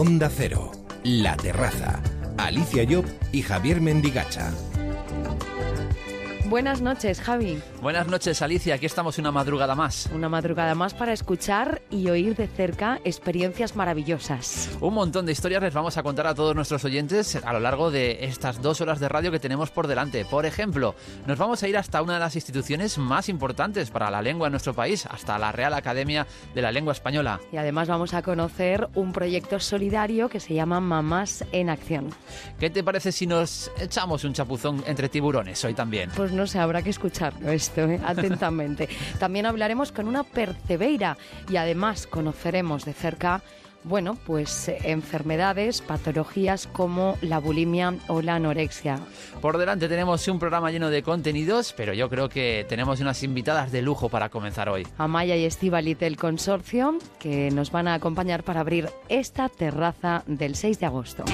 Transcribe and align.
Onda 0.00 0.30
Cero, 0.30 0.70
La 1.02 1.36
Terraza, 1.36 2.00
Alicia 2.36 2.86
Job 2.88 3.04
y 3.32 3.42
Javier 3.42 3.80
Mendigacha. 3.80 4.52
Buenas 6.48 6.80
noches, 6.80 7.20
Javi. 7.20 7.60
Buenas 7.82 8.06
noches, 8.06 8.40
Alicia. 8.40 8.76
Aquí 8.76 8.86
estamos 8.86 9.18
una 9.18 9.30
madrugada 9.30 9.74
más. 9.74 10.08
Una 10.14 10.30
madrugada 10.30 10.74
más 10.74 10.94
para 10.94 11.12
escuchar 11.12 11.82
y 11.90 12.08
oír 12.08 12.36
de 12.36 12.46
cerca 12.46 13.00
experiencias 13.04 13.76
maravillosas. 13.76 14.70
Un 14.80 14.94
montón 14.94 15.26
de 15.26 15.32
historias 15.32 15.62
les 15.62 15.74
vamos 15.74 15.98
a 15.98 16.02
contar 16.02 16.26
a 16.26 16.34
todos 16.34 16.54
nuestros 16.56 16.82
oyentes 16.86 17.36
a 17.36 17.52
lo 17.52 17.60
largo 17.60 17.90
de 17.90 18.24
estas 18.24 18.62
dos 18.62 18.80
horas 18.80 18.98
de 18.98 19.10
radio 19.10 19.30
que 19.30 19.38
tenemos 19.38 19.70
por 19.70 19.88
delante. 19.88 20.24
Por 20.24 20.46
ejemplo, 20.46 20.94
nos 21.26 21.36
vamos 21.36 21.62
a 21.62 21.68
ir 21.68 21.76
hasta 21.76 22.00
una 22.00 22.14
de 22.14 22.20
las 22.20 22.34
instituciones 22.34 22.96
más 22.96 23.28
importantes 23.28 23.90
para 23.90 24.10
la 24.10 24.22
lengua 24.22 24.46
en 24.46 24.52
nuestro 24.52 24.72
país, 24.72 25.04
hasta 25.04 25.38
la 25.38 25.52
Real 25.52 25.74
Academia 25.74 26.26
de 26.54 26.62
la 26.62 26.72
Lengua 26.72 26.94
Española. 26.94 27.40
Y 27.52 27.58
además 27.58 27.88
vamos 27.88 28.14
a 28.14 28.22
conocer 28.22 28.88
un 28.94 29.12
proyecto 29.12 29.60
solidario 29.60 30.30
que 30.30 30.40
se 30.40 30.54
llama 30.54 30.80
Mamás 30.80 31.44
en 31.52 31.68
Acción. 31.68 32.08
¿Qué 32.58 32.70
te 32.70 32.82
parece 32.82 33.12
si 33.12 33.26
nos 33.26 33.70
echamos 33.78 34.24
un 34.24 34.32
chapuzón 34.32 34.82
entre 34.86 35.10
tiburones 35.10 35.62
hoy 35.62 35.74
también? 35.74 36.10
Pues 36.16 36.37
no 36.38 36.46
sé, 36.46 36.58
habrá 36.58 36.82
que 36.82 36.90
escucharlo 36.90 37.50
esto 37.52 37.82
¿eh? 37.82 38.00
atentamente. 38.04 38.88
También 39.18 39.46
hablaremos 39.46 39.92
con 39.92 40.08
una 40.08 40.24
percebeira 40.24 41.18
y 41.50 41.56
además 41.56 42.06
conoceremos 42.06 42.84
de 42.84 42.94
cerca 42.94 43.42
bueno, 43.84 44.18
pues 44.26 44.68
enfermedades, 44.84 45.80
patologías 45.80 46.66
como 46.66 47.16
la 47.22 47.38
bulimia 47.38 47.94
o 48.08 48.22
la 48.22 48.34
anorexia. 48.34 48.98
Por 49.40 49.56
delante 49.56 49.88
tenemos 49.88 50.26
un 50.28 50.38
programa 50.38 50.70
lleno 50.70 50.90
de 50.90 51.02
contenidos, 51.02 51.72
pero 51.76 51.94
yo 51.94 52.10
creo 52.10 52.28
que 52.28 52.66
tenemos 52.68 53.00
unas 53.00 53.22
invitadas 53.22 53.72
de 53.72 53.82
lujo 53.82 54.08
para 54.08 54.28
comenzar 54.28 54.68
hoy. 54.68 54.86
Amaya 54.98 55.36
y 55.36 55.44
Estivalit 55.44 56.00
del 56.00 56.16
consorcio 56.16 56.98
que 57.18 57.50
nos 57.50 57.70
van 57.70 57.88
a 57.88 57.94
acompañar 57.94 58.42
para 58.42 58.60
abrir 58.60 58.90
esta 59.08 59.48
terraza 59.48 60.22
del 60.26 60.56
6 60.56 60.80
de 60.80 60.86
agosto. 60.86 61.24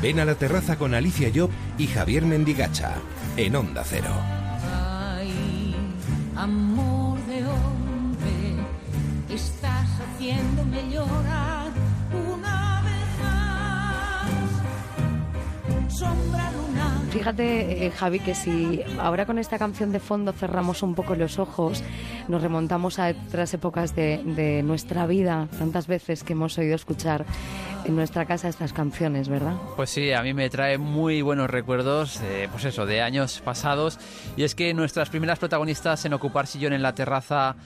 Ven 0.00 0.20
a 0.20 0.24
la 0.24 0.36
terraza 0.36 0.78
con 0.78 0.94
Alicia 0.94 1.30
Job 1.34 1.50
y 1.76 1.88
Javier 1.88 2.24
Mendigacha 2.24 2.94
en 3.36 3.56
Onda 3.56 3.82
Cero. 3.84 4.10
Ay, 5.16 5.74
amor 6.36 7.18
de 7.26 7.44
hombre, 7.44 8.54
estás 9.28 9.88
haciéndome 10.00 10.88
llorar 10.88 11.72
una 12.12 12.82
vez 12.82 13.08
más. 13.24 14.30
Sombra. 15.92 16.48
Fíjate, 17.18 17.84
eh, 17.84 17.90
Javi, 17.90 18.20
que 18.20 18.32
si 18.32 18.80
ahora 19.00 19.26
con 19.26 19.40
esta 19.40 19.58
canción 19.58 19.90
de 19.90 19.98
fondo 19.98 20.32
cerramos 20.32 20.84
un 20.84 20.94
poco 20.94 21.16
los 21.16 21.40
ojos, 21.40 21.82
nos 22.28 22.40
remontamos 22.40 23.00
a 23.00 23.12
otras 23.26 23.52
épocas 23.54 23.96
de, 23.96 24.62
nuestra 24.64 25.04
vida, 25.08 25.48
tantas 25.58 25.88
veces 25.88 26.22
que 26.22 26.34
hemos 26.34 26.56
oído 26.58 26.76
escuchar 26.76 27.26
en 27.84 27.96
nuestra 27.96 28.24
casa 28.24 28.48
estas 28.48 28.72
canciones, 28.72 29.28
¿verdad? 29.28 29.54
Pues 29.74 29.90
sí, 29.90 30.12
a 30.12 30.22
mí 30.22 30.32
me 30.32 30.48
trae 30.48 30.78
muy 30.78 31.20
buenos 31.20 31.50
recuerdos, 31.50 32.20
eh, 32.20 32.46
pues 32.52 32.64
eso, 32.64 32.86
de 32.86 33.02
años 33.02 33.42
pasados. 33.44 33.98
Y 34.36 34.44
es 34.44 34.54
que 34.54 34.72
nuestras 34.72 35.10
primeras 35.10 35.40
protagonistas 35.40 36.04
en 36.04 36.12
ocupar 36.12 36.46
sillón 36.46 36.72
en 36.72 36.82
la 36.82 36.94
terraza 36.94 37.56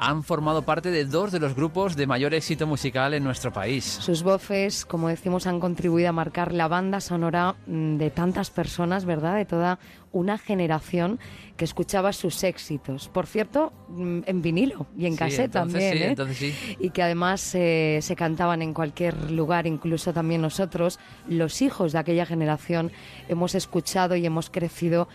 han 0.00 0.22
formado 0.22 0.62
parte 0.62 0.90
de 0.90 1.04
dos 1.04 1.30
de 1.30 1.38
los 1.38 1.54
grupos 1.54 1.94
de 1.94 2.06
mayor 2.06 2.32
éxito 2.32 2.66
musical 2.66 3.12
en 3.12 3.22
nuestro 3.22 3.52
país. 3.52 3.84
Sus 3.84 4.22
voces, 4.22 4.86
como 4.86 5.08
decimos, 5.08 5.46
han 5.46 5.60
contribuido 5.60 6.08
a 6.08 6.12
marcar 6.12 6.54
la 6.54 6.68
banda 6.68 7.02
sonora 7.02 7.56
mm, 7.66 7.98
de 7.98 8.10
tantas 8.10 8.50
personas, 8.50 9.04
¿verdad? 9.04 9.36
De 9.36 9.44
toda 9.44 9.78
una 10.10 10.38
generación 10.38 11.20
que 11.58 11.66
escuchaba 11.66 12.14
sus 12.14 12.42
éxitos. 12.44 13.08
Por 13.08 13.26
cierto, 13.26 13.74
mm, 13.88 14.20
en 14.24 14.40
vinilo 14.40 14.86
y 14.96 15.04
en 15.04 15.12
Sí, 15.12 15.18
cassette 15.18 15.54
entonces 15.54 15.72
también, 15.74 15.92
sí, 15.92 16.02
¿eh? 16.02 16.08
entonces 16.08 16.36
sí. 16.38 16.76
Y 16.80 16.90
que 16.90 17.02
además 17.02 17.54
eh, 17.54 17.98
se 18.00 18.16
cantaban 18.16 18.62
en 18.62 18.72
cualquier 18.72 19.30
lugar, 19.30 19.66
incluso 19.66 20.14
también 20.14 20.40
nosotros, 20.40 20.98
los 21.28 21.60
hijos 21.60 21.92
de 21.92 21.98
aquella 21.98 22.24
generación, 22.24 22.90
hemos 23.28 23.54
escuchado 23.54 24.16
y 24.16 24.24
hemos 24.24 24.48
crecido 24.48 25.08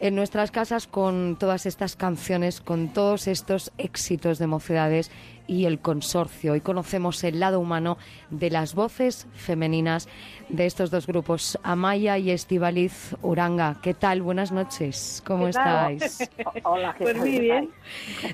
en 0.00 0.14
nuestras 0.14 0.50
casas 0.50 0.86
con 0.86 1.36
todas 1.38 1.66
estas 1.66 1.96
canciones, 1.96 2.60
con 2.60 2.88
todos 2.88 3.26
estos 3.26 3.72
éxitos 3.78 4.38
de 4.38 4.46
mocedades 4.46 5.10
y 5.46 5.66
el 5.66 5.78
consorcio. 5.80 6.52
Hoy 6.52 6.60
conocemos 6.60 7.22
el 7.24 7.40
lado 7.40 7.60
humano 7.60 7.98
de 8.30 8.50
las 8.50 8.74
voces 8.74 9.26
femeninas 9.34 10.08
de 10.48 10.66
estos 10.66 10.90
dos 10.90 11.06
grupos, 11.06 11.58
Amaya 11.62 12.18
y 12.18 12.30
Estivaliz 12.30 13.14
Uranga. 13.22 13.76
¿Qué 13.82 13.94
tal? 13.94 14.22
Buenas 14.22 14.52
noches. 14.52 15.22
¿Cómo 15.26 15.48
estáis? 15.48 16.30
Hola, 16.64 16.94
¿qué 16.96 17.04
Pues 17.04 17.14
tal? 17.14 17.20
muy 17.22 17.30
¿Qué 17.32 17.40
bien. 17.40 17.70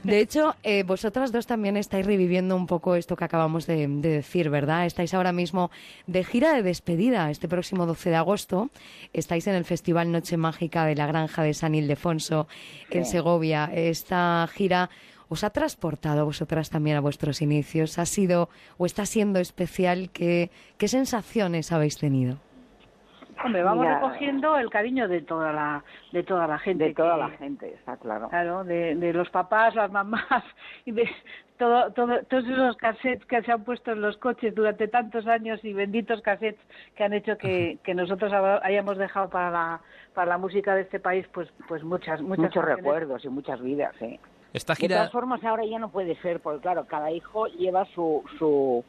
De 0.02 0.20
hecho, 0.20 0.54
eh, 0.62 0.82
vosotras 0.82 1.32
dos 1.32 1.46
también 1.46 1.76
estáis 1.76 2.06
reviviendo 2.06 2.56
un 2.56 2.66
poco 2.66 2.94
esto 2.94 3.16
que 3.16 3.24
acabamos 3.24 3.66
de, 3.66 3.86
de 3.88 4.08
decir, 4.08 4.50
¿verdad? 4.50 4.86
Estáis 4.86 5.14
ahora 5.14 5.32
mismo 5.32 5.70
de 6.06 6.24
gira 6.24 6.52
de 6.54 6.62
despedida. 6.62 7.30
Este 7.30 7.48
próximo 7.48 7.86
12 7.86 8.10
de 8.10 8.16
agosto 8.16 8.70
estáis 9.12 9.46
en 9.46 9.54
el 9.54 9.64
Festival 9.64 10.10
Noche 10.12 10.36
Mágica 10.36 10.84
de 10.84 10.94
la 10.96 11.06
Granja 11.06 11.42
de 11.42 11.54
San 11.54 11.74
Ildefonso 11.74 12.48
en 12.90 13.04
Segovia. 13.04 13.70
Esta 13.72 14.48
gira 14.52 14.90
os 15.30 15.42
ha 15.44 15.50
transportado 15.50 16.20
a 16.20 16.24
vosotras 16.24 16.68
también 16.68 16.96
a 16.98 17.00
vuestros 17.00 17.40
inicios. 17.40 17.98
¿Ha 17.98 18.04
sido 18.04 18.50
o 18.76 18.84
está 18.84 19.06
siendo 19.06 19.38
especial? 19.38 20.10
¿Qué, 20.12 20.50
qué 20.76 20.88
sensaciones 20.88 21.72
habéis 21.72 21.96
tenido? 21.98 22.36
Hombre, 23.42 23.62
vamos 23.62 23.86
Mira, 23.86 23.94
recogiendo 24.00 24.58
el 24.58 24.68
cariño 24.68 25.08
de 25.08 25.22
toda 25.22 25.50
la 25.52 25.82
de 26.12 26.22
toda 26.24 26.46
la 26.46 26.58
gente. 26.58 26.84
De 26.84 26.94
toda 26.94 27.14
que- 27.14 27.20
la 27.20 27.30
gente, 27.30 27.72
está 27.74 27.96
claro. 27.96 28.28
Claro, 28.28 28.64
de, 28.64 28.94
de 28.96 29.12
los 29.14 29.30
papás, 29.30 29.74
las 29.74 29.90
mamás 29.90 30.44
y 30.84 30.90
de 30.92 31.08
todo, 31.56 31.90
todo, 31.92 32.22
todos 32.28 32.44
esos 32.44 32.76
cassettes 32.76 33.24
que 33.26 33.40
se 33.42 33.50
han 33.52 33.64
puesto 33.64 33.92
en 33.92 34.02
los 34.02 34.18
coches 34.18 34.54
durante 34.54 34.88
tantos 34.88 35.26
años 35.26 35.58
y 35.64 35.72
benditos 35.72 36.20
cassettes 36.20 36.60
que 36.94 37.04
han 37.04 37.14
hecho 37.14 37.38
que, 37.38 37.78
que 37.82 37.94
nosotros 37.94 38.30
hayamos 38.62 38.98
dejado 38.98 39.30
para 39.30 39.50
la, 39.50 39.80
para 40.14 40.26
la 40.32 40.38
música 40.38 40.74
de 40.74 40.82
este 40.82 41.00
país 41.00 41.26
pues 41.32 41.48
pues 41.66 41.82
muchas 41.82 42.20
muchas 42.20 42.38
Muchos 42.44 42.54
canciones. 42.56 42.76
recuerdos 42.76 43.24
y 43.24 43.28
muchas 43.30 43.60
vidas, 43.62 43.94
¿eh? 44.02 44.20
Esta 44.52 44.74
De 44.74 44.88
todas 44.88 45.12
formas, 45.12 45.44
ahora 45.44 45.64
ya 45.64 45.78
no 45.78 45.90
puede 45.90 46.16
ser, 46.22 46.40
porque 46.40 46.60
claro, 46.60 46.84
cada 46.86 47.12
hijo 47.12 47.46
lleva 47.46 47.84
su, 47.94 48.24
su, 48.38 48.84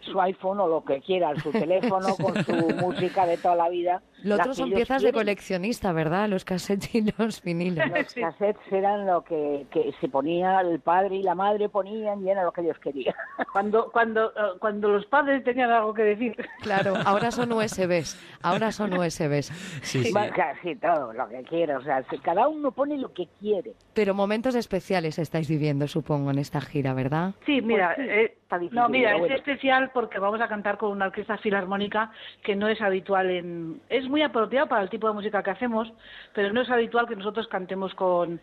su 0.00 0.20
iPhone 0.20 0.58
o 0.60 0.66
lo 0.66 0.84
que 0.84 1.00
quiera, 1.00 1.38
su 1.40 1.52
teléfono 1.52 2.16
con 2.16 2.44
su 2.44 2.52
música 2.80 3.24
de 3.26 3.36
toda 3.36 3.54
la 3.54 3.68
vida. 3.68 4.02
Lo 4.22 4.34
otro 4.36 4.54
son 4.54 4.70
piezas 4.72 5.02
de 5.02 5.10
quieren. 5.10 5.20
coleccionista, 5.20 5.92
¿verdad? 5.92 6.28
Los 6.28 6.44
cassettes 6.44 6.94
y 6.94 7.12
los 7.18 7.42
vinilos. 7.42 7.86
Los 7.88 8.14
cassettes 8.14 8.72
eran 8.72 9.06
lo 9.06 9.22
que, 9.22 9.66
que 9.70 9.92
se 10.00 10.08
ponía, 10.08 10.60
el 10.60 10.80
padre 10.80 11.16
y 11.16 11.22
la 11.22 11.34
madre 11.34 11.68
ponían 11.68 12.24
y 12.24 12.30
era 12.30 12.42
lo 12.44 12.52
que 12.52 12.62
ellos 12.62 12.78
querían. 12.78 13.14
Cuando 13.52 13.90
cuando 13.90 14.30
eh, 14.30 14.58
cuando 14.58 14.88
los 14.88 15.06
padres 15.06 15.42
tenían 15.44 15.70
algo 15.70 15.94
que 15.94 16.02
decir. 16.02 16.36
Claro, 16.62 16.94
ahora 17.04 17.30
son 17.30 17.52
USBs, 17.58 18.18
ahora 18.42 18.72
son 18.72 18.92
USBs. 18.92 19.46
Sí, 19.82 20.04
sí. 20.04 20.12
Va, 20.12 20.28
Casi 20.30 20.76
todo, 20.76 21.12
lo 21.12 21.28
que 21.28 21.42
quiera. 21.44 21.78
O 21.78 21.82
sea, 21.82 22.02
si 22.10 22.18
cada 22.18 22.48
uno 22.48 22.70
pone 22.72 22.96
lo 22.98 23.12
que 23.12 23.26
quiere. 23.40 23.72
Pero 23.94 24.14
momentos 24.14 24.54
especiales 24.54 25.18
estáis 25.18 25.48
viviendo, 25.48 25.86
supongo, 25.88 26.30
en 26.30 26.38
esta 26.38 26.60
gira, 26.60 26.94
¿verdad? 26.94 27.34
Sí, 27.46 27.60
mira, 27.62 27.94
Pues 27.96 28.06
sí, 28.06 28.12
eh, 28.14 28.36
está 28.42 28.58
difícil, 28.58 28.78
no, 28.78 28.88
mira, 28.88 29.12
es 29.14 29.18
bueno. 29.20 29.34
especial 29.34 29.90
porque 29.92 30.18
vamos 30.18 30.40
a 30.40 30.48
cantar 30.48 30.78
con 30.78 30.90
una 30.92 31.06
orquesta 31.06 31.38
filarmónica 31.38 32.10
que 32.42 32.54
no 32.54 32.68
es 32.68 32.80
habitual 32.80 33.30
en... 33.30 33.80
Es 33.88 34.07
muy 34.08 34.22
apropiado 34.22 34.66
para 34.68 34.82
el 34.82 34.90
tipo 34.90 35.06
de 35.08 35.14
música 35.14 35.42
que 35.42 35.50
hacemos, 35.50 35.92
pero 36.34 36.52
no 36.52 36.60
es 36.62 36.70
habitual 36.70 37.06
que 37.06 37.16
nosotros 37.16 37.46
cantemos 37.48 37.94
con... 37.94 38.40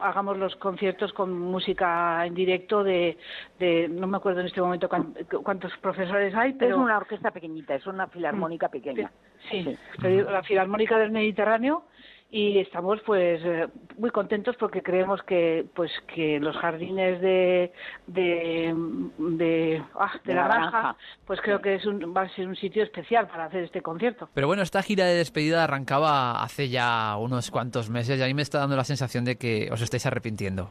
hagamos 0.00 0.38
los 0.38 0.56
conciertos 0.56 1.12
con 1.12 1.38
música 1.38 2.24
en 2.26 2.34
directo 2.34 2.82
de... 2.82 3.18
de 3.58 3.88
no 3.88 4.06
me 4.06 4.16
acuerdo 4.16 4.40
en 4.40 4.46
este 4.46 4.60
momento 4.60 4.88
cuán- 4.88 5.14
cuántos 5.42 5.76
profesores 5.78 6.34
hay, 6.34 6.54
pero... 6.54 6.76
Es 6.76 6.82
una 6.82 6.96
orquesta 6.96 7.30
pequeñita, 7.30 7.74
es 7.74 7.86
una 7.86 8.06
filarmónica 8.08 8.68
pequeña. 8.68 9.10
Sí, 9.50 9.76
la 10.02 10.42
Filarmónica 10.42 10.98
del 10.98 11.10
Mediterráneo 11.10 11.84
y 12.32 12.58
estamos 12.58 13.00
pues 13.04 13.40
eh, 13.44 13.66
muy 13.98 14.10
contentos 14.10 14.54
porque 14.56 14.82
creemos 14.82 15.20
que 15.24 15.66
pues 15.74 15.90
que 16.14 16.38
los 16.38 16.56
jardines 16.56 17.20
de 17.20 17.72
de 18.06 18.74
de, 19.18 19.82
ah, 19.94 20.12
de 20.24 20.32
De 20.32 20.34
la 20.34 20.42
la 20.42 20.48
granja, 20.48 20.70
granja. 20.70 20.96
pues 21.26 21.40
creo 21.40 21.60
que 21.60 21.74
es 21.74 21.86
un, 21.86 22.14
va 22.16 22.22
a 22.22 22.28
ser 22.28 22.46
un 22.46 22.54
sitio 22.54 22.84
especial 22.84 23.26
para 23.26 23.46
hacer 23.46 23.64
este 23.64 23.82
concierto. 23.82 24.28
Pero 24.32 24.46
bueno, 24.46 24.62
esta 24.62 24.82
gira 24.82 25.06
de 25.06 25.14
despedida 25.14 25.64
arrancaba 25.64 26.42
hace 26.42 26.68
ya 26.68 27.16
unos 27.18 27.50
cuantos 27.50 27.90
meses 27.90 28.20
y 28.20 28.22
a 28.22 28.26
mí 28.26 28.34
me 28.34 28.42
está 28.42 28.60
dando 28.60 28.76
la 28.76 28.84
sensación 28.84 29.24
de 29.24 29.36
que 29.36 29.68
os 29.72 29.80
estáis 29.82 30.06
arrepintiendo. 30.06 30.70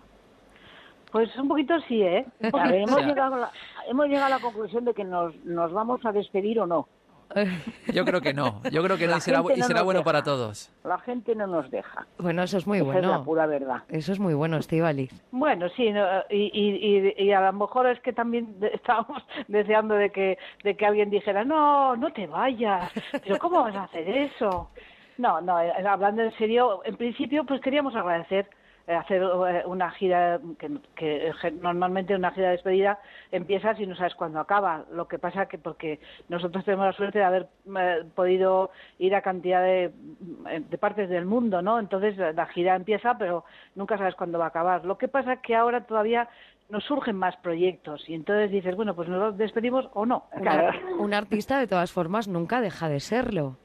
Pues 1.11 1.35
un 1.37 1.47
poquito 1.47 1.73
sí, 1.87 2.03
¿eh? 2.03 2.25
A 2.53 2.67
ver, 2.69 2.81
hemos, 2.87 3.01
llegado 3.05 3.35
a 3.35 3.39
la, 3.39 3.51
hemos 3.87 4.07
llegado 4.07 4.27
a 4.27 4.29
la 4.29 4.39
conclusión 4.39 4.85
de 4.85 4.93
que 4.93 5.03
nos, 5.03 5.35
nos 5.43 5.73
vamos 5.73 6.05
a 6.05 6.11
despedir 6.11 6.59
o 6.59 6.67
no. 6.67 6.87
Yo 7.93 8.05
creo 8.05 8.21
que 8.21 8.33
no, 8.33 8.61
yo 8.71 8.83
creo 8.83 8.97
que 8.97 9.07
no 9.07 9.17
y 9.17 9.21
será, 9.21 9.39
y 9.39 9.83
bueno 9.83 9.99
deja. 9.99 10.03
para 10.03 10.23
todos. 10.23 10.71
La 10.83 10.97
gente 10.99 11.35
no 11.35 11.47
nos 11.47 11.69
deja. 11.69 12.07
Bueno, 12.17 12.43
eso 12.43 12.57
es 12.57 12.65
muy 12.67 12.79
Esa 12.79 12.87
es 12.87 12.93
la 13.01 13.07
bueno. 13.09 13.23
pura 13.23 13.45
verdad. 13.45 13.83
Eso 13.89 14.11
es 14.13 14.19
muy 14.19 14.33
bueno, 14.33 14.57
Estivaliz. 14.57 15.11
Bueno, 15.31 15.69
sí, 15.75 15.91
no, 15.91 16.05
y, 16.29 16.49
y, 16.53 17.13
y, 17.19 17.25
y 17.25 17.31
a 17.31 17.41
lo 17.41 17.53
mejor 17.53 17.87
es 17.87 17.99
que 18.01 18.13
también 18.13 18.55
estábamos 18.73 19.23
deseando 19.47 19.95
de 19.95 20.11
que, 20.11 20.37
de 20.63 20.75
que 20.75 20.85
alguien 20.85 21.09
dijera, 21.09 21.43
no, 21.43 21.95
no 21.95 22.11
te 22.11 22.25
vayas, 22.27 22.91
pero 23.23 23.37
¿cómo 23.37 23.61
vas 23.63 23.75
a 23.75 23.83
hacer 23.83 24.07
eso? 24.09 24.69
No, 25.17 25.41
no, 25.41 25.59
eh, 25.61 25.71
hablando 25.87 26.23
en 26.23 26.31
serio, 26.37 26.81
en 26.85 26.95
principio 26.95 27.43
pues 27.45 27.61
queríamos 27.61 27.95
agradecer 27.95 28.49
hacer 28.95 29.21
eh, 29.21 29.63
una 29.65 29.91
gira 29.91 30.39
que, 30.57 30.71
que 30.95 31.27
eh, 31.29 31.51
normalmente 31.61 32.15
una 32.15 32.31
gira 32.31 32.47
de 32.47 32.53
despedida 32.53 32.99
empiezas 33.31 33.79
y 33.79 33.85
no 33.85 33.95
sabes 33.95 34.15
cuándo 34.15 34.39
acaba. 34.39 34.85
Lo 34.91 35.07
que 35.07 35.19
pasa 35.19 35.47
que 35.47 35.57
porque 35.57 35.99
nosotros 36.27 36.65
tenemos 36.65 36.85
la 36.87 36.93
suerte 36.93 37.19
de 37.19 37.25
haber 37.25 37.47
eh, 37.77 38.03
podido 38.15 38.71
ir 38.97 39.13
a 39.15 39.21
cantidad 39.21 39.61
de, 39.63 39.91
de 39.93 40.77
partes 40.77 41.09
del 41.09 41.25
mundo, 41.25 41.61
¿no? 41.61 41.79
Entonces 41.79 42.17
la 42.17 42.45
gira 42.47 42.75
empieza, 42.75 43.17
pero 43.17 43.45
nunca 43.75 43.97
sabes 43.97 44.15
cuándo 44.15 44.39
va 44.39 44.45
a 44.45 44.49
acabar. 44.49 44.85
Lo 44.85 44.97
que 44.97 45.07
pasa 45.07 45.37
que 45.37 45.55
ahora 45.55 45.85
todavía 45.85 46.27
nos 46.69 46.83
surgen 46.83 47.15
más 47.15 47.35
proyectos 47.37 48.07
y 48.07 48.13
entonces 48.13 48.51
dices, 48.51 48.75
bueno, 48.75 48.95
pues 48.95 49.09
nos 49.09 49.37
despedimos 49.37 49.89
o 49.93 50.05
no. 50.05 50.25
Un, 50.33 50.47
ar- 50.47 50.75
un 50.99 51.13
artista, 51.13 51.59
de 51.59 51.67
todas 51.67 51.91
formas, 51.91 52.27
nunca 52.27 52.61
deja 52.61 52.87
de 52.89 52.99
serlo. 52.99 53.57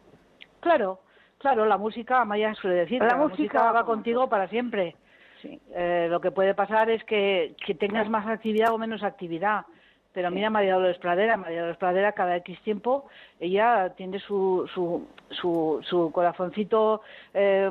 Claro, 0.61 1.01
claro, 1.39 1.67
la 1.67 1.77
música, 1.77 2.23
Amaya 2.23 2.55
suele 2.55 2.77
decir, 2.77 3.03
La 3.03 3.17
música 3.17 3.29
música 3.29 3.63
va 3.63 3.73
va 3.73 3.85
con 3.85 3.97
contigo 3.97 4.29
para 4.31 4.49
siempre. 4.49 4.97
Sí. 5.45 5.61
Eh, 5.75 6.09
lo 6.11 6.21
que 6.23 6.31
puede 6.31 6.55
pasar 6.55 6.89
es 6.89 7.05
que, 7.05 7.55
que 7.67 7.75
tengas 7.75 8.09
más 8.09 8.27
actividad 8.27 8.73
o 8.73 8.79
menos 8.79 9.03
actividad. 9.03 9.67
Pero 10.15 10.31
mira 10.31 10.49
María 10.49 10.75
Dolores 10.75 10.97
Pradera, 10.99 11.37
María 11.37 11.59
Dolores 11.59 11.77
Pradera 11.77 12.13
cada 12.13 12.37
X 12.37 12.59
tiempo, 12.63 13.09
ella 13.41 13.93
tiene 13.97 14.21
su, 14.21 14.65
su, 14.73 15.07
su, 15.29 15.81
su 15.83 16.13
corazoncito, 16.13 17.03
eh, 17.35 17.69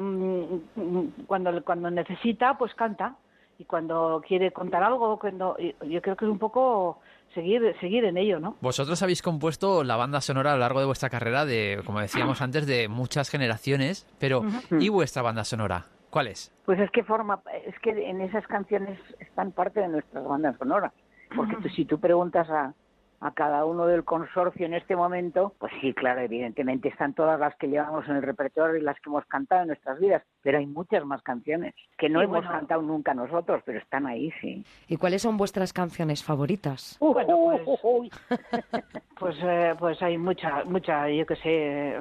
cuando, 1.25 1.63
cuando 1.63 1.89
necesita, 1.89 2.57
pues 2.57 2.75
canta. 2.75 3.15
Y 3.59 3.65
cuando 3.65 4.21
quiere 4.27 4.51
contar 4.51 4.83
algo, 4.83 5.17
cuando, 5.17 5.55
yo 5.57 6.01
creo 6.01 6.15
que 6.17 6.25
es 6.25 6.31
un 6.31 6.39
poco 6.39 6.99
seguir, 7.33 7.75
seguir 7.79 8.03
en 8.03 8.17
ello, 8.17 8.39
¿no? 8.39 8.57
Vosotros 8.61 9.01
habéis 9.01 9.21
compuesto 9.21 9.83
la 9.83 9.95
banda 9.95 10.21
sonora 10.21 10.51
a 10.51 10.55
lo 10.55 10.61
largo 10.61 10.79
de 10.79 10.85
vuestra 10.85 11.09
carrera 11.09 11.45
de, 11.45 11.81
como 11.85 12.01
decíamos 12.01 12.41
antes, 12.41 12.67
de 12.67 12.87
muchas 12.87 13.29
generaciones, 13.29 14.05
pero 14.19 14.43
¿y 14.71 14.89
vuestra 14.89 15.21
banda 15.21 15.43
sonora? 15.43 15.85
¿Cuál 16.13 16.27
es? 16.27 16.53
Pues 16.65 16.79
es 16.79 16.91
que 16.91 17.03
forma, 17.03 17.41
es 17.65 17.73
que 17.79 17.89
en 18.07 18.21
esas 18.21 18.45
canciones 18.45 18.99
están 19.17 19.51
parte 19.51 19.79
de 19.79 19.87
nuestras 19.87 20.23
bandas 20.23 20.55
sonoras. 20.59 20.93
Porque 21.35 21.55
tú- 21.55 21.69
si 21.69 21.85
tú 21.85 21.99
preguntas 21.99 22.47
a, 22.51 22.75
a 23.23 23.31
cada 23.31 23.63
uno 23.63 23.87
del 23.87 24.03
consorcio 24.03 24.65
en 24.65 24.73
este 24.73 24.97
momento, 24.97 25.53
pues 25.57 25.71
sí, 25.79 25.93
claro, 25.93 26.19
evidentemente 26.19 26.89
están 26.89 27.13
todas 27.13 27.39
las 27.39 27.55
que 27.55 27.67
llevamos 27.67 28.05
en 28.09 28.17
el 28.17 28.21
repertorio 28.21 28.75
y 28.75 28.81
las 28.81 28.99
que 28.99 29.09
hemos 29.09 29.25
cantado 29.27 29.61
en 29.61 29.67
nuestras 29.67 29.97
vidas, 29.97 30.23
pero 30.41 30.57
hay 30.57 30.65
muchas 30.65 31.05
más 31.05 31.21
canciones 31.21 31.73
que 31.97 32.09
no 32.09 32.21
hemos 32.21 32.43
bueno. 32.43 32.51
cantado 32.51 32.81
nunca 32.81 33.13
nosotros, 33.13 33.63
pero 33.65 33.79
están 33.79 34.07
ahí, 34.07 34.29
sí. 34.41 34.65
¿Y 34.89 34.97
cuáles 34.97 35.21
son 35.21 35.37
vuestras 35.37 35.71
canciones 35.71 36.21
favoritas? 36.21 36.97
Bueno, 36.99 37.57
pues-. 37.73 38.11
Pues, 39.19 39.37
eh, 39.41 39.73
pues 39.79 40.01
hay 40.01 40.17
mucha, 40.17 40.65
mucha, 40.65 41.07
yo 41.07 41.25
qué 41.25 41.35
sé, 41.37 41.95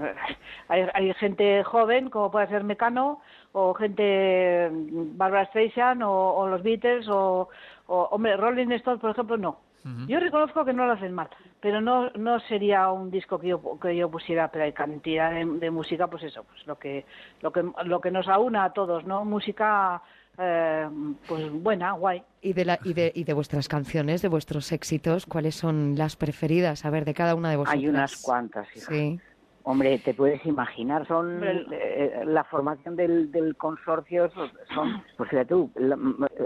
hay, 0.66 0.88
hay 0.92 1.14
gente 1.14 1.62
joven, 1.62 2.10
como 2.10 2.32
puede 2.32 2.48
ser 2.48 2.64
Mecano, 2.64 3.20
o 3.52 3.74
gente 3.74 4.68
mm, 4.68 5.16
Barbara 5.16 5.46
Streisand, 5.46 6.02
o, 6.02 6.10
o 6.10 6.48
los 6.48 6.64
Beatles, 6.64 7.06
o, 7.08 7.48
o, 7.86 8.02
hombre, 8.10 8.36
Rolling 8.36 8.72
Stones, 8.72 9.00
por 9.00 9.10
ejemplo, 9.10 9.36
no. 9.36 9.58
Yo 10.08 10.20
reconozco 10.20 10.64
que 10.64 10.72
no 10.72 10.86
lo 10.86 10.92
hacen 10.92 11.12
mal, 11.12 11.28
pero 11.60 11.80
no 11.80 12.10
no 12.10 12.38
sería 12.40 12.90
un 12.90 13.10
disco 13.10 13.38
que 13.38 13.48
yo 13.48 13.78
que 13.80 13.96
yo 13.96 14.10
pusiera, 14.10 14.48
pero 14.50 14.64
hay 14.64 14.72
cantidad 14.72 15.30
de, 15.30 15.44
de 15.44 15.70
música, 15.70 16.06
pues 16.08 16.22
eso, 16.24 16.44
pues 16.44 16.66
lo 16.66 16.78
que 16.78 17.04
lo 17.40 17.52
que 17.52 17.64
lo 17.84 18.00
que 18.00 18.10
nos 18.10 18.28
aúna 18.28 18.64
a 18.64 18.72
todos, 18.72 19.04
¿no? 19.04 19.24
Música, 19.24 20.00
eh, 20.38 20.88
pues 21.26 21.50
buena, 21.50 21.92
guay. 21.92 22.22
Y 22.40 22.52
de, 22.52 22.64
la, 22.64 22.78
y, 22.82 22.94
de, 22.94 23.12
y 23.14 23.24
de 23.24 23.32
vuestras 23.34 23.68
canciones, 23.68 24.22
de 24.22 24.28
vuestros 24.28 24.72
éxitos, 24.72 25.26
¿cuáles 25.26 25.54
son 25.54 25.94
las 25.96 26.16
preferidas? 26.16 26.84
A 26.84 26.90
ver, 26.90 27.04
de 27.04 27.14
cada 27.14 27.34
una 27.34 27.50
de 27.50 27.56
vosotras. 27.56 27.78
Hay 27.82 27.88
unas 27.88 28.20
cuantas, 28.22 28.66
hija. 28.76 28.86
Sí. 28.92 29.20
Hombre, 29.64 30.00
te 30.00 30.12
puedes 30.14 30.44
imaginar, 30.44 31.06
son 31.06 31.40
eh, 31.70 32.22
la 32.24 32.42
formación 32.44 32.96
del, 32.96 33.30
del 33.30 33.56
consorcio, 33.56 34.28
son- 34.30 34.50
son, 34.74 35.04
pues 35.16 35.30
fíjate 35.30 35.50
tú, 35.50 35.70
la, 35.76 35.96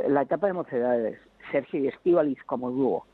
la 0.08 0.22
etapa 0.22 0.48
de 0.48 0.52
mocedades, 0.52 1.18
Sergio 1.50 1.80
y 1.80 1.88
Estíbaliz 1.88 2.38
como 2.44 2.70
dúo, 2.70 3.06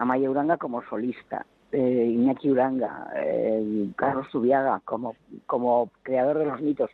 Amaya 0.00 0.30
Uranga 0.30 0.56
como 0.56 0.82
solista, 0.84 1.44
eh, 1.70 2.06
Iñaki 2.14 2.50
Uranga, 2.50 3.10
eh, 3.16 3.90
Carlos 3.96 4.26
Zubiaga 4.32 4.80
como, 4.86 5.14
como 5.44 5.90
creador 6.02 6.38
de 6.38 6.46
los 6.46 6.60
mitos, 6.62 6.90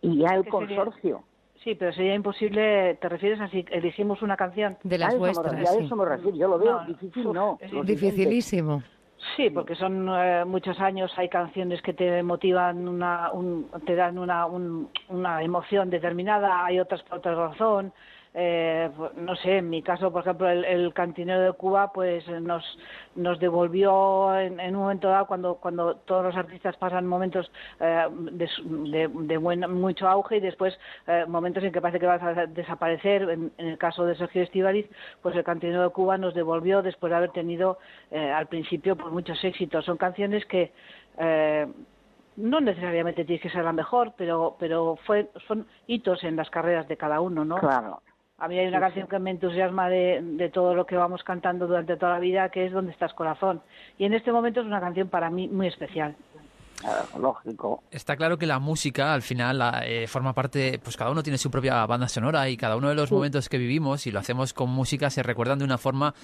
y 0.00 0.20
ya 0.20 0.34
el 0.36 0.48
consorcio. 0.48 1.24
Sí, 1.62 1.74
pero 1.74 1.92
sería 1.92 2.14
imposible, 2.14 2.94
¿te 2.94 3.08
refieres 3.10 3.38
a 3.42 3.48
si 3.48 3.66
elegimos 3.70 4.22
una 4.22 4.38
canción? 4.38 4.78
De 4.82 4.96
las 4.96 5.18
vuestras, 5.18 5.52
a 5.52 5.66
sí. 5.74 5.84
eso 5.84 5.94
me 5.96 6.06
refiero, 6.06 6.34
yo 6.34 6.48
lo 6.48 6.58
veo 6.58 6.80
No, 6.80 6.86
difícil, 6.86 7.30
no. 7.30 7.58
es. 7.60 7.86
Dificilísimo. 7.86 8.82
Sí, 9.36 9.50
porque 9.50 9.74
son 9.74 10.08
eh, 10.08 10.46
muchos 10.46 10.80
años, 10.80 11.12
hay 11.18 11.28
canciones 11.28 11.82
que 11.82 11.92
te 11.92 12.22
motivan, 12.22 12.88
una, 12.88 13.30
un- 13.32 13.68
te 13.84 13.94
dan 13.94 14.16
una, 14.16 14.46
un- 14.46 14.88
una 15.10 15.42
emoción 15.42 15.90
determinada, 15.90 16.64
hay 16.64 16.80
otras 16.80 17.02
por 17.02 17.18
otra 17.18 17.34
razón. 17.34 17.92
Eh, 18.32 18.88
pues, 18.96 19.12
no 19.16 19.34
sé, 19.36 19.58
en 19.58 19.68
mi 19.70 19.82
caso, 19.82 20.12
por 20.12 20.22
ejemplo, 20.22 20.48
el, 20.48 20.64
el 20.64 20.94
cantinero 20.94 21.40
de 21.40 21.52
Cuba, 21.52 21.92
pues 21.92 22.26
nos, 22.28 22.64
nos 23.16 23.40
devolvió 23.40 24.38
en, 24.38 24.60
en 24.60 24.76
un 24.76 24.82
momento 24.82 25.08
dado, 25.08 25.26
cuando, 25.26 25.56
cuando 25.56 25.96
todos 25.96 26.24
los 26.24 26.36
artistas 26.36 26.76
pasan 26.76 27.06
momentos 27.06 27.50
eh, 27.80 28.06
de, 28.32 28.48
de, 28.90 29.08
de 29.08 29.36
buen, 29.36 29.60
mucho 29.72 30.08
auge 30.08 30.36
y 30.36 30.40
después 30.40 30.78
eh, 31.08 31.24
momentos 31.26 31.64
en 31.64 31.72
que 31.72 31.80
parece 31.80 31.98
que 31.98 32.06
vas 32.06 32.22
a 32.22 32.46
desaparecer. 32.46 33.28
En, 33.30 33.52
el 33.58 33.78
caso 33.78 34.04
de 34.04 34.14
Sergio 34.14 34.42
Estivaliz, 34.42 34.86
pues 35.22 35.34
el 35.34 35.44
cantinero 35.44 35.82
de 35.82 35.90
Cuba 35.90 36.16
nos 36.16 36.34
devolvió 36.34 36.82
después 36.82 37.10
de 37.10 37.16
haber 37.16 37.30
tenido 37.30 37.78
eh, 38.10 38.30
al 38.30 38.46
principio 38.46 38.96
pues, 38.96 39.12
muchos 39.12 39.42
éxitos. 39.42 39.84
Son 39.84 39.96
canciones 39.96 40.44
que 40.46 40.72
eh, 41.18 41.66
no 42.36 42.60
necesariamente 42.60 43.24
tienes 43.24 43.42
que 43.42 43.50
ser 43.50 43.64
la 43.64 43.72
mejor, 43.72 44.12
pero 44.16 44.56
pero 44.58 44.96
fue, 45.04 45.30
son 45.46 45.66
hitos 45.86 46.22
en 46.24 46.36
las 46.36 46.48
carreras 46.48 46.86
de 46.88 46.96
cada 46.96 47.20
uno, 47.20 47.44
¿no? 47.44 47.56
Claro, 47.56 48.02
A 48.40 48.48
mí 48.48 48.58
hay 48.58 48.66
una 48.66 48.80
canción 48.80 49.06
que 49.06 49.18
me 49.18 49.30
entusiasma 49.30 49.90
de, 49.90 50.20
de 50.22 50.48
todo 50.48 50.74
lo 50.74 50.86
que 50.86 50.96
vamos 50.96 51.22
cantando 51.22 51.66
durante 51.66 51.96
toda 51.96 52.12
la 52.12 52.18
vida, 52.18 52.48
que 52.48 52.64
es 52.64 52.72
Donde 52.72 52.90
estás 52.90 53.12
corazón. 53.12 53.60
Y 53.98 54.06
en 54.06 54.14
este 54.14 54.32
momento 54.32 54.60
es 54.60 54.66
una 54.66 54.80
canción 54.80 55.08
para 55.08 55.28
mí 55.28 55.46
muy 55.46 55.66
especial. 55.66 56.16
Lógico. 57.18 57.82
Está 57.90 58.16
claro 58.16 58.38
que 58.38 58.46
la 58.46 58.58
música 58.58 59.12
al 59.14 59.22
final 59.22 59.58
la, 59.58 59.82
eh, 59.86 60.06
forma 60.06 60.32
parte, 60.32 60.80
pues 60.82 60.96
cada 60.96 61.10
uno 61.10 61.22
tiene 61.22 61.38
su 61.38 61.50
propia 61.50 61.84
banda 61.86 62.08
sonora 62.08 62.48
y 62.48 62.56
cada 62.56 62.76
uno 62.76 62.88
de 62.88 62.94
los 62.94 63.10
momentos 63.12 63.48
que 63.48 63.58
vivimos 63.58 64.06
y 64.06 64.10
lo 64.10 64.18
hacemos 64.20 64.52
con 64.52 64.70
música 64.70 65.10
se 65.10 65.22
recuerdan 65.22 65.58
de 65.58 65.64
una 65.64 65.78
forma 65.78 66.14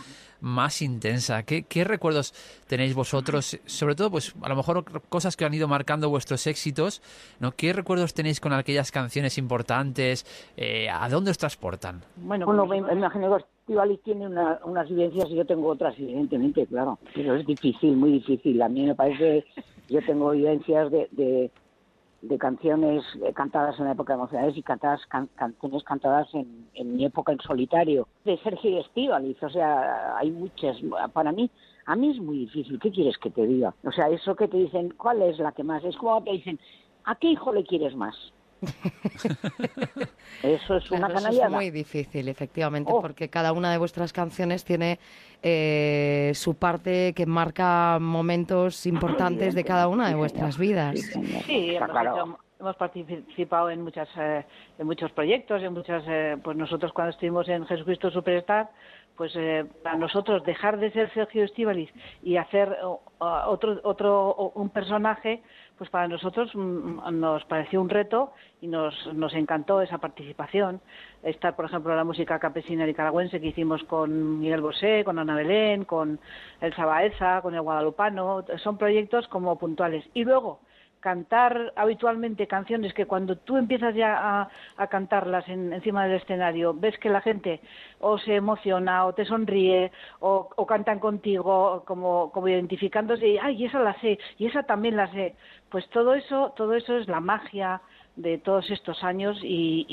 más 0.41 0.83
intensa. 0.83 1.43
¿Qué, 1.45 1.65
qué 1.65 1.85
recuerdos 1.85 2.35
tenéis 2.67 2.95
vosotros? 2.95 3.59
Sobre 3.67 3.95
todo, 3.95 4.11
pues 4.11 4.35
a 4.43 4.49
lo 4.49 4.57
mejor 4.57 4.85
cosas 5.09 5.37
que 5.37 5.45
han 5.45 5.55
ido 5.55 5.69
marcando 5.69 6.09
vuestros 6.11 6.47
éxitos, 6.47 7.03
¿no? 7.41 7.53
¿Qué 7.53 7.73
recuerdos 7.73 8.15
tenéis 8.15 8.41
con 8.41 8.53
aquellas 8.53 8.91
canciones 8.93 9.39
importantes? 9.39 10.27
Eh, 10.57 10.89
¿A 10.91 11.09
dónde 11.09 11.31
os 11.31 11.39
transportan? 11.39 12.03
Bueno, 12.17 12.47
Bueno, 12.47 12.67
pues, 12.67 12.83
me 12.83 12.93
imagino 12.93 13.37
que 13.37 13.45
Estivaliz 13.67 14.01
tiene 14.05 14.27
una- 14.29 14.61
unas 14.65 14.89
vivencias 14.89 15.29
y 15.29 15.35
yo 15.35 15.45
tengo 15.45 15.67
otras, 15.69 15.93
evidentemente, 15.99 16.65
claro. 16.69 17.01
Pero 17.15 17.35
es 17.35 17.45
difícil, 17.45 17.97
muy 17.97 18.13
difícil. 18.13 18.63
A 18.63 18.69
mí 18.69 18.83
me 18.87 18.95
parece, 18.95 19.45
yo 19.89 20.01
tengo 20.05 20.31
vivencias 20.31 20.91
de, 20.91 21.09
de, 21.13 22.39
canciones 22.39 23.05
eh, 23.25 23.33
cantadas 23.33 23.79
en 23.79 23.87
la 23.87 23.93
época 23.93 24.13
de 24.13 24.19
emocionales 24.19 24.57
y 24.57 24.63
cantadas, 24.63 25.01
can- 25.07 25.29
canciones 25.37 25.83
cantadas 25.85 26.29
en, 26.35 26.97
mi 26.97 27.05
época 27.05 27.33
en 27.33 27.41
solitario. 27.41 28.09
De 28.25 28.37
Sergio 28.39 28.71
y 28.71 28.79
Estivaliz, 28.79 29.41
o 29.43 29.49
sea, 29.49 30.17
hay 30.17 30.31
muchas. 30.31 30.77
Para 31.13 31.33
mí, 31.33 31.51
a 31.87 31.95
mí 31.97 32.11
es 32.11 32.21
muy 32.21 32.39
difícil. 32.39 32.79
¿Qué 32.81 32.91
quieres 32.91 33.17
que 33.19 33.31
te 33.31 33.47
diga? 33.47 33.75
O 33.85 33.93
sea, 33.93 34.09
eso 34.09 34.35
que 34.35 34.49
te 34.49 34.57
dicen, 34.57 34.93
¿cuál 34.97 35.23
es 35.23 35.39
la 35.39 35.53
que 35.53 35.63
más? 35.63 35.85
Es 35.85 35.97
como 35.97 36.23
te 36.23 36.33
dicen, 36.33 36.59
¿a 37.05 37.15
qué 37.15 37.29
hijo 37.31 37.53
le 37.53 37.65
quieres 37.65 37.95
más? 37.95 38.17
Eso 40.43 40.77
es 40.77 40.91
una 40.91 41.07
Claro, 41.07 41.15
eso 41.15 41.23
canallada. 41.25 41.47
es 41.47 41.53
muy 41.53 41.71
difícil, 41.71 42.29
efectivamente, 42.29 42.93
Oh. 42.93 43.01
porque 43.01 43.29
cada 43.29 43.53
una 43.53 43.71
de 43.73 43.79
vuestras 43.79 44.13
canciones 44.13 44.65
tiene 44.65 44.99
eh, 45.43 46.33
su 46.35 46.55
parte 46.57 47.13
que 47.15 47.27
marca 47.27 47.99
momentos 48.01 48.87
importantes 48.87 49.55
de 49.55 49.65
cada 49.65 49.89
una 49.89 50.09
de 50.09 50.15
vuestras 50.15 50.59
vidas. 50.59 50.99
Sí, 51.47 51.75
hemos, 51.77 51.91
claro. 51.91 52.15
hecho- 52.17 52.39
hemos 52.61 52.77
participado 52.77 53.71
en 53.71 53.83
muchas 53.83 54.09
eh, 54.19 54.45
en 54.79 54.87
muchos 54.87 55.11
proyectos, 55.13 55.63
en 55.63 55.73
muchas 55.73 56.03
eh, 56.09 56.37
pues 56.43 56.57
nosotros 56.57 56.93
cuando 56.93 57.11
estuvimos 57.11 57.49
en 57.49 57.67
Jesucristo 57.67 58.11
Superstar, 58.11 58.71
pues 59.17 59.33
eh, 59.37 59.65
para 59.83 59.97
nosotros 59.97 60.43
dejar 60.45 60.79
de 60.79 60.91
ser 60.93 61.13
Sergio 61.15 61.45
Estíbaliz 61.45 61.91
y 62.23 62.37
hacer 62.37 62.77
ah, 63.21 63.45
otro 63.49 63.79
otro 63.85 64.53
un 64.55 64.71
personaje, 64.71 65.43
pues 65.79 65.91
para 65.91 66.09
nosotros 66.09 66.51
mm, 66.55 67.19
nos 67.19 67.45
pareció 67.45 67.81
un 67.81 67.89
reto 67.89 68.33
y 68.61 68.67
nos 68.67 68.95
nos 69.15 69.35
encantó 69.35 69.81
esa 69.81 69.99
participación. 69.99 70.81
Estar, 71.23 71.57
por 71.57 71.67
ejemplo, 71.67 71.95
la 71.95 72.05
música 72.05 72.39
campesina 72.39 72.87
nicaragüense 72.87 73.41
que 73.41 73.49
hicimos 73.49 73.83
con 73.85 74.41
Miguel 74.41 74.61
Bosé, 74.61 75.03
con 75.05 75.19
Ana 75.19 75.35
Belén, 75.35 75.85
con 75.85 76.19
el 76.61 76.75
Sabaeza, 76.75 77.41
con 77.43 77.55
el 77.55 77.63
Guadalupano, 77.63 78.45
son 78.63 78.79
proyectos 78.79 79.29
como 79.29 79.59
puntuales. 79.59 80.05
Y 80.15 80.25
luego 80.25 80.61
cantar 81.01 81.73
habitualmente 81.77 82.47
canciones 82.47 82.93
que 82.95 83.07
cuando 83.07 83.37
tú 83.37 83.57
empiezas 83.57 83.95
ya 83.95 84.49
a, 84.77 84.87
cantarlas 84.89 85.49
en- 85.49 85.73
encima 85.73 86.05
del 86.07 86.17
escenario, 86.17 86.75
ves 86.75 86.99
que 86.99 87.11
la 87.11 87.21
gente 87.21 87.61
o 88.01 88.19
se 88.19 88.35
emociona 88.35 89.07
o 89.07 89.13
te 89.13 89.25
sonríe 89.25 89.93
o, 90.21 90.49
o 90.57 90.67
cantan 90.67 90.99
contigo 90.99 91.85
como, 91.87 92.31
como 92.33 92.49
identificándose, 92.49 93.29
y, 93.29 93.39
ay, 93.39 93.65
esa 93.65 93.81
la 93.81 93.99
sé 94.01 94.19
y 94.39 94.47
esa 94.47 94.63
también 94.65 94.97
la 94.97 95.11
sé. 95.13 95.35
Pues 95.71 95.89
todo 95.91 96.15
eso, 96.15 96.53
todo 96.57 96.75
eso 96.75 96.97
es 96.97 97.09
la 97.09 97.21
magia 97.21 97.81
de 98.17 98.39
todos 98.39 98.71
estos 98.71 99.05
años 99.05 99.39
y, 99.43 99.87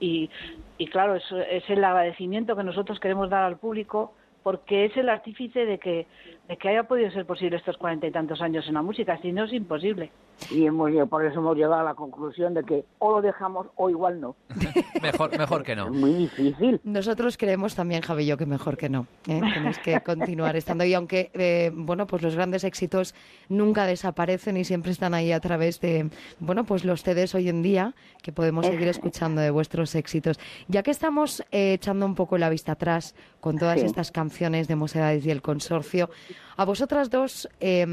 y, 0.00 0.30
y, 0.78 0.86
claro, 0.86 1.16
es 1.16 1.68
el 1.68 1.84
agradecimiento 1.84 2.56
que 2.56 2.62
nosotros 2.62 3.00
queremos 3.00 3.28
dar 3.30 3.42
al 3.42 3.58
público 3.58 4.14
porque 4.42 4.86
es 4.86 4.96
el 4.96 5.08
artífice 5.08 5.66
de 5.66 5.78
que, 5.78 6.06
de 6.48 6.56
que 6.56 6.68
haya 6.70 6.84
podido 6.84 7.10
ser 7.10 7.26
posible 7.26 7.56
estos 7.58 7.76
cuarenta 7.76 8.06
y 8.06 8.10
tantos 8.10 8.40
años 8.40 8.66
en 8.68 8.74
la 8.74 8.82
música, 8.82 9.18
si 9.20 9.32
no 9.32 9.44
es 9.44 9.52
imposible. 9.52 10.10
Y 10.50 10.64
hemos, 10.66 10.88
llegado- 10.90 11.08
por 11.08 11.24
eso 11.26 11.40
hemos 11.40 11.56
llegado 11.56 11.74
a 11.74 11.82
la 11.82 11.94
conclusión 11.94 12.54
de 12.54 12.62
que 12.62 12.84
o 13.00 13.12
lo 13.16 13.20
dejamos 13.22 13.66
o 13.76 13.90
igual 13.90 14.20
no. 14.20 14.36
Mejor, 15.02 15.36
mejor 15.36 15.62
que 15.64 15.72
Es 15.72 15.78
no. 15.78 15.90
muy 15.90 16.14
difícil. 16.14 16.80
Nosotros 16.84 17.36
creemos 17.36 17.74
también, 17.74 18.02
Javi 18.02 18.22
y 18.22 18.26
yo, 18.26 18.36
que 18.36 18.46
mejor 18.46 18.76
que 18.76 18.88
no. 18.88 19.06
¿eh? 19.28 19.40
Tenéis 19.54 19.78
que 19.80 20.00
continuar 20.00 20.56
estando. 20.56 20.84
Y 20.84 20.94
aunque, 20.94 21.30
eh, 21.34 21.70
bueno, 21.74 22.06
pues 22.06 22.22
los 22.22 22.34
grandes 22.34 22.64
éxitos 22.64 23.14
nunca 23.48 23.84
desaparecen 23.86 24.56
y 24.56 24.64
siempre 24.64 24.92
están 24.92 25.12
ahí 25.14 25.32
a 25.32 25.40
través 25.40 25.80
de, 25.80 26.08
bueno, 26.38 26.64
pues 26.64 26.84
los 26.84 27.02
CDs 27.02 27.34
hoy 27.34 27.48
en 27.48 27.62
día, 27.62 27.94
que 28.22 28.32
podemos 28.32 28.64
seguir 28.66 28.88
escuchando 28.88 29.40
de 29.40 29.50
vuestros 29.50 29.94
éxitos. 29.96 30.38
Ya 30.68 30.82
que 30.82 30.92
estamos 30.92 31.40
eh, 31.50 31.74
echando 31.74 32.06
un 32.06 32.14
poco 32.14 32.38
la 32.38 32.48
vista 32.48 32.72
atrás 32.72 33.14
con 33.40 33.58
todas 33.58 33.80
Sí. 33.80 33.86
estas 33.86 34.10
canciones 34.12 34.66
de 34.68 34.76
Mocedades 34.76 35.26
y 35.26 35.30
el 35.30 35.42
Consorcio, 35.42 36.10
a 36.56 36.64
vosotras 36.64 37.10
dos, 37.10 37.48
eh, 37.60 37.84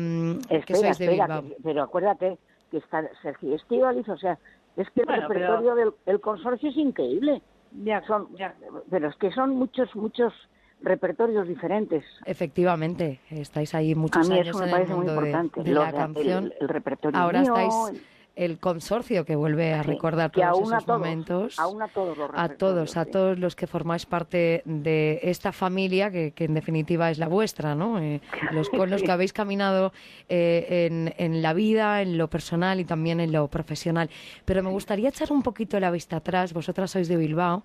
que 0.48 0.56
Espera, 0.58 0.80
sois 0.80 0.98
de 0.98 1.06
espera, 1.06 1.26
Bilbao. 1.28 1.42
que- 1.50 1.58
pero 1.64 1.84
acuérdate 1.84 2.38
que 2.72 2.78
está 2.78 3.04
Sergio 3.22 3.56
Estíbaliz, 3.56 4.08
o 4.10 4.18
sea, 4.18 4.38
es 4.76 4.90
que 4.92 5.02
el 5.02 5.06
Bueno, 5.06 5.28
pero- 5.28 5.40
repertorio 5.40 5.76
del 5.76 5.92
el 6.06 6.20
consorcio 6.22 6.70
es 6.70 6.78
increíble. 6.78 7.42
Ya, 7.84 8.02
Son, 8.08 8.28
ya. 8.38 8.56
pero 8.90 9.10
es 9.10 9.16
que 9.18 9.32
son 9.32 9.50
muchos, 9.52 9.94
muchos 9.96 10.34
repertorios 10.82 11.48
diferentes. 11.48 12.04
Efectivamente, 12.26 13.20
estáis 13.30 13.74
ahí 13.76 13.94
A 13.94 13.96
muchos 13.96 14.30
mí 14.30 14.36
años 14.36 14.50
eso 14.50 14.60
me 14.60 14.66
en 14.66 14.72
parece 14.72 14.92
el 14.92 14.98
muy 14.98 15.06
mundo 15.08 15.22
de- 15.22 15.28
importante. 15.30 15.64
de, 15.64 15.72
la 15.76 15.92
canción. 15.92 16.44
El, 16.46 16.54
el 16.62 16.68
repertorio 16.70 17.20
Ahora 17.20 17.42
mío, 17.42 17.56
estáis 17.58 18.02
el 18.36 18.60
consorcio 18.60 19.26
que 19.26 19.36
vuelve 19.36 19.74
a 19.74 19.84
Sí, 19.84 19.90
recordar 19.92 20.32
todos 20.32 20.68
esos 20.72 20.86
todos, 20.86 21.00
momentos. 21.00 21.60
aúna 21.60 21.88
todos 21.88 22.18
los 22.18 22.30
a 22.34 22.50
todos, 22.50 22.98
a 22.98 23.04
sí. 23.06 23.10
los 23.38 23.56
que 23.56 23.68
formáis 23.68 24.06
parte 24.06 24.62
de 24.66 25.20
esta 25.24 25.52
familia 25.52 26.12
que, 26.12 26.32
que 26.32 26.46
en 26.46 26.54
definitiva 26.54 27.10
es 27.12 27.18
la 27.18 27.28
vuestra, 27.28 27.76
¿no? 27.76 28.00
Eh, 28.00 28.22
los 28.52 28.70
con 28.70 28.90
los 28.90 29.02
que 29.04 29.12
habéis 29.12 29.34
caminado 29.34 29.94
eh, 30.30 30.88
en, 30.92 31.14
en 31.18 31.42
la 31.42 31.54
vida, 31.54 32.02
en 32.02 32.18
lo 32.18 32.30
personal 32.30 32.80
y 32.80 32.86
también 32.86 33.20
en 33.20 33.32
lo 33.32 33.48
profesional. 33.48 34.10
Pero 34.46 34.64
me 34.64 34.70
gustaría 34.70 35.10
echar 35.10 35.32
un 35.32 35.42
poquito 35.42 35.80
la 35.80 35.92
vista 35.92 36.18
atrás. 36.18 36.54
Vosotras 36.54 36.92
sois 36.92 37.08
de 37.08 37.18
Bilbao. 37.18 37.64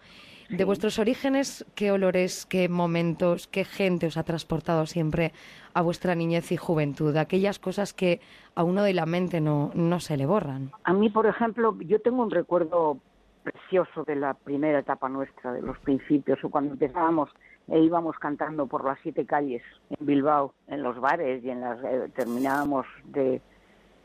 De 0.51 0.65
vuestros 0.65 0.99
orígenes, 0.99 1.65
¿qué 1.77 1.93
olores, 1.93 2.45
qué 2.45 2.69
momentos, 2.69 3.47
qué 3.47 3.65
gente 3.65 4.07
os 4.07 4.17
ha 4.17 4.25
transportado 4.25 4.85
siempre 4.85 5.33
a 5.75 5.81
vuestra 5.81 6.17
niñez 6.17 6.51
y 6.51 6.57
juventud? 6.57 7.17
Aquellas 7.17 7.61
cosas 7.61 7.95
que 7.95 8.21
a 8.57 8.65
uno 8.65 8.83
de 8.83 8.93
la 8.93 9.07
mente 9.07 9.41
no, 9.41 9.71
no 9.75 10.01
se 10.01 10.17
le 10.17 10.27
borran. 10.27 10.73
A 10.83 10.93
mí, 10.93 11.09
por 11.09 11.27
ejemplo, 11.27 11.77
yo 11.81 12.01
tengo 12.01 12.23
un 12.23 12.33
recuerdo 12.33 12.99
precioso 13.45 14.03
de 14.05 14.17
la 14.17 14.35
primera 14.35 14.81
etapa 14.81 15.09
nuestra, 15.09 15.53
de 15.53 15.63
los 15.63 15.79
principios, 15.79 16.43
o 16.43 16.51
cuando 16.51 16.73
empezábamos 16.73 17.31
e 17.69 17.79
íbamos 17.79 18.19
cantando 18.19 18.67
por 18.67 18.85
las 18.85 18.99
siete 19.03 19.25
calles 19.27 19.63
en 19.91 20.05
Bilbao, 20.05 20.53
en 20.67 20.83
los 20.83 20.99
bares 21.01 21.45
y 21.45 21.51
en 21.51 21.61
las 21.61 21.79
eh, 21.85 22.11
terminábamos 22.15 22.87
de 23.05 23.41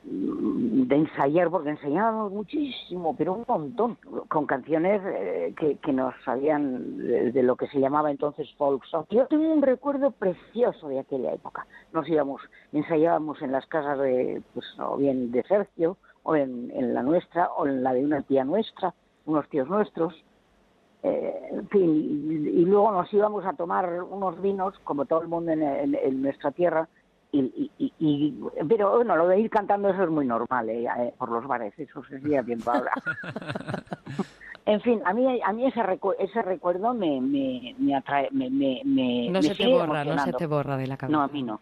de 0.08 0.96
ensayar, 0.96 1.50
porque 1.50 1.72
ensayábamos 1.72 2.32
muchísimo, 2.32 3.16
pero 3.18 3.34
un 3.34 3.46
montón, 3.48 3.98
con 4.28 4.46
canciones 4.46 5.02
eh, 5.04 5.54
que, 5.58 5.78
que 5.78 5.94
nos 5.94 6.14
sabían 6.24 6.98
de, 6.98 7.42
lo 7.42 7.56
que 7.56 7.68
se 7.68 7.80
llamaba 7.80 8.12
entonces 8.12 8.48
folk 8.56 8.84
song. 8.86 9.06
Yo 9.10 9.26
tengo 9.26 9.52
un 9.52 9.64
recuerdo 9.64 10.12
precioso 10.12 10.90
de 10.90 11.00
aquella 11.00 11.34
época. 11.34 11.66
Nos 11.92 12.08
íbamos, 12.08 12.42
ensayábamos 12.72 13.42
en 13.42 13.52
las 13.52 13.66
casas 13.66 13.98
de, 14.00 14.44
pues, 14.54 14.66
o 14.80 14.98
bien 14.98 15.32
de 15.32 15.42
Sergio, 15.44 15.98
o 16.24 16.36
en, 16.36 16.72
en 16.72 16.94
la 16.94 17.02
nuestra, 17.02 17.52
o 17.54 17.66
en 17.66 17.82
la 17.82 17.94
de 17.94 18.04
una 18.04 18.22
tía 18.22 18.44
nuestra, 18.44 18.94
unos 19.26 19.48
tíos 19.50 19.68
nuestros, 19.68 20.14
eh, 21.02 21.50
en 21.52 21.68
fin, 21.70 21.90
y, 21.92 22.66
luego 22.66 22.92
nos 22.92 23.12
íbamos 23.14 23.46
a 23.46 23.54
tomar 23.54 24.04
unos 24.04 24.42
vinos, 24.42 24.78
como 24.84 25.06
todo 25.06 25.22
el 25.22 25.28
mundo 25.28 25.52
en- 25.52 25.62
en 25.96 26.22
nuestra 26.22 26.52
tierra, 26.52 26.88
y, 27.40 27.72
y- 27.78 27.94
y- 28.00 28.40
pero 28.68 28.96
bueno, 28.96 29.16
lo 29.16 29.28
de 29.28 29.40
ir 29.40 29.50
cantando 29.50 29.90
eso 29.90 30.04
es 30.04 30.10
muy 30.10 30.26
normal, 30.26 30.70
eh, 30.70 30.86
eh, 30.86 31.14
por 31.18 31.30
los 31.30 31.46
bares, 31.48 31.74
eso 31.78 32.04
se 32.06 32.18
hacía 32.18 32.44
tiempo 32.44 32.72
ahora. 32.72 32.92
en 34.66 34.82
fin, 34.82 35.02
a 35.06 35.14
mí, 35.14 35.42
a 35.44 35.54
mí 35.54 35.66
ese, 35.66 35.82
recu- 35.82 36.16
ese 36.18 36.42
recuerdo 36.42 36.94
me, 36.94 37.20
me, 37.22 37.76
me 37.78 37.96
atrae, 37.96 38.30
me, 38.32 38.50
me, 38.50 38.82
me- 38.86 39.28
No 39.28 39.42
me 39.42 39.42
se 39.44 39.56
te 39.56 39.64
sigue 39.64 39.70
borra, 39.78 40.04
no 40.04 40.18
se 40.24 40.34
te 40.34 40.46
borra 40.46 40.78
de 40.78 40.88
la 40.88 40.98
cabeza. 40.98 41.18
No, 41.18 41.24
a 41.24 41.28
mí 41.28 41.44
no, 41.44 41.60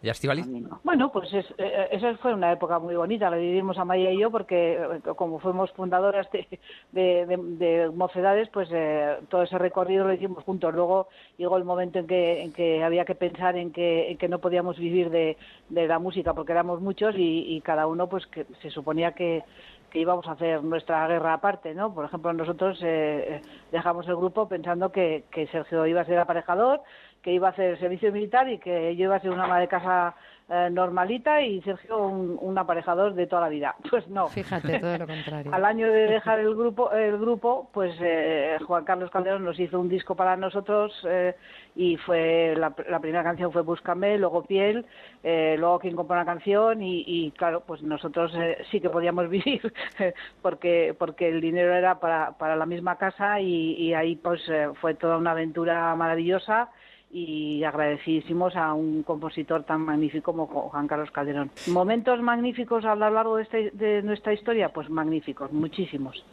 ¿Y 0.00 0.08
Estivaliz? 0.08 0.46
mí 0.46 0.60
no. 0.60 0.80
Bueno, 0.84 1.10
pues 1.10 1.32
es, 1.34 1.44
eh, 1.58 1.88
esa 1.90 2.16
fue 2.18 2.34
una 2.34 2.52
época 2.52 2.78
muy 2.78 2.94
bonita, 2.94 3.28
la 3.30 3.36
vivimos 3.36 3.76
Amaya 3.78 4.10
y 4.12 4.18
yo, 4.20 4.30
porque 4.30 4.74
eh, 4.74 5.00
como 5.16 5.40
fuimos 5.40 5.72
fundadoras 5.72 6.30
de, 6.30 6.46
de, 6.92 7.26
de- 7.26 7.36
de 7.36 7.90
Mocedades, 7.90 8.48
pues 8.50 8.68
eh, 8.72 9.16
todo 9.28 9.42
ese 9.42 9.58
recorrido 9.58 10.06
lo 10.06 10.12
hicimos 10.12 10.44
juntos. 10.44 10.72
Luego 10.72 11.08
llegó 11.36 11.56
el 11.56 11.64
momento 11.64 11.98
en 11.98 12.06
que, 12.06 12.42
en 12.42 12.52
que 12.52 12.84
había 12.84 13.04
que 13.04 13.16
pensar 13.16 13.56
en 13.56 13.72
que, 13.72 14.12
en 14.12 14.18
que 14.18 14.28
no 14.28 14.38
podíamos 14.38 14.78
vivir 14.78 15.10
de, 15.10 15.36
la 15.68 15.98
música 15.98 16.32
porque 16.32 16.52
éramos 16.52 16.80
muchos 16.80 17.16
y, 17.16 17.56
y 17.56 17.60
cada 17.60 17.88
uno 17.88 18.08
pues 18.08 18.26
que 18.28 18.44
se 18.62 18.70
suponía 18.70 19.12
que, 19.12 19.42
que 19.90 19.98
íbamos 20.00 20.26
a 20.28 20.32
hacer 20.32 20.62
nuestra 20.62 21.06
guerra 21.08 21.34
aparte, 21.34 21.74
¿no? 21.74 21.92
Por 21.94 22.04
ejemplo, 22.04 22.32
nosotros 22.32 22.78
eh, 22.82 23.40
dejamos 23.72 24.06
el 24.08 24.16
grupo 24.16 24.48
pensando 24.48 24.90
que, 24.92 25.24
que 25.30 25.46
Sergio 25.48 25.86
iba 25.86 26.00
a 26.00 26.04
ser 26.04 26.18
aparejador, 26.18 26.80
que 27.24 27.32
iba 27.32 27.48
a 27.48 27.52
hacer 27.52 27.78
servicio 27.78 28.12
militar 28.12 28.48
y 28.50 28.58
que 28.58 28.94
yo 28.96 29.04
iba 29.04 29.16
a 29.16 29.20
ser 29.20 29.30
una 29.30 29.44
ama 29.44 29.58
de 29.58 29.66
casa 29.66 30.14
eh, 30.46 30.68
normalita 30.70 31.40
y 31.40 31.62
Sergio 31.62 31.96
un, 31.96 32.36
un 32.38 32.58
aparejador 32.58 33.14
de 33.14 33.26
toda 33.26 33.42
la 33.42 33.48
vida. 33.48 33.74
Pues 33.90 34.06
no. 34.08 34.28
Fíjate, 34.28 34.78
todo 34.80 34.98
lo 34.98 35.06
contrario. 35.06 35.54
Al 35.54 35.64
año 35.64 35.90
de 35.90 36.06
dejar 36.08 36.40
el 36.40 36.54
grupo, 36.54 36.90
el 36.92 37.16
grupo, 37.16 37.70
pues 37.72 37.94
eh, 38.00 38.58
Juan 38.66 38.84
Carlos 38.84 39.10
Calderón 39.10 39.44
nos 39.44 39.58
hizo 39.58 39.80
un 39.80 39.88
disco 39.88 40.16
para 40.16 40.36
nosotros 40.36 40.92
eh, 41.08 41.34
y 41.76 41.96
fue 41.96 42.54
la, 42.56 42.74
la 42.88 43.00
primera 43.00 43.22
canción 43.22 43.52
fue 43.52 43.62
Búscame, 43.62 44.18
luego 44.18 44.42
Piel, 44.42 44.84
eh, 45.22 45.56
luego 45.58 45.78
Quien 45.78 45.96
compra 45.96 46.16
una 46.16 46.26
canción 46.26 46.82
y, 46.82 47.04
y, 47.06 47.30
claro, 47.30 47.62
pues 47.66 47.82
nosotros 47.82 48.34
eh, 48.34 48.58
sí 48.70 48.80
que 48.80 48.90
podíamos 48.90 49.28
vivir 49.30 49.72
porque 50.42 50.94
porque 50.98 51.28
el 51.28 51.40
dinero 51.40 51.72
era 51.72 52.00
para, 52.00 52.32
para 52.32 52.56
la 52.56 52.66
misma 52.66 52.96
casa 52.96 53.40
y, 53.40 53.74
y 53.74 53.94
ahí 53.94 54.16
pues 54.16 54.42
eh, 54.48 54.68
fue 54.80 54.94
toda 54.94 55.16
una 55.16 55.30
aventura 55.30 55.94
maravillosa 55.94 56.68
y 57.14 57.62
agradecidísimos 57.62 58.56
a 58.56 58.74
un 58.74 59.04
compositor 59.04 59.62
tan 59.62 59.82
magnífico 59.82 60.32
como 60.32 60.46
Juan 60.48 60.88
Carlos 60.88 61.12
Calderón. 61.12 61.48
Momentos 61.68 62.20
magníficos 62.20 62.84
a 62.84 62.96
lo 62.96 63.08
largo 63.08 63.36
de, 63.36 63.44
este- 63.44 63.70
de 63.70 64.02
nuestra 64.02 64.32
historia, 64.32 64.70
pues 64.70 64.90
magníficos, 64.90 65.52
muchísimos, 65.52 66.26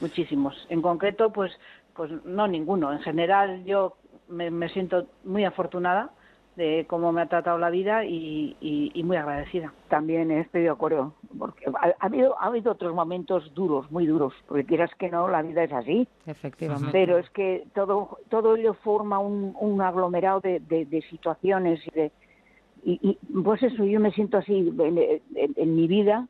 muchísimos. 0.00 0.54
En 0.68 0.80
concreto, 0.80 1.32
pues, 1.32 1.50
pues 1.92 2.12
no 2.24 2.46
ninguno. 2.46 2.92
En 2.92 3.00
general, 3.00 3.64
yo 3.64 3.96
me, 4.28 4.48
me 4.52 4.68
siento 4.68 5.08
muy 5.24 5.44
afortunada 5.44 6.10
de 6.58 6.86
cómo 6.88 7.12
me 7.12 7.22
ha 7.22 7.26
tratado 7.26 7.56
la 7.56 7.70
vida 7.70 8.04
y, 8.04 8.56
y- 8.60 8.90
y 8.92 9.02
muy 9.04 9.16
agradecida. 9.16 9.72
También 9.88 10.30
estoy 10.32 10.62
de 10.62 10.70
acuerdo, 10.70 11.14
porque 11.38 11.66
ha, 11.72 11.86
ha 12.00 12.06
habido, 12.06 12.36
ha 12.40 12.46
habido 12.46 12.72
otros 12.72 12.92
momentos 12.94 13.54
duros, 13.54 13.88
muy 13.92 14.06
duros, 14.06 14.34
porque 14.48 14.64
quieras 14.64 14.90
que 14.98 15.08
no, 15.08 15.28
la 15.28 15.40
vida 15.42 15.62
es 15.62 15.72
así. 15.72 16.08
Efectivamente. 16.26 16.90
pero 16.92 17.16
es 17.18 17.30
que 17.30 17.64
todo 17.74 18.18
todo 18.28 18.56
ello 18.56 18.74
forma 18.74 19.20
un, 19.20 19.54
un 19.60 19.80
aglomerado 19.80 20.40
de, 20.40 20.58
de- 20.60 20.84
de 20.84 21.00
situaciones 21.02 21.80
y 21.86 21.90
de 21.92 22.12
y, 22.84 22.98
y, 23.02 23.40
pues 23.42 23.62
eso 23.62 23.84
yo 23.84 24.00
me 24.00 24.10
siento 24.12 24.38
así 24.38 24.56
en, 24.58 24.98
en- 24.98 25.54
en 25.56 25.76
mi 25.76 25.86
vida 25.86 26.26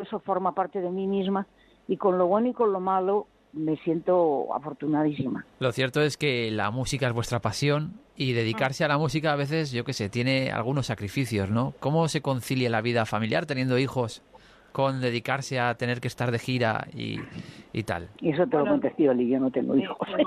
eso 0.00 0.20
forma 0.20 0.52
parte 0.54 0.80
de 0.82 0.90
mí 0.90 1.06
misma 1.06 1.46
y 1.88 1.96
con 1.96 2.16
lo 2.18 2.26
bueno 2.26 2.48
y 2.48 2.52
con 2.52 2.72
lo 2.72 2.80
malo 2.80 3.26
me 3.52 3.76
siento 3.78 4.54
afortunadísima. 4.54 5.44
Lo 5.58 5.72
cierto 5.72 6.00
es 6.00 6.16
que 6.16 6.50
la 6.50 6.70
música 6.70 7.06
es 7.06 7.12
vuestra 7.12 7.40
pasión 7.40 8.00
y 8.16 8.32
dedicarse 8.32 8.84
a 8.84 8.88
la 8.88 8.98
música 8.98 9.32
a 9.32 9.36
veces, 9.36 9.72
yo 9.72 9.84
qué 9.84 9.92
sé, 9.92 10.08
tiene 10.08 10.50
algunos 10.50 10.86
sacrificios, 10.86 11.50
¿no? 11.50 11.74
¿Cómo 11.80 12.08
se 12.08 12.22
concilia 12.22 12.70
la 12.70 12.80
vida 12.80 13.04
familiar 13.06 13.46
teniendo 13.46 13.78
hijos 13.78 14.22
con 14.72 15.02
dedicarse 15.02 15.60
a 15.60 15.74
tener 15.74 16.00
que 16.00 16.08
estar 16.08 16.30
de 16.30 16.38
gira 16.38 16.86
y, 16.94 17.18
y 17.74 17.82
tal? 17.82 18.08
y 18.20 18.30
eso 18.30 18.46
te 18.46 18.56
lo 18.56 18.64
Bueno, 18.64 18.80
y 19.20 19.28
yo 19.28 19.38
no 19.38 19.50
tengo 19.50 19.76
hijos. 19.76 20.08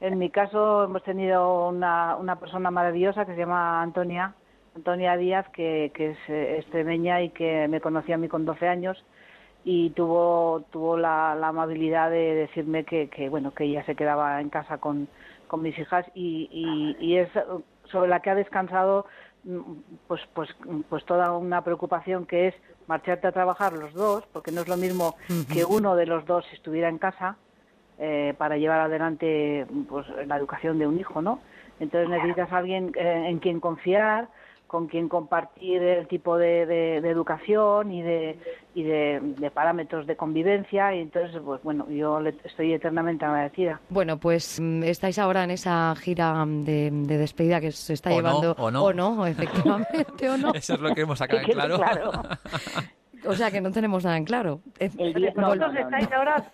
En 0.00 0.18
mi 0.18 0.30
caso 0.30 0.84
hemos 0.84 1.02
tenido 1.04 1.68
una, 1.68 2.16
una 2.16 2.38
persona 2.38 2.70
maravillosa 2.70 3.24
que 3.24 3.32
se 3.32 3.38
llama 3.38 3.80
Antonia, 3.82 4.34
Antonia 4.74 5.16
Díaz, 5.16 5.46
que, 5.54 5.90
que 5.94 6.10
es 6.10 6.18
eh, 6.28 6.58
extremeña 6.58 7.22
y 7.22 7.30
que 7.30 7.66
me 7.68 7.80
conoció 7.80 8.14
a 8.14 8.18
mí 8.18 8.28
con 8.28 8.44
12 8.44 8.68
años 8.68 9.02
y 9.68 9.90
tuvo 9.90 10.62
tuvo 10.70 10.96
la, 10.96 11.34
la 11.34 11.48
amabilidad 11.48 12.08
de 12.08 12.34
decirme 12.34 12.84
que, 12.84 13.08
que 13.08 13.28
bueno 13.28 13.52
que 13.52 13.64
ella 13.64 13.84
se 13.84 13.96
quedaba 13.96 14.40
en 14.40 14.48
casa 14.48 14.78
con, 14.78 15.08
con 15.48 15.60
mis 15.60 15.76
hijas 15.76 16.06
y, 16.14 16.48
y, 16.52 17.04
y 17.04 17.16
es 17.16 17.28
sobre 17.90 18.08
la 18.08 18.20
que 18.20 18.30
ha 18.30 18.36
descansado 18.36 19.06
mm, 19.42 19.60
pues, 20.06 20.20
pues, 20.34 20.48
pues 20.88 21.04
toda 21.04 21.36
una 21.36 21.62
preocupación 21.64 22.26
que 22.26 22.46
es 22.48 22.54
marcharte 22.86 23.26
a 23.26 23.32
trabajar 23.32 23.72
los 23.72 23.92
dos, 23.92 24.24
porque 24.32 24.52
no 24.52 24.60
es 24.60 24.68
lo 24.68 24.76
mismo 24.76 25.16
que 25.52 25.64
uno 25.64 25.96
de 25.96 26.06
los 26.06 26.24
dos 26.26 26.44
estuviera 26.52 26.88
en 26.88 26.98
casa 26.98 27.36
eh, 27.98 28.34
para 28.38 28.58
llevar 28.58 28.78
adelante 28.78 29.66
pues, 29.88 30.06
la 30.28 30.36
educación 30.36 30.78
de 30.78 30.86
un 30.86 31.00
hijo, 31.00 31.20
¿no? 31.22 31.40
Entonces 31.80 32.08
necesitas 32.08 32.52
a 32.52 32.58
alguien 32.58 32.92
eh, 32.94 33.24
en 33.26 33.40
quien 33.40 33.58
confiar, 33.58 34.28
con 34.66 34.88
quien 34.88 35.08
compartir 35.08 35.82
el 35.82 36.08
tipo 36.08 36.36
de, 36.36 36.66
de- 36.66 37.00
de 37.00 37.10
educación 37.10 37.92
y 37.92 38.02
de 38.02 38.38
y 38.74 38.82
de, 38.82 39.20
de 39.22 39.50
parámetros 39.50 40.06
de 40.06 40.16
convivencia 40.16 40.94
y 40.94 41.00
entonces 41.00 41.40
pues 41.44 41.62
bueno 41.62 41.88
yo 41.88 42.20
le 42.20 42.34
estoy 42.44 42.72
eternamente 42.74 43.24
agradecida 43.24 43.80
Bueno, 43.88 44.18
pues 44.18 44.60
mm, 44.60 44.82
estáis 44.82 45.18
ahora 45.18 45.44
en 45.44 45.52
esa 45.52 45.94
gira 45.96 46.44
de, 46.46 46.90
de 46.92 47.16
despedida 47.18 47.60
que 47.60 47.72
se 47.72 47.94
está 47.94 48.10
O 48.10 48.12
no, 48.12 48.16
llevando. 48.18 48.52
o 48.58 48.70
no. 48.70 48.84
O 48.84 48.92
no, 48.92 49.26
efectivamente, 49.26 50.28
o 50.28 50.36
no. 50.36 50.52
Eso 50.54 50.74
es 50.74 50.80
lo 50.80 50.94
que 50.94 51.00
hemos 51.02 51.18
sacado 51.18 51.40
en 51.42 51.46
claro. 51.52 51.76
claro. 51.78 52.12
O 53.26 53.34
sea 53.34 53.50
que 53.50 53.60
no 53.60 53.72
tenemos 53.72 54.04
nada 54.04 54.16
en 54.18 54.24
claro. 54.24 54.60
El 54.78 55.14
día- 55.14 55.32
no, 55.34 55.48
vosotros 55.48 55.72
no, 55.72 55.80
no, 55.80 55.86
estáis 55.86 56.12
ahora 56.12 56.44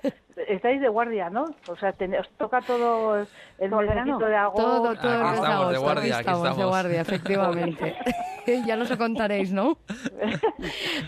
estáis 0.48 0.80
de 0.80 0.88
guardia 0.88 1.30
no 1.30 1.44
o 1.68 1.76
sea 1.76 1.92
ten- 1.92 2.14
os 2.14 2.28
toca 2.38 2.60
todo 2.62 3.16
el 3.18 3.26
el 3.58 3.70
verano. 3.70 4.18
de 4.18 4.36
agosto 4.36 4.62
Todo, 4.62 4.82
todo 4.82 4.90
Aquí 4.92 5.06
el 5.06 5.22
mes 5.22 5.30
de 5.30 5.36
estamos, 5.36 5.44
de 5.44 5.52
agosto, 5.52 5.70
aquí 5.70 5.82
guardia, 5.82 6.12
aquí 6.14 6.20
estamos 6.20 6.42
de 6.42 6.48
estamos. 6.50 6.70
guardia, 6.70 7.00
efectivamente. 7.00 7.96
ya 8.66 8.76
nos 8.76 8.90
lo 8.90 8.98
contaréis, 8.98 9.52
¿no? 9.52 9.78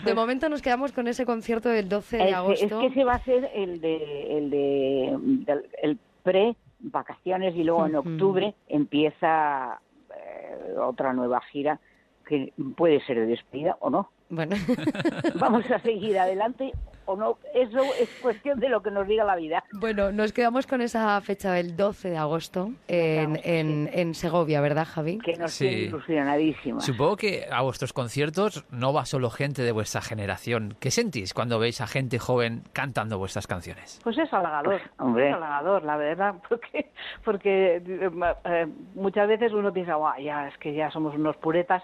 De 0.05 0.13
momento 0.13 0.47
nos 0.49 0.61
quedamos 0.61 0.91
con 0.91 1.07
ese 1.07 1.25
concierto 1.25 1.69
del 1.69 1.89
12 1.89 2.17
de 2.17 2.23
Es 2.23 2.29
que- 2.29 2.35
agosto. 2.35 2.65
Es 2.65 2.71
que 2.73 2.85
ese 2.87 3.03
va 3.03 3.13
a 3.15 3.23
ser 3.23 3.51
el 3.53 3.81
de 3.81 4.37
el 4.37 4.49
de 4.49 5.15
del- 5.45 5.69
el 5.81 5.99
pre 6.23 6.55
vacaciones 6.79 7.55
y 7.55 7.63
luego 7.63 7.85
en 7.85 7.95
octubre 7.95 8.53
empieza 8.67 9.79
eh, 10.15 10.75
otra 10.79 11.13
nueva 11.13 11.41
gira 11.41 11.79
que 12.27 12.53
puede 12.77 12.99
ser 13.05 13.17
de 13.19 13.25
despedida 13.27 13.77
o 13.79 13.89
no. 13.89 14.09
Bueno, 14.29 14.55
Vamos 15.39 15.69
a 15.69 15.79
seguir 15.79 16.17
adelante 16.17 16.71
o 17.05 17.15
no. 17.15 17.37
Eso 17.53 17.79
es 17.99 18.09
cuestión 18.21 18.59
de 18.59 18.67
lo 18.69 18.81
que 18.81 18.89
nos 18.89 19.07
diga 19.07 19.23
la 19.23 19.35
vida. 19.35 19.63
bueno, 19.73 20.11
nos 20.11 20.33
quedamos 20.33 20.65
con 20.65 20.81
esa 20.81 21.21
fecha 21.21 21.51
del 21.53 21.77
12 21.77 22.09
de 22.09 22.17
agosto 22.17 22.71
en, 22.87 23.39
en, 23.43 23.87
en 23.93 24.15
Segovia, 24.15 24.61
¿verdad, 24.61 24.87
Javi? 24.89 25.19
Que 25.19 25.35
nos 25.35 25.51
Sí. 25.51 25.67
tiene 25.67 25.81
ilusionadísimas. 25.83 26.83
Supongo 26.83 27.17
que 27.17 27.45
a 27.51 27.61
vuestros 27.61 27.93
conciertos 27.93 28.65
no 28.71 28.91
va 28.93 29.05
solo 29.05 29.29
gente 29.29 29.61
de 29.61 29.71
vuestra 29.71 30.01
generación. 30.01 30.75
¿Qué 30.79 30.89
sentís 30.89 31.35
cuando 31.35 31.59
veis 31.59 31.79
a 31.81 31.85
gente 31.87 32.17
joven 32.17 32.63
cantando 32.73 33.19
vuestras 33.19 33.45
canciones? 33.45 33.99
Pues 34.03 34.17
es 34.17 34.33
halagador, 34.33 34.81
Hombre. 34.97 35.29
es 35.29 35.35
halagador, 35.35 35.83
la 35.83 35.97
verdad, 35.97 36.33
porque 36.49 36.89
porque 37.23 37.75
eh, 37.77 38.09
eh, 38.45 38.67
muchas 38.95 39.27
veces 39.27 39.53
uno 39.53 39.71
piensa, 39.71 39.93
"Guau, 39.95 40.19
ya 40.19 40.47
es 40.47 40.57
que 40.57 40.73
ya 40.73 40.89
somos 40.89 41.13
unos 41.13 41.37
puretas, 41.37 41.83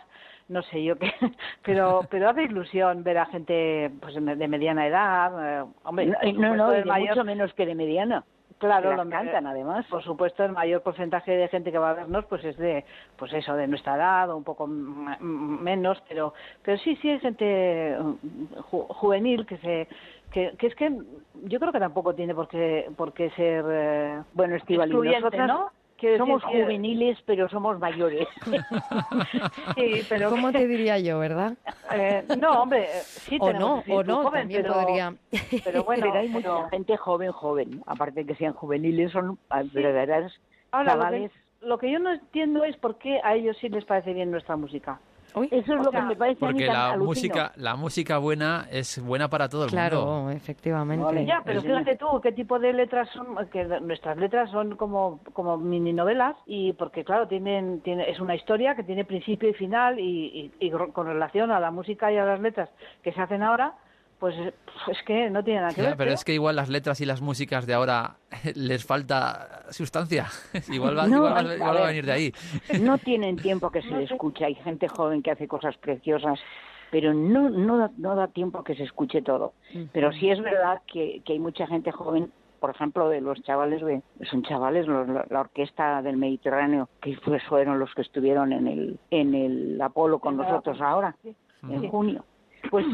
no 0.51 0.61
sé 0.63 0.83
yo 0.83 0.97
qué, 0.97 1.11
pero 1.63 2.01
pero 2.09 2.29
hace 2.29 2.43
ilusión 2.43 3.03
ver 3.03 3.17
a 3.17 3.25
gente 3.27 3.89
pues 4.01 4.13
de 4.15 4.47
mediana 4.47 4.85
edad, 4.87 5.61
eh, 5.61 5.65
hombre, 5.83 6.05
No, 6.07 6.13
por 6.19 6.33
no, 6.35 6.55
no, 6.55 6.85
mayor- 6.85 7.09
mucho 7.15 7.23
menos 7.23 7.53
que 7.53 7.65
de 7.65 7.75
mediana. 7.75 8.23
Claro, 8.59 8.95
lo- 8.95 9.09
cantan 9.09 9.47
además. 9.47 9.87
Por 9.89 10.03
supuesto, 10.03 10.43
el 10.45 10.51
mayor 10.51 10.83
porcentaje 10.83 11.31
de 11.31 11.47
gente 11.47 11.71
que 11.71 11.79
va 11.79 11.89
a 11.89 11.93
vernos, 11.95 12.25
pues 12.25 12.43
es 12.45 12.55
de, 12.57 12.85
pues 13.17 13.33
eso, 13.33 13.55
de 13.55 13.65
nuestra 13.67 13.95
edad 13.95 14.29
o 14.29 14.37
un 14.37 14.43
poco 14.43 14.67
menos, 14.67 16.01
pero, 16.07 16.33
pero 16.61 16.77
sí, 16.77 16.95
sí 16.97 17.09
hay 17.09 17.19
gente 17.21 17.97
mm, 17.99 18.53
ju- 18.69 18.87
juvenil 18.89 19.47
que 19.47 19.57
se, 19.57 19.87
que, 20.31 20.53
que 20.59 20.67
es 20.67 20.75
que 20.75 20.91
yo 21.45 21.59
creo 21.59 21.71
que 21.71 21.79
tampoco 21.79 22.13
tiene 22.13 22.35
por 22.35 22.47
qué, 22.49 22.87
por 22.95 23.13
qué 23.13 23.31
ser 23.31 23.65
eh, 23.67 24.21
Bueno, 24.33 24.55
Estivali, 24.55 24.91
nosotras 24.93 25.47
¿no? 25.47 25.71
Quiero 26.01 26.17
somos 26.17 26.41
decir 26.41 26.57
que- 26.57 26.63
juveniles, 26.63 27.17
pero 27.27 27.47
somos 27.47 27.77
mayores. 27.79 28.27
Sí, 29.75 30.01
pero 30.09 30.29
¿Cómo 30.31 30.51
te 30.51 30.67
diría 30.67 30.97
yo, 30.99 31.19
verdad? 31.19 31.53
eh, 31.93 32.23
no, 32.39 32.63
hombre, 32.63 32.83
eh, 32.85 33.01
sí 33.03 33.37
O 33.39 33.45
tenemos 33.47 33.87
no, 33.87 33.95
o 33.95 34.03
no, 34.03 34.15
joven, 34.23 34.41
también 34.41 34.61
pero, 34.63 34.73
podría. 34.73 35.13
pero 35.63 35.83
bueno, 35.85 36.03
pero 36.07 36.19
hay 36.19 36.27
mucha 36.29 36.47
pero- 36.55 36.69
gente 36.69 36.97
joven, 36.97 37.31
joven. 37.31 37.83
Aparte 37.85 38.21
de 38.21 38.25
que 38.25 38.35
sean 38.35 38.53
juveniles, 38.53 39.11
son 39.11 39.37
verdaderas 39.73 40.33
Ahora, 40.71 40.95
lo 40.95 41.09
que, 41.11 41.31
lo 41.61 41.77
que 41.77 41.91
yo 41.91 41.99
no 41.99 42.11
entiendo 42.13 42.63
es 42.63 42.75
por 42.77 42.97
qué 42.97 43.19
a 43.23 43.35
ellos 43.35 43.55
sí 43.61 43.69
les 43.69 43.85
parece 43.85 44.13
bien 44.13 44.31
nuestra 44.31 44.55
música. 44.55 44.99
Uy, 45.33 45.47
Eso 45.51 45.73
es 45.73 45.79
lo 45.85 45.91
sea, 45.91 46.01
que 46.01 46.05
me 46.07 46.15
parece 46.15 46.43
a 46.45 46.47
mí 46.47 46.53
Porque 46.53 46.65
la 46.67 46.91
alucino. 46.91 47.05
música, 47.05 47.51
la 47.55 47.75
música 47.75 48.17
buena 48.17 48.67
es 48.71 49.01
buena 49.03 49.29
para 49.29 49.47
todo 49.49 49.65
el 49.65 49.71
mundo. 49.71 49.77
claro, 49.89 50.29
efectivamente. 50.31 51.03
Vale. 51.05 51.25
Ya, 51.25 51.41
pero 51.45 51.61
Sí. 51.61 51.67
fíjate 51.67 51.95
tú 51.95 52.19
qué 52.21 52.31
tipo 52.31 52.59
de 52.59 52.73
letras 52.73 53.09
son, 53.09 53.35
que 53.49 53.63
nuestras 53.81 54.17
letras 54.17 54.49
son 54.51 54.75
como, 54.75 55.19
como 55.33 55.57
mini 55.57 55.93
novelas 55.93 56.35
y 56.45 56.73
porque 56.73 57.03
claro, 57.03 57.27
tienen, 57.27 57.81
tiene, 57.81 58.09
es 58.09 58.19
una 58.19 58.35
historia 58.35 58.75
que 58.75 58.83
tiene 58.83 59.05
principio 59.05 59.49
y 59.49 59.53
final 59.53 59.99
y, 59.99 60.51
y- 60.59 60.67
y 60.67 60.71
con 60.71 61.05
relación 61.07 61.51
a 61.51 61.59
la 61.59 61.71
música 61.71 62.11
y 62.11 62.17
a 62.17 62.25
las 62.25 62.39
letras 62.41 62.69
que 63.03 63.11
se 63.13 63.21
hacen 63.21 63.43
ahora, 63.43 63.73
pues 64.21 64.35
eh, 64.37 64.53
es 64.89 64.97
que 65.05 65.29
no 65.29 65.43
tiene 65.43 65.59
nada 65.61 65.73
que 65.73 65.81
ver. 65.81 65.97
pero 65.97 66.11
es 66.11 66.23
que 66.23 66.33
igual 66.33 66.55
las 66.55 66.69
letras 66.69 67.01
y 67.01 67.05
las 67.05 67.21
músicas 67.21 67.65
de 67.67 67.73
ahora 67.73 68.15
les 68.55 68.85
falta 68.85 69.63
sustancia. 69.71 70.27
igual 70.71 70.97
va, 70.97 71.07
No, 71.07 71.17
igual 71.27 71.47
va- 71.47 71.55
igual 71.55 71.75
va 71.77 71.83
a 71.83 71.87
venir 71.87 72.05
de 72.05 72.11
ahí. 72.13 72.33
No 72.79 72.97
tienen 73.09 73.35
tiempo 73.35 73.69
que 73.71 73.81
se 73.81 73.89
le 73.89 74.03
escuche. 74.05 74.45
Hay 74.45 74.55
gente 74.55 74.87
joven 74.87 75.21
que 75.21 75.31
hace 75.31 75.47
cosas 75.47 75.75
preciosas, 75.77 76.39
pero 76.91 77.13
no, 77.13 77.49
no, 77.49 77.77
da, 77.77 77.91
no 77.97 78.15
da 78.15 78.27
tiempo 78.27 78.63
que 78.63 78.75
se 78.75 78.83
escuche 78.83 79.21
todo. 79.21 79.53
Pero 79.91 80.11
sí 80.13 80.29
es 80.29 80.39
verdad 80.41 80.81
que, 80.85 81.21
que 81.25 81.33
hay 81.33 81.39
mucha 81.39 81.65
gente 81.67 81.91
joven, 81.91 82.31
por 82.59 82.69
ejemplo, 82.69 83.09
de 83.09 83.21
los 83.21 83.41
chavales, 83.41 83.83
de, 83.83 84.03
son 84.29 84.43
chavales, 84.43 84.85
los- 84.87 85.07
la, 85.09 85.25
la 85.29 85.39
orquesta 85.41 86.01
del 86.03 86.17
Mediterráneo, 86.17 86.89
que 87.01 87.17
pues 87.25 87.41
fueron 87.45 87.79
los 87.79 87.91
que 87.95 88.03
estuvieron 88.03 88.53
en 88.53 88.67
el, 88.67 88.99
en 89.09 89.33
el 89.33 89.81
Apolo 89.81 90.19
con 90.19 90.37
nosotros 90.37 90.79
ahora, 90.79 91.15
Sí. 91.23 91.35
en 91.63 91.89
junio. 91.89 92.23
Pues 92.69 92.85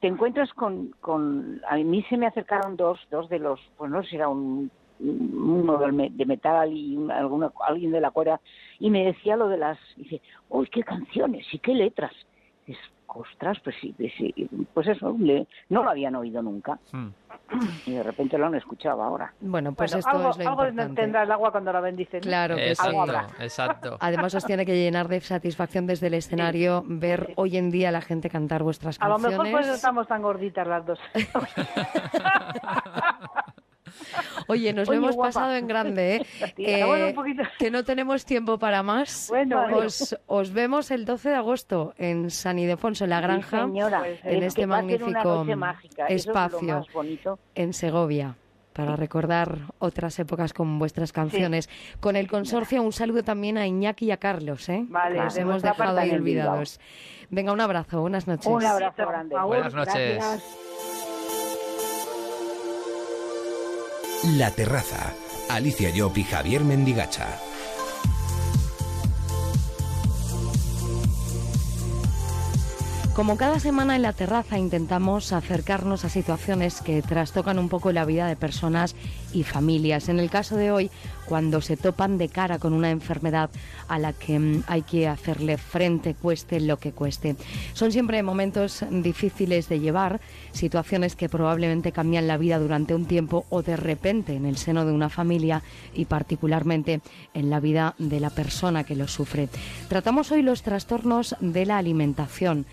te 0.00 0.06
encuentras 0.06 0.52
con, 0.54 0.88
con... 1.00 1.60
A 1.68 1.76
mí 1.76 2.02
se 2.08 2.16
me 2.16 2.26
acercaron 2.26 2.76
dos, 2.76 2.98
dos 3.10 3.28
de 3.28 3.38
los, 3.38 3.60
pues 3.76 3.90
no 3.90 4.02
sé 4.02 4.10
si 4.10 4.16
era 4.16 4.28
un 4.28 4.70
uno 5.02 5.78
de 5.78 6.26
metal 6.26 6.70
y 6.74 6.94
un- 6.94 7.10
alguna, 7.10 7.50
alguien 7.66 7.90
de 7.90 8.02
la 8.02 8.10
cuerda 8.10 8.38
y 8.78 8.90
me 8.90 9.06
decía 9.06 9.34
lo 9.34 9.48
de 9.48 9.56
las 9.56 9.78
dice 9.96 10.20
uy 10.50 10.68
qué 10.68 10.82
canciones 10.82 11.46
y 11.54 11.58
qué 11.58 11.74
letras 11.74 12.12
ostras 13.14 13.58
pues 13.64 13.76
sí, 13.80 13.92
pues 13.96 14.12
sí, 14.16 14.32
pues 14.72 14.86
eso 14.88 15.16
le- 15.18 15.46
no 15.68 15.82
lo 15.82 15.90
habían 15.90 16.14
oído 16.14 16.42
nunca 16.42 16.78
Hmm. 16.92 17.08
y 17.86 17.92
de 17.92 18.02
repente 18.02 18.38
lo 18.38 18.46
han 18.46 18.54
escuchado 18.54 19.02
ahora 19.02 19.32
Bueno, 19.40 19.72
pues 19.72 19.90
Bueno, 19.92 19.98
esto 19.98 20.10
algo, 20.16 20.30
es 20.30 20.38
lo 20.38 20.48
algo 20.50 20.64
importante. 20.66 21.00
tendrá 21.02 21.22
el 21.24 21.32
agua 21.32 21.50
cuando 21.50 21.72
la 21.72 21.80
bendicen. 21.80 22.20
Claro 22.20 22.56
que 22.56 22.74
sí. 22.74 22.86
Exacto. 23.40 23.96
Además 24.00 24.34
os 24.34 24.44
tiene 24.44 24.64
que 24.64 24.76
llenar 24.76 25.08
de 25.08 25.20
satisfacción 25.20 25.86
desde 25.86 26.06
el 26.08 26.14
escenario 26.14 26.84
ver 26.86 27.32
hoy 27.36 27.56
en 27.56 27.70
día 27.70 27.88
a 27.88 27.92
la 27.92 28.00
gente 28.00 28.30
cantar 28.30 28.62
vuestras 28.62 29.00
A 29.00 29.08
lo 29.08 29.14
canciones. 29.14 29.38
mejor 29.38 29.52
por 29.52 29.60
eso 29.62 29.74
estamos 29.74 30.06
tan 30.06 30.22
gorditas 30.22 30.66
las 30.66 30.86
dos. 30.86 30.98
Oye, 34.46 34.72
nos 34.72 34.88
Oye, 34.88 34.98
lo 34.98 35.04
hemos 35.04 35.16
guapa. 35.16 35.28
pasado 35.28 35.54
en 35.56 35.66
grande, 35.66 36.16
¿eh? 36.16 36.84
Bueno, 36.86 37.14
poquito. 37.14 37.42
que 37.58 37.70
no 37.70 37.84
tenemos 37.84 38.24
tiempo 38.24 38.58
para 38.58 38.82
más. 38.82 39.26
Bueno, 39.28 39.60
bueno. 39.62 39.78
os, 39.78 40.16
os 40.26 40.52
vemos 40.52 40.90
el 40.90 41.04
12 41.04 41.30
de 41.30 41.34
agosto 41.36 41.94
en 41.98 42.30
San 42.30 42.58
Ildefonso, 42.58 43.04
en 43.04 43.10
la 43.10 43.18
Sí, 43.18 43.22
granja, 43.22 43.64
señora 43.64 43.98
Pues, 44.00 44.20
en 44.24 44.38
Es 44.38 44.44
este 44.44 44.66
magnífico 44.66 45.44
mágica, 45.56 46.06
es 46.06 46.26
espacio 46.26 46.84
en 47.54 47.72
Segovia. 47.72 48.36
Para 48.72 48.94
recordar 48.96 49.58
otras 49.80 50.16
épocas 50.20 50.52
con 50.52 50.78
vuestras 50.78 51.12
canciones. 51.12 51.68
Con 51.98 52.14
el 52.14 52.28
consorcio, 52.28 52.80
un 52.82 52.92
saludo 52.92 53.24
también 53.24 53.58
a 53.58 53.66
Iñaki 53.66 54.06
y 54.06 54.10
a 54.12 54.16
Carlos, 54.16 54.68
¿eh? 54.68 54.84
Vale, 54.88 55.16
Que 55.16 55.24
los 55.24 55.36
hemos 55.36 55.62
dejado 55.62 55.98
ahí 55.98 56.10
en 56.10 56.16
olvidados. 56.16 56.80
Venga, 57.30 57.52
un 57.52 57.60
abrazo, 57.60 58.00
buenas 58.00 58.26
noches. 58.28 58.46
un 58.46 58.64
abrazo 58.64 59.06
grande. 59.06 59.36
Buenas 59.44 59.74
noches. 59.74 60.16
Gracias. 60.16 60.69
La 64.22 64.50
Terraza. 64.50 65.14
Alicia 65.48 65.88
Llop 65.88 66.18
y 66.18 66.24
Javier 66.24 66.62
Mendigacha. 66.62 67.49
Como 73.14 73.36
cada 73.36 73.58
semana 73.58 73.96
en 73.96 74.02
la 74.02 74.12
terraza 74.12 74.56
intentamos 74.56 75.32
acercarnos 75.32 76.04
a 76.04 76.08
situaciones 76.08 76.80
que 76.80 77.02
trastocan 77.02 77.58
un 77.58 77.68
poco 77.68 77.90
la 77.90 78.04
vida 78.04 78.28
de 78.28 78.36
personas 78.36 78.94
y 79.32 79.42
familias. 79.42 80.08
En 80.08 80.20
el 80.20 80.30
caso 80.30 80.56
de 80.56 80.70
hoy, 80.70 80.90
cuando 81.26 81.60
se 81.60 81.76
topan 81.76 82.18
de 82.18 82.28
cara 82.28 82.58
con 82.58 82.72
una 82.72 82.90
enfermedad 82.90 83.50
a 83.88 83.98
la 83.98 84.12
que 84.12 84.38
mm, 84.38 84.62
hay 84.68 84.82
que 84.82 85.08
hacerle 85.08 85.58
frente, 85.58 86.14
cueste 86.14 86.60
lo 86.60 86.78
que 86.78 86.92
cueste. 86.92 87.36
Son 87.74 87.90
siempre 87.90 88.22
momentos 88.22 88.84
difíciles 88.90 89.68
de 89.68 89.80
llevar, 89.80 90.20
situaciones 90.52 91.16
que 91.16 91.28
probablemente 91.28 91.92
cambian 91.92 92.28
la 92.28 92.38
vida 92.38 92.60
durante 92.60 92.94
un 92.94 93.06
tiempo 93.06 93.44
o 93.50 93.62
de 93.62 93.76
repente 93.76 94.34
en 94.34 94.46
el 94.46 94.56
seno 94.56 94.86
de 94.86 94.92
una 94.92 95.08
familia 95.08 95.62
y 95.94 96.04
particularmente 96.04 97.00
en 97.34 97.50
la 97.50 97.58
vida 97.58 97.96
de 97.98 98.20
la 98.20 98.30
persona 98.30 98.84
que 98.84 98.96
lo 98.96 99.08
sufre. 99.08 99.48
Tratamos 99.88 100.30
hoy 100.30 100.42
los 100.42 100.62
trastornos 100.62 101.34
de 101.40 101.66
la 101.66 101.76
alimentación. 101.76 102.66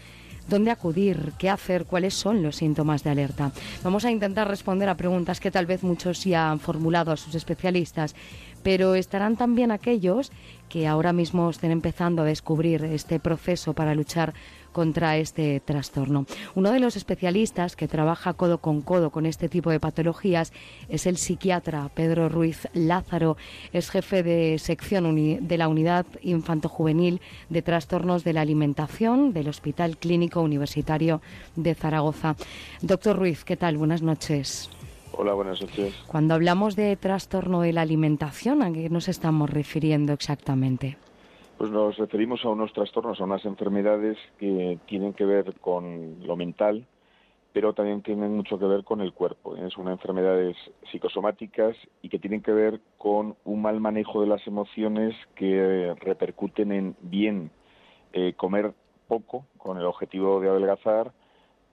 ¿Dónde 0.47 0.71
acudir? 0.71 1.33
¿Qué 1.37 1.49
hacer? 1.49 1.85
¿Cuáles 1.85 2.13
son 2.13 2.41
los 2.41 2.55
síntomas 2.55 3.03
de 3.03 3.09
alerta? 3.09 3.51
Vamos 3.83 4.05
a 4.05 4.11
intentar 4.11 4.47
responder 4.47 4.87
a 4.87 4.95
preguntas 4.95 5.41
que 5.41 5.51
tal 5.51 5.65
vez 5.65 5.83
muchos 5.83 6.23
ya 6.23 6.49
han 6.49 6.61
formulado 6.61 7.11
a 7.11 7.17
sus 7.17 7.35
especialistas, 7.35 8.15
pero 8.63 8.95
estarán 8.95 9.35
también 9.35 9.71
aquellos 9.71 10.31
que 10.69 10.87
ahora 10.87 11.11
mismo 11.11 11.49
estén 11.49 11.71
empezando 11.71 12.21
a 12.21 12.25
descubrir 12.25 12.85
este 12.85 13.19
proceso 13.19 13.73
para 13.73 13.93
luchar 13.93 14.33
contra 14.77 15.17
este 15.17 15.59
trastorno. 15.59 16.27
Uno 16.53 16.71
de 16.71 16.79
los 16.79 16.97
especialistas 16.97 17.75
que 17.75 17.87
trabaja 17.87 18.33
codo 18.33 18.59
con 18.59 18.83
codo 18.83 19.09
con 19.09 19.25
este 19.25 19.49
tipo 19.49 19.71
de 19.71 19.79
patologías 19.79 20.53
es 20.87 21.07
el 21.07 21.17
psiquiatra 21.17 21.89
Pedro 21.95 22.29
Ruiz 22.29 22.67
Lázaro, 22.75 23.37
es 23.73 23.89
jefe 23.89 24.21
de 24.21 24.59
sección 24.59 25.47
de 25.47 25.57
la 25.57 25.67
Unidad 25.67 26.05
Infanto-Juvenil 26.21 27.21
de 27.49 27.63
Trastornos 27.63 28.23
de 28.23 28.33
la 28.33 28.41
Alimentación 28.41 29.33
del 29.33 29.47
Hospital 29.47 29.97
Clínico 29.97 30.41
Universitario 30.41 31.23
de 31.55 31.73
Zaragoza. 31.73 32.35
Doctor 32.83 33.17
Ruiz, 33.17 33.43
¿qué 33.45 33.57
tal? 33.57 33.77
Buenas 33.77 34.03
noches. 34.03 34.69
Hola, 35.13 35.33
buenas 35.33 35.59
noches. 35.59 35.95
Cuando 36.05 36.35
hablamos 36.35 36.75
de 36.75 36.95
trastorno 36.97 37.61
de 37.61 37.73
la 37.73 37.81
alimentación, 37.81 38.61
¿a 38.61 38.71
qué 38.71 38.91
nos 38.91 39.07
estamos 39.07 39.49
refiriendo 39.49 40.13
exactamente? 40.13 40.97
Pues 41.57 41.71
nos 41.71 41.97
referimos 41.97 42.45
a 42.45 42.49
unos 42.49 42.71
trastornos, 42.71 43.19
a 43.19 43.23
unas 43.23 43.43
enfermedades 43.43 44.15
que 44.37 44.77
tienen 44.85 45.13
que 45.13 45.25
ver 45.25 45.55
con 45.59 46.19
lo 46.23 46.35
mental, 46.35 46.85
pero 47.51 47.73
también 47.73 48.03
tienen 48.03 48.35
mucho 48.35 48.59
que 48.59 48.65
ver 48.65 48.83
con 48.83 49.01
el 49.01 49.11
cuerpo. 49.11 49.55
¿eh? 49.55 49.67
Son 49.71 49.87
enfermedades 49.87 50.55
psicosomáticas 50.91 51.75
y 52.03 52.09
que 52.09 52.19
tienen 52.19 52.43
que 52.43 52.51
ver 52.51 52.79
con 52.99 53.35
un 53.43 53.61
mal 53.63 53.79
manejo 53.79 54.21
de 54.21 54.27
las 54.27 54.45
emociones 54.45 55.15
que 55.33 55.95
repercuten 55.99 56.71
en 56.71 56.95
bien 57.01 57.49
eh, 58.13 58.33
comer 58.37 58.75
poco 59.07 59.47
con 59.57 59.79
el 59.79 59.85
objetivo 59.85 60.39
de 60.39 60.49
adelgazar, 60.49 61.11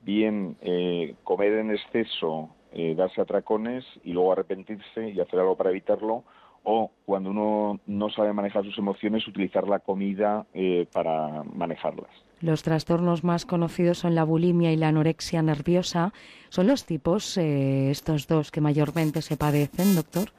bien 0.01 0.57
eh, 0.63 1.15
comer 1.25 1.53
en 1.59 1.73
exceso, 1.73 2.49
darse 2.97 3.21
atracones 3.21 3.85
y 4.03 4.13
luego 4.13 4.33
arrepentirse 4.33 5.11
y 5.11 5.21
hacer 5.21 5.39
algo 5.39 5.57
para 5.57 5.71
evitarlo, 5.71 6.25
o 6.65 6.91
cuando 7.05 7.31
uno 7.31 7.81
no 7.87 8.11
sabe 8.11 8.33
manejar 8.33 8.65
sus 8.65 8.77
emociones, 8.79 9.29
utilizar 9.29 9.69
la 9.69 9.79
comida 9.79 10.47
eh, 10.55 10.87
para 10.93 11.45
manejarlas. 11.45 12.11
Los 12.41 12.63
trastornos 12.63 13.23
más 13.23 13.47
conocidos 13.47 13.99
son 13.99 14.15
la 14.15 14.25
bulimia 14.25 14.73
y 14.73 14.77
la 14.77 14.89
anorexia 14.89 15.43
nerviosa. 15.43 16.13
¿Son 16.49 16.67
los 16.67 16.85
tipos, 16.85 17.37
eh, 17.39 17.91
estos 17.91 18.27
dos, 18.27 18.51
que 18.51 18.61
mayormente 18.61 19.23
se 19.23 19.37
padecen, 19.37 19.95
doctor? 19.95 20.31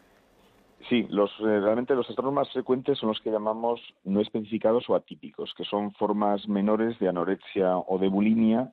Sí, 0.89 1.07
los, 1.09 1.31
eh, 1.39 1.59
realmente 1.59 1.95
los 1.95 2.05
trastornos 2.05 2.33
más 2.33 2.51
frecuentes 2.51 2.99
son 2.99 3.09
los 3.09 3.19
que 3.21 3.31
llamamos 3.31 3.81
no 4.03 4.21
especificados 4.21 4.88
o 4.89 4.95
atípicos, 4.95 5.53
que 5.57 5.63
son 5.63 5.93
formas 5.93 6.47
menores 6.47 6.99
de 6.99 7.09
anorexia 7.09 7.77
o 7.77 7.97
de 7.97 8.07
bulimia 8.07 8.71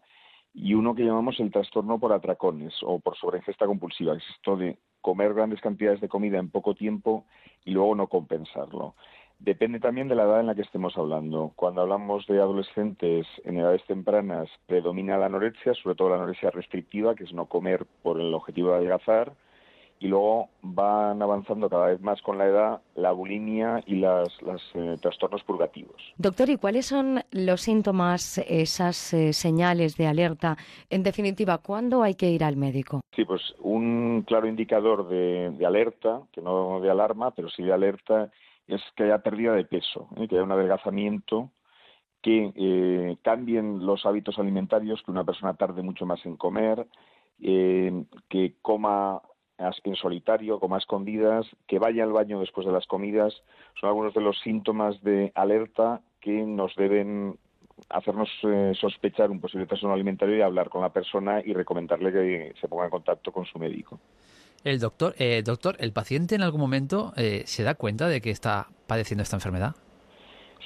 y 0.55 0.75
uno 0.75 0.95
que 0.95 1.05
llamamos 1.05 1.41
el 1.41 1.51
trastorno 1.51 1.99
por 1.99 2.13
atracones 2.13 2.75
o 2.83 2.99
por 3.01 3.17
sobreingesta 3.17 3.67
compulsiva, 3.67 4.15
es 4.15 4.23
esto 4.37 4.57
de 4.57 4.79
comer 5.03 5.35
grandes 5.35 5.61
cantidades 5.61 6.01
de 6.01 6.09
comida 6.09 6.39
en 6.39 6.49
poco 6.49 6.75
tiempo 6.75 7.25
y 7.65 7.73
luego 7.73 7.95
no 7.95 8.07
compensarlo. 8.07 8.95
Depende 9.39 9.81
también 9.81 10.07
de 10.07 10.15
la 10.15 10.23
edad 10.23 10.41
en 10.41 10.47
la 10.47 10.55
que 10.55 10.63
estemos 10.63 10.97
hablando. 10.97 11.53
Cuando 11.57 11.83
hablamos 11.83 12.27
de 12.29 12.39
adolescentes 12.41 13.27
en 13.45 13.59
edades 13.59 13.85
tempranas, 13.87 14.49
predomina 14.67 15.19
la 15.19 15.27
anorexia, 15.27 15.75
sobre 15.75 15.97
todo 15.97 16.11
la 16.11 16.17
anorexia 16.17 16.51
restrictiva, 16.51 17.17
que 17.17 17.25
es 17.25 17.33
no 17.33 17.47
comer 17.47 17.85
por 18.03 18.21
el 18.21 18.33
objetivo 18.33 18.71
de 18.71 18.77
adelgazar, 18.77 19.33
y 20.03 20.09
luego 20.09 20.49
van 20.63 21.23
avanzando 21.23 21.71
cada 21.71 21.87
vez 21.87 22.01
más 22.01 22.21
con 22.23 22.37
la 22.37 22.47
edad 22.47 22.83
la 22.97 23.13
bulimia 23.13 23.81
y 23.87 23.95
los 23.95 24.33
eh, 24.75 24.97
trastornos 25.01 25.45
purgativos. 25.45 25.95
Doctor, 26.17 26.51
¿y 26.51 26.57
cuáles 26.57 26.87
son 26.87 27.21
los 27.31 27.61
síntomas, 27.61 28.39
esas 28.49 29.15
eh, 29.15 29.33
señales 29.33 29.97
de 29.97 30.09
alerta? 30.09 30.57
En 30.91 31.05
definitiva, 31.05 31.59
¿cuándo 31.59 32.03
hay 32.03 32.17
que 32.17 32.29
ir 32.29 32.43
al 32.43 32.57
médico? 32.57 33.01
Sí, 33.15 33.25
pues 33.25 33.55
un 33.61 34.25
claro 34.27 34.49
indicador 34.49 35.09
de, 35.09 35.65
alerta, 35.65 36.23
que 36.33 36.43
no 36.43 36.81
de 36.81 36.91
alarma, 36.91 37.31
pero 37.31 37.49
sí 37.49 37.63
de 37.63 37.73
alerta, 37.73 38.29
es 38.67 38.83
que 38.97 39.05
haya 39.05 39.23
pérdida 39.23 39.53
de 39.53 39.65
peso, 39.65 40.09
¿eh? 40.17 40.27
que 40.27 40.35
haya 40.35 40.45
un 40.45 40.53
adelgazamiento 40.53 41.53
que 42.23 43.19
cambien 43.23 43.85
los 43.85 44.07
hábitos 44.07 44.39
alimentarios, 44.39 45.03
que 45.03 45.11
una 45.11 45.25
persona 45.25 45.55
tarde 45.55 45.83
mucho 45.83 46.07
más 46.07 46.25
en 46.25 46.37
comer, 46.37 46.87
que 47.41 48.55
coma 48.63 49.21
en 49.85 49.97
solitario, 49.97 50.59
como 50.59 50.75
a 50.75 50.79
escondidas, 50.79 51.47
que 51.67 51.79
vaya 51.79 52.05
al 52.05 52.13
baño 52.13 52.41
después 52.41 52.67
de 52.67 52.73
las 52.73 52.87
comidas, 52.87 53.35
son 53.81 53.89
algunos 53.89 54.15
de 54.15 54.21
los 54.21 54.39
síntomas 54.41 55.03
de 55.03 55.33
alerta 55.35 56.01
que 56.21 56.43
nos 56.43 56.75
deben 56.77 57.39
hacernos 57.89 58.29
eh, 58.45 58.73
sospechar 58.81 59.31
un 59.31 59.41
posible 59.41 59.67
trastorno 59.67 59.95
alimentario 59.95 60.37
y 60.37 60.43
hablar 60.43 60.69
con 60.69 60.83
la 60.83 60.93
persona 60.93 61.41
y 61.45 61.53
recomendarle 61.53 62.13
que 62.13 62.55
se 62.61 62.69
ponga 62.69 62.85
en 62.85 62.91
contacto 62.91 63.33
con 63.33 63.45
su 63.45 63.59
médico. 63.59 63.99
El 64.65 64.79
doctor, 64.79 65.15
eh, 65.19 65.43
doctor, 65.45 65.77
¿el 65.81 65.93
paciente 65.93 66.37
en 66.37 66.43
algún 66.43 66.61
momento 66.61 67.13
eh, 67.17 67.43
se 67.47 67.65
da 67.65 67.75
cuenta 67.75 68.09
de 68.09 68.21
que 68.21 68.31
está 68.31 68.69
padeciendo 68.87 69.23
esta 69.23 69.37
enfermedad? 69.37 69.75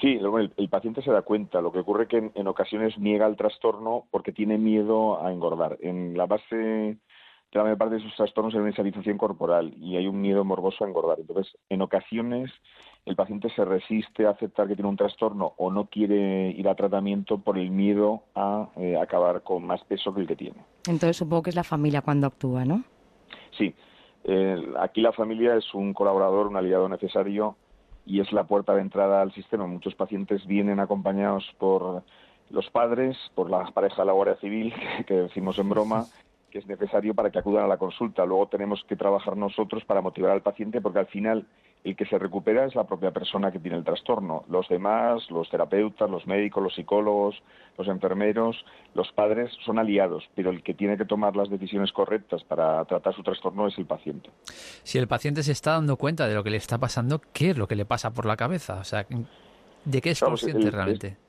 Sí, 0.01 0.19
el, 0.57 0.69
paciente 0.69 1.01
se 1.01 1.11
da 1.11 1.23
cuenta. 1.23 1.63
Lo 1.63 1.73
que 1.73 1.79
ocurre 1.79 2.03
es 2.03 2.09
que 2.11 2.31
en, 2.35 2.47
ocasiones 2.47 2.99
niega 2.99 3.27
el 3.27 3.37
trastorno 3.37 4.05
porque 4.11 4.33
tiene 4.33 4.59
miedo 4.59 5.25
a 5.25 5.33
engordar. 5.33 5.79
En 5.81 6.19
la 6.19 6.27
base 6.27 6.99
la 7.57 7.65
mayor 7.65 7.79
parte 7.79 7.97
de 7.97 8.03
sus 8.03 8.15
trastornos 8.15 8.55
es 8.55 8.61
una 8.61 8.71
insatisfacción 8.71 9.19
corporal 9.19 9.75
y 9.79 9.97
hay 9.97 10.07
un 10.07 10.21
miedo 10.21 10.45
morboso 10.45 10.85
a 10.85 10.89
engordar. 10.89 11.19
Entonces, 11.21 11.57
en 11.69 11.83
ocasiones 11.83 12.51
el 13.05 13.17
paciente 13.17 13.49
se 13.51 13.65
resiste 13.65 14.27
a 14.27 14.31
aceptar 14.31 14.67
que 14.67 14.75
tiene 14.75 14.89
un 14.89 14.97
trastorno 14.97 15.55
o 15.57 15.71
no 15.71 15.87
quiere 15.87 16.51
ir 16.51 16.69
a 16.69 16.75
tratamiento 16.75 17.39
por 17.39 17.59
el 17.59 17.71
miedo 17.71 18.23
a 18.35 18.69
eh, 18.77 18.97
acabar 19.01 19.43
con 19.43 19.67
más 19.67 19.83
peso 19.85 20.13
que 20.13 20.23
el 20.23 20.27
que 20.27 20.37
tiene. 20.37 20.57
Entonces 20.87 21.17
supongo 21.17 21.43
que 21.43 21.51
es 21.51 21.57
la 21.57 21.65
familia 21.65 22.03
cuando 22.03 22.27
actúa, 22.27 22.65
¿no? 22.65 22.83
Sí. 23.57 23.75
aquí 24.79 25.01
la 25.01 25.13
familia 25.13 25.57
es 25.57 25.73
un 25.73 25.95
colaborador, 25.95 26.49
un 26.49 26.57
aliado 26.57 26.89
necesario 26.89 27.57
y 28.05 28.21
es 28.21 28.33
la 28.33 28.45
puerta 28.45 28.75
de 28.75 28.83
entrada 28.83 29.23
al 29.23 29.33
sistema. 29.33 29.67
Muchos 29.67 29.95
pacientes 29.95 30.47
vienen 30.47 30.81
acompañados 30.81 31.45
por 31.59 32.03
los 32.51 32.71
padres, 32.71 33.17
por 33.35 33.51
la 33.51 33.65
pareja 33.73 34.03
de 34.03 34.07
la 34.07 34.13
Guardia 34.13 34.37
Civil, 34.37 34.73
que 35.07 35.15
decimos 35.15 35.59
en 35.59 35.69
broma, 35.69 36.07
es 36.59 36.67
necesario 36.67 37.15
para 37.15 37.31
que 37.31 37.39
acudan 37.39 37.65
a 37.65 37.69
la 37.69 37.77
consulta. 37.77 38.25
Luego 38.25 38.49
tenemos 38.49 38.85
que 38.89 38.97
trabajar 38.97 39.37
nosotros 39.37 39.85
para 39.85 40.01
motivar 40.01 40.33
al 40.33 40.43
paciente 40.43 40.81
porque 40.81 40.99
al 40.99 41.07
final 41.07 41.47
el 41.85 41.95
que 41.95 42.07
se 42.07 42.19
recupera 42.19 42.65
es 42.65 42.75
la 42.75 42.85
propia 42.85 43.13
persona 43.13 43.53
que 43.53 43.61
tiene 43.61 43.77
el 43.77 43.85
trastorno. 43.85 44.45
Los 44.49 44.69
demás, 44.69 45.31
los 45.31 45.49
terapeutas, 45.49 46.11
los 46.11 46.27
médicos, 46.27 46.63
los 46.63 46.75
psicólogos, 46.75 47.41
los 47.79 47.87
enfermeros, 47.89 48.57
los 48.95 49.13
padres 49.13 49.53
son 49.65 49.79
aliados, 49.79 50.25
pero 50.35 50.51
el 50.51 50.63
que 50.63 50.75
tiene 50.75 50.97
que 50.97 51.05
tomar 51.05 51.37
las 51.37 51.49
decisiones 51.49 51.93
correctas 51.93 52.43
para 52.45 52.85
tratar 52.87 53.15
su 53.15 53.23
trastorno 53.23 53.69
es 53.69 53.79
el 53.79 53.87
paciente. 53.87 54.31
Si 54.83 54.99
el 54.99 55.07
paciente 55.07 55.43
se 55.43 55.53
está 55.53 55.73
dando 55.73 55.97
cuenta 55.97 56.27
de 56.27 56.35
lo 56.35 56.43
que 56.43 56.51
le 56.51 56.57
está 56.57 56.79
pasando, 56.79 57.21
¿qué 57.33 57.51
es 57.51 57.59
lo 57.59 57.69
que 57.69 57.77
le 57.77 57.85
pasa 57.85 58.13
por 58.13 58.27
la 58.27 58.37
cabeza? 58.37 58.81
O 58.81 58.85
sea, 58.85 59.07
¿de 59.85 60.01
qué 60.01 60.11
es 60.11 60.21
consciente 60.21 60.71
realmente? 60.71 61.26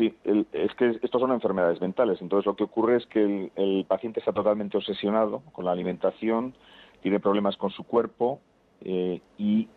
Sí, 0.00 0.14
es 0.24 0.74
que 0.76 0.98
estos 1.02 1.20
son 1.20 1.30
enfermedades 1.30 1.78
mentales. 1.78 2.22
Entonces 2.22 2.46
lo 2.46 2.56
que 2.56 2.64
ocurre 2.64 2.96
es 2.96 3.06
que 3.08 3.50
el, 3.54 3.84
paciente 3.84 4.20
está 4.20 4.32
totalmente 4.32 4.78
obsesionado 4.78 5.42
con 5.52 5.66
la 5.66 5.72
alimentación, 5.72 6.54
tiene 7.02 7.20
problemas 7.20 7.58
con 7.58 7.68
su 7.68 7.84
cuerpo 7.84 8.40
eh, 8.80 9.20
y 9.36 9.68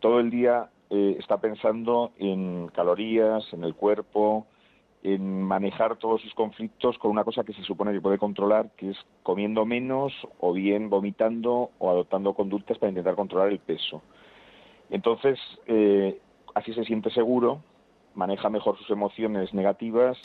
todo 0.00 0.20
el 0.20 0.28
día 0.28 0.68
eh, 0.90 1.16
está 1.18 1.40
pensando 1.40 2.12
en 2.18 2.68
calorías, 2.68 3.50
en 3.54 3.64
el 3.64 3.74
cuerpo, 3.74 4.46
en 5.02 5.40
manejar 5.42 5.96
todos 5.96 6.20
sus 6.20 6.34
conflictos 6.34 6.98
con 6.98 7.10
una 7.10 7.24
cosa 7.24 7.42
que 7.42 7.54
se 7.54 7.62
supone 7.62 7.94
que 7.94 8.02
puede 8.02 8.18
controlar, 8.18 8.72
que 8.76 8.90
es 8.90 8.98
comiendo 9.22 9.64
menos 9.64 10.12
o 10.38 10.52
bien 10.52 10.90
vomitando 10.90 11.70
o 11.78 11.88
adoptando 11.88 12.34
conductas 12.34 12.76
para 12.76 12.90
intentar 12.90 13.14
controlar 13.14 13.48
el 13.48 13.58
peso. 13.58 14.02
Entonces, 14.90 15.38
eh, 15.66 16.20
así 16.54 16.74
se 16.74 16.84
siente 16.84 17.08
seguro, 17.08 17.62
maneja 18.14 18.48
mejor 18.48 18.76
sus 18.78 18.90
emociones 18.90 19.52
negativas, 19.54 20.16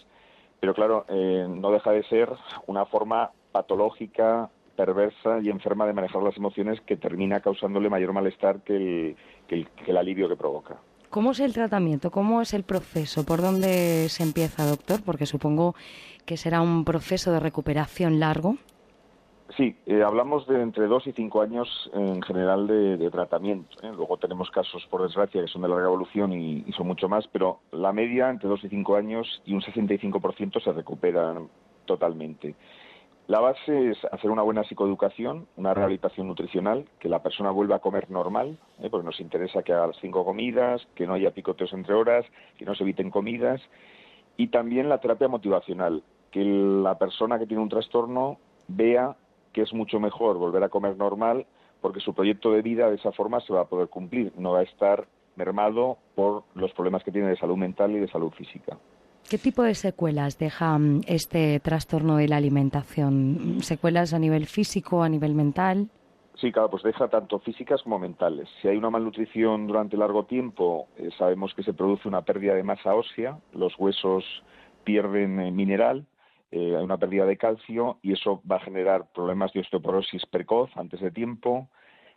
pero 0.60 0.74
claro, 0.74 1.06
eh, 1.10 1.48
no 1.50 1.72
deja 1.72 1.92
de 1.92 2.04
ser 2.04 2.30
una 2.66 2.86
forma 2.86 3.32
patológica, 3.52 4.50
perversa 4.76 5.40
y 5.42 5.50
enferma 5.50 5.86
de 5.86 5.94
manejar 5.94 6.22
las 6.24 6.38
emociones 6.38 6.80
que 6.82 6.98
termina 6.98 7.40
causándole 7.40 7.90
mayor 7.90 8.14
malestar 8.14 8.62
que 8.62 9.16
el, 9.50 9.68
que 9.70 9.92
el 9.92 9.98
alivio 9.98 10.30
que 10.30 10.36
provoca. 10.36 10.78
¿Cómo 11.10 11.32
es 11.32 11.40
el 11.40 11.54
tratamiento? 11.54 12.12
¿Cómo 12.12 12.42
es 12.42 12.54
el 12.54 12.64
proceso? 12.64 13.26
¿Por 13.26 13.42
dónde 13.42 14.08
se 14.10 14.24
empieza, 14.24 14.66
doctor? 14.66 15.02
Porque 15.04 15.26
supongo 15.26 15.74
que 16.26 16.38
será 16.38 16.62
un 16.62 16.84
proceso 16.84 17.32
de 17.32 17.40
recuperación 17.40 18.20
largo. 18.20 18.58
Sí, 19.58 19.76
eh, 19.88 20.04
hablamos 20.04 20.46
de 20.46 20.62
entre 20.62 20.86
dos 20.86 21.08
y 21.08 21.14
cinco 21.14 21.42
años 21.42 21.90
en 21.92 22.22
general 22.22 22.68
de, 22.68 23.10
tratamiento. 23.10 23.76
¿eh? 23.82 23.92
Luego 23.92 24.18
tenemos 24.18 24.52
casos, 24.52 24.86
por 24.86 25.02
desgracia, 25.02 25.42
que 25.42 25.48
son 25.48 25.64
de 25.64 25.68
larga 25.68 25.88
evolución 25.88 26.32
y, 26.32 26.64
son 26.74 26.86
mucho 26.86 27.10
más, 27.10 27.28
pero 27.28 27.62
la 27.72 27.92
media 27.92 28.30
entre 28.30 28.50
dos 28.50 28.64
y 28.64 28.70
cinco 28.70 28.96
años 28.96 29.42
y 29.46 29.56
un 29.56 29.62
65% 29.62 30.64
se 30.64 30.72
recuperan 30.74 31.50
totalmente. 31.86 32.54
La 33.26 33.40
base 33.40 33.90
es 33.90 33.98
hacer 34.12 34.30
una 34.30 34.44
buena 34.44 34.64
psicoeducación, 34.64 35.48
una 35.56 35.74
rehabilitación 35.74 36.28
nutricional, 36.28 36.86
que 37.00 37.10
la 37.10 37.24
persona 37.24 37.50
vuelva 37.50 37.78
a 37.78 37.80
comer 37.80 38.12
normal, 38.12 38.60
¿eh? 38.80 38.90
porque 38.92 39.08
nos 39.08 39.20
interesa 39.20 39.64
que 39.64 39.74
haga 39.74 39.88
las 39.88 39.98
cinco 40.00 40.24
comidas, 40.24 40.88
que 40.94 41.08
no 41.08 41.16
haya 41.16 41.32
picoteos 41.32 41.74
entre 41.74 41.96
horas, 41.96 42.28
que 42.60 42.66
no 42.66 42.76
se 42.76 42.84
eviten 42.84 43.10
comidas, 43.10 43.60
y 44.38 44.50
también 44.50 44.88
la 44.88 45.00
terapia 45.00 45.28
motivacional, 45.28 46.04
que 46.30 46.44
la 46.44 47.00
persona 47.00 47.40
que 47.40 47.48
tiene 47.48 47.64
un 47.64 47.70
trastorno 47.70 48.38
vea 48.68 49.16
que 49.58 49.64
es 49.64 49.74
mucho 49.74 50.00
mejor 50.00 50.38
volver 50.38 50.64
a 50.64 50.70
comer 50.70 50.96
normal 50.98 51.48
porque 51.82 52.00
su 52.00 52.14
proyecto 52.14 52.52
de 52.52 52.62
vida 52.62 52.92
de 52.92 52.98
esa 52.98 53.12
forma 53.12 53.42
se 53.42 53.52
va 53.52 53.62
a 53.62 53.66
poder 53.66 53.88
cumplir, 53.88 54.32
no 54.38 54.52
va 54.52 54.60
a 54.60 54.62
estar 54.62 55.08
mermado 55.36 55.98
por 56.14 56.44
los 56.54 56.72
problemas 56.74 57.04
que 57.04 57.12
tiene 57.12 57.30
de 57.30 57.38
salud 57.38 57.58
mental 57.58 57.90
y 57.94 58.00
de 58.00 58.08
salud 58.08 58.32
física. 58.38 58.78
¿Qué 59.28 59.40
tipo 59.40 59.64
de 59.64 59.74
secuelas 59.74 60.38
deja 60.38 60.78
mm, 60.78 61.02
este 61.08 61.60
trastorno 61.60 62.18
de 62.18 62.28
la 62.28 62.38
alimentación? 62.38 63.58
¿Secuelas 63.62 64.14
a 64.14 64.20
nivel 64.20 64.46
físico, 64.46 65.02
a 65.02 65.10
nivel 65.10 65.34
mental? 65.34 65.88
Sí, 66.36 66.52
claro, 66.52 66.70
pues 66.70 66.84
deja 66.84 67.08
tanto 67.08 67.40
físicas 67.40 67.82
como 67.82 67.98
mentales. 67.98 68.48
Si 68.62 68.68
hay 68.68 68.78
una 68.78 68.92
malnutrición 68.92 69.66
durante 69.66 69.98
largo 69.98 70.26
tiempo, 70.26 70.88
eh, 70.98 71.10
sabemos 71.18 71.56
que 71.56 71.64
se 71.64 71.74
produce 71.74 72.08
una 72.08 72.22
pérdida 72.22 72.54
de 72.54 72.62
masa 72.62 72.94
ósea, 72.94 73.40
los 73.54 73.74
huesos 73.80 74.24
pierden 74.84 75.40
eh, 75.40 75.50
mineral, 75.50 76.06
eh, 76.52 76.76
hay 76.76 76.84
una 76.84 76.98
pérdida 76.98 77.26
de 77.26 77.38
calcio 77.38 78.00
y 78.02 78.14
eso 78.14 78.42
va 78.50 78.58
a 78.58 78.62
generar 78.62 79.08
problemas 79.14 79.54
de 79.54 79.62
osteoporosis 79.62 80.26
precoz 80.26 80.70
antes 80.76 81.00
de 81.02 81.12
tiempo. 81.12 81.70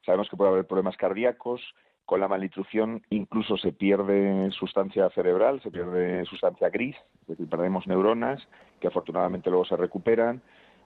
Sabemos 0.04 0.28
que 0.28 0.36
puede 0.36 0.50
haber 0.50 0.66
problemas 0.66 0.96
cardíacos. 0.96 1.60
Con 2.06 2.20
la 2.20 2.28
malnutrición 2.28 3.02
incluso 3.10 3.56
se 3.56 3.72
pierde 3.72 4.50
sustancia 4.50 5.08
cerebral, 5.10 5.60
se 5.62 5.70
pierde 5.70 6.24
sustancia 6.24 6.68
gris, 6.68 6.96
es 7.22 7.28
decir, 7.28 7.48
perdemos 7.48 7.86
neuronas 7.86 8.46
que 8.80 8.88
afortunadamente 8.88 9.48
luego 9.48 9.64
se 9.64 9.76
recuperan 9.76 10.42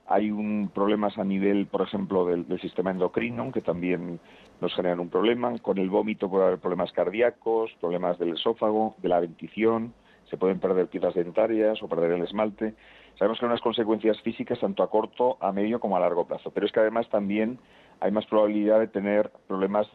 hay 0.07 0.30
un 0.30 0.70
problemas 0.74 1.16
a 1.18 1.24
nivel, 1.24 1.66
por 1.66 1.83
ejemplo, 1.83 2.26
del, 2.26 2.46
sistema 2.61 2.90
endocrino, 2.90 3.50
que 3.52 3.62
también 3.62 4.20
nos 4.61 4.74
generan 4.74 5.00
un 5.00 5.09
problema. 5.09 5.57
Con 5.59 5.78
el 5.78 5.88
vómito 5.88 6.28
puede 6.28 6.44
haber 6.44 6.59
problemas 6.59 6.92
cardíacos, 6.92 7.70
problemas 7.80 8.18
del 8.18 8.35
esófago, 8.35 8.96
de 8.98 9.09
la 9.09 9.20
dentición, 9.20 9.94
se 10.28 10.37
pueden 10.37 10.59
perder 10.59 10.88
piezas 10.88 11.14
dentarias 11.14 11.83
o 11.83 11.88
perder 11.88 12.12
el 12.12 12.22
esmalte. 12.22 12.74
Sabemos 13.18 13.38
que 13.38 13.44
hay 13.44 13.50
unas 13.50 13.61
consecuencias 13.61 14.20
físicas 14.22 14.59
tanto 14.59 14.83
a 14.83 14.90
corto, 14.90 15.37
a 15.40 15.53
medio 15.53 15.79
como 15.79 15.96
a 15.96 16.00
largo 16.00 16.27
plazo, 16.27 16.50
pero 16.50 16.66
es 16.66 16.72
que 16.72 16.81
además 16.81 17.09
también 17.09 17.59
hay 18.00 18.11
más 18.11 18.27
probabilidad 18.27 18.81
de 18.81 18.88
tener 18.88 19.31
problemas 19.46 19.87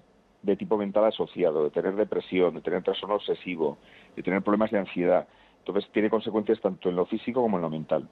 de 0.41 0.55
tipo 0.55 0.77
mental 0.77 1.05
asociado, 1.05 1.65
de 1.65 1.69
tener 1.71 1.95
depresión, 1.95 2.55
de 2.55 2.61
tener 2.61 2.81
trastorno 2.83 3.15
obsesivo, 3.15 3.77
de 4.15 4.23
tener 4.23 4.41
problemas 4.41 4.71
de 4.71 4.79
ansiedad. 4.79 5.27
Entonces 5.59 5.91
tiene 5.91 6.09
consecuencias 6.09 6.59
tanto 6.61 6.89
en 6.89 6.95
lo 6.95 7.05
físico 7.05 7.41
como 7.41 7.57
en 7.57 7.61
lo 7.61 7.69
mental. 7.69 8.07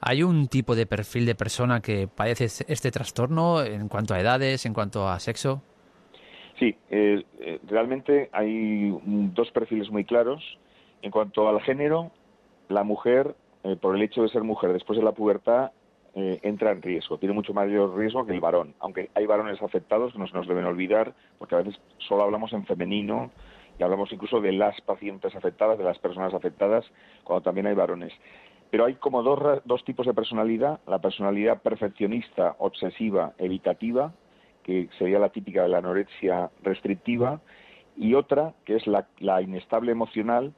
¿Hay 0.00 0.22
un 0.22 0.46
tipo 0.48 0.76
de 0.76 0.86
perfil 0.86 1.26
de 1.26 1.34
persona 1.34 1.80
que 1.80 2.06
padece 2.06 2.44
este 2.44 2.90
trastorno 2.90 3.62
en 3.62 3.88
cuanto 3.88 4.14
a 4.14 4.20
edades, 4.20 4.66
en 4.66 4.74
cuanto 4.74 5.08
a 5.08 5.18
sexo? 5.18 5.62
Sí, 6.58 6.76
eh, 6.90 7.24
eh, 7.40 7.58
realmente 7.66 8.28
hay 8.32 8.96
dos 9.04 9.50
perfiles 9.50 9.90
muy 9.90 10.04
claros. 10.04 10.58
En 11.00 11.10
cuanto 11.10 11.48
al 11.48 11.60
género, 11.62 12.12
la 12.68 12.84
mujer, 12.84 13.34
eh, 13.64 13.76
por 13.76 13.96
el 13.96 14.02
hecho 14.02 14.22
de 14.22 14.28
ser 14.28 14.42
mujer 14.42 14.72
después 14.72 14.98
de 14.98 15.04
la 15.04 15.12
pubertad, 15.12 15.72
entra 16.14 16.72
en 16.72 16.82
riesgo, 16.82 17.16
tiene 17.16 17.34
mucho 17.34 17.54
mayor 17.54 17.96
riesgo 17.96 18.26
que 18.26 18.34
el 18.34 18.40
varón, 18.40 18.74
aunque 18.80 19.08
hay 19.14 19.24
varones 19.24 19.62
afectados 19.62 20.12
que 20.12 20.18
no 20.18 20.26
se 20.26 20.34
nos 20.34 20.46
deben 20.46 20.66
olvidar, 20.66 21.14
porque 21.38 21.54
a 21.54 21.62
veces 21.62 21.80
solo 22.06 22.24
hablamos 22.24 22.52
en 22.52 22.66
femenino 22.66 23.30
y 23.78 23.82
hablamos 23.82 24.12
incluso 24.12 24.40
de 24.40 24.52
las 24.52 24.80
pacientes 24.82 25.34
afectadas, 25.34 25.78
de 25.78 25.84
las 25.84 25.98
personas 25.98 26.34
afectadas, 26.34 26.84
cuando 27.24 27.42
también 27.42 27.66
hay 27.66 27.74
varones. 27.74 28.12
Pero 28.70 28.84
hay 28.84 28.94
como 28.94 29.22
dos, 29.22 29.62
dos 29.64 29.84
tipos 29.84 30.06
de 30.06 30.14
personalidad, 30.14 30.80
la 30.86 30.98
personalidad 30.98 31.62
perfeccionista, 31.62 32.56
obsesiva, 32.58 33.32
evitativa, 33.38 34.12
que 34.62 34.88
sería 34.98 35.18
la 35.18 35.30
típica 35.30 35.62
de 35.62 35.68
la 35.68 35.78
anorexia 35.78 36.50
restrictiva, 36.62 37.40
y 37.96 38.14
otra 38.14 38.54
que 38.64 38.76
es 38.76 38.86
la, 38.86 39.06
la 39.18 39.42
inestable 39.42 39.92
emocional, 39.92 40.52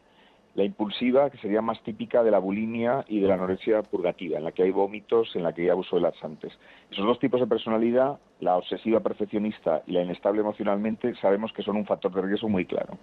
la 0.54 0.64
impulsiva, 0.64 1.30
que 1.30 1.38
sería 1.38 1.60
más 1.60 1.82
típica 1.82 2.22
de 2.22 2.30
la 2.30 2.38
bulimia 2.38 3.04
y 3.08 3.20
de 3.20 3.28
la 3.28 3.34
anorexia 3.34 3.82
purgativa, 3.82 4.38
en 4.38 4.44
la 4.44 4.52
que 4.52 4.62
hay 4.62 4.70
vómitos, 4.70 5.34
en 5.34 5.42
la 5.42 5.52
que 5.52 5.62
hay 5.62 5.68
abuso 5.68 5.96
de 5.96 6.02
laxantes. 6.02 6.52
Esos 6.90 7.04
dos 7.04 7.18
tipos 7.18 7.40
de 7.40 7.46
personalidad, 7.46 8.18
la 8.40 8.56
obsesiva 8.56 9.00
perfeccionista 9.00 9.82
y 9.86 9.92
la 9.92 10.02
inestable 10.02 10.40
emocionalmente, 10.40 11.14
sabemos 11.16 11.52
que 11.52 11.62
son 11.62 11.76
un 11.76 11.86
factor 11.86 12.12
de 12.12 12.22
riesgo 12.22 12.48
muy 12.48 12.66
claro. 12.66 12.98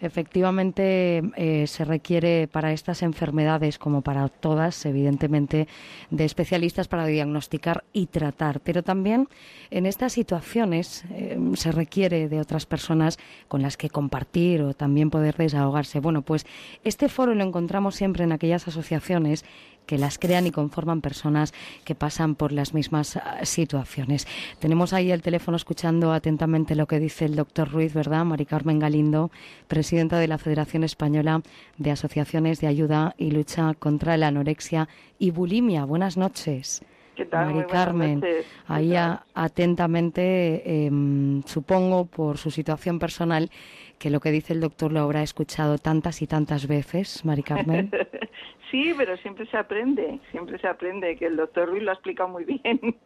Efectivamente, 0.00 1.22
eh, 1.36 1.66
se 1.66 1.84
requiere 1.84 2.46
para 2.46 2.72
estas 2.72 3.02
enfermedades, 3.02 3.78
como 3.78 4.02
para 4.02 4.28
todas, 4.28 4.86
evidentemente, 4.86 5.66
de 6.10 6.24
especialistas 6.24 6.86
para 6.86 7.06
diagnosticar 7.06 7.84
y 7.92 8.06
tratar. 8.06 8.60
Pero 8.60 8.82
también 8.82 9.28
en 9.70 9.86
estas 9.86 10.12
situaciones 10.12 11.04
eh, 11.10 11.38
se 11.54 11.72
requiere 11.72 12.28
de 12.28 12.40
otras 12.40 12.66
personas 12.66 13.18
con 13.48 13.62
las 13.62 13.76
que 13.76 13.90
compartir 13.90 14.62
o 14.62 14.74
también 14.74 15.10
poder 15.10 15.36
desahogarse. 15.36 16.00
Bueno, 16.00 16.22
pues 16.22 16.46
este 16.84 17.08
foro 17.08 17.34
lo 17.34 17.44
encontramos 17.44 17.96
siempre 17.96 18.24
en 18.24 18.32
aquellas 18.32 18.68
asociaciones 18.68 19.44
que 19.88 19.98
las 19.98 20.18
crean 20.18 20.46
y 20.46 20.52
conforman 20.52 21.00
personas 21.00 21.54
que 21.84 21.94
pasan 21.94 22.34
por 22.34 22.52
las 22.52 22.74
mismas 22.74 23.16
ah, 23.16 23.44
situaciones. 23.44 24.28
Tenemos 24.60 24.92
ahí 24.92 25.10
el 25.10 25.22
teléfono 25.22 25.56
escuchando 25.56 26.12
atentamente 26.12 26.76
lo 26.76 26.86
que 26.86 27.00
dice 27.00 27.24
el 27.24 27.34
doctor 27.34 27.72
Ruiz, 27.72 27.94
¿verdad? 27.94 28.26
Mari 28.26 28.44
Carmen 28.44 28.78
Galindo, 28.78 29.30
presidenta 29.66 30.18
de 30.18 30.28
la 30.28 30.36
Federación 30.36 30.84
Española 30.84 31.40
de 31.78 31.90
Asociaciones 31.90 32.60
de 32.60 32.66
Ayuda 32.66 33.14
y 33.16 33.30
Lucha 33.30 33.72
contra 33.78 34.18
la 34.18 34.28
Anorexia 34.28 34.88
y 35.18 35.30
Bulimia. 35.30 35.86
Buenas 35.86 36.18
noches. 36.18 36.82
¿Qué 37.16 37.24
tal? 37.24 37.54
Mari 37.54 37.66
Carmen, 37.66 38.22
ahí 38.66 38.94
atentamente, 39.34 40.84
em, 40.84 41.42
supongo, 41.46 42.04
por 42.04 42.36
su 42.36 42.50
situación 42.50 42.98
personal, 42.98 43.50
que 43.98 44.10
lo 44.10 44.20
que 44.20 44.30
dice 44.30 44.52
el 44.52 44.60
doctor 44.60 44.92
lo 44.92 45.00
habrá 45.00 45.22
escuchado 45.22 45.78
tantas 45.78 46.22
y 46.22 46.26
tantas 46.26 46.66
veces, 46.66 47.24
Mari 47.24 47.42
Carmen. 47.42 47.90
sí, 48.70 48.92
pero 48.96 49.16
siempre 49.18 49.46
se 49.46 49.56
aprende, 49.56 50.20
siempre 50.30 50.58
se 50.58 50.68
aprende, 50.68 51.16
que 51.16 51.26
el 51.26 51.36
doctor 51.36 51.68
Ruiz 51.68 51.82
lo 51.82 51.90
ha 51.90 51.94
explicado 51.94 52.28
muy 52.28 52.44
bien. 52.44 52.96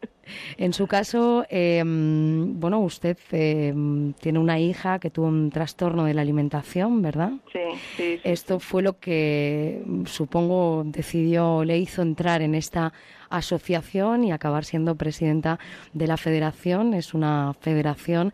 En 0.57 0.71
su 0.71 0.87
caso, 0.87 1.45
em, 1.49 2.59
bueno, 2.59 2.79
usted 2.79 3.17
em, 3.31 4.13
tiene 4.13 4.39
una 4.39 4.57
hija 4.59 4.99
que 4.99 5.09
tuvo 5.09 5.27
un 5.27 5.49
trastorno 5.49 6.05
de 6.05 6.13
la 6.13 6.21
alimentación, 6.21 7.01
¿verdad? 7.01 7.31
Sí, 7.51 7.59
sí, 7.97 8.19
Esto 8.23 8.59
fue 8.59 8.83
lo 8.83 8.99
que 8.99 9.83
supongo 10.05 10.83
decidió, 10.85 11.65
le 11.65 11.77
hizo 11.77 12.01
entrar 12.01 12.41
en 12.41 12.55
esta 12.55 12.93
asociación 13.29 14.23
y 14.23 14.31
acabar 14.31 14.63
siendo 14.63 14.95
presidenta 14.95 15.59
de 15.91 16.07
la 16.07 16.17
federación. 16.17 16.93
Es 16.93 17.13
una 17.13 17.53
federación 17.59 18.31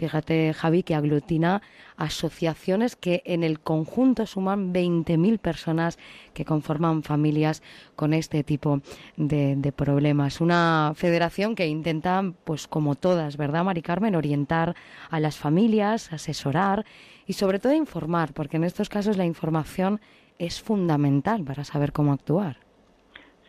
Fíjate, 0.00 0.54
Javi, 0.54 0.82
que 0.82 0.94
aglutina 0.94 1.60
asociaciones 1.98 2.96
que 2.96 3.20
en 3.26 3.44
el 3.44 3.60
conjunto 3.60 4.24
suman 4.24 4.72
20.000 4.72 5.38
personas 5.38 5.98
que 6.32 6.46
conforman 6.46 7.02
familias 7.02 7.62
con 7.96 8.14
este 8.14 8.42
tipo 8.42 8.80
de, 9.18 9.74
problemas. 9.76 10.40
Una 10.40 10.92
federación 10.96 11.54
que 11.54 11.66
intenta, 11.66 12.24
pues 12.44 12.66
como 12.66 12.94
todas, 12.94 13.36
¿verdad, 13.36 13.62
Mari 13.62 13.82
Carmen?, 13.82 14.16
orientar 14.16 14.74
a 15.10 15.20
las 15.20 15.36
familias, 15.36 16.10
asesorar 16.14 16.86
y 17.26 17.34
sobre 17.34 17.58
todo 17.58 17.74
informar, 17.74 18.32
porque 18.32 18.56
en 18.56 18.64
estos 18.64 18.88
casos 18.88 19.18
la 19.18 19.26
información 19.26 20.00
es 20.38 20.62
fundamental 20.62 21.44
para 21.44 21.64
saber 21.64 21.92
cómo 21.92 22.14
actuar. 22.14 22.56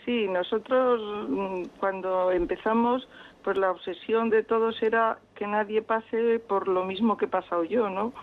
Sí, 0.04 0.28
nosotros 0.28 1.30
mm, 1.30 1.64
cuando 1.80 2.30
empezamos 2.34 3.08
pues 3.42 3.58
la 3.58 3.72
obsesión 3.72 4.30
de 4.30 4.44
todos 4.44 4.82
era 4.84 5.18
que 5.42 5.48
nadie 5.48 5.82
pase 5.82 6.38
por 6.38 6.68
lo 6.68 6.86
mismo 6.86 7.18
que 7.18 7.26
he 7.26 7.28
pasado 7.28 7.64
yo, 7.64 7.90
¿no? 7.90 8.14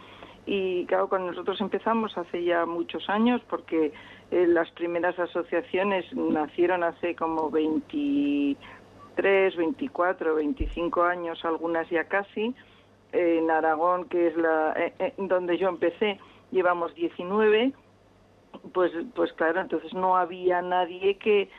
Y 0.47 0.87
claro, 0.87 1.09
cuando 1.09 1.33
nosotros 1.33 1.61
empezamos 1.61 2.17
hace 2.17 2.45
ya 2.45 2.65
muchos 2.65 3.11
años, 3.11 3.43
porque 3.51 3.93
eh, 4.31 4.47
las 4.47 4.71
primeras 4.71 5.19
asociaciones 5.19 6.05
nacieron 6.15 6.85
hace 6.85 7.17
como 7.17 7.51
23, 7.51 9.57
24, 9.57 10.37
25 10.37 11.03
años, 11.03 11.45
algunas 11.45 11.91
ya 11.91 12.05
casi, 12.05 12.55
en 13.11 13.51
Aragón, 13.51 14.09
que 14.09 14.29
es 14.29 14.37
la 14.37 14.75
eh, 14.77 14.93
eh, 15.01 15.15
donde 15.19 15.59
yo 15.59 15.69
empecé, 15.69 16.21
llevamos 16.53 16.95
19, 16.95 17.73
pues, 18.73 18.93
pues 19.13 19.33
claro, 19.33 19.61
entonces 19.61 19.93
no 19.93 20.17
había 20.17 20.63
nadie 20.63 21.19
que 21.19 21.51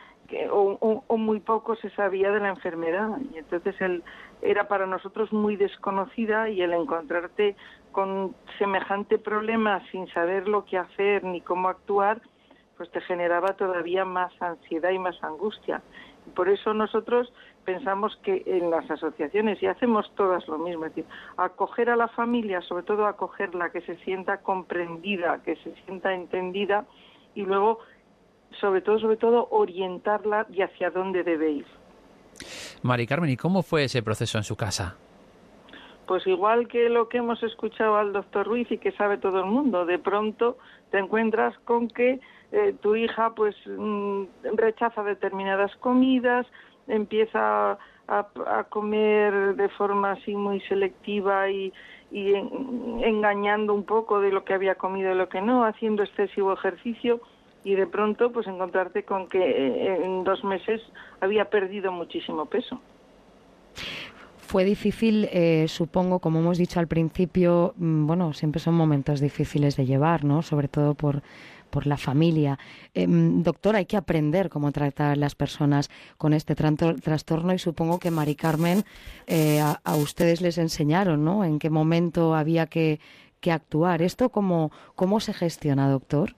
o, 0.50 1.16
muy 1.16 1.40
poco 1.40 1.76
se 1.76 1.90
sabía 1.90 2.30
de 2.30 2.40
la 2.40 2.48
enfermedad. 2.48 3.10
Y 3.32 3.38
entonces 3.38 3.74
él 3.80 4.02
era 4.42 4.68
para 4.68 4.86
nosotros 4.86 5.32
muy 5.32 5.56
desconocida 5.56 6.48
y 6.48 6.62
el 6.62 6.72
encontrarte 6.72 7.56
con 7.92 8.34
semejante 8.58 9.18
problema 9.18 9.82
sin 9.90 10.06
saber 10.08 10.48
lo 10.48 10.64
que 10.64 10.78
hacer 10.78 11.24
ni 11.24 11.40
cómo 11.40 11.68
actuar 11.68 12.20
pues 12.76 12.90
te 12.92 13.02
generaba 13.02 13.48
todavía 13.56 14.06
más 14.06 14.32
ansiedad 14.40 14.88
y 14.88 14.98
más 14.98 15.22
angustia. 15.22 15.82
Por 16.34 16.48
eso 16.48 16.72
nosotros 16.72 17.30
pensamos 17.66 18.16
que 18.22 18.42
en 18.46 18.70
las 18.70 18.90
asociaciones 18.90 19.62
y 19.62 19.66
hacemos 19.66 20.10
todas 20.14 20.48
lo 20.48 20.56
mismo, 20.56 20.86
es 20.86 20.94
decir, 20.94 21.10
acoger 21.36 21.90
a 21.90 21.96
la 21.96 22.08
familia, 22.08 22.62
sobre 22.62 22.84
todo 22.84 23.06
acogerla, 23.06 23.68
que 23.68 23.82
se 23.82 23.96
sienta 23.96 24.38
comprendida, 24.38 25.42
que 25.42 25.56
se 25.56 25.74
sienta 25.84 26.14
entendida 26.14 26.86
y 27.34 27.42
luego 27.42 27.80
sobre 28.60 28.80
todo, 28.80 28.98
sobre 28.98 29.16
todo, 29.16 29.48
orientarla 29.50 30.46
y 30.52 30.62
hacia 30.62 30.90
dónde 30.90 31.22
debe 31.22 31.50
ir. 31.50 31.66
Mari 32.82 33.06
Carmen, 33.06 33.30
¿y 33.30 33.36
cómo 33.36 33.62
fue 33.62 33.84
ese 33.84 34.02
proceso 34.02 34.38
en 34.38 34.44
su 34.44 34.56
casa? 34.56 34.96
Pues 36.06 36.26
igual 36.26 36.66
que 36.66 36.88
lo 36.88 37.08
que 37.08 37.18
hemos 37.18 37.42
escuchado 37.42 37.96
al 37.96 38.12
doctor 38.12 38.46
Ruiz 38.46 38.70
y 38.72 38.78
que 38.78 38.90
sabe 38.92 39.18
todo 39.18 39.38
el 39.40 39.46
mundo, 39.46 39.86
de 39.86 39.98
pronto 39.98 40.58
te 40.90 40.98
encuentras 40.98 41.56
con 41.60 41.88
que 41.88 42.18
eh, 42.50 42.74
tu 42.80 42.96
hija 42.96 43.32
pues 43.34 43.54
mm, 43.66 44.24
rechaza 44.56 45.04
determinadas 45.04 45.74
comidas, 45.76 46.46
empieza 46.88 47.72
a, 47.72 47.78
a 48.08 48.64
comer 48.68 49.54
de 49.54 49.68
forma 49.68 50.12
así 50.12 50.34
muy 50.34 50.60
selectiva 50.62 51.48
y, 51.48 51.72
y 52.10 52.34
en- 52.34 53.00
engañando 53.04 53.72
un 53.72 53.84
poco 53.84 54.18
de 54.20 54.32
lo 54.32 54.44
que 54.44 54.54
había 54.54 54.74
comido 54.74 55.12
y 55.12 55.14
lo 55.14 55.28
que 55.28 55.40
no, 55.40 55.64
haciendo 55.64 56.02
excesivo 56.02 56.52
ejercicio 56.54 57.20
y 57.64 57.74
de 57.74 57.86
pronto 57.86 58.32
pues 58.32 58.46
encontrarte 58.46 59.04
con 59.04 59.28
que 59.28 59.38
eh, 59.38 60.04
en 60.04 60.24
dos 60.24 60.42
meses 60.44 60.80
había 61.20 61.46
perdido 61.50 61.92
muchísimo 61.92 62.46
peso. 62.46 62.80
Fue 64.50 64.64
difícil, 64.64 65.28
eh, 65.30 65.66
supongo, 65.68 66.18
como 66.18 66.40
hemos 66.40 66.58
dicho 66.58 66.80
al 66.80 66.88
principio, 66.88 67.72
mm, 67.76 68.06
bueno, 68.06 68.32
siempre 68.32 68.60
son 68.60 68.74
momentos 68.74 69.20
difíciles 69.20 69.76
de 69.76 69.86
llevar, 69.86 70.24
¿no? 70.24 70.42
Sobre 70.42 70.66
todo 70.66 70.94
por, 70.94 71.22
por 71.70 71.86
la 71.86 71.96
familia. 71.96 72.58
Eh, 72.92 73.06
mm, 73.06 73.44
doctor, 73.44 73.76
hay 73.76 73.86
que 73.86 73.96
aprender 73.96 74.50
cómo 74.50 74.72
tratar 74.72 75.12
a 75.12 75.16
las 75.16 75.36
personas 75.36 75.88
con 76.18 76.32
este 76.32 76.56
trastorno 76.56 77.54
y 77.54 77.60
supongo 77.60 78.00
que 78.00 78.10
Mari 78.10 78.34
Carmen 78.34 78.82
eh, 79.28 79.60
a, 79.60 79.80
a 79.84 79.94
ustedes 79.94 80.40
les 80.40 80.58
enseñaron, 80.58 81.24
¿no? 81.24 81.44
En 81.44 81.60
qué 81.60 81.70
momento 81.70 82.34
había 82.34 82.66
que, 82.66 82.98
que 83.40 83.52
actuar. 83.52 84.02
¿Esto 84.02 84.30
cómo, 84.30 84.72
cómo 84.96 85.20
se 85.20 85.32
gestiona, 85.32 85.88
doctor? 85.88 86.34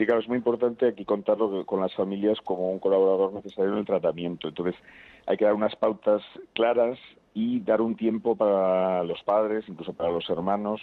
Sí, 0.00 0.06
claro, 0.06 0.22
es 0.22 0.28
muy 0.28 0.38
importante 0.38 0.88
aquí 0.88 1.04
contarlo 1.04 1.66
con 1.66 1.78
las 1.78 1.94
familias 1.94 2.38
como 2.40 2.72
un 2.72 2.78
colaborador 2.78 3.34
necesario 3.34 3.72
en 3.72 3.80
el 3.80 3.84
tratamiento. 3.84 4.48
Entonces, 4.48 4.74
hay 5.26 5.36
que 5.36 5.44
dar 5.44 5.52
unas 5.52 5.76
pautas 5.76 6.22
claras 6.54 6.98
y 7.34 7.60
dar 7.60 7.82
un 7.82 7.96
tiempo 7.96 8.34
para 8.34 9.04
los 9.04 9.22
padres, 9.24 9.66
incluso 9.68 9.92
para 9.92 10.10
los 10.10 10.30
hermanos 10.30 10.80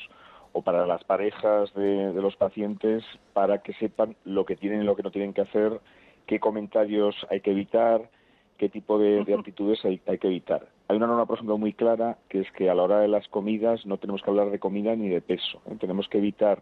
o 0.54 0.62
para 0.62 0.86
las 0.86 1.04
parejas 1.04 1.74
de, 1.74 2.14
de 2.14 2.22
los 2.22 2.36
pacientes, 2.36 3.04
para 3.34 3.64
que 3.64 3.74
sepan 3.74 4.16
lo 4.24 4.46
que 4.46 4.56
tienen 4.56 4.84
y 4.84 4.86
lo 4.86 4.96
que 4.96 5.02
no 5.02 5.10
tienen 5.10 5.34
que 5.34 5.42
hacer, 5.42 5.82
qué 6.28 6.40
comentarios 6.40 7.16
hay 7.32 7.42
que 7.42 7.50
evitar, 7.50 8.12
qué 8.60 8.70
tipo 8.70 9.00
de, 9.00 9.26
de 9.26 9.34
actitudes 9.34 9.84
hay, 9.84 10.00
hay 10.06 10.20
que 10.20 10.28
evitar. 10.28 10.68
Hay 10.90 10.98
una 10.98 11.08
norma, 11.08 11.26
por 11.26 11.38
ejemplo, 11.38 11.58
muy 11.58 11.74
clara, 11.74 12.20
que 12.30 12.42
es 12.42 12.52
que 12.52 12.70
a 12.70 12.76
la 12.76 12.84
hora 12.84 13.00
de 13.00 13.08
las 13.08 13.28
comidas 13.30 13.84
no 13.88 13.98
tenemos 13.98 14.22
que 14.22 14.30
hablar 14.30 14.52
de 14.52 14.60
comida 14.60 14.96
ni 14.96 15.10
de 15.10 15.22
peso. 15.22 15.60
¿eh? 15.66 15.76
Tenemos 15.80 16.08
que 16.08 16.20
evitar 16.20 16.62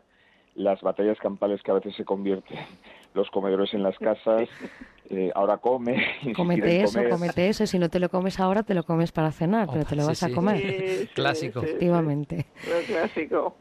las 0.55 0.81
batallas 0.81 1.17
campales 1.19 1.61
que 1.61 1.71
a 1.71 1.75
veces 1.75 1.95
se 1.95 2.05
convierten 2.05 2.57
los 3.13 3.29
comedores 3.29 3.73
en 3.73 3.83
las 3.83 3.97
casas. 3.99 4.49
Eh, 5.07 5.31
ahora 5.35 5.59
come, 5.59 6.03
Cómete 6.35 6.81
eso, 6.81 6.97
comer. 6.97 7.09
cómete 7.11 7.47
eso. 7.47 7.67
Si 7.67 7.77
no 7.77 7.89
te 7.89 7.99
lo 7.99 8.09
comes 8.09 8.39
ahora, 8.39 8.63
te 8.63 8.73
lo 8.73 8.81
comes 8.81 9.11
para 9.11 9.31
cenar, 9.31 9.67
pero 9.71 9.85
te 9.85 9.95
lo 9.95 10.01
sí, 10.01 10.07
vas 10.07 10.23
a 10.23 10.31
comer. 10.31 10.57
Sí, 10.57 10.97
sí, 10.97 11.07
Clásico. 11.13 11.59
Efectivamente. 11.61 12.47
lo 12.67 12.81
clásico. 12.87 13.55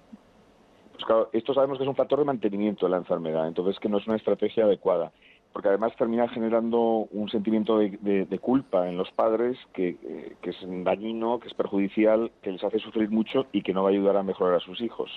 Pues 0.93 1.05
claro, 1.05 1.29
esto 1.35 1.53
sabemos 1.53 1.77
que 1.77 1.85
es 1.85 1.89
un 1.89 1.97
factor 1.97 2.19
de 2.19 2.25
mantenimiento 2.25 2.87
de 2.87 2.93
la 2.93 2.97
enfermedad, 2.97 3.47
entonces 3.47 3.79
que 3.79 3.91
no 3.91 3.99
es 3.99 4.07
una 4.07 4.17
estrategia 4.17 4.65
adecuada, 4.65 5.13
porque 5.55 5.69
además 5.69 5.95
termina 5.97 6.29
generando 6.29 7.07
un 7.13 7.31
sentimiento 7.31 7.79
de, 7.79 7.97
de- 8.03 8.25
de 8.27 8.39
culpa 8.41 8.89
en 8.89 8.99
los 8.99 9.11
padres 9.13 9.57
que, 9.73 9.97
eh, 10.03 10.37
que 10.43 10.51
es 10.51 10.57
dañino, 10.85 11.39
que 11.39 11.49
es 11.49 11.55
perjudicial, 11.55 12.31
que 12.43 12.51
les 12.53 12.63
hace 12.63 12.79
sufrir 12.81 13.09
mucho 13.09 13.47
y 13.53 13.63
que 13.63 13.73
no 13.73 13.83
va 13.85 13.89
a 13.89 13.93
ayudar 13.93 14.17
a 14.17 14.23
mejorar 14.25 14.57
a 14.57 14.61
sus 14.61 14.81
hijos. 14.83 15.11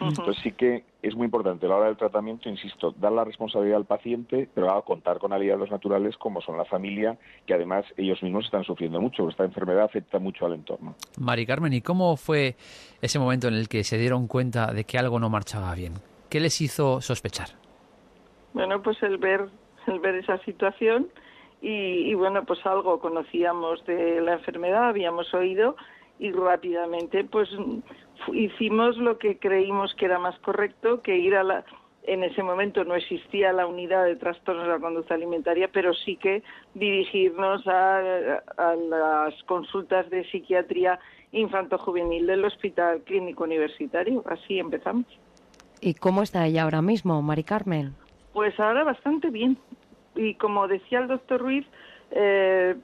Entonces 0.00 0.42
sí 0.42 0.52
que 0.52 0.84
es 1.02 1.14
muy 1.14 1.26
importante 1.26 1.66
a 1.66 1.68
la 1.68 1.76
hora 1.76 1.86
del 1.86 1.96
tratamiento, 1.96 2.48
insisto, 2.48 2.92
dar 2.98 3.12
la 3.12 3.24
responsabilidad 3.24 3.76
al 3.78 3.84
paciente, 3.84 4.48
pero 4.52 4.70
a 4.74 4.84
contar 4.84 5.18
con 5.18 5.32
aliados 5.32 5.70
naturales 5.70 6.16
como 6.16 6.40
son 6.42 6.56
la 6.58 6.64
familia, 6.64 7.16
que 7.46 7.54
además 7.54 7.84
ellos 7.96 8.20
mismos 8.22 8.46
están 8.46 8.64
sufriendo 8.64 9.00
mucho, 9.00 9.22
porque 9.22 9.32
esta 9.32 9.44
enfermedad 9.44 9.84
afecta 9.84 10.18
mucho 10.18 10.46
al 10.46 10.54
entorno. 10.54 10.96
Mari 11.20 11.46
Carmen, 11.46 11.72
¿y 11.72 11.80
cómo 11.80 12.16
fue 12.16 12.56
ese 13.00 13.18
momento 13.20 13.46
en 13.48 13.54
el 13.54 13.68
que 13.68 13.84
se 13.84 13.98
dieron 13.98 14.26
cuenta 14.26 14.72
de 14.72 14.82
que 14.84 14.98
algo 14.98 15.20
no 15.20 15.30
marchaba 15.30 15.72
bien? 15.74 15.94
¿Qué 16.28 16.40
les 16.40 16.60
hizo 16.60 17.00
sospechar? 17.00 17.50
Bueno, 18.52 18.82
pues 18.82 19.02
el 19.02 19.18
ver, 19.18 19.48
ver 20.02 20.16
esa 20.16 20.38
situación 20.38 21.08
y, 21.60 22.10
y 22.10 22.14
bueno, 22.14 22.44
pues 22.44 22.64
algo 22.66 23.00
conocíamos 23.00 23.84
de 23.86 24.20
la 24.20 24.34
enfermedad, 24.34 24.88
habíamos 24.88 25.32
oído 25.34 25.76
y 26.18 26.32
rápidamente 26.32 27.24
pues 27.24 27.48
hicimos 28.32 28.96
lo 28.96 29.18
que 29.18 29.38
creímos 29.38 29.94
que 29.94 30.06
era 30.06 30.18
más 30.18 30.38
correcto, 30.40 31.02
que 31.02 31.16
ir 31.16 31.34
a 31.36 31.42
la 31.42 31.64
en 32.06 32.22
ese 32.22 32.42
momento 32.42 32.84
no 32.84 32.94
existía 32.94 33.52
la 33.52 33.66
unidad 33.66 34.04
de 34.04 34.16
trastornos 34.16 34.64
de 34.64 34.72
la 34.72 34.78
conducta 34.78 35.14
alimentaria, 35.14 35.68
pero 35.72 35.92
sí 35.92 36.16
que 36.16 36.42
dirigirnos 36.74 37.66
a, 37.66 37.98
a 38.56 38.74
las 38.76 39.42
consultas 39.44 40.08
de 40.10 40.24
psiquiatría 40.30 41.00
infanto-juvenil 41.32 42.26
del 42.26 42.44
Hospital 42.44 43.02
Clínico 43.02 43.44
Universitario. 43.44 44.22
Así 44.26 44.58
empezamos. 44.58 45.06
¿Y 45.80 45.94
cómo 45.94 46.22
está 46.22 46.46
ella 46.46 46.62
ahora 46.62 46.80
mismo, 46.80 47.20
Mari 47.22 47.42
Carmen? 47.42 47.94
Pues 48.36 48.60
ahora 48.60 48.84
bastante 48.84 49.30
bien. 49.30 49.56
Y 50.14 50.34
como 50.34 50.68
decía 50.68 50.98
el 50.98 51.08
doctor 51.08 51.40
Ruiz, 51.40 51.66
eh, 52.10 52.76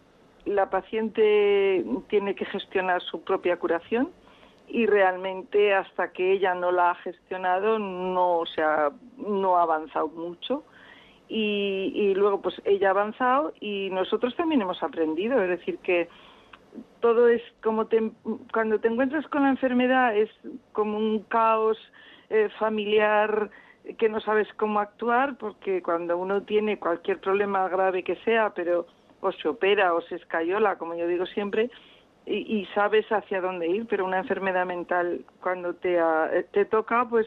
la 0.46 0.70
paciente 0.70 1.84
tiene 2.08 2.34
que 2.34 2.46
gestionar 2.46 3.02
su 3.02 3.22
propia 3.22 3.58
curación 3.58 4.08
y 4.66 4.86
realmente 4.86 5.74
hasta 5.74 6.10
que 6.12 6.32
ella 6.32 6.54
no 6.54 6.72
la 6.72 6.92
ha 6.92 6.94
gestionado 6.94 7.78
no 7.78 8.44
se 8.54 8.62
ha, 8.62 8.92
no 9.18 9.58
ha 9.58 9.64
avanzado 9.64 10.08
mucho. 10.08 10.64
Y, 11.28 11.92
y 11.94 12.14
luego 12.14 12.40
pues 12.40 12.54
ella 12.64 12.88
ha 12.88 12.92
avanzado 12.92 13.52
y 13.60 13.90
nosotros 13.90 14.34
también 14.36 14.62
hemos 14.62 14.82
aprendido. 14.82 15.42
Es 15.42 15.50
decir, 15.50 15.76
que 15.80 16.08
todo 17.00 17.28
es 17.28 17.42
como 17.62 17.88
te- 17.88 18.10
cuando 18.54 18.78
te 18.80 18.88
encuentras 18.88 19.26
con 19.28 19.42
la 19.42 19.50
enfermedad 19.50 20.16
es 20.16 20.30
como 20.72 20.96
un 20.96 21.24
caos 21.24 21.76
eh, 22.30 22.48
familiar 22.58 23.50
que 23.98 24.08
no 24.08 24.20
sabes 24.20 24.48
cómo 24.54 24.80
actuar 24.80 25.36
porque 25.36 25.82
cuando 25.82 26.16
uno 26.16 26.42
tiene 26.42 26.78
cualquier 26.78 27.18
problema 27.18 27.68
grave 27.68 28.02
que 28.02 28.16
sea 28.16 28.50
pero 28.50 28.86
o 29.20 29.32
se 29.32 29.48
opera 29.48 29.94
o 29.94 30.00
se 30.02 30.16
escayola 30.16 30.76
como 30.76 30.94
yo 30.94 31.06
digo 31.06 31.26
siempre 31.26 31.70
y, 32.24 32.60
y 32.60 32.66
sabes 32.74 33.10
hacia 33.10 33.40
dónde 33.40 33.66
ir 33.68 33.86
pero 33.88 34.04
una 34.04 34.18
enfermedad 34.18 34.66
mental 34.66 35.24
cuando 35.40 35.74
te 35.74 35.98
ha- 35.98 36.30
te 36.52 36.64
toca 36.64 37.06
pues 37.08 37.26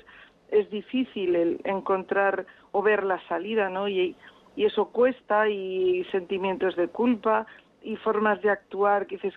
es 0.49 0.69
difícil 0.69 1.35
el 1.35 1.61
encontrar 1.65 2.45
o 2.71 2.81
ver 2.81 3.03
la 3.03 3.19
salida 3.27 3.69
no 3.69 3.89
y, 3.89 4.15
y 4.55 4.65
eso 4.65 4.89
cuesta 4.91 5.49
y 5.49 6.05
sentimientos 6.05 6.75
de 6.77 6.87
culpa 6.87 7.45
y 7.81 7.97
formas 7.97 8.41
de 8.41 8.49
actuar 8.49 9.07
que 9.07 9.17
dices 9.17 9.33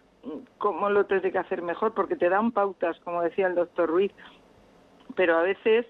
cómo 0.59 0.89
lo 0.91 1.07
tendré 1.07 1.33
que 1.33 1.39
hacer 1.39 1.63
mejor 1.63 1.95
porque 1.95 2.15
te 2.17 2.29
dan 2.29 2.53
pautas 2.53 2.99
como 3.01 3.23
decía 3.23 3.49
el 3.49 3.57
doctor 3.57 3.89
Ruiz 3.89 4.13
pero 5.17 5.37
a 5.37 5.43
veces 5.43 5.87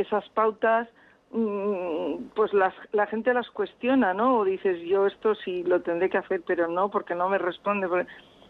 esas 0.00 0.28
pautas 0.30 0.88
mm, 1.32 2.30
pues 2.34 2.52
las, 2.52 2.74
la 2.92 3.06
gente 3.06 3.32
las 3.34 3.48
cuestiona, 3.50 4.14
¿no? 4.14 4.38
O 4.38 4.44
dices, 4.44 4.80
yo 4.82 5.06
esto 5.06 5.34
sí 5.34 5.62
lo 5.64 5.82
tendré 5.82 6.08
que 6.10 6.18
hacer, 6.18 6.42
pero 6.46 6.68
no, 6.68 6.90
porque 6.90 7.14
no 7.14 7.28
me 7.28 7.38
responde. 7.38 7.88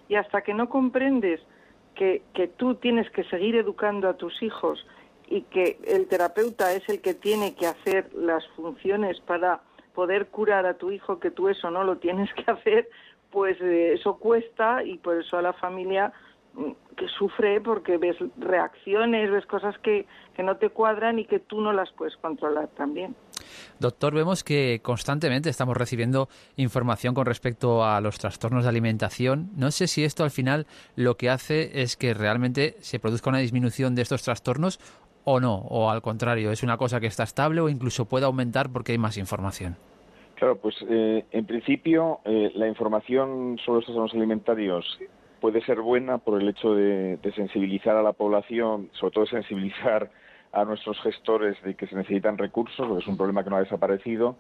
Y 0.09 0.15
hasta 0.15 0.43
que 0.43 0.55
no 0.55 0.69
comprendes 0.69 1.41
que, 1.99 2.51
tú 2.57 2.77
tienes 2.77 3.11
que 3.11 3.25
seguir 3.25 3.57
educando 3.57 4.09
a 4.09 4.17
tus 4.17 4.41
hijos 4.43 4.87
y 5.27 5.43
que 5.43 5.79
el 5.85 6.07
terapeuta 6.07 6.73
es 6.73 6.89
el 6.89 7.01
que 7.01 7.15
tiene 7.15 7.55
que 7.55 7.67
hacer 7.67 8.09
las 8.15 8.47
funciones 8.51 9.21
para 9.21 9.61
poder 9.95 10.29
curar 10.29 10.65
a 10.65 10.75
tu 10.75 10.93
hijo, 10.93 11.19
que 11.19 11.33
tú 11.33 11.49
eso 11.49 11.71
no 11.71 11.83
lo 11.83 11.99
tienes 11.99 12.33
que 12.35 12.51
hacer, 12.51 12.89
pues 13.31 13.61
eh, 13.61 13.95
eso 13.95 14.19
cuesta 14.19 14.85
y 14.85 14.99
por 14.99 15.17
eso 15.19 15.37
a 15.37 15.43
la 15.43 15.53
familia 15.53 16.13
que 16.97 17.09
sufre 17.09 17.61
porque 17.61 17.97
ves 17.97 18.17
reacciones, 18.39 19.31
ves 19.31 19.47
cosas 19.47 19.79
que, 19.79 20.07
que 20.35 20.43
no 20.43 20.57
te 20.57 20.71
cuadran 20.71 21.19
y 21.19 21.25
que 21.25 21.39
tú 21.39 21.61
no 21.61 21.73
las 21.73 21.91
puedes 21.93 22.17
controlar 22.17 22.69
también. 22.69 23.15
Doctor, 23.79 24.15
vemos 24.15 24.43
que 24.43 24.81
constantemente 24.83 25.49
estamos 25.49 25.77
recibiendo 25.77 26.29
información 26.57 27.15
con 27.15 27.27
respecto 27.27 27.85
a 27.85 28.01
los 28.01 28.19
trastornos 28.19 28.65
de 28.65 28.71
alimentación. 28.71 29.51
No 29.57 29.71
sé 29.71 29.87
si 29.87 30.05
esto 30.05 30.25
al 30.25 30.31
final 30.31 30.67
lo 30.97 31.17
que 31.17 31.31
hace 31.31 31.83
es 31.83 31.97
que 31.97 32.15
realmente 32.15 32.75
se 32.81 32.99
produzca 32.99 33.31
una 33.31 33.39
disminución 33.39 33.95
de 33.95 34.03
estos 34.03 34.23
trastornos 34.23 34.81
o 35.25 35.41
no, 35.41 35.57
o 35.57 35.91
al 35.91 36.03
contrario, 36.03 36.51
es 36.51 36.63
una 36.63 36.79
cosa 36.79 37.01
que 37.01 37.07
está 37.07 37.23
estable 37.23 37.61
o 37.61 37.69
incluso 37.69 38.07
puede 38.07 38.25
aumentar 38.25 38.71
porque 38.73 38.93
hay 38.93 38.99
más 38.99 39.19
información. 39.19 39.77
Claro, 40.37 40.57
pues 40.57 40.77
eh, 40.89 41.25
en 41.33 41.45
principio 41.45 42.21
eh, 42.25 42.51
la 42.55 42.69
información 42.69 43.59
sobre 43.65 43.77
los 43.77 43.85
trastornos 43.85 44.15
alimentarios 44.15 44.99
puede 45.41 45.61
ser 45.63 45.81
buena 45.81 46.19
por 46.19 46.41
el 46.41 46.49
hecho 46.49 46.75
de, 46.75 47.19
sensibilizar 47.35 47.97
a 47.97 48.03
la 48.03 48.13
población, 48.13 48.91
sobre 48.93 49.13
todo 49.15 49.27
sensibilizar 49.27 50.11
a 50.53 50.65
nuestros 50.65 50.99
gestores 51.01 51.61
de 51.63 51.75
que 51.75 51.87
se 51.87 51.95
necesitan 51.97 52.39
recursos, 52.39 52.87
porque 52.87 53.03
es 53.03 53.09
un 53.09 53.17
problema 53.17 53.45
que 53.45 53.51
no 53.51 53.57
ha 53.57 53.61
desaparecido, 53.61 54.37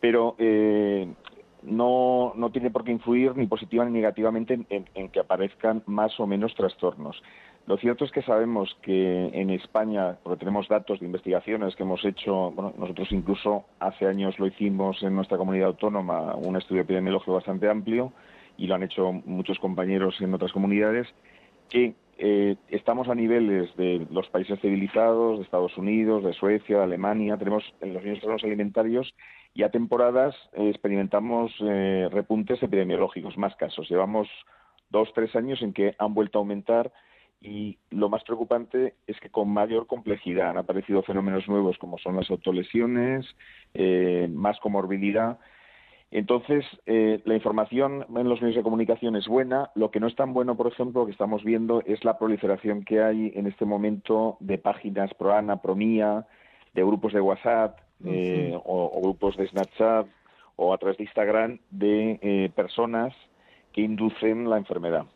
pero 0.00 0.34
eh, 0.38 1.06
no, 1.62 2.32
no 2.36 2.50
tiene 2.50 2.70
por 2.70 2.84
qué 2.84 2.92
influir 2.92 3.36
ni 3.36 3.46
positiva 3.46 3.84
ni 3.84 3.92
negativamente 3.92 4.54
en, 4.54 4.66
en- 4.70 4.88
en 4.94 5.08
que 5.10 5.20
aparezcan 5.20 5.82
más 5.86 6.18
o 6.18 6.26
menos 6.26 6.54
trastornos. 6.54 7.20
Lo 7.66 7.76
cierto 7.76 8.04
es 8.04 8.10
que 8.10 8.22
sabemos 8.22 8.76
que 8.82 9.28
en 9.32 9.50
España, 9.50 10.16
porque 10.24 10.40
tenemos 10.40 10.66
datos 10.66 10.98
de 10.98 11.06
investigaciones 11.06 11.76
que 11.76 11.84
hemos 11.84 12.04
hecho, 12.04 12.50
bueno, 12.50 12.72
nosotros 12.76 13.12
incluso 13.12 13.64
hace 13.78 14.06
años 14.08 14.36
lo 14.40 14.48
hicimos 14.48 15.00
en 15.04 15.14
nuestra 15.14 15.38
comunidad 15.38 15.68
autónoma, 15.68 16.34
un 16.34 16.56
estudio 16.56 16.82
epidemiológico 16.82 17.34
bastante 17.34 17.68
amplio, 17.68 18.12
y 18.56 18.66
lo 18.66 18.74
han 18.74 18.82
hecho 18.82 19.12
muchos 19.12 19.58
compañeros 19.58 20.20
en 20.20 20.34
otras 20.34 20.52
comunidades, 20.52 21.08
que 21.68 21.94
eh, 22.18 22.56
estamos 22.68 23.08
a 23.08 23.14
niveles 23.14 23.74
de 23.76 24.06
los 24.10 24.28
países 24.28 24.60
civilizados, 24.60 25.38
de 25.38 25.44
Estados 25.44 25.76
Unidos, 25.76 26.22
de 26.22 26.34
Suecia, 26.34 26.78
de 26.78 26.84
Alemania, 26.84 27.36
tenemos 27.36 27.64
en 27.80 27.94
los 27.94 28.02
trastornos 28.02 28.44
alimentarios 28.44 29.14
y 29.54 29.62
a 29.62 29.70
temporadas 29.70 30.34
eh, 30.52 30.68
experimentamos 30.68 31.52
eh, 31.60 32.08
repuntes 32.12 32.62
epidemiológicos, 32.62 33.36
más 33.38 33.56
casos. 33.56 33.88
Llevamos 33.88 34.28
dos, 34.90 35.10
tres 35.14 35.34
años 35.34 35.62
en 35.62 35.72
que 35.72 35.94
han 35.98 36.14
vuelto 36.14 36.38
a 36.38 36.40
aumentar 36.40 36.92
y 37.40 37.78
lo 37.90 38.08
más 38.08 38.22
preocupante 38.22 38.94
es 39.06 39.18
que 39.18 39.30
con 39.30 39.48
mayor 39.48 39.88
complejidad 39.88 40.50
han 40.50 40.58
aparecido 40.58 41.02
fenómenos 41.02 41.48
nuevos 41.48 41.76
como 41.78 41.98
son 41.98 42.14
las 42.14 42.30
autolesiones, 42.30 43.26
más 44.28 44.60
comorbilidad. 44.60 45.40
Entonces, 46.12 46.66
eh, 46.84 47.22
la 47.24 47.34
información 47.34 48.04
en 48.14 48.28
los 48.28 48.40
medios 48.42 48.56
de 48.56 48.62
comunicación 48.62 49.16
es 49.16 49.26
buena. 49.26 49.70
Lo 49.74 49.90
que 49.90 49.98
no 49.98 50.06
es 50.06 50.14
tan 50.14 50.34
bueno, 50.34 50.56
por 50.56 50.66
ejemplo, 50.66 51.06
que 51.06 51.12
estamos 51.12 51.42
viendo 51.42 51.82
es 51.86 52.04
la 52.04 52.18
proliferación 52.18 52.84
que 52.84 53.02
hay 53.02 53.32
en 53.34 53.46
este 53.46 53.64
momento 53.64 54.36
de 54.38 54.58
páginas 54.58 55.12
pro 55.14 55.32
Ana, 55.34 55.62
pro 55.62 55.74
Mía, 55.74 56.26
de 56.74 56.84
grupos 56.84 57.14
de 57.14 57.20
WhatsApp 57.22 57.78
eh, 58.04 58.54
o, 58.62 58.90
o 58.94 59.00
grupos 59.00 59.38
de 59.38 59.48
Snapchat 59.48 60.06
o 60.56 60.74
a 60.74 60.78
través 60.78 60.98
de 60.98 61.04
Instagram 61.04 61.58
de 61.70 62.18
eh, 62.20 62.50
personas 62.54 63.14
que 63.72 63.80
inducen 63.80 64.50
la 64.50 64.58
enfermedad. 64.58 65.06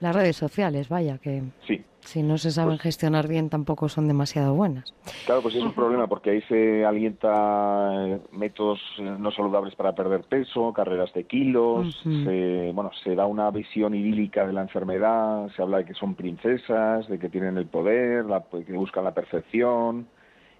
Las 0.00 0.14
redes 0.14 0.36
sociales, 0.36 0.90
vaya, 0.90 1.16
que 1.16 1.42
Sí, 1.66 1.82
si 2.04 2.22
no 2.22 2.38
se 2.38 2.50
saben 2.50 2.78
gestionar 2.78 3.28
bien 3.28 3.50
tampoco 3.50 3.88
son 3.88 4.08
demasiado 4.08 4.54
buenas. 4.54 4.94
Claro, 5.26 5.42
pues 5.42 5.54
es 5.54 5.62
un 5.62 5.74
problema 5.74 6.06
porque 6.06 6.30
ahí 6.30 6.42
se 6.42 6.84
alienta 6.84 8.06
eh, 8.06 8.20
métodos 8.32 8.80
eh, 8.98 9.02
no 9.18 9.30
saludables 9.30 9.74
para 9.74 9.94
perder 9.94 10.22
peso, 10.24 10.72
carreras 10.72 11.12
de 11.14 11.24
kilos, 11.24 11.86
se, 12.24 12.72
bueno, 12.74 12.90
se 13.02 13.14
da 13.14 13.26
una 13.26 13.50
visión 13.50 13.94
idílica 13.94 14.46
de 14.46 14.52
la 14.52 14.62
enfermedad, 14.62 15.48
se 15.56 15.62
habla 15.62 15.78
de 15.78 15.84
que 15.86 15.94
son 15.94 16.14
princesas, 16.14 17.08
de 17.08 17.18
que 17.18 17.28
tienen 17.28 17.56
el 17.58 17.66
poder, 17.66 18.24
la- 18.26 18.44
que 18.66 18.72
buscan 18.72 19.04
la 19.04 19.12
perfección. 19.14 20.06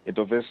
Entonces, 0.04 0.44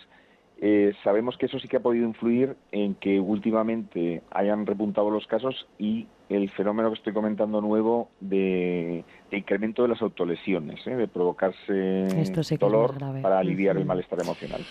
eh, 0.66 0.94
sabemos 1.04 1.36
que 1.38 1.48
eso 1.48 1.60
sí 1.60 1.68
que 1.68 1.76
ha 1.76 1.82
podido 1.82 2.08
influir 2.08 2.56
en 2.72 2.96
que 2.96 3.20
últimamente 3.20 4.22
hayan 4.32 4.66
repuntado 4.66 5.10
los 5.10 5.28
casos 5.28 5.68
y 5.78 6.08
el 6.30 6.50
fenómeno 6.52 6.88
que 6.90 6.96
estoy 6.96 7.12
comentando 7.12 7.60
nuevo 7.60 8.08
de, 8.22 9.04
de 9.30 9.38
incremento 9.38 9.82
de 9.82 9.90
las 9.90 10.02
autolesiones, 10.02 10.80
¿eh? 10.88 10.96
de 10.96 11.10
provocarse 11.10 12.22
Esto 12.22 12.44
sí 12.44 12.58
que 12.58 12.66
es 12.66 12.72
dolor 12.72 12.96
grave. 12.96 13.22
para 13.22 13.40
aliviar 13.40 13.76
el 13.76 13.84
malestar 13.84 14.22
emocional. 14.22 14.62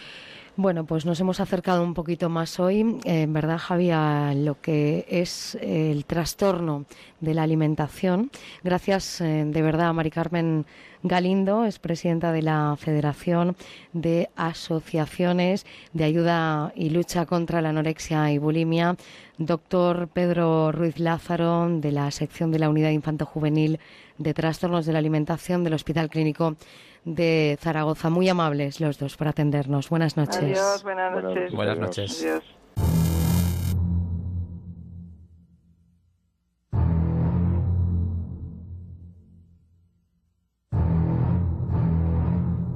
Bueno, 0.57 0.85
pues 0.85 1.07
nos 1.07 1.19
hemos 1.19 1.41
acercado 1.41 1.83
un 1.83 1.95
poquito 1.95 2.29
más 2.29 2.61
hoy, 2.61 2.99
en 3.05 3.33
verdad, 3.33 3.57
Javi, 3.57 3.91
a 3.91 4.35
lo 4.37 4.61
que 4.61 5.07
es 5.09 5.57
el 5.63 6.05
trastorno 6.05 6.85
de 7.21 7.33
la 7.33 7.43
alimentación. 7.43 8.31
Gracias, 8.63 9.23
eh, 9.23 9.47
de 9.47 9.63
verdad, 9.63 9.89
a 9.89 9.93
Mari 9.95 10.11
Carmen 10.11 10.67
Galindo, 11.03 11.65
es 11.65 11.79
presidenta 11.79 12.33
de 12.33 12.43
la 12.43 12.77
Federación 12.79 13.57
de 13.95 14.29
Asociaciones 14.37 15.65
de 15.95 16.05
Ayuda 16.05 16.75
y 16.77 16.91
Lucha 16.91 17.25
contra 17.25 17.63
la 17.63 17.71
Anorexia 17.71 18.31
y 18.31 18.37
Bulimia. 18.37 18.97
Doctor 19.39 20.09
Pedro 20.09 20.71
Ruiz 20.71 20.99
Lázaro, 20.99 21.67
de 21.81 21.93
la 21.93 22.11
sección 22.11 22.53
de 22.53 22.59
la 22.59 22.69
Unidad 22.69 22.91
Infanto-Juvenil 22.91 23.81
de 24.19 24.35
Trastornos 24.35 24.85
de 24.85 24.93
la 24.93 24.99
Alimentación 24.99 25.65
del 25.65 25.73
Hospital 25.73 26.11
Clínico 26.11 26.57
de 27.05 27.59
Zaragoza. 27.61 28.11
Muy 28.11 28.29
amables 28.29 28.81
los 28.81 28.99
dos 28.99 29.17
por 29.17 29.29
atendernos. 29.29 29.89
Buenas 29.89 30.17
noches. 30.17 30.37
Adiós, 30.37 30.83
buenas 30.83 31.13
Buenas 31.13 31.35
noches. 31.35 31.53
Buenas 31.53 31.79
noches. 31.79 32.23
Adiós. 32.23 32.45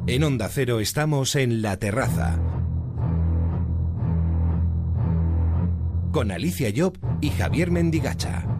En 0.08 0.22
Onda 0.22 0.48
Cero 0.48 0.78
estamos 0.78 1.34
en 1.34 1.62
La 1.62 1.78
Terraza. 1.78 2.38
Con 6.12 6.30
Alicia 6.30 6.72
Job 6.74 6.96
y 7.20 7.30
Javier 7.30 7.72
Mendigacha. 7.72 8.55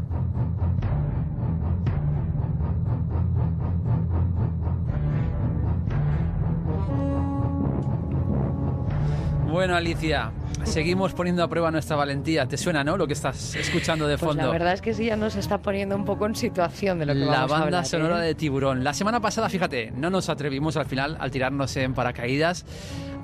Bueno, 9.47 9.76
Alicia, 9.76 10.32
seguimos 10.64 11.12
poniendo 11.14 11.42
a 11.42 11.49
prueba 11.49 11.70
nuestra 11.70 11.97
valentía. 11.97 12.47
¿Te 12.47 12.57
suena, 12.57 12.82
no? 12.84 12.97
Lo 12.97 13.07
que 13.07 13.12
estás 13.12 13.55
escuchando 13.55 14.07
de 14.09 14.18
Pues 14.18 14.28
fondo. 14.28 14.44
la 14.44 14.51
verdad 14.53 14.72
es 14.72 14.82
que 14.82 14.92
sí, 14.92 15.07
ya 15.07 15.16
nos 15.16 15.36
está 15.36 15.59
poniendo 15.59 15.94
un 15.97 16.05
poco 16.05 16.26
en 16.26 16.34
situación 16.34 16.99
de 16.99 17.07
lo 17.07 17.12
que 17.14 17.20
la 17.20 17.26
vamos 17.26 17.42
a 17.42 17.47
banda 17.47 17.64
hablar, 17.66 17.84
¿eh? 17.84 17.88
sonora 17.88 18.18
de 18.20 18.34
Tiburón. 18.34 18.82
La 18.84 18.92
semana 18.92 19.20
pasada, 19.20 19.49
fíjate, 19.49 19.92
no 19.92 20.11
nos 20.11 20.28
atrevimos 20.28 20.76
al 20.76 20.86
final 20.86 21.16
al 21.20 21.30
tirarnos 21.30 21.76
en 21.76 21.94
paracaídas. 21.94 22.64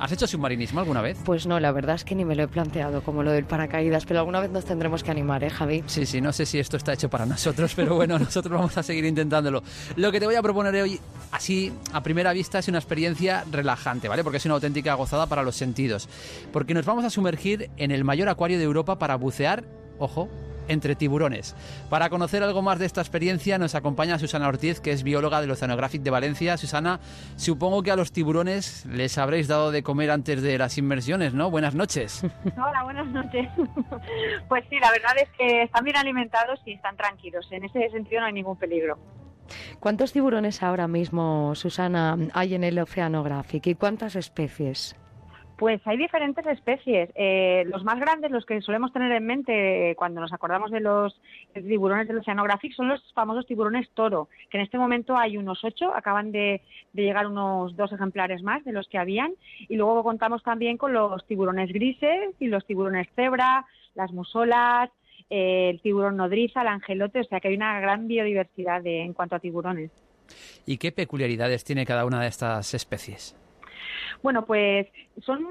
¿Has 0.02 0.10
hecho 0.10 0.26
submarinismo 0.26 0.80
alguna 0.80 1.00
vez? 1.00 1.16
Pues 1.24 1.46
no, 1.46 1.60
la 1.60 1.70
verdad 1.70 1.94
es 1.94 2.02
que 2.02 2.16
ni 2.16 2.24
me 2.24 2.34
lo 2.34 2.42
he 2.42 2.48
planteado 2.48 3.04
como 3.04 3.22
lo 3.22 3.30
del 3.30 3.44
paracaídas, 3.44 4.04
pero 4.04 4.18
alguna 4.18 4.40
vez 4.40 4.50
nos 4.50 4.64
tendremos 4.64 5.04
que 5.04 5.12
animar, 5.12 5.44
¿eh, 5.44 5.48
Javi? 5.48 5.84
Sí, 5.86 6.06
sí, 6.06 6.20
no 6.20 6.32
sé 6.32 6.44
si 6.44 6.58
esto 6.58 6.76
está 6.76 6.92
hecho 6.92 7.08
para 7.08 7.24
nosotros, 7.24 7.72
pero 7.76 7.94
bueno, 7.94 8.18
nosotros 8.18 8.52
vamos 8.52 8.76
a 8.76 8.82
seguir 8.82 9.04
intentándolo. 9.04 9.62
Lo 9.94 10.10
que 10.10 10.18
te 10.18 10.26
voy 10.26 10.34
a 10.34 10.42
proponer 10.42 10.74
hoy, 10.82 10.98
así 11.30 11.72
a 11.92 12.02
primera 12.02 12.32
vista, 12.32 12.58
es 12.58 12.66
una 12.66 12.78
experiencia 12.78 13.44
relajante, 13.52 14.08
¿vale? 14.08 14.24
Porque 14.24 14.38
es 14.38 14.44
una 14.44 14.54
auténtica 14.54 14.94
gozada 14.94 15.26
para 15.26 15.44
los 15.44 15.54
sentidos. 15.54 16.08
Porque 16.52 16.74
nos 16.74 16.84
vamos 16.84 17.04
a 17.04 17.10
sumergir 17.10 17.70
en 17.76 17.92
el 17.92 18.02
mayor 18.02 18.28
acuario 18.28 18.58
de 18.58 18.64
Europa 18.64 18.98
para 18.98 19.14
bucear, 19.14 19.62
ojo, 20.00 20.28
entre 20.68 20.94
tiburones. 20.94 21.54
Para 21.90 22.10
conocer 22.10 22.42
algo 22.42 22.62
más 22.62 22.78
de 22.78 22.86
esta 22.86 23.00
experiencia 23.00 23.58
nos 23.58 23.74
acompaña 23.74 24.18
Susana 24.18 24.48
Ortiz, 24.48 24.80
que 24.80 24.92
es 24.92 25.02
bióloga 25.02 25.40
del 25.40 25.50
Oceanographic 25.50 26.02
de 26.02 26.10
Valencia. 26.10 26.56
Susana, 26.56 27.00
supongo 27.36 27.82
que 27.82 27.90
a 27.90 27.96
los 27.96 28.12
tiburones 28.12 28.86
les 28.86 29.18
habréis 29.18 29.48
dado 29.48 29.70
de 29.70 29.82
comer 29.82 30.10
antes 30.10 30.42
de 30.42 30.58
las 30.58 30.78
inmersiones, 30.78 31.34
¿no? 31.34 31.50
Buenas 31.50 31.74
noches. 31.74 32.22
Hola, 32.56 32.82
buenas 32.84 33.06
noches. 33.08 33.48
Pues 34.48 34.64
sí, 34.68 34.78
la 34.78 34.90
verdad 34.90 35.12
es 35.16 35.28
que 35.38 35.62
están 35.62 35.84
bien 35.84 35.96
alimentados 35.96 36.60
y 36.66 36.72
están 36.72 36.96
tranquilos. 36.96 37.46
En 37.50 37.64
ese 37.64 37.88
sentido 37.90 38.20
no 38.20 38.26
hay 38.26 38.32
ningún 38.32 38.56
peligro. 38.56 38.98
¿Cuántos 39.80 40.12
tiburones 40.12 40.62
ahora 40.62 40.88
mismo, 40.88 41.54
Susana, 41.54 42.16
hay 42.34 42.54
en 42.54 42.64
el 42.64 42.78
Oceanographic 42.78 43.66
y 43.66 43.74
cuántas 43.74 44.16
especies? 44.16 44.96
Pues 45.62 45.80
hay 45.84 45.96
diferentes 45.96 46.44
especies. 46.44 47.08
Eh, 47.14 47.62
los 47.68 47.84
más 47.84 48.00
grandes, 48.00 48.32
los 48.32 48.44
que 48.44 48.60
solemos 48.62 48.92
tener 48.92 49.12
en 49.12 49.24
mente 49.24 49.90
eh, 49.90 49.94
cuando 49.94 50.20
nos 50.20 50.32
acordamos 50.32 50.72
de 50.72 50.80
los 50.80 51.20
tiburones 51.54 52.08
del 52.08 52.18
Oceanographic, 52.18 52.74
son 52.74 52.88
los 52.88 53.00
famosos 53.12 53.46
tiburones 53.46 53.88
toro, 53.94 54.28
que 54.50 54.58
en 54.58 54.64
este 54.64 54.76
momento 54.76 55.16
hay 55.16 55.36
unos 55.36 55.62
ocho, 55.62 55.94
acaban 55.94 56.32
de, 56.32 56.62
llegar 56.94 57.28
unos 57.28 57.76
dos 57.76 57.92
ejemplares 57.92 58.42
más 58.42 58.64
de 58.64 58.72
los 58.72 58.88
que 58.88 58.98
habían, 58.98 59.34
y 59.68 59.76
luego 59.76 60.02
contamos 60.02 60.42
también 60.42 60.78
con 60.78 60.92
los 60.94 61.24
tiburones 61.28 61.72
grises 61.72 62.34
y 62.40 62.48
los 62.48 62.66
tiburones 62.66 63.06
cebra, 63.14 63.64
las 63.94 64.10
musolas, 64.10 64.90
eh, 65.30 65.70
el 65.70 65.80
tiburón 65.80 66.16
nodriza, 66.16 66.62
el 66.62 66.66
angelote, 66.66 67.20
o 67.20 67.24
sea 67.24 67.38
que 67.38 67.46
hay 67.46 67.54
una 67.54 67.78
gran 67.78 68.08
biodiversidad 68.08 68.82
de- 68.82 69.02
en 69.02 69.12
cuanto 69.12 69.36
a 69.36 69.38
tiburones. 69.38 69.92
¿Y 70.66 70.78
qué 70.78 70.90
peculiaridades 70.90 71.62
tiene 71.62 71.86
cada 71.86 72.04
una 72.04 72.20
de 72.20 72.26
estas 72.26 72.74
especies? 72.74 73.36
Bueno, 74.22 74.44
pues 74.44 74.86
son 75.22 75.46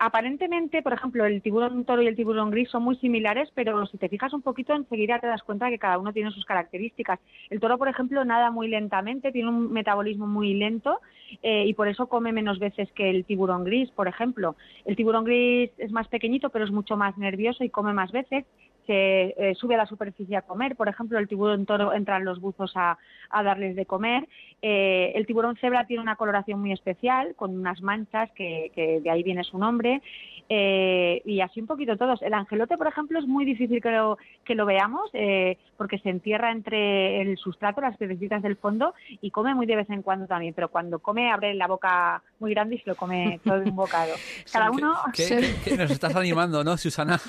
aparentemente, 0.00 0.82
por 0.82 0.92
ejemplo, 0.92 1.24
el 1.24 1.42
tiburón 1.42 1.84
toro 1.84 2.02
y 2.02 2.06
el 2.06 2.16
tiburón 2.16 2.50
gris 2.50 2.70
son 2.70 2.82
muy 2.82 2.96
similares, 2.96 3.50
pero 3.54 3.86
si 3.86 3.98
te 3.98 4.08
fijas 4.08 4.32
un 4.32 4.42
poquito 4.42 4.74
enseguida 4.74 5.18
te 5.18 5.26
das 5.26 5.42
cuenta 5.42 5.70
que 5.70 5.78
cada 5.78 5.98
uno 5.98 6.12
tiene 6.12 6.30
sus 6.30 6.44
características. 6.44 7.18
El 7.50 7.60
toro, 7.60 7.78
por 7.78 7.88
ejemplo, 7.88 8.24
nada 8.24 8.50
muy 8.50 8.68
lentamente, 8.68 9.32
tiene 9.32 9.48
un 9.48 9.72
metabolismo 9.72 10.26
muy 10.26 10.54
lento 10.54 11.00
eh, 11.42 11.64
y 11.66 11.74
por 11.74 11.88
eso 11.88 12.08
come 12.08 12.32
menos 12.32 12.58
veces 12.58 12.90
que 12.92 13.10
el 13.10 13.24
tiburón 13.24 13.64
gris, 13.64 13.90
por 13.90 14.08
ejemplo. 14.08 14.56
El 14.84 14.96
tiburón 14.96 15.24
gris 15.24 15.70
es 15.78 15.92
más 15.92 16.08
pequeñito, 16.08 16.50
pero 16.50 16.64
es 16.64 16.70
mucho 16.70 16.96
más 16.96 17.16
nervioso 17.18 17.64
y 17.64 17.70
come 17.70 17.92
más 17.92 18.12
veces. 18.12 18.44
Se 18.88 19.34
eh, 19.36 19.54
sube 19.54 19.74
a 19.74 19.78
la 19.78 19.84
superficie 19.84 20.34
a 20.34 20.40
comer, 20.40 20.74
por 20.74 20.88
ejemplo, 20.88 21.18
el 21.18 21.28
tiburón 21.28 21.66
toro 21.66 21.92
entran 21.92 22.24
los 22.24 22.40
buzos 22.40 22.72
a, 22.74 22.96
a 23.28 23.42
darles 23.42 23.76
de 23.76 23.84
comer. 23.84 24.26
Eh, 24.62 25.12
el 25.14 25.26
tiburón 25.26 25.56
cebra 25.56 25.86
tiene 25.86 26.02
una 26.02 26.16
coloración 26.16 26.58
muy 26.58 26.72
especial, 26.72 27.34
con 27.36 27.54
unas 27.54 27.82
manchas, 27.82 28.30
que, 28.32 28.72
que 28.74 29.00
de 29.02 29.10
ahí 29.10 29.22
viene 29.22 29.44
su 29.44 29.58
nombre. 29.58 30.00
Eh, 30.48 31.20
y 31.26 31.40
así 31.40 31.60
un 31.60 31.66
poquito 31.66 31.96
todos. 31.96 32.22
El 32.22 32.32
angelote, 32.34 32.76
por 32.78 32.86
ejemplo, 32.86 33.18
es 33.18 33.26
muy 33.26 33.44
difícil 33.44 33.82
que 33.82 33.90
lo, 33.90 34.16
que 34.44 34.54
lo 34.54 34.64
veamos 34.66 35.10
eh, 35.12 35.58
porque 35.76 35.98
se 35.98 36.08
entierra 36.10 36.50
entre 36.52 37.20
el 37.20 37.36
sustrato, 37.36 37.80
las 37.80 37.96
piedrecitas 37.96 38.42
del 38.42 38.56
fondo 38.56 38.94
y 39.20 39.30
come 39.30 39.54
muy 39.54 39.66
de 39.66 39.76
vez 39.76 39.90
en 39.90 40.02
cuando 40.02 40.26
también. 40.26 40.54
Pero 40.54 40.68
cuando 40.68 40.98
come 41.00 41.30
abre 41.30 41.54
la 41.54 41.66
boca 41.66 42.22
muy 42.40 42.52
grande 42.52 42.76
y 42.76 42.78
se 42.78 42.88
lo 42.90 42.96
come 42.96 43.40
todo 43.44 43.60
de 43.60 43.68
un 43.70 43.76
bocado. 43.76 44.14
Cada 44.52 44.70
uno... 44.70 44.94
¿Qué, 45.12 45.26
qué- 45.28 45.54
qué 45.70 45.76
nos 45.76 45.90
estás 45.90 46.16
animando, 46.16 46.64
no, 46.64 46.76
Susana? 46.76 47.18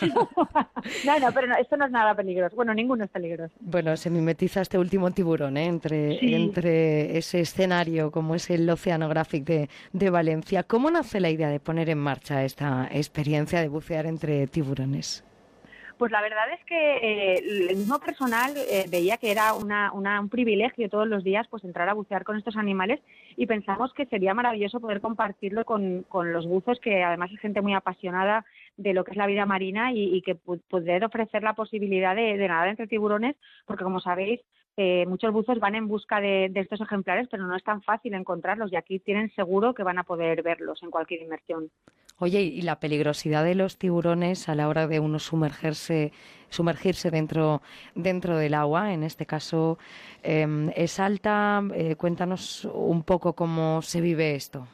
No, 1.06 1.20
no, 1.20 1.32
pero 1.34 1.48
no, 1.48 1.56
esto 1.58 1.76
no 1.76 1.86
es 1.86 1.92
nada 1.92 2.16
peligroso. 2.16 2.56
Bueno, 2.56 2.74
ninguno 2.74 3.04
es 3.04 3.10
peligroso. 3.10 3.54
Bueno, 3.60 3.96
se 3.98 4.10
mimetiza 4.10 4.62
este 4.62 4.78
último 4.78 5.12
tiburón 5.12 5.58
¿eh? 5.58 5.66
entre, 5.66 6.18
Sí. 6.20 6.34
entre 6.34 7.18
ese 7.18 7.42
escenario 7.42 8.12
como 8.12 8.34
es 8.36 8.50
el 8.50 8.70
Oceanographic 8.70 9.44
de, 9.44 9.70
de 9.92 10.10
Valencia. 10.10 10.64
¿Cómo 10.64 10.90
nace 10.90 11.20
la 11.20 11.30
idea 11.30 11.50
de 11.50 11.60
poner 11.60 11.90
en 11.90 11.98
marcha 11.98 12.44
esta 12.46 12.88
experiencia 13.14 13.60
de 13.62 13.70
bucear 13.70 14.06
entre 14.06 14.46
tiburones? 14.48 15.24
Pues 15.98 16.12
la 16.14 16.22
verdad 16.22 16.46
es 16.54 16.64
que 16.66 16.78
eh, 16.98 17.68
el 17.72 17.76
mismo 17.76 18.00
personal 18.00 18.54
eh, 18.56 18.86
veía 18.90 19.18
que 19.18 19.32
era 19.32 19.54
una, 19.54 19.92
una- 19.92 20.22
un 20.22 20.30
privilegio 20.30 20.88
todos 20.90 21.08
los 21.08 21.26
días 21.26 21.46
pues 21.50 21.66
entrar 21.66 21.90
a 21.90 21.94
bucear 21.94 22.24
con 22.24 22.38
estos 22.38 22.56
animales 22.56 23.02
y 23.36 23.48
pensamos 23.48 23.92
que 23.94 24.06
sería 24.06 24.34
maravilloso 24.34 24.80
poder 24.80 25.02
compartirlo 25.02 25.66
con, 25.66 26.04
con 26.08 26.32
los 26.32 26.46
buzos, 26.48 26.80
que 26.80 27.04
además 27.04 27.32
es 27.34 27.40
gente 27.42 27.62
muy 27.62 27.74
apasionada 27.74 28.46
de 28.78 28.94
lo 28.94 29.04
que 29.04 29.12
es 29.12 29.18
la 29.18 29.28
vida 29.28 29.46
marina 29.46 29.92
y, 29.92 30.16
y 30.16 30.22
que 30.22 30.36
poder 30.36 31.04
ofrecer 31.04 31.44
la 31.44 31.54
posibilidad 31.54 32.16
de 32.16 32.38
nadar 32.48 32.70
entre 32.70 32.88
tiburones, 32.88 33.36
porque 33.66 33.84
como 33.84 34.00
sabéis, 34.00 34.40
eh, 34.78 35.06
muchos 35.08 35.34
buzos 35.34 35.60
van 35.60 35.76
en 35.76 35.88
busca 35.88 36.22
de, 36.22 36.52
estos 36.56 36.82
ejemplares, 36.82 37.28
pero 37.30 37.46
no 37.46 37.56
es 37.56 37.64
tan 37.64 37.82
fácil 37.82 38.14
encontrarlos 38.14 38.72
y 38.72 38.76
aquí 38.76 39.00
tienen 39.00 39.30
seguro 39.36 39.74
que 39.74 39.84
van 39.84 40.00
a 40.00 40.04
poder 40.04 40.42
verlos 40.42 40.82
en 40.84 40.92
cualquier 40.92 41.22
inmersión. 41.22 41.70
Oye, 42.18 42.42
y 42.42 42.62
la 42.62 42.80
peligrosidad 42.80 43.44
de 43.44 43.56
los 43.56 43.78
tiburones 43.78 44.50
a 44.50 44.56
la 44.56 44.68
hora 44.68 44.88
de 44.88 45.00
uno 45.00 45.20
sumergerse, 45.20 46.12
sumergirse 46.50 47.12
dentro, 47.12 47.62
dentro 47.96 48.38
del 48.38 48.54
agua, 48.54 48.94
en 48.94 49.04
este 49.04 49.26
caso, 49.26 49.78
eh, 50.24 50.72
es 50.76 51.00
alta. 51.00 51.62
Eh, 51.74 51.96
cuéntanos 51.96 52.66
un 52.66 53.04
poco 53.04 53.34
cómo 53.34 53.82
se 53.82 54.02
vive 54.02 54.36
esto. 54.36 54.68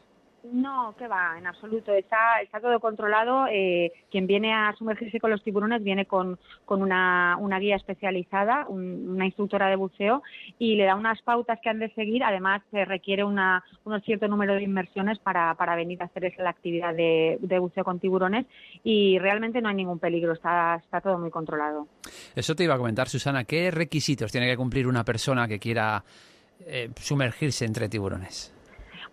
No, 0.52 0.96
que 0.98 1.08
va, 1.08 1.38
en 1.38 1.48
absoluto. 1.48 1.92
Está, 1.94 2.40
está 2.42 2.60
todo 2.60 2.80
controlado. 2.80 3.48
Eh, 3.50 3.92
quien 4.12 4.28
viene 4.28 4.54
a 4.54 4.74
sumergirse 4.78 5.20
con 5.20 5.32
los 5.32 5.44
tiburones 5.44 5.84
viene 5.84 6.06
con, 6.06 6.38
una, 6.68 7.38
guía 7.60 7.76
especializada, 7.76 8.66
un- 8.68 9.10
una 9.10 9.26
instructora 9.26 9.68
de 9.68 9.76
buceo, 9.76 10.24
y 10.60 10.76
le 10.76 10.86
da 10.86 10.96
unas 10.96 11.22
pautas 11.24 11.60
que 11.62 11.70
han 11.70 11.80
de 11.80 11.90
seguir. 11.96 12.24
Además, 12.24 12.62
se 12.72 12.86
requiere 12.86 13.24
una, 13.24 13.64
un 13.84 14.00
cierto 14.02 14.28
número 14.28 14.54
de 14.56 14.64
inmersiones 14.64 15.20
para, 15.20 15.56
venir 15.76 16.02
a 16.02 16.06
hacer 16.06 16.34
la 16.38 16.52
actividad 16.52 16.94
de, 16.94 17.38
de 17.42 17.60
buceo 17.60 17.84
con 17.84 18.00
tiburones. 18.00 18.46
Y 18.84 19.18
realmente 19.20 19.62
no 19.62 19.70
hay 19.70 19.76
ningún 19.76 20.00
peligro, 20.00 20.34
está, 20.34 20.76
está 20.76 21.02
todo 21.02 21.18
muy 21.18 21.32
controlado. 21.32 21.88
Eso 22.36 22.56
te 22.56 22.64
iba 22.64 22.76
a 22.76 22.78
comentar, 22.78 23.10
Susana. 23.10 23.44
¿Qué 23.46 23.72
requisitos 23.72 24.32
tiene 24.32 24.48
que 24.48 24.58
cumplir 24.58 24.88
una 24.88 25.04
persona 25.04 25.48
que 25.48 25.60
quiera 25.60 26.04
eh, 26.66 26.90
sumergirse 26.96 27.66
entre 27.66 27.90
tiburones? 27.90 28.55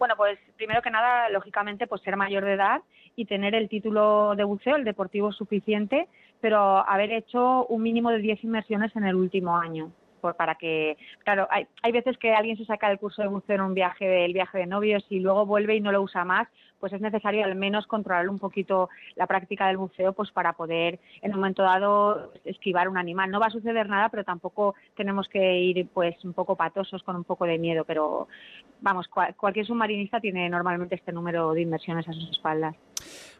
Bueno, 0.02 0.16
pues 0.16 0.36
primero 0.56 0.82
que 0.82 0.90
nada, 0.90 1.28
lógicamente, 1.28 1.86
pues 1.86 2.02
ser 2.02 2.16
mayor 2.16 2.44
de 2.44 2.54
edad 2.54 2.82
y 3.14 3.26
tener 3.26 3.54
el 3.54 3.68
título 3.68 4.34
de 4.34 4.42
buceo, 4.42 4.74
el 4.74 4.82
deportivo 4.82 5.30
suficiente, 5.30 6.08
pero 6.40 6.58
haber 6.88 7.12
hecho 7.12 7.66
un 7.66 7.84
mínimo 7.84 8.10
de 8.10 8.18
10 8.18 8.42
inmersiones 8.42 8.90
en 8.96 9.04
el 9.04 9.14
último 9.14 9.56
año. 9.56 9.92
Por, 10.22 10.36
para 10.36 10.54
que, 10.54 10.96
claro, 11.24 11.48
hay, 11.50 11.66
hay 11.82 11.90
veces 11.90 12.16
que 12.16 12.32
alguien 12.32 12.56
se 12.56 12.64
saca 12.64 12.88
el 12.90 12.98
curso 13.00 13.22
de 13.22 13.28
buceo 13.28 13.56
en 13.56 13.60
un 13.62 13.74
viaje 13.74 14.06
del 14.06 14.32
viaje 14.32 14.56
de 14.58 14.66
novios 14.66 15.04
y 15.10 15.18
luego 15.18 15.44
vuelve 15.44 15.74
y 15.74 15.80
no 15.80 15.90
lo 15.90 16.00
usa 16.00 16.24
más, 16.24 16.46
pues 16.78 16.92
es 16.92 17.00
necesario 17.00 17.44
al 17.44 17.56
menos 17.56 17.88
controlar 17.88 18.28
un 18.28 18.38
poquito 18.38 18.88
la 19.16 19.26
práctica 19.26 19.66
del 19.66 19.78
buceo 19.78 20.12
pues 20.12 20.30
para 20.30 20.52
poder 20.52 21.00
en 21.22 21.32
un 21.32 21.38
momento 21.40 21.64
dado 21.64 22.32
esquivar 22.44 22.88
un 22.88 22.98
animal. 22.98 23.32
No 23.32 23.40
va 23.40 23.46
a 23.46 23.50
suceder 23.50 23.88
nada, 23.88 24.10
pero 24.10 24.22
tampoco 24.22 24.76
tenemos 24.96 25.28
que 25.28 25.58
ir 25.58 25.88
pues 25.92 26.14
un 26.24 26.34
poco 26.34 26.54
patosos 26.54 27.02
con 27.02 27.16
un 27.16 27.24
poco 27.24 27.44
de 27.44 27.58
miedo, 27.58 27.84
pero 27.84 28.28
vamos, 28.80 29.08
cual- 29.08 29.34
cualquier 29.34 29.66
submarinista 29.66 30.20
tiene 30.20 30.48
normalmente 30.48 30.94
este 30.94 31.10
número 31.12 31.52
de 31.52 31.62
inmersiones 31.62 32.08
a 32.08 32.12
sus 32.12 32.30
espaldas. 32.30 32.76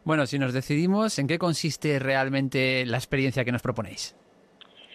Bueno, 0.05 0.26
si 0.26 0.37
nos 0.37 0.53
decidimos, 0.53 1.16
¿en 1.20 1.28
qué 1.28 1.39
consiste 1.39 2.01
realmente 2.01 2.85
la 2.87 2.97
experiencia 2.97 3.45
que 3.45 3.53
nos 3.53 3.62
proponéis? 3.62 4.16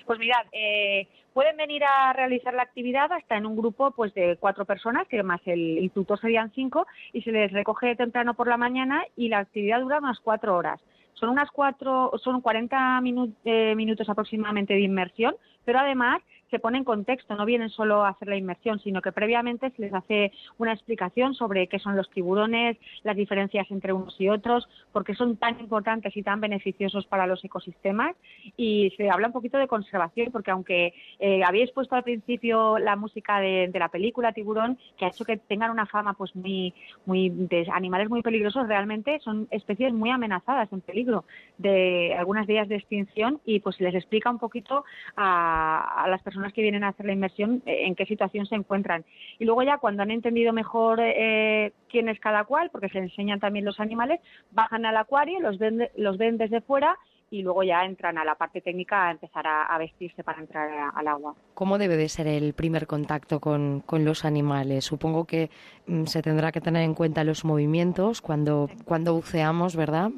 Pues 0.08 0.20
mirad, 0.20 0.46
eh, 0.54 1.06
pueden 1.34 1.58
venir 1.58 1.84
a 1.84 2.14
realizar 2.14 2.54
la 2.54 2.64
actividad 2.64 3.12
hasta 3.12 3.36
en 3.36 3.46
un 3.46 3.58
grupo 3.58 3.92
pues 3.92 4.14
de 4.14 4.38
cuatro 4.40 4.64
personas, 4.64 5.06
que 5.08 5.22
más 5.22 5.42
el 5.46 5.80
instructor 5.80 6.18
serían 6.20 6.50
cinco, 6.56 6.88
y 7.12 7.22
se 7.22 7.32
les 7.34 7.52
recoge 7.52 7.94
temprano 7.98 8.34
por 8.34 8.48
la 8.48 8.56
mañana 8.56 9.04
y 9.18 9.28
la 9.28 9.40
actividad 9.40 9.82
dura 9.82 9.98
unas 10.00 10.20
cuatro 10.22 10.56
horas. 10.56 10.80
Son 11.14 11.30
unas 11.30 11.52
cuatro, 11.52 12.12
son 12.24 12.40
40 12.42 13.02
minu- 13.02 13.34
eh, 13.44 13.76
minutos 13.76 14.08
aproximadamente 14.08 14.76
de 14.76 14.82
inmersión, 14.82 15.36
pero 15.66 15.80
además 15.80 16.22
se 16.50 16.60
pone 16.60 16.78
en 16.78 16.84
contexto, 16.84 17.36
no 17.36 17.46
vienen 17.46 17.70
solo 17.70 18.06
a 18.06 18.10
hacer 18.10 18.28
la 18.28 18.38
inmersión, 18.38 18.80
sino 18.80 19.02
que 19.02 19.12
previamente 19.12 19.72
se 19.72 19.82
les 19.82 19.94
hace 19.94 20.32
una 20.58 20.74
explicación 20.74 21.34
sobre 21.34 21.68
qué 21.68 21.80
son 21.80 21.96
los 21.96 22.10
tiburones, 22.10 22.78
las 23.04 23.16
diferencias 23.16 23.70
entre 23.72 23.94
unos 23.94 24.20
y 24.20 24.30
otros, 24.30 24.68
por 24.92 25.04
qué 25.04 25.16
son 25.16 25.38
tan 25.38 25.60
importantes 25.60 26.16
y 26.16 26.24
tan 26.24 26.40
beneficiosos 26.40 27.06
para 27.08 27.28
los 27.28 27.44
ecosistemas. 27.44 28.16
Y 28.56 28.94
se 28.98 29.10
habla 29.10 29.28
un 29.28 29.34
poquito 29.34 29.58
de 29.58 29.68
conservación, 29.68 30.32
porque 30.32 30.52
aunque 30.52 30.94
eh, 31.20 31.44
habéis 31.44 31.72
puesto 31.72 31.96
al 31.96 32.04
principio 32.04 32.78
la 32.80 32.96
música 32.96 33.40
de, 33.40 33.70
de 33.72 33.80
la 33.80 33.90
película 33.90 34.32
Tiburón, 34.32 34.78
que 34.98 35.06
ha 35.06 35.10
hecho 35.10 35.26
que 35.26 35.38
tengan 35.38 35.72
una 35.72 35.86
fama 35.86 36.14
pues 36.14 36.36
muy, 36.36 36.74
muy 37.06 37.30
de 37.30 37.68
animales 37.74 38.10
muy 38.10 38.22
peligrosos, 38.22 38.68
realmente 38.68 39.20
son 39.20 39.48
especies 39.52 39.94
muy 39.94 40.10
amenazadas, 40.10 40.72
en 40.72 40.82
peligro, 40.82 41.26
de 41.58 42.16
algunas 42.18 42.48
de 42.48 42.54
ellas 42.54 42.70
de 42.70 42.76
extinción 42.76 43.42
y 43.46 43.60
pues 43.60 43.76
se 43.76 43.84
les 43.84 43.96
explica 43.96 44.30
un 44.30 44.40
poquito 44.40 44.86
a, 45.16 46.04
a 46.04 46.08
las 46.08 46.22
personas 46.22 46.37
que 46.54 46.62
vienen 46.62 46.84
a 46.84 46.90
hacer 46.90 47.06
la 47.06 47.14
inmersión 47.14 47.62
eh, 47.66 47.86
en 47.86 47.96
qué 47.96 48.06
situación 48.06 48.46
se 48.46 48.56
encuentran. 48.56 49.06
Y 49.40 49.46
luego 49.46 49.64
ya 49.64 49.78
cuando 49.78 50.04
han 50.04 50.12
entendido 50.12 50.54
mejor 50.54 51.00
eh, 51.02 51.72
quién 51.90 52.10
es 52.10 52.20
cada 52.20 52.44
cual, 52.46 52.70
porque 52.72 52.90
se 52.90 53.00
enseñan 53.00 53.40
también 53.40 53.66
los 53.66 53.80
animales, 53.80 54.20
bajan 54.52 54.86
al 54.86 54.98
acuario, 54.98 55.40
los 55.40 55.58
ven, 55.58 55.90
los 55.96 56.18
ven 56.18 56.38
desde 56.38 56.62
fuera 56.62 56.98
y 57.30 57.42
luego 57.42 57.62
ya 57.64 57.84
entran 57.84 58.18
a 58.18 58.24
la 58.24 58.36
parte 58.36 58.62
técnica 58.62 59.08
a 59.08 59.12
empezar 59.12 59.46
a, 59.48 59.64
a 59.66 59.78
vestirse 59.78 60.24
para 60.24 60.40
entrar 60.40 60.70
a- 60.70 60.90
al 60.90 61.08
agua. 61.10 61.36
¿Cómo 61.56 61.78
debe 61.78 61.98
de 61.98 62.08
ser 62.08 62.26
el 62.26 62.54
primer 62.54 62.88
contacto 62.88 63.42
con, 63.42 63.82
con 63.82 64.06
los 64.06 64.24
animales? 64.24 64.86
Supongo 64.86 65.26
que 65.26 65.50
mm, 65.88 66.06
se 66.06 66.22
tendrá 66.22 66.54
que 66.54 66.62
tener 66.62 66.84
en 66.84 66.94
cuenta 66.94 67.26
los 67.26 67.44
movimientos 67.44 68.22
cuando, 68.22 68.70
cuando 68.86 69.14
buceamos, 69.14 69.76
¿verdad? 69.76 70.12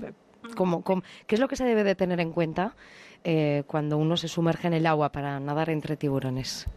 ¿Cómo, 0.56 0.84
cómo- 0.84 1.02
qué 1.26 1.34
es 1.36 1.42
lo 1.42 1.48
que 1.48 1.56
se 1.56 1.66
debe 1.66 1.84
de 1.84 1.96
tener 1.96 2.20
en 2.20 2.32
cuenta 2.32 2.76
eh, 3.24 3.64
cuando 3.68 3.98
uno 3.98 4.18
se 4.18 4.28
sumerge 4.28 4.68
en 4.68 4.74
el 4.74 4.86
agua 4.86 5.12
para 5.12 5.40
nadar 5.40 5.70
entre 5.70 5.98
tiburones? 5.98 6.68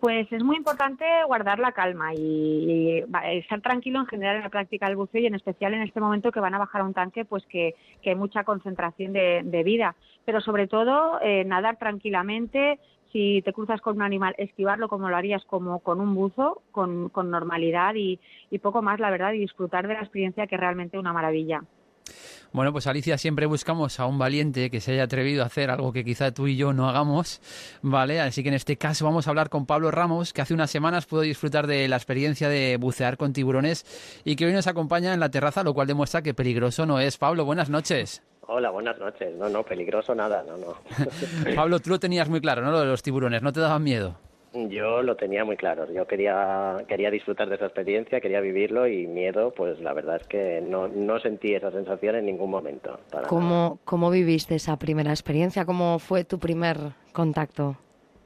Pues 0.00 0.30
es 0.30 0.44
muy 0.44 0.56
importante 0.56 1.04
guardar 1.26 1.58
la 1.58 1.72
calma 1.72 2.14
y, 2.14 3.04
estar 3.32 3.60
tranquilo 3.60 3.98
en 3.98 4.06
general 4.06 4.36
en 4.36 4.42
la 4.42 4.48
práctica 4.48 4.86
del 4.86 4.94
buceo 4.94 5.20
y 5.20 5.26
en 5.26 5.34
especial 5.34 5.74
en 5.74 5.82
este 5.82 6.00
momento 6.00 6.30
que 6.30 6.38
van 6.38 6.54
a 6.54 6.58
bajar 6.58 6.82
a 6.82 6.84
un 6.84 6.94
tanque, 6.94 7.24
pues 7.24 7.44
que, 7.46 7.74
que 8.00 8.10
hay 8.10 8.16
mucha 8.16 8.44
concentración 8.44 9.12
de, 9.12 9.42
de 9.44 9.62
vida. 9.64 9.96
Pero 10.24 10.40
sobre 10.40 10.68
todo 10.68 11.20
eh, 11.20 11.44
nadar 11.44 11.78
tranquilamente, 11.78 12.78
si 13.12 13.42
te 13.42 13.52
cruzas 13.52 13.80
con 13.80 13.96
un 13.96 14.02
animal, 14.02 14.36
esquivarlo 14.38 14.88
como 14.88 15.08
lo 15.08 15.16
harías 15.16 15.44
como 15.46 15.80
con 15.80 16.00
un 16.00 16.14
buzo, 16.14 16.62
con, 16.70 17.08
con 17.08 17.30
normalidad 17.30 17.96
y, 17.96 18.20
y 18.50 18.58
poco 18.60 18.82
más, 18.82 19.00
la 19.00 19.10
verdad, 19.10 19.32
y 19.32 19.38
disfrutar 19.38 19.88
de 19.88 19.94
la 19.94 20.00
experiencia 20.00 20.46
que 20.46 20.54
es 20.54 20.60
realmente 20.60 20.98
una 20.98 21.12
maravilla. 21.12 21.62
Bueno, 22.52 22.72
pues 22.72 22.86
Alicia, 22.86 23.18
siempre 23.18 23.44
buscamos 23.46 24.00
a 24.00 24.06
un 24.06 24.18
valiente 24.18 24.70
que 24.70 24.80
se 24.80 24.92
haya 24.92 25.04
atrevido 25.04 25.42
a 25.42 25.46
hacer 25.46 25.70
algo 25.70 25.92
que 25.92 26.04
quizá 26.04 26.32
tú 26.32 26.46
y 26.46 26.56
yo 26.56 26.72
no 26.72 26.88
hagamos, 26.88 27.40
¿vale? 27.82 28.20
Así 28.20 28.42
que 28.42 28.48
en 28.48 28.54
este 28.54 28.76
caso 28.76 29.04
vamos 29.04 29.26
a 29.26 29.30
hablar 29.30 29.50
con 29.50 29.66
Pablo 29.66 29.90
Ramos, 29.90 30.32
que 30.32 30.40
hace 30.40 30.54
unas 30.54 30.70
semanas 30.70 31.04
pudo 31.06 31.20
disfrutar 31.20 31.66
de 31.66 31.86
la 31.88 31.96
experiencia 31.96 32.48
de 32.48 32.78
bucear 32.78 33.18
con 33.18 33.34
tiburones 33.34 33.84
y 34.24 34.36
que 34.36 34.46
hoy 34.46 34.52
nos 34.52 34.66
acompaña 34.66 35.12
en 35.12 35.20
la 35.20 35.30
terraza, 35.30 35.62
lo 35.62 35.74
cual 35.74 35.86
demuestra 35.86 36.22
que 36.22 36.32
peligroso 36.32 36.86
no 36.86 37.00
es. 37.00 37.18
Pablo, 37.18 37.44
buenas 37.44 37.68
noches. 37.68 38.22
Hola, 38.50 38.70
buenas 38.70 38.98
noches. 38.98 39.36
No, 39.36 39.50
no, 39.50 39.62
peligroso 39.62 40.14
nada, 40.14 40.42
no, 40.42 40.56
no. 40.56 40.74
Pablo, 41.54 41.78
tú 41.80 41.90
lo 41.90 42.00
tenías 42.00 42.30
muy 42.30 42.40
claro, 42.40 42.62
¿no? 42.62 42.72
Lo 42.72 42.80
de 42.80 42.86
los 42.86 43.02
tiburones, 43.02 43.42
¿no 43.42 43.52
te 43.52 43.60
daban 43.60 43.82
miedo? 43.82 44.16
Yo 44.54 45.02
lo 45.02 45.14
tenía 45.16 45.44
muy 45.44 45.56
claro. 45.56 45.90
Yo 45.92 46.06
quería, 46.06 46.78
quería 46.88 47.10
disfrutar 47.10 47.48
de 47.48 47.56
esa 47.56 47.66
experiencia, 47.66 48.20
quería 48.20 48.40
vivirlo 48.40 48.86
y 48.88 49.06
miedo, 49.06 49.52
pues 49.54 49.78
la 49.80 49.92
verdad 49.92 50.16
es 50.20 50.26
que 50.26 50.60
no, 50.66 50.88
no 50.88 51.18
sentí 51.20 51.54
esa 51.54 51.70
sensación 51.70 52.16
en 52.16 52.26
ningún 52.26 52.50
momento. 52.50 52.98
para. 53.10 53.28
¿Cómo, 53.28 53.78
¿Cómo 53.84 54.10
viviste 54.10 54.54
esa 54.54 54.78
primera 54.78 55.10
experiencia? 55.10 55.64
¿Cómo 55.66 55.98
fue 55.98 56.24
tu 56.24 56.38
primer 56.38 56.78
contacto? 57.12 57.76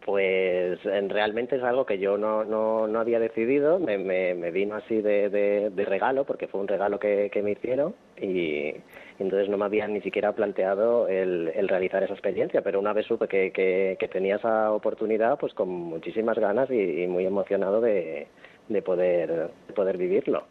Pues 0.04 0.84
en- 0.84 1.10
realmente 1.10 1.56
es 1.56 1.62
algo 1.62 1.86
que 1.86 1.98
yo 1.98 2.18
no, 2.18 2.42
no, 2.44 2.88
no 2.88 2.98
había 2.98 3.20
decidido, 3.20 3.78
me, 3.78 3.98
me, 3.98 4.34
me 4.34 4.50
vino 4.50 4.74
así 4.74 5.00
de, 5.00 5.28
de, 5.28 5.70
de 5.70 5.84
regalo, 5.84 6.24
porque 6.24 6.48
fue 6.48 6.60
un 6.60 6.66
regalo 6.66 6.98
que, 6.98 7.30
que 7.32 7.40
me 7.40 7.52
hicieron 7.52 7.94
y 8.20 8.74
entonces 9.22 9.48
no 9.48 9.56
me 9.56 9.64
había 9.64 9.88
ni 9.88 10.00
siquiera 10.00 10.32
planteado 10.32 11.08
el, 11.08 11.50
el 11.54 11.68
realizar 11.68 12.02
esa 12.02 12.12
experiencia, 12.12 12.62
pero 12.62 12.78
una 12.78 12.92
vez 12.92 13.06
supe 13.06 13.28
que, 13.28 13.52
que, 13.52 14.08
tenía 14.08 14.36
esa 14.36 14.72
oportunidad, 14.72 15.38
pues 15.38 15.54
con 15.54 15.68
muchísimas 15.68 16.38
ganas 16.38 16.70
y, 16.70 17.02
y 17.02 17.06
muy 17.06 17.24
emocionado 17.24 17.80
de, 17.80 18.26
de, 18.68 18.82
poder, 18.82 19.50
de 19.66 19.72
poder 19.74 19.96
vivirlo. 19.96 20.44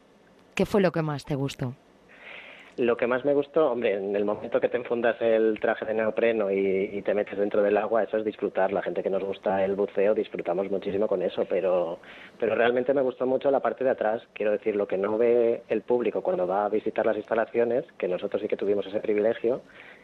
¿Qué 0.55 0.65
fue 0.65 0.81
lo 0.81 0.91
que 0.91 1.01
más 1.01 1.25
te 1.25 1.35
gustó? 1.35 1.75
Lo 2.77 2.95
que 2.95 3.05
más 3.05 3.25
me 3.25 3.33
gustó, 3.33 3.69
hombre, 3.69 3.95
en 3.95 4.15
el 4.15 4.23
momento 4.23 4.61
que 4.61 4.69
te 4.69 4.77
enfundas 4.77 5.21
el 5.21 5.59
traje 5.59 5.85
de 5.85 5.93
neopreno 5.93 6.49
y, 6.49 6.89
y 6.93 7.01
te 7.01 7.13
metes 7.13 7.37
dentro 7.37 7.61
del 7.61 7.75
agua, 7.75 8.03
eso 8.03 8.17
es 8.17 8.23
disfrutar. 8.23 8.71
La 8.71 8.81
gente 8.81 9.03
que 9.03 9.09
nos 9.09 9.23
gusta 9.23 9.63
el 9.65 9.75
buceo 9.75 10.13
disfrutamos 10.13 10.71
muchísimo 10.71 11.05
con 11.07 11.21
eso, 11.21 11.45
pero, 11.49 11.99
pero 12.39 12.55
realmente 12.55 12.93
me 12.93 13.01
gustó 13.01 13.25
mucho 13.25 13.51
la 13.51 13.59
parte 13.59 13.83
de 13.83 13.89
atrás. 13.89 14.21
Quiero 14.33 14.53
decir, 14.53 14.77
lo 14.77 14.87
que 14.87 14.97
no 14.97 15.17
ve 15.17 15.63
el 15.67 15.81
público 15.81 16.21
cuando 16.21 16.47
va 16.47 16.65
a 16.65 16.69
visitar 16.69 17.05
las 17.05 17.17
instalaciones, 17.17 17.83
que 17.97 18.07
nosotros 18.07 18.41
sí 18.41 18.47
que 18.47 18.57
tuvimos 18.57 18.85
ese 18.87 19.01
privilegio, 19.01 19.61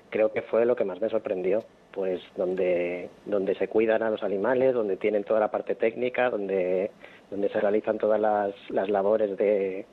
creo 0.10 0.34
que 0.34 0.42
fue 0.42 0.66
lo 0.66 0.76
que 0.76 0.84
más 0.84 1.00
me 1.00 1.10
sorprendió. 1.10 1.64
Pues 1.94 2.22
donde, 2.36 3.10
donde 3.26 3.56
se 3.56 3.70
cuidan 3.70 4.04
a 4.04 4.10
los 4.12 4.22
animales, 4.22 4.74
donde 4.74 4.98
tienen 4.98 5.24
toda 5.24 5.40
la 5.40 5.50
parte 5.50 5.74
técnica, 5.74 6.30
donde, 6.30 6.92
donde 7.32 7.50
se 7.50 7.60
realizan 7.60 7.98
todas 7.98 8.20
las, 8.20 8.54
las 8.70 8.90
labores 8.90 9.36
de 9.38 9.86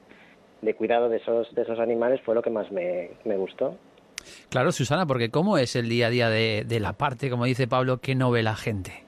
de 0.64 0.74
cuidado 0.74 1.08
de 1.08 1.18
esos, 1.18 1.54
de 1.54 1.62
esos 1.62 1.78
animales 1.78 2.20
fue 2.22 2.34
lo 2.34 2.42
que 2.42 2.50
más 2.50 2.70
me, 2.70 3.10
me 3.24 3.36
gustó. 3.36 3.76
Claro, 4.48 4.72
Susana, 4.72 5.06
porque 5.06 5.30
¿cómo 5.30 5.58
es 5.58 5.76
el 5.76 5.88
día 5.88 6.06
a 6.06 6.10
día 6.10 6.28
de, 6.28 6.64
de 6.66 6.80
la 6.80 6.94
parte, 6.94 7.30
como 7.30 7.44
dice 7.44 7.68
Pablo, 7.68 7.98
que 7.98 8.14
no 8.14 8.30
ve 8.30 8.42
la 8.42 8.56
gente? 8.56 9.04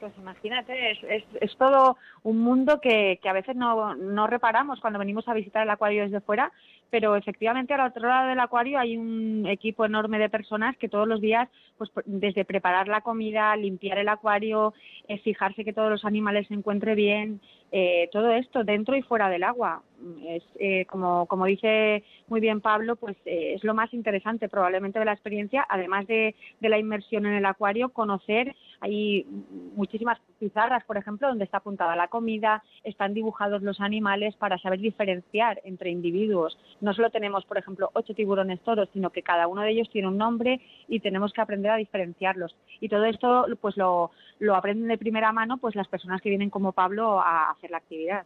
Pues 0.00 0.12
imagínate, 0.18 0.90
es, 0.90 0.98
es, 1.04 1.24
es 1.40 1.56
todo 1.56 1.96
un 2.22 2.40
mundo 2.40 2.80
que, 2.80 3.18
que 3.22 3.28
a 3.28 3.32
veces 3.32 3.56
no, 3.56 3.94
no 3.96 4.26
reparamos 4.26 4.80
cuando 4.80 4.98
venimos 4.98 5.26
a 5.26 5.34
visitar 5.34 5.62
el 5.62 5.70
acuario 5.70 6.04
desde 6.04 6.20
fuera, 6.20 6.52
pero 6.90 7.16
efectivamente 7.16 7.74
al 7.74 7.88
otro 7.88 8.08
lado 8.08 8.28
del 8.28 8.38
acuario 8.38 8.78
hay 8.78 8.96
un 8.96 9.46
equipo 9.46 9.84
enorme 9.84 10.18
de 10.18 10.28
personas 10.28 10.76
que 10.76 10.88
todos 10.88 11.08
los 11.08 11.20
días, 11.20 11.48
pues 11.78 11.90
desde 12.04 12.44
preparar 12.44 12.88
la 12.88 13.00
comida, 13.00 13.56
limpiar 13.56 13.98
el 13.98 14.08
acuario, 14.08 14.74
eh, 15.08 15.18
fijarse 15.18 15.64
que 15.64 15.72
todos 15.72 15.90
los 15.90 16.04
animales 16.04 16.46
se 16.46 16.54
encuentren 16.54 16.96
bien, 16.96 17.40
eh, 17.72 18.08
todo 18.12 18.30
esto 18.30 18.64
dentro 18.64 18.96
y 18.96 19.02
fuera 19.02 19.28
del 19.28 19.44
agua. 19.44 19.82
Es, 20.26 20.42
eh, 20.58 20.84
como, 20.86 21.26
como 21.26 21.46
dice 21.46 22.04
muy 22.28 22.40
bien 22.40 22.60
Pablo, 22.60 22.96
pues 22.96 23.16
eh, 23.24 23.54
es 23.54 23.64
lo 23.64 23.72
más 23.72 23.94
interesante 23.94 24.48
probablemente 24.48 24.98
de 24.98 25.06
la 25.06 25.14
experiencia, 25.14 25.66
además 25.68 26.06
de, 26.06 26.34
de 26.60 26.68
la 26.68 26.78
inmersión 26.78 27.24
en 27.24 27.32
el 27.32 27.46
acuario, 27.46 27.88
conocer, 27.88 28.54
hay 28.80 29.26
muchísimas 29.74 30.20
pizarras, 30.38 30.84
por 30.84 30.98
ejemplo, 30.98 31.28
donde 31.28 31.44
está 31.44 31.58
apuntada 31.58 31.96
la 31.96 32.08
comida, 32.08 32.62
están 32.84 33.14
dibujados 33.14 33.62
los 33.62 33.80
animales 33.80 34.36
para 34.36 34.58
saber 34.58 34.80
diferenciar 34.80 35.60
entre 35.64 35.90
individuos. 35.90 36.58
No 36.82 36.92
solo 36.92 37.10
tenemos, 37.10 37.46
por 37.46 37.56
ejemplo, 37.56 37.90
ocho 37.94 38.14
tiburones 38.14 38.60
toros, 38.60 38.90
sino 38.92 39.10
que 39.10 39.22
cada 39.22 39.48
uno 39.48 39.62
de 39.62 39.70
ellos 39.70 39.88
tiene 39.90 40.08
un 40.08 40.18
nombre 40.18 40.60
y 40.88 41.00
tenemos 41.00 41.32
que 41.32 41.40
aprender 41.40 41.70
a 41.70 41.76
diferenciarlos. 41.76 42.54
Y 42.80 42.88
todo 42.90 43.06
esto, 43.06 43.46
pues 43.60 43.78
lo, 43.78 44.10
lo 44.40 44.54
aprenden 44.54 44.88
de 44.88 44.98
primera 44.98 45.32
mano, 45.32 45.56
pues 45.56 45.74
las 45.74 45.88
personas 45.88 46.20
que 46.20 46.28
vienen 46.28 46.50
como 46.50 46.72
Pablo 46.72 47.20
a 47.20 47.55
la 47.68 47.78
actividad. 47.78 48.24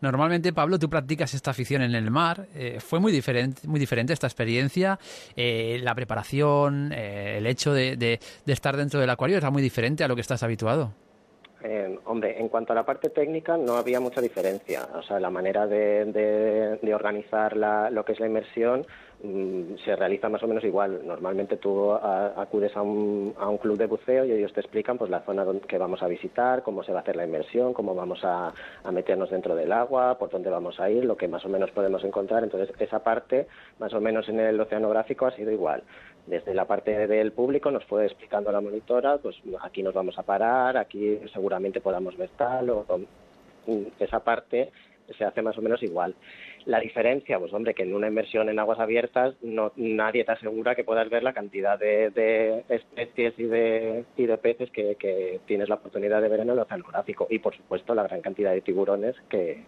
Normalmente, 0.00 0.52
Pablo, 0.52 0.78
tú 0.78 0.88
practicas 0.88 1.34
esta 1.34 1.50
afición 1.50 1.82
en 1.82 1.94
el 1.94 2.10
mar. 2.10 2.46
Eh, 2.54 2.78
¿Fue 2.80 3.00
muy 3.00 3.12
diferente, 3.12 3.66
muy 3.68 3.78
diferente 3.78 4.12
esta 4.12 4.26
experiencia? 4.26 4.98
Eh, 5.36 5.78
¿La 5.82 5.94
preparación, 5.94 6.92
eh, 6.92 7.36
el 7.38 7.46
hecho 7.46 7.72
de, 7.72 7.96
de, 7.96 8.20
de, 8.46 8.52
estar 8.52 8.76
dentro 8.76 9.00
del 9.00 9.10
acuario 9.10 9.36
era 9.36 9.50
muy 9.50 9.62
diferente 9.62 10.02
a 10.04 10.08
lo 10.08 10.14
que 10.14 10.22
estás 10.22 10.42
habituado? 10.42 10.94
Eh, 11.62 11.98
hombre, 12.06 12.40
en 12.40 12.48
cuanto 12.48 12.72
a 12.72 12.76
la 12.76 12.86
parte 12.86 13.10
técnica 13.10 13.56
no 13.56 13.74
había 13.74 14.00
mucha 14.00 14.20
diferencia. 14.20 14.88
O 14.94 15.02
sea, 15.02 15.20
la 15.20 15.30
manera 15.30 15.66
de, 15.66 16.06
de, 16.06 16.78
de 16.80 16.94
organizar 16.94 17.56
la, 17.56 17.90
lo 17.90 18.04
que 18.04 18.12
es 18.12 18.20
la 18.20 18.26
inmersión 18.26 18.86
mmm, 19.22 19.74
se 19.84 19.94
realiza 19.94 20.30
más 20.30 20.42
o 20.42 20.48
menos 20.48 20.64
igual. 20.64 21.06
Normalmente 21.06 21.58
tú 21.58 21.92
a, 21.92 22.40
acudes 22.40 22.74
a 22.76 22.82
un, 22.82 23.34
a 23.38 23.48
un, 23.48 23.58
club 23.58 23.76
de 23.76 23.86
buceo 23.86 24.24
y 24.24 24.32
ellos 24.32 24.54
te 24.54 24.60
explican 24.60 24.96
pues 24.96 25.10
la 25.10 25.20
zona 25.20 25.44
que 25.68 25.76
vamos 25.76 26.02
a 26.02 26.08
visitar, 26.08 26.62
cómo 26.62 26.82
se 26.82 26.92
va 26.92 27.00
a 27.00 27.02
hacer 27.02 27.16
la 27.16 27.26
inmersión, 27.26 27.74
cómo 27.74 27.94
vamos 27.94 28.24
a, 28.24 28.54
a 28.82 28.92
meternos 28.92 29.30
dentro 29.30 29.54
del 29.54 29.72
agua, 29.72 30.18
por 30.18 30.30
dónde 30.30 30.48
vamos 30.48 30.80
a 30.80 30.88
ir, 30.88 31.04
lo 31.04 31.16
que 31.16 31.28
más 31.28 31.44
o 31.44 31.50
menos 31.50 31.70
podemos 31.72 32.02
encontrar. 32.04 32.42
Entonces, 32.42 32.74
esa 32.78 33.00
parte, 33.00 33.48
más 33.78 33.92
o 33.92 34.00
menos 34.00 34.26
en 34.30 34.40
el 34.40 34.58
oceanográfico, 34.58 35.26
ha 35.26 35.32
sido 35.32 35.50
igual 35.50 35.82
desde 36.26 36.54
la 36.54 36.66
parte 36.66 37.06
del 37.06 37.32
público 37.32 37.70
nos 37.70 37.84
fue 37.84 38.06
explicando 38.06 38.52
la 38.52 38.60
monitora, 38.60 39.18
pues 39.18 39.36
aquí 39.62 39.82
nos 39.82 39.94
vamos 39.94 40.18
a 40.18 40.22
parar, 40.22 40.76
aquí 40.76 41.18
seguramente 41.32 41.80
podamos 41.80 42.16
ver 42.16 42.30
tal, 42.36 42.70
o, 42.70 42.84
esa 43.98 44.20
parte 44.20 44.70
se 45.16 45.24
hace 45.24 45.42
más 45.42 45.58
o 45.58 45.62
menos 45.62 45.82
igual. 45.82 46.14
La 46.66 46.78
diferencia, 46.78 47.38
pues 47.38 47.52
hombre, 47.52 47.74
que 47.74 47.82
en 47.82 47.94
una 47.94 48.08
inmersión 48.08 48.48
en 48.48 48.58
aguas 48.58 48.78
abiertas 48.78 49.34
no, 49.42 49.72
nadie 49.76 50.24
te 50.24 50.32
asegura 50.32 50.74
que 50.74 50.84
puedas 50.84 51.08
ver 51.08 51.22
la 51.22 51.32
cantidad 51.32 51.78
de, 51.78 52.10
de 52.10 52.64
especies 52.68 53.34
y 53.38 53.44
de, 53.44 54.04
y 54.16 54.26
de 54.26 54.38
peces 54.38 54.70
que, 54.70 55.40
tienes 55.46 55.68
la 55.68 55.76
oportunidad 55.76 56.20
de 56.20 56.28
ver 56.28 56.40
en 56.40 56.50
el 56.50 56.58
oceanográfico 56.58 57.26
y, 57.30 57.38
por 57.38 57.56
supuesto, 57.56 57.94
la 57.94 58.04
gran 58.04 58.20
cantidad 58.20 58.52
de 58.52 58.60
tiburones 58.60 59.16
que, 59.28 59.64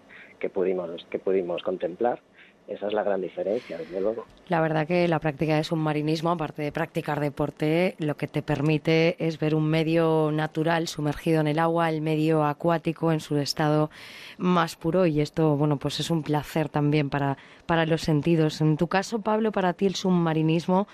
pudimos, 0.53 1.05
que 1.11 1.19
pudimos 1.19 1.63
contemplar. 1.63 2.21
Esa 2.69 2.87
es 2.87 2.93
la 2.93 3.03
gran 3.03 3.21
diferencia, 3.21 3.77
desde 3.77 4.01
luego. 4.01 4.25
La 4.49 4.61
verdad 4.61 4.87
que 4.87 5.07
la 5.09 5.19
práctica 5.19 5.57
de 5.57 5.65
submarinismo, 5.65 6.31
aparte 6.31 6.63
de 6.63 6.73
practicar 6.73 7.21
deporte, 7.21 7.97
lo 7.99 8.17
que 8.17 8.29
te 8.29 8.41
permite 8.41 9.17
es 9.19 9.39
ver 9.39 9.55
un 9.55 9.67
medio 9.67 10.31
natural 10.33 10.89
sumergido 10.89 11.41
en 11.41 11.49
el 11.49 11.59
agua, 11.59 11.91
el 11.91 12.01
medio 12.01 12.45
acuático 12.45 13.13
en 13.13 13.21
su 13.21 13.37
estado 13.37 13.91
más 14.39 14.77
puro 14.77 15.07
y 15.07 15.21
esto, 15.21 15.57
bueno, 15.57 15.77
pues 15.77 16.01
es 16.01 16.11
un 16.11 16.23
placer 16.23 16.69
también 16.69 17.11
para, 17.11 17.37
para 17.67 17.85
los 17.85 18.03
sentidos. 18.03 18.61
En 18.61 18.77
tu 18.77 18.87
caso, 18.87 19.21
Pablo, 19.21 19.53
para 19.53 19.73
ti 19.73 19.87
el 19.87 19.95
submarinismo 19.95 20.87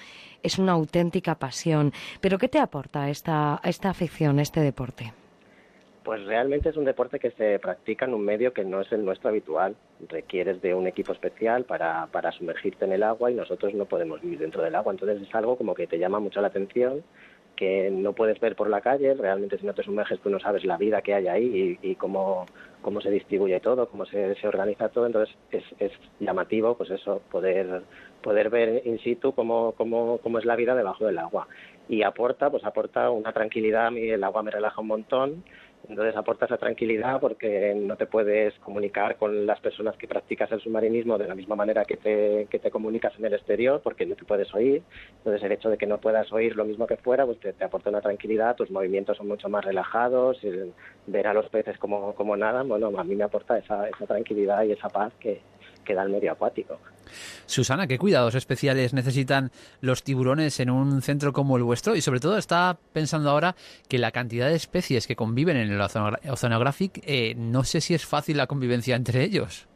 es 0.42 0.58
una 0.58 0.72
auténtica 0.72 1.34
pasión. 1.34 1.92
¿Pero 2.20 2.38
qué 2.38 2.48
te 2.48 2.58
aporta 2.58 3.10
esta, 3.10 3.60
esta 3.62 3.90
afición, 3.90 4.40
este 4.40 4.60
deporte? 4.60 5.12
Pues 6.08 6.24
realmente 6.24 6.70
es 6.70 6.76
un 6.78 6.86
deporte 6.86 7.18
que 7.18 7.32
se 7.32 7.58
practica 7.58 8.06
en 8.06 8.14
un 8.14 8.24
medio 8.24 8.54
que 8.54 8.64
no 8.64 8.80
es 8.80 8.90
el 8.92 9.04
nuestro 9.04 9.28
habitual. 9.28 9.76
Requieres 10.08 10.62
de 10.62 10.72
un 10.72 10.86
equipo 10.86 11.12
especial 11.12 11.64
para, 11.64 12.06
para 12.06 12.32
sumergirte 12.32 12.86
en 12.86 12.92
el 12.92 13.02
agua 13.02 13.30
y 13.30 13.34
nosotros 13.34 13.74
no 13.74 13.84
podemos 13.84 14.22
vivir 14.22 14.38
dentro 14.38 14.62
del 14.62 14.74
agua. 14.74 14.90
Entonces 14.90 15.20
es 15.20 15.34
algo 15.34 15.58
como 15.58 15.74
que 15.74 15.86
te 15.86 15.98
llama 15.98 16.18
mucho 16.18 16.40
la 16.40 16.46
atención, 16.46 17.02
que 17.56 17.90
no 17.90 18.14
puedes 18.14 18.40
ver 18.40 18.56
por 18.56 18.70
la 18.70 18.80
calle. 18.80 19.12
Realmente 19.12 19.58
si 19.58 19.66
no 19.66 19.74
te 19.74 19.82
sumerges 19.82 20.18
tú 20.20 20.30
no 20.30 20.40
sabes 20.40 20.64
la 20.64 20.78
vida 20.78 21.02
que 21.02 21.12
hay 21.12 21.28
ahí 21.28 21.78
y, 21.82 21.90
y 21.90 21.94
cómo, 21.96 22.46
cómo 22.80 23.02
se 23.02 23.10
distribuye 23.10 23.60
todo, 23.60 23.90
cómo 23.90 24.06
se, 24.06 24.34
se 24.36 24.48
organiza 24.48 24.88
todo. 24.88 25.04
Entonces 25.04 25.36
es, 25.50 25.64
es 25.78 25.92
llamativo 26.20 26.74
pues 26.74 26.88
eso, 26.88 27.20
poder, 27.30 27.82
poder 28.22 28.48
ver 28.48 28.80
in 28.86 28.98
situ 29.00 29.32
cómo, 29.32 29.74
cómo, 29.76 30.20
cómo 30.22 30.38
es 30.38 30.46
la 30.46 30.56
vida 30.56 30.74
debajo 30.74 31.04
del 31.04 31.18
agua. 31.18 31.48
Y 31.90 32.02
aporta, 32.02 32.50
pues 32.50 32.64
aporta 32.64 33.10
una 33.10 33.32
tranquilidad. 33.34 33.88
A 33.88 33.90
mí 33.90 34.08
el 34.08 34.24
agua 34.24 34.42
me 34.42 34.50
relaja 34.50 34.80
un 34.80 34.86
montón 34.86 35.44
entonces 35.88 36.16
aporta 36.16 36.46
esa 36.46 36.58
tranquilidad 36.58 37.20
porque 37.20 37.74
no 37.74 37.96
te 37.96 38.06
puedes 38.06 38.54
comunicar 38.58 39.16
con 39.16 39.46
las 39.46 39.60
personas 39.60 39.96
que 39.96 40.08
practicas 40.08 40.50
el 40.52 40.60
submarinismo 40.60 41.16
de 41.18 41.28
la 41.28 41.34
misma 41.34 41.56
manera 41.56 41.84
que 41.84 41.96
te, 41.96 42.46
que 42.50 42.58
te 42.58 42.70
comunicas 42.70 43.16
en 43.18 43.24
el 43.24 43.34
exterior 43.34 43.80
porque 43.82 44.04
no 44.04 44.14
te 44.14 44.24
puedes 44.24 44.52
oír. 44.54 44.82
Entonces 45.18 45.42
el 45.42 45.52
hecho 45.52 45.70
de 45.70 45.78
que 45.78 45.86
no 45.86 45.98
puedas 45.98 46.30
oír 46.32 46.56
lo 46.56 46.64
mismo 46.64 46.86
que 46.86 46.96
fuera 46.96 47.24
pues 47.24 47.38
te, 47.40 47.52
aporta 47.64 47.90
una 47.90 48.00
tranquilidad, 48.00 48.56
tus 48.56 48.70
movimientos 48.70 49.16
son 49.16 49.28
mucho 49.28 49.48
más 49.48 49.64
relajados, 49.64 50.40
ver 51.06 51.26
a 51.26 51.34
los 51.34 51.48
peces 51.48 51.78
como, 51.78 52.14
como 52.14 52.36
nadan, 52.36 52.68
bueno, 52.68 52.92
a 52.98 53.04
mí 53.04 53.14
me 53.14 53.24
aporta 53.24 53.58
esa, 53.58 53.88
esa 53.88 54.06
tranquilidad 54.06 54.64
y 54.64 54.72
esa 54.72 54.88
paz 54.88 55.12
que, 55.20 55.40
que 55.84 55.94
da 55.94 56.02
el 56.02 56.10
medio 56.10 56.32
acuático. 56.32 56.78
Susana, 57.46 57.86
¿qué 57.86 57.98
cuidados 57.98 58.34
especiales 58.34 58.92
necesitan 58.92 59.50
los 59.80 60.04
tiburones 60.04 60.60
en 60.60 60.70
un 60.70 61.00
centro 61.02 61.32
como 61.32 61.56
el 61.56 61.62
vuestro? 61.62 61.96
Y 61.96 62.00
sobre 62.00 62.20
todo 62.20 62.36
está 62.36 62.78
pensando 62.92 63.30
ahora 63.30 63.54
que 63.88 63.98
la 63.98 64.10
cantidad 64.10 64.48
de 64.48 64.56
especies 64.56 65.06
que 65.06 65.16
conviven 65.16 65.56
en 65.56 65.70
el 65.70 65.80
Oceanographic, 65.80 67.00
eh, 67.06 67.34
no 67.36 67.64
sé 67.64 67.80
si 67.80 67.94
es 67.94 68.04
fácil 68.04 68.36
la 68.36 68.46
convivencia 68.46 68.96
entre 68.96 69.24
ellos. 69.24 69.68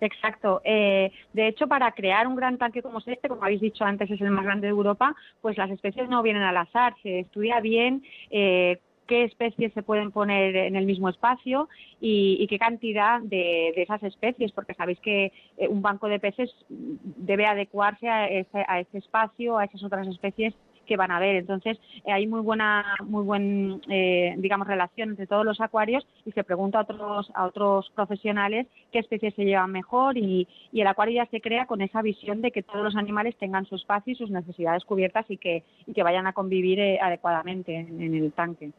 Exacto. 0.00 0.60
Eh, 0.64 1.10
de 1.32 1.48
hecho, 1.48 1.66
para 1.66 1.92
crear 1.92 2.26
un 2.26 2.36
gran 2.36 2.58
tanque 2.58 2.82
como 2.82 2.98
este, 2.98 3.28
como 3.28 3.42
habéis 3.42 3.60
dicho 3.60 3.84
antes, 3.84 4.10
es 4.10 4.20
el 4.20 4.30
más 4.30 4.44
grande 4.44 4.66
de 4.66 4.72
Europa, 4.72 5.14
pues 5.40 5.56
las 5.56 5.70
especies 5.70 6.08
no 6.08 6.22
vienen 6.22 6.42
al 6.42 6.56
azar. 6.56 6.94
Se 7.02 7.20
estudia 7.20 7.60
bien 7.60 8.02
eh, 8.30 8.78
qué 9.06 9.24
especies 9.24 9.72
se 9.72 9.82
pueden 9.82 10.10
poner 10.10 10.56
en 10.56 10.76
el 10.76 10.86
mismo 10.86 11.08
espacio 11.08 11.68
y, 12.00 12.36
y 12.40 12.46
qué 12.46 12.58
cantidad 12.58 13.20
de, 13.20 13.72
de, 13.74 13.82
esas 13.82 14.02
especies, 14.02 14.52
porque 14.52 14.74
sabéis 14.74 15.00
que 15.00 15.32
eh, 15.56 15.68
un 15.68 15.82
banco 15.82 16.08
de 16.08 16.18
peces 16.18 16.50
debe 16.68 17.46
adecuarse 17.46 18.08
a 18.08 18.24
a 18.26 18.80
ese 18.80 18.98
espacio, 18.98 19.58
a 19.58 19.64
esas 19.64 19.82
otras 19.84 20.06
especies 20.08 20.54
que 20.86 20.96
van 20.96 21.10
a 21.10 21.20
ver. 21.20 21.36
Entonces, 21.36 21.78
eh, 22.04 22.12
hay 22.12 22.26
muy 22.26 22.40
buena, 22.40 22.96
muy 23.04 23.24
buen, 23.24 23.82
eh, 23.90 24.34
digamos, 24.38 24.66
relación 24.66 25.10
entre 25.10 25.26
todos 25.26 25.44
los 25.44 25.60
acuarios 25.60 26.06
y 26.24 26.32
se 26.32 26.44
pregunta 26.44 26.78
a 26.78 26.82
otros, 26.82 27.30
a 27.34 27.44
otros 27.46 27.90
profesionales 27.94 28.66
qué 28.92 29.00
especies 29.00 29.34
se 29.34 29.44
llevan 29.44 29.72
mejor 29.72 30.16
y, 30.16 30.48
el 30.72 30.86
acuario 30.86 31.16
ya 31.24 31.30
se 31.30 31.40
crea 31.40 31.66
con 31.66 31.80
esa 31.80 32.00
visión 32.02 32.42
de 32.42 32.52
que 32.52 32.62
todos 32.62 32.84
los 32.84 32.96
animales 32.96 33.34
tengan 33.38 33.64
su 33.64 33.74
espacio 33.76 34.12
y 34.12 34.16
sus 34.16 34.30
necesidades 34.30 34.84
cubiertas 34.84 35.24
y 35.30 35.36
que, 35.36 35.64
y 35.86 35.94
que 35.94 36.02
vayan 36.02 36.26
a 36.26 36.32
convivir 36.32 36.78
eh, 36.78 37.00
adecuadamente 37.00 37.74
en, 37.74 38.00
en 38.00 38.14
el 38.14 38.32
tanque. 38.32 38.70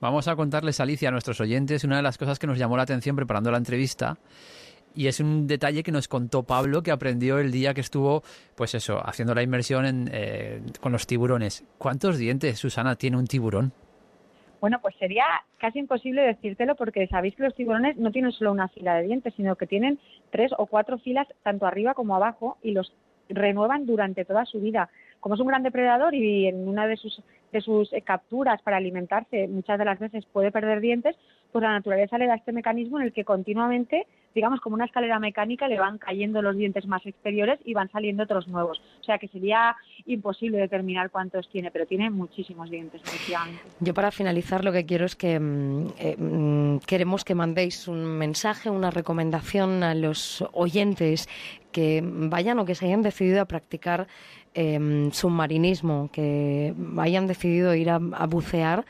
Vamos 0.00 0.28
a 0.28 0.36
contarles, 0.36 0.78
Alicia, 0.78 1.08
a 1.08 1.12
nuestros 1.12 1.40
oyentes 1.40 1.84
una 1.84 1.96
de 1.96 2.02
las 2.02 2.18
cosas 2.18 2.38
que 2.38 2.46
nos 2.46 2.58
llamó 2.58 2.76
la 2.76 2.84
atención 2.84 3.16
preparando 3.16 3.50
la 3.50 3.58
entrevista 3.58 4.18
y 4.98 5.06
es 5.06 5.20
un 5.20 5.46
detalle 5.46 5.84
que 5.84 5.92
nos 5.92 6.08
contó 6.08 6.42
Pablo 6.42 6.82
que 6.82 6.90
aprendió 6.90 7.38
el 7.38 7.52
día 7.52 7.72
que 7.72 7.80
estuvo, 7.80 8.24
pues 8.56 8.74
eso, 8.74 8.98
haciendo 9.06 9.32
la 9.32 9.44
inmersión 9.44 9.86
en, 9.86 10.10
eh, 10.12 10.60
con 10.80 10.90
los 10.90 11.06
tiburones. 11.06 11.64
¿Cuántos 11.78 12.18
dientes, 12.18 12.58
Susana, 12.58 12.96
tiene 12.96 13.16
un 13.16 13.28
tiburón? 13.28 13.70
Bueno, 14.60 14.80
pues 14.82 14.96
sería 14.96 15.24
casi 15.58 15.78
imposible 15.78 16.22
decírtelo 16.22 16.74
porque 16.74 17.06
sabéis 17.06 17.36
que 17.36 17.44
los 17.44 17.54
tiburones 17.54 17.96
no 17.96 18.10
tienen 18.10 18.32
solo 18.32 18.50
una 18.50 18.66
fila 18.66 18.96
de 18.96 19.04
dientes, 19.04 19.34
sino 19.36 19.54
que 19.54 19.68
tienen 19.68 20.00
tres 20.30 20.50
o 20.58 20.66
cuatro 20.66 20.98
filas 20.98 21.28
tanto 21.44 21.64
arriba 21.64 21.94
como 21.94 22.16
abajo 22.16 22.58
y 22.60 22.72
los 22.72 22.92
renuevan 23.28 23.86
durante 23.86 24.24
toda 24.24 24.46
su 24.46 24.60
vida. 24.60 24.90
Como 25.20 25.36
es 25.36 25.40
un 25.40 25.46
gran 25.46 25.62
depredador 25.62 26.12
y 26.12 26.48
en 26.48 26.68
una 26.68 26.88
de 26.88 26.96
sus, 26.96 27.22
de 27.52 27.60
sus 27.60 27.88
capturas 28.04 28.60
para 28.62 28.78
alimentarse 28.78 29.46
muchas 29.46 29.78
de 29.78 29.84
las 29.84 30.00
veces 30.00 30.26
puede 30.26 30.50
perder 30.50 30.80
dientes, 30.80 31.14
pues 31.52 31.62
la 31.62 31.72
naturaleza 31.72 32.18
le 32.18 32.26
da 32.26 32.34
este 32.34 32.52
mecanismo 32.52 32.98
en 32.98 33.06
el 33.06 33.12
que 33.12 33.24
continuamente, 33.24 34.06
digamos 34.34 34.60
como 34.60 34.74
una 34.74 34.84
escalera 34.84 35.18
mecánica, 35.18 35.66
le 35.66 35.78
van 35.78 35.98
cayendo 35.98 36.42
los 36.42 36.56
dientes 36.56 36.86
más 36.86 37.04
exteriores 37.06 37.58
y 37.64 37.74
van 37.74 37.90
saliendo 37.90 38.24
otros 38.24 38.48
nuevos. 38.48 38.80
O 39.00 39.04
sea 39.04 39.18
que 39.18 39.28
sería 39.28 39.74
imposible 40.06 40.58
determinar 40.58 41.10
cuántos 41.10 41.48
tiene, 41.48 41.70
pero 41.70 41.86
tiene 41.86 42.10
muchísimos 42.10 42.70
dientes. 42.70 43.00
Yo 43.80 43.94
para 43.94 44.10
finalizar 44.10 44.64
lo 44.64 44.72
que 44.72 44.84
quiero 44.84 45.06
es 45.06 45.16
que 45.16 45.40
eh, 45.98 46.78
queremos 46.86 47.24
que 47.24 47.34
mandéis 47.34 47.88
un 47.88 48.04
mensaje, 48.04 48.70
una 48.70 48.90
recomendación 48.90 49.82
a 49.82 49.94
los 49.94 50.44
oyentes 50.52 51.28
que 51.72 52.02
vayan 52.04 52.58
o 52.58 52.64
que 52.64 52.74
se 52.74 52.86
hayan 52.86 53.02
decidido 53.02 53.40
a 53.40 53.44
practicar 53.46 54.06
eh, 54.54 55.08
submarinismo, 55.12 56.10
que 56.12 56.74
hayan 56.98 57.26
decidido 57.26 57.74
ir 57.74 57.90
a 57.90 57.98
bucear 58.26 58.84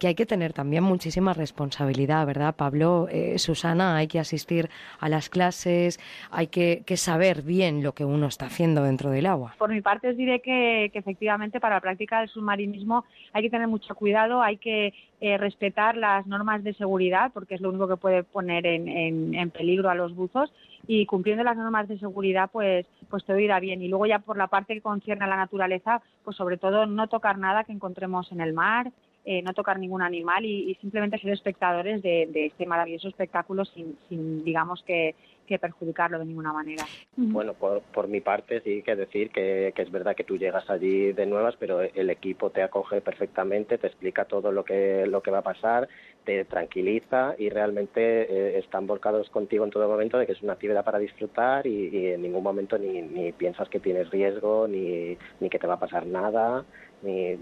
que 0.00 0.06
hay 0.08 0.14
que 0.14 0.24
tener 0.24 0.54
también 0.54 0.82
muchísima 0.82 1.34
responsabilidad, 1.34 2.26
¿verdad, 2.26 2.56
Pablo? 2.56 3.06
Eh, 3.10 3.38
Susana, 3.38 3.96
hay 3.96 4.08
que 4.08 4.18
asistir 4.18 4.70
a 4.98 5.10
las 5.10 5.28
clases, 5.28 6.00
hay 6.30 6.46
que, 6.46 6.82
saber 6.96 7.42
bien 7.42 7.82
lo 7.82 7.92
que 7.92 8.04
uno 8.04 8.26
está 8.26 8.46
haciendo 8.46 8.82
dentro 8.82 9.10
del 9.10 9.26
agua. 9.26 9.54
Por 9.58 9.70
mi 9.70 9.82
parte, 9.82 10.08
os 10.08 10.16
diré 10.16 10.40
que, 10.40 10.86
efectivamente 10.86 11.60
para 11.60 11.76
la 11.76 11.80
práctica 11.82 12.20
del 12.20 12.30
submarinismo 12.30 13.04
hay 13.34 13.42
que 13.42 13.50
tener 13.50 13.68
mucho 13.68 13.94
cuidado, 13.94 14.42
hay 14.42 14.56
que 14.56 14.94
eh, 15.20 15.36
respetar 15.36 15.98
las 15.98 16.26
normas 16.26 16.64
de 16.64 16.72
seguridad, 16.72 17.30
porque 17.34 17.54
es 17.54 17.60
lo 17.60 17.68
único 17.68 17.86
que 17.86 17.96
puede 17.96 18.22
poner 18.22 18.66
en, 18.66 19.34
en 19.34 19.50
peligro 19.50 19.90
a 19.90 19.94
los 19.94 20.14
buzos 20.14 20.50
y 20.86 21.04
cumpliendo 21.04 21.44
las 21.44 21.58
normas 21.58 21.88
de 21.88 21.98
seguridad 21.98 22.48
pues 22.50 22.86
pues 23.10 23.24
todo 23.24 23.38
irá 23.38 23.60
bien 23.60 23.82
y 23.82 23.88
luego 23.88 24.06
ya 24.06 24.18
por 24.18 24.38
la 24.38 24.46
parte 24.46 24.74
que 24.74 24.80
concierne 24.80 25.24
a 25.24 25.28
la 25.28 25.36
naturaleza 25.36 26.00
pues 26.24 26.36
sobre 26.36 26.56
todo 26.56 26.86
no 26.86 27.06
tocar 27.06 27.38
nada 27.38 27.64
que 27.64 27.72
encontremos 27.72 28.32
en 28.32 28.40
el 28.40 28.54
mar 28.54 28.90
eh, 29.24 29.42
no 29.42 29.52
tocar 29.52 29.78
ningún 29.78 30.02
animal 30.02 30.44
y, 30.44 30.74
simplemente 30.80 31.18
ser 31.18 31.32
espectadores 31.32 32.02
de, 32.02 32.28
este 32.34 32.66
maravilloso 32.66 33.08
espectáculo 33.08 33.64
sin, 33.64 33.96
sin 34.08 34.42
digamos 34.44 34.82
que, 34.82 35.14
que 35.50 35.58
perjudicarlo 35.58 36.20
de 36.20 36.24
ninguna 36.24 36.52
manera. 36.52 36.84
Bueno, 37.16 37.54
por, 37.54 37.82
por 37.82 38.06
mi 38.06 38.20
parte 38.20 38.60
sí 38.60 38.82
que 38.82 38.94
decir 38.94 39.30
que, 39.30 39.72
que, 39.74 39.82
es 39.82 39.90
verdad 39.90 40.14
que 40.14 40.22
tú 40.22 40.38
llegas 40.38 40.70
allí 40.70 41.12
de 41.12 41.26
nuevas, 41.26 41.56
pero 41.58 41.82
el 41.82 42.08
equipo 42.08 42.50
te 42.50 42.62
acoge 42.62 43.00
perfectamente, 43.00 43.76
te 43.76 43.88
explica 43.88 44.26
todo 44.26 44.52
lo 44.52 44.64
que, 44.64 45.04
lo 45.06 45.20
que 45.22 45.32
va 45.32 45.38
a 45.38 45.42
pasar, 45.42 45.88
te 46.24 46.44
tranquiliza 46.44 47.34
y 47.36 47.48
realmente 47.48 48.00
eh, 48.00 48.58
están 48.58 48.86
volcados 48.86 49.28
contigo 49.30 49.64
en 49.64 49.70
todo 49.70 49.88
momento 49.88 50.18
de 50.18 50.26
que 50.26 50.32
es 50.32 50.42
una 50.42 50.52
actividad 50.52 50.84
para 50.84 51.00
disfrutar 51.00 51.66
y, 51.66 51.88
y 51.88 52.06
en 52.12 52.22
ningún 52.22 52.44
momento 52.44 52.78
ni, 52.78 53.02
ni 53.02 53.32
piensas 53.32 53.68
que 53.68 53.80
tienes 53.80 54.08
riesgo 54.10 54.68
ni, 54.68 55.18
ni 55.40 55.50
que 55.50 55.58
te 55.58 55.66
va 55.66 55.74
a 55.74 55.80
pasar 55.80 56.06
nada 56.06 56.64
ni 57.02 57.36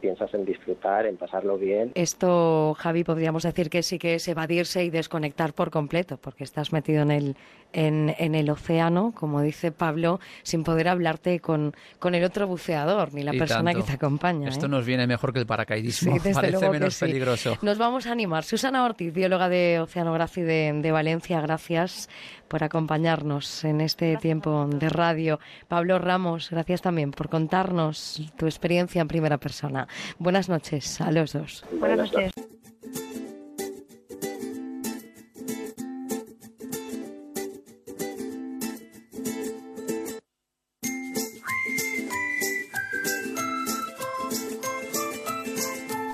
piensas 0.00 0.32
en 0.34 0.44
disfrutar, 0.44 1.06
en 1.06 1.16
pasarlo 1.16 1.58
bien. 1.58 1.92
Esto, 1.94 2.74
Javi, 2.78 3.04
podríamos 3.04 3.42
decir 3.42 3.70
que 3.70 3.82
sí 3.82 3.98
que 3.98 4.14
es 4.14 4.28
evadirse 4.28 4.84
y 4.84 4.90
desconectar 4.90 5.52
por 5.52 5.70
completo, 5.70 6.16
porque 6.16 6.44
estás 6.44 6.72
metido 6.72 7.02
en 7.02 7.10
el, 7.10 7.36
en, 7.72 8.14
en 8.18 8.34
el 8.34 8.50
océano, 8.50 9.12
como 9.14 9.42
dice 9.42 9.72
Pablo, 9.72 10.20
sin 10.42 10.64
poder 10.64 10.88
hablarte 10.88 11.40
con, 11.40 11.74
con 11.98 12.14
el 12.14 12.24
otro 12.24 12.46
buceador, 12.46 13.12
ni 13.14 13.22
la 13.22 13.32
persona 13.32 13.74
que 13.74 13.82
te 13.82 13.92
acompaña. 13.92 14.48
Esto 14.48 14.66
¿eh? 14.66 14.70
nos 14.70 14.86
viene 14.86 15.06
mejor 15.06 15.32
que 15.32 15.40
el 15.40 15.46
paracaidismo, 15.46 16.16
parece 16.32 16.70
menos 16.70 16.98
peligroso. 16.98 17.58
Nos 17.62 17.78
vamos 17.78 18.06
a 18.06 18.12
animar. 18.12 18.44
Susana 18.44 18.84
Ortiz, 18.84 19.12
bióloga 19.12 19.48
de 19.48 19.80
Oceanografía 19.80 20.44
de, 20.44 20.72
de 20.80 20.92
Valencia, 20.92 21.40
gracias 21.40 22.08
por 22.48 22.64
acompañarnos 22.64 23.64
en 23.64 23.80
este 23.80 24.16
tiempo 24.16 24.66
de 24.66 24.88
radio. 24.88 25.38
Pablo 25.68 25.98
Ramos, 26.00 26.50
gracias 26.50 26.82
también 26.82 27.12
por 27.12 27.28
contarnos 27.28 28.20
tu 28.36 28.46
experiencia 28.46 28.99
en 29.02 29.08
primera 29.08 29.38
persona. 29.38 29.88
Buenas 30.18 30.48
noches 30.48 31.00
a 31.00 31.10
los 31.10 31.32
dos. 31.32 31.64
Buenas 31.78 32.12
noches. 32.12 32.32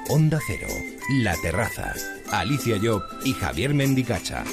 Onda 0.08 0.38
Cero, 0.46 0.68
La 1.22 1.34
Terraza, 1.42 1.92
Alicia 2.32 2.78
Job 2.82 3.02
y 3.24 3.32
Javier 3.32 3.74
Mendicacha. 3.74 4.44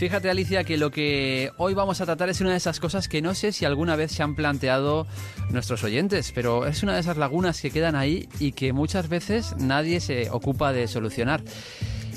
Fíjate 0.00 0.30
Alicia 0.30 0.64
que 0.64 0.78
lo 0.78 0.90
que 0.90 1.52
hoy 1.58 1.74
vamos 1.74 2.00
a 2.00 2.06
tratar 2.06 2.30
es 2.30 2.40
una 2.40 2.52
de 2.52 2.56
esas 2.56 2.80
cosas 2.80 3.06
que 3.06 3.20
no 3.20 3.34
sé 3.34 3.52
si 3.52 3.66
alguna 3.66 3.96
vez 3.96 4.12
se 4.12 4.22
han 4.22 4.34
planteado 4.34 5.06
nuestros 5.50 5.84
oyentes, 5.84 6.32
pero 6.34 6.66
es 6.66 6.82
una 6.82 6.94
de 6.94 7.00
esas 7.00 7.18
lagunas 7.18 7.60
que 7.60 7.70
quedan 7.70 7.94
ahí 7.94 8.26
y 8.38 8.52
que 8.52 8.72
muchas 8.72 9.10
veces 9.10 9.54
nadie 9.58 10.00
se 10.00 10.30
ocupa 10.30 10.72
de 10.72 10.88
solucionar. 10.88 11.42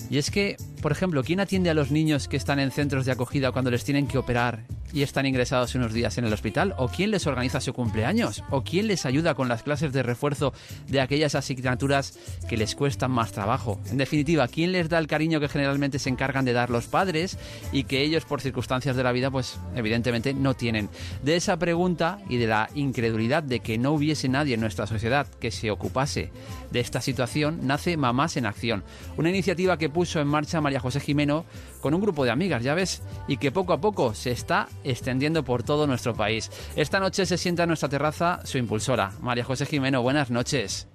Y 0.09 0.17
es 0.17 0.31
que, 0.31 0.55
por 0.81 0.93
ejemplo, 0.93 1.25
¿quién 1.25 1.41
atiende 1.41 1.71
a 1.71 1.73
los 1.73 1.91
niños 1.91 2.29
que 2.29 2.37
están 2.37 2.57
en 2.59 2.71
centros 2.71 3.05
de 3.05 3.11
acogida 3.11 3.51
cuando 3.51 3.69
les 3.69 3.83
tienen 3.83 4.07
que 4.07 4.17
operar 4.17 4.63
y 4.93 5.01
están 5.01 5.25
ingresados 5.25 5.75
unos 5.75 5.91
días 5.91 6.17
en 6.17 6.25
el 6.25 6.33
hospital? 6.33 6.75
¿O 6.77 6.87
quién 6.87 7.11
les 7.11 7.27
organiza 7.27 7.59
su 7.59 7.73
cumpleaños? 7.73 8.43
¿O 8.51 8.63
quién 8.63 8.87
les 8.87 9.05
ayuda 9.05 9.33
con 9.33 9.49
las 9.49 9.63
clases 9.63 9.91
de 9.91 10.03
refuerzo 10.03 10.53
de 10.87 11.01
aquellas 11.01 11.35
asignaturas 11.35 12.17
que 12.47 12.55
les 12.55 12.75
cuestan 12.75 13.11
más 13.11 13.31
trabajo? 13.31 13.81
En 13.89 13.97
definitiva, 13.97 14.47
¿quién 14.47 14.71
les 14.71 14.87
da 14.87 14.99
el 14.99 15.07
cariño 15.07 15.39
que 15.39 15.49
generalmente 15.49 15.99
se 15.99 16.09
encargan 16.09 16.45
de 16.45 16.53
dar 16.53 16.69
los 16.69 16.85
padres 16.85 17.37
y 17.71 17.85
que 17.85 18.01
ellos 18.01 18.25
por 18.25 18.39
circunstancias 18.39 18.95
de 18.95 19.03
la 19.03 19.11
vida 19.11 19.31
pues 19.31 19.59
evidentemente 19.75 20.33
no 20.33 20.53
tienen? 20.53 20.89
De 21.23 21.35
esa 21.35 21.57
pregunta 21.57 22.19
y 22.29 22.37
de 22.37 22.47
la 22.47 22.69
incredulidad 22.75 23.43
de 23.43 23.59
que 23.59 23.77
no 23.77 23.91
hubiese 23.91 24.29
nadie 24.29 24.53
en 24.53 24.61
nuestra 24.61 24.85
sociedad 24.85 25.27
que 25.39 25.51
se 25.51 25.71
ocupase 25.71 26.31
de 26.71 26.79
esta 26.79 27.01
situación 27.01 27.59
nace 27.63 27.97
Mamás 27.97 28.37
en 28.37 28.45
Acción, 28.45 28.83
una 29.17 29.29
iniciativa 29.29 29.77
que 29.77 29.89
puso 29.89 30.19
en 30.19 30.27
marcha 30.27 30.61
María 30.61 30.79
José 30.79 30.99
Jimeno 30.99 31.45
con 31.81 31.93
un 31.93 32.01
grupo 32.01 32.23
de 32.23 32.31
amigas, 32.31 32.63
ya 32.63 32.73
ves, 32.73 33.01
y 33.27 33.37
que 33.37 33.51
poco 33.51 33.73
a 33.73 33.81
poco 33.81 34.13
se 34.13 34.31
está 34.31 34.69
extendiendo 34.83 35.43
por 35.43 35.63
todo 35.63 35.87
nuestro 35.87 36.13
país. 36.13 36.51
Esta 36.75 36.99
noche 36.99 37.25
se 37.25 37.37
sienta 37.37 37.63
en 37.63 37.69
nuestra 37.69 37.89
terraza 37.89 38.45
su 38.45 38.57
impulsora, 38.57 39.11
María 39.21 39.43
José 39.43 39.65
Jimeno. 39.65 40.01
Buenas 40.01 40.31
noches. 40.31 40.87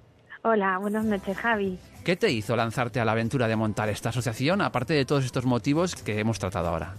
Hola, 0.43 0.77
buenas 0.77 1.05
noches, 1.05 1.37
Javi. 1.37 1.77
¿Qué 2.03 2.15
te 2.15 2.31
hizo 2.31 2.55
lanzarte 2.55 2.99
a 2.99 3.05
la 3.05 3.11
aventura 3.11 3.47
de 3.47 3.55
montar 3.55 3.89
esta 3.89 4.09
asociación, 4.09 4.61
aparte 4.61 4.93
de 4.93 5.05
todos 5.05 5.25
estos 5.25 5.45
motivos 5.45 5.95
que 5.95 6.19
hemos 6.19 6.39
tratado 6.39 6.69
ahora? 6.69 6.95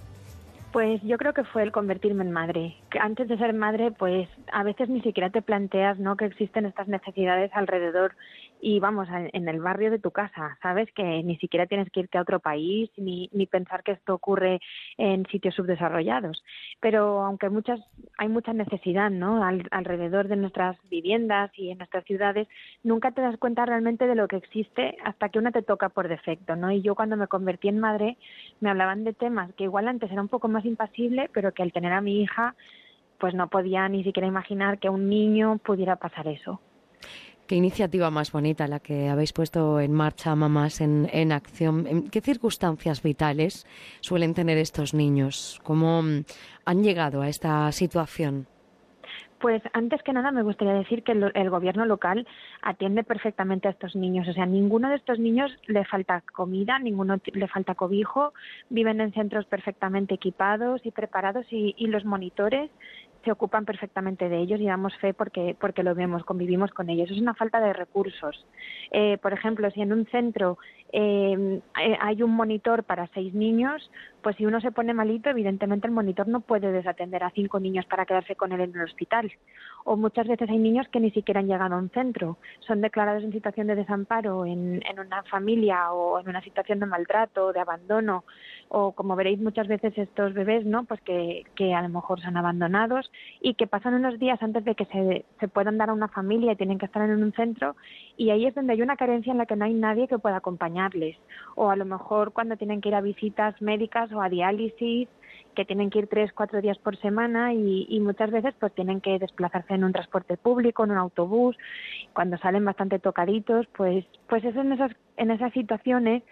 Pues 0.73 1.03
yo 1.03 1.19
creo 1.19 1.33
que 1.33 1.43
fue 1.43 1.63
el 1.65 1.73
convertirme 1.73 2.23
en 2.23 2.31
madre. 2.31 2.77
Antes 3.01 3.27
de 3.29 3.37
ser 3.39 3.55
madre, 3.55 3.91
pues 3.91 4.29
a 4.53 4.63
veces 4.63 4.89
ni 4.89 5.01
siquiera 5.01 5.31
te 5.31 5.43
planteas, 5.43 5.99
¿no? 5.99 6.17
Que 6.17 6.27
existen 6.27 6.65
estas 6.65 6.87
necesidades 6.87 7.51
alrededor 7.55 8.15
y 8.61 8.81
vamos, 8.81 9.09
en 9.11 9.49
el 9.49 9.61
barrio 9.61 9.91
de 9.91 9.99
tu 9.99 10.11
casa, 10.11 10.59
¿sabes? 10.63 10.91
Que 10.93 11.23
ni 11.23 11.37
siquiera 11.37 11.67
tienes 11.67 11.91
que 11.91 12.01
irte 12.01 12.19
a 12.19 12.23
otro 12.23 12.41
país 12.41 12.91
ni, 12.97 13.29
ni 13.33 13.47
pensar 13.47 13.83
que 13.83 13.93
esto 13.93 14.15
ocurre 14.15 14.61
en 14.99 15.27
sitios 15.27 15.55
subdesarrollados. 15.55 16.43
Pero 16.81 17.23
aunque 17.23 17.49
muchas, 17.49 17.81
hay 18.19 18.29
mucha 18.29 18.53
necesidad, 18.53 19.11
¿no? 19.11 19.43
alrededor 19.71 20.29
de 20.29 20.37
nuestras 20.37 20.77
viviendas 20.89 21.51
y 21.57 21.71
en 21.71 21.79
nuestras 21.79 22.05
ciudades, 22.05 22.49
nunca 22.83 23.13
te 23.13 23.23
das 23.23 23.37
cuenta 23.39 23.67
realmente 23.67 24.07
de 24.07 24.15
lo 24.15 24.29
que 24.29 24.37
existe 24.37 24.97
hasta 25.05 25.29
que 25.29 25.39
una 25.39 25.53
te 25.53 25.63
toca 25.63 25.89
por 25.89 26.09
defecto, 26.09 26.57
¿no? 26.57 26.71
Y 26.71 26.83
yo 26.83 26.95
cuando 26.95 27.17
me 27.17 27.29
convertí 27.29 27.69
en 27.69 27.81
madre, 27.81 28.17
me 28.61 28.71
hablaban 28.71 29.05
de 29.05 29.13
temas 29.13 29.53
que 29.55 29.65
igual 29.65 29.89
antes 29.89 30.11
era 30.11 30.23
un 30.23 30.29
poco 30.29 30.49
más 30.49 30.65
impasible, 30.65 31.31
pero 31.33 31.53
que 31.53 31.63
al 31.63 31.73
tener 31.73 31.93
a 31.93 32.01
mi 32.01 32.23
hija, 32.23 32.55
pues 33.19 33.35
no 33.35 33.49
podía 33.49 33.89
ni 33.89 34.03
siquiera 34.05 34.27
imaginar 34.27 34.79
que 34.79 34.89
un 34.89 35.09
niño 35.09 35.59
pudiera 35.59 35.97
pasar 35.97 36.29
eso. 36.29 36.61
Qué 37.51 37.57
iniciativa 37.57 38.13
más 38.13 38.31
bonita 38.31 38.69
la 38.69 38.79
que 38.79 39.09
habéis 39.09 39.33
puesto 39.33 39.81
en 39.81 39.93
marcha, 39.93 40.37
mamás, 40.37 40.81
en, 40.81 41.33
acción. 41.33 41.85
¿En 41.89 42.09
qué 42.09 42.21
circunstancias 42.21 43.03
vitales 43.03 43.67
suelen 44.03 44.35
tener 44.35 44.57
estos 44.57 44.95
niños? 44.95 45.61
¿Cómo 45.65 46.01
mm, 46.01 46.23
han 46.65 46.85
llegado 46.85 47.23
a 47.23 47.29
esta 47.29 47.73
situación? 47.73 48.47
Pues 49.41 49.63
antes 49.73 50.01
que 50.05 50.13
nada 50.13 50.31
me 50.31 50.45
gustaría 50.45 50.75
decir 50.75 51.03
que 51.03 51.11
el, 51.11 51.51
gobierno 51.51 51.87
local 51.87 52.25
atiende 52.63 53.03
perfectamente 53.03 53.67
a 53.67 53.73
estos 53.73 53.97
niños. 53.97 54.29
O 54.29 54.33
sea, 54.33 54.47
ninguno 54.47 54.89
de 54.89 54.97
estos 54.97 55.19
niños 55.19 55.51
le 55.67 55.85
falta 55.85 56.23
comida, 56.33 56.79
ninguno 56.79 57.17
le 57.33 57.49
falta 57.49 57.75
cobijo, 57.75 58.33
viven 58.69 59.01
en 59.01 59.13
centros 59.13 59.47
perfectamente 59.47 60.15
equipados 60.15 60.83
y 60.85 60.93
preparados 60.93 61.47
y 61.51 61.87
los 61.89 62.05
monitores 62.05 62.71
se 63.25 63.33
ocupan 63.33 63.65
perfectamente 63.65 64.29
de 64.29 64.39
ellos 64.39 64.61
y 64.61 64.67
damos 64.67 64.97
fe 64.97 65.13
porque, 65.15 65.57
porque 65.61 65.83
lo 65.83 65.95
vemos, 65.95 66.25
convivimos 66.25 66.71
con 66.71 66.89
ellos. 66.89 67.11
Es 67.11 67.21
una 67.21 67.35
falta 67.35 67.61
de 67.61 67.73
recursos. 67.73 68.47
Eh, 68.91 69.19
por 69.21 69.33
ejemplo, 69.33 69.71
si 69.71 69.83
en 69.83 69.93
un 69.93 70.07
centro 70.07 70.59
eh, 70.93 71.61
eh, 71.81 71.99
hay 72.01 72.23
un 72.23 72.31
monitor 72.31 72.85
para 72.85 73.07
seis 73.09 73.35
niños, 73.35 73.91
pues 74.23 74.37
si 74.37 74.47
uno 74.47 74.61
se 74.61 74.73
pone 74.73 74.95
malito, 74.95 75.31
evidentemente 75.31 75.87
el 75.87 75.93
monitor 75.93 76.29
no 76.29 76.41
puede 76.41 76.73
desatender 76.73 77.23
a 77.23 77.31
cinco 77.31 77.61
niños 77.61 77.87
para 77.87 78.07
quedarse 78.07 78.37
con 78.37 78.53
él 78.53 78.61
en 78.61 78.75
el 78.75 78.83
hospital. 78.83 79.31
O 79.85 79.97
muchas 79.97 80.27
veces 80.27 80.49
hay 80.49 80.59
niños 80.59 80.89
que 80.89 81.01
ni 81.01 81.11
siquiera 81.11 81.41
han 81.41 81.49
llegado 81.49 81.75
a 81.75 81.79
un 81.79 81.91
centro, 81.91 82.39
son 82.61 82.81
declarados 82.81 83.23
en 83.25 83.33
situación 83.33 83.67
de 83.67 83.75
desamparo 83.77 84.45
en, 84.45 84.83
en 84.87 85.01
una 85.01 85.23
familia 85.25 85.93
o 85.93 86.21
en 86.21 86.29
una 86.29 86.43
situación 86.43 86.81
de 86.81 86.87
maltrato, 86.87 87.53
de 87.53 87.61
abandono, 87.61 88.25
o 88.69 88.93
como 88.93 89.17
veréis 89.17 89.41
muchas 89.41 89.67
veces 89.67 89.97
estos 89.99 90.33
bebés, 90.33 90.65
¿no? 90.65 90.85
Pues 90.85 91.01
que, 91.01 91.45
que 91.57 91.75
a 91.75 91.83
lo 91.83 91.89
mejor 91.89 92.21
son 92.21 92.37
abandonados 92.37 93.11
y 93.41 93.55
que 93.55 93.67
pasan 93.67 93.95
unos 93.95 94.19
días 94.19 94.41
antes 94.43 94.65
de 94.65 94.75
que 94.75 94.85
se, 94.87 95.25
se 95.41 95.49
puedan 95.49 95.79
dar 95.79 95.91
a 95.91 95.93
una 95.93 96.09
familia 96.09 96.53
y 96.53 96.57
tienen 96.57 96.79
que 96.79 96.87
estar 96.87 97.03
en 97.03 97.23
un 97.23 97.33
centro 97.33 97.75
y 98.17 98.31
ahí 98.31 98.47
es 98.47 98.55
donde 98.55 98.75
hay 98.75 98.83
una 98.83 98.97
carencia 98.97 99.33
en 99.33 99.39
la 99.39 99.47
que 99.47 99.57
no 99.57 99.65
hay 99.65 99.75
nadie 99.75 100.07
que 100.07 100.19
pueda 100.19 100.37
acompañarles. 100.37 101.17
O 101.57 101.71
a 101.71 101.77
lo 101.77 101.85
mejor 101.85 102.33
cuando 102.33 102.57
tienen 102.57 102.81
que 102.81 102.91
ir 102.91 102.95
a 102.95 103.01
visitas 103.01 103.61
médicas 103.61 104.13
o 104.13 104.21
a 104.21 104.29
diálisis 104.29 105.09
que 105.55 105.65
tienen 105.65 105.91
que 105.91 106.01
ir 106.01 106.07
tres, 106.07 106.33
cuatro 106.33 106.61
días 106.61 106.79
por 106.79 106.97
semana 106.99 107.53
y, 107.53 107.87
y, 107.89 108.01
muchas 108.01 108.31
veces 108.31 108.55
pues 108.59 108.73
tienen 108.75 109.01
que 109.01 109.19
desplazarse 109.19 109.75
en 109.75 109.85
un 109.85 109.93
transporte 109.93 110.37
público, 110.37 110.85
en 110.85 110.93
un 110.93 110.99
autobús, 110.99 111.57
cuando 112.13 112.39
salen 112.39 112.65
bastante 112.65 112.99
tocaditos, 112.99 113.67
pues, 113.77 114.05
pues 114.29 114.45
eso 114.45 114.61
en 114.61 114.73
esas, 114.73 114.93
en 115.17 115.31
esas 115.31 115.53
situaciones 115.53 116.23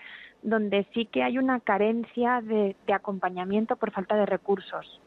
donde 0.42 0.86
sí 0.94 1.06
que 1.06 1.22
hay 1.22 1.38
una 1.38 1.60
carencia 1.60 2.40
de, 2.42 2.76
acompañamiento 2.92 3.76
por 3.76 3.90
falta 3.90 4.16
de 4.16 4.26
recursos. 4.26 5.00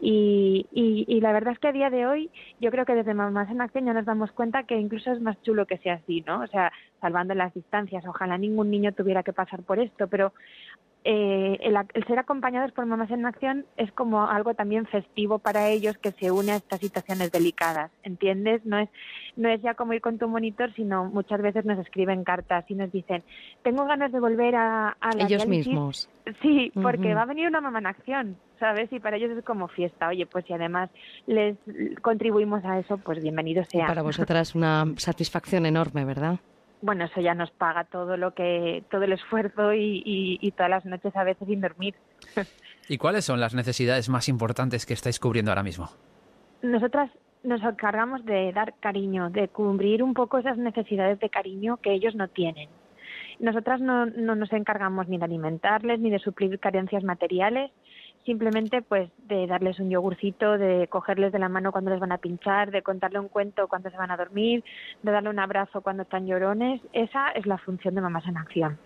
Y, 0.00 0.66
y, 0.72 1.04
y, 1.06 1.20
la 1.20 1.32
verdad 1.32 1.52
es 1.52 1.60
que 1.60 1.68
a 1.68 1.72
día 1.72 1.88
de 1.88 2.06
hoy 2.06 2.28
yo 2.60 2.72
creo 2.72 2.84
que 2.84 2.94
desde 2.94 3.14
Mamás 3.14 3.48
en 3.50 3.60
Acción 3.60 3.84
ya 3.84 3.92
nos 3.92 4.04
damos 4.04 4.32
cuenta 4.32 4.64
que 4.64 4.76
incluso 4.76 5.12
es 5.12 5.20
más 5.20 5.40
chulo 5.42 5.66
que 5.66 5.78
sea 5.78 5.94
así, 5.94 6.22
¿no? 6.26 6.40
O 6.40 6.46
sea, 6.48 6.72
salvando 7.00 7.34
las 7.34 7.54
distancias, 7.54 8.04
ojalá 8.06 8.36
ningún 8.36 8.70
niño 8.70 8.92
tuviera 8.92 9.22
que 9.22 9.32
pasar 9.32 9.62
por 9.62 9.78
esto, 9.78 10.08
pero 10.08 10.32
eh, 11.04 11.58
el, 11.60 11.76
el, 11.94 12.04
ser 12.06 12.18
acompañados 12.18 12.70
por 12.72 12.86
mamás 12.86 13.10
en 13.10 13.26
acción 13.26 13.64
es 13.76 13.90
como 13.92 14.24
algo 14.24 14.54
también 14.54 14.86
festivo 14.86 15.40
para 15.40 15.68
ellos 15.68 15.98
que 15.98 16.12
se 16.12 16.30
une 16.30 16.52
a 16.52 16.56
estas 16.56 16.78
situaciones 16.78 17.32
delicadas, 17.32 17.90
¿entiendes? 18.04 18.64
No 18.64 18.78
es, 18.78 18.88
no 19.36 19.48
es 19.48 19.60
ya 19.62 19.74
como 19.74 19.94
ir 19.94 20.00
con 20.00 20.18
tu 20.18 20.28
monitor, 20.28 20.72
sino 20.74 21.06
muchas 21.06 21.42
veces 21.42 21.64
nos 21.64 21.78
escriben 21.80 22.22
cartas 22.22 22.64
y 22.68 22.74
nos 22.74 22.92
dicen, 22.92 23.24
tengo 23.62 23.84
ganas 23.84 24.12
de 24.12 24.20
volver 24.20 24.54
a, 24.54 24.90
a 25.00 25.16
la 25.16 25.24
Ellos 25.24 25.46
mismos. 25.48 26.08
Sí, 26.40 26.70
porque 26.74 27.08
uh 27.08 27.10
-huh. 27.10 27.16
va 27.16 27.22
a 27.22 27.26
venir 27.26 27.48
una 27.48 27.60
mamá 27.60 27.80
en 27.80 27.86
acción, 27.86 28.36
¿sabes? 28.60 28.92
Y 28.92 29.00
para 29.00 29.16
ellos 29.16 29.36
es 29.36 29.44
como 29.44 29.66
fiesta. 29.66 30.06
Oye, 30.06 30.26
pues 30.26 30.44
si 30.44 30.52
además 30.52 30.88
les 31.26 31.56
contribuimos 32.00 32.64
a 32.64 32.78
eso, 32.78 32.98
pues 32.98 33.20
bienvenido 33.20 33.64
sea. 33.64 33.84
Y 33.84 33.88
para 33.88 34.02
vosotras 34.02 34.54
una 34.54 34.86
satisfacción 34.98 35.66
enorme, 35.66 36.04
¿verdad? 36.04 36.38
Bueno, 36.82 37.04
eso 37.04 37.20
ya 37.20 37.34
nos 37.34 37.50
paga 37.52 37.84
todo 37.84 38.16
lo 38.16 38.34
que, 38.34 38.84
todo 38.90 39.04
el 39.04 39.12
esfuerzo 39.12 39.72
y, 39.72 40.02
y, 40.04 40.38
y, 40.40 40.50
todas 40.50 40.68
las 40.68 40.84
noches 40.84 41.14
a 41.16 41.24
veces 41.24 41.48
sin 41.48 41.60
dormir. 41.60 41.94
¿Y 42.88 42.98
cuáles 42.98 43.24
son 43.24 43.40
las 43.40 43.54
necesidades 43.54 44.08
más 44.08 44.28
importantes 44.28 44.84
que 44.84 44.92
estáis 44.92 45.18
cubriendo 45.18 45.52
ahora 45.52 45.62
mismo? 45.62 45.88
Nosotras 46.60 47.10
nos 47.44 47.62
encargamos 47.62 48.24
de 48.24 48.52
dar 48.52 48.74
cariño, 48.80 49.30
de 49.30 49.48
cubrir 49.48 50.02
un 50.02 50.14
poco 50.14 50.38
esas 50.38 50.58
necesidades 50.58 51.18
de 51.20 51.30
cariño 51.30 51.78
que 51.78 51.92
ellos 51.92 52.14
no 52.14 52.28
tienen. 52.28 52.68
Nosotras 53.38 53.80
no, 53.80 54.06
no 54.06 54.34
nos 54.34 54.52
encargamos 54.52 55.08
ni 55.08 55.18
de 55.18 55.24
alimentarles 55.24 55.98
ni 56.00 56.10
de 56.10 56.18
suplir 56.18 56.58
carencias 56.58 57.02
materiales, 57.02 57.70
simplemente 58.24 58.82
pues 58.82 59.10
de 59.28 59.46
darles 59.46 59.78
un 59.80 59.90
yogurcito, 59.90 60.58
de 60.58 60.86
cogerles 60.88 61.32
de 61.32 61.38
la 61.38 61.48
mano 61.48 61.72
cuando 61.72 61.90
les 61.90 62.00
van 62.00 62.12
a 62.12 62.18
pinchar, 62.18 62.70
de 62.70 62.82
contarle 62.82 63.18
un 63.18 63.28
cuento 63.28 63.68
cuando 63.68 63.90
se 63.90 63.96
van 63.96 64.10
a 64.10 64.16
dormir, 64.16 64.64
de 65.02 65.12
darle 65.12 65.30
un 65.30 65.38
abrazo 65.38 65.80
cuando 65.80 66.04
están 66.04 66.26
llorones. 66.26 66.80
Esa 66.92 67.30
es 67.30 67.46
la 67.46 67.58
función 67.58 67.94
de 67.94 68.00
Mamás 68.00 68.26
en 68.26 68.36
Acción. 68.36 68.78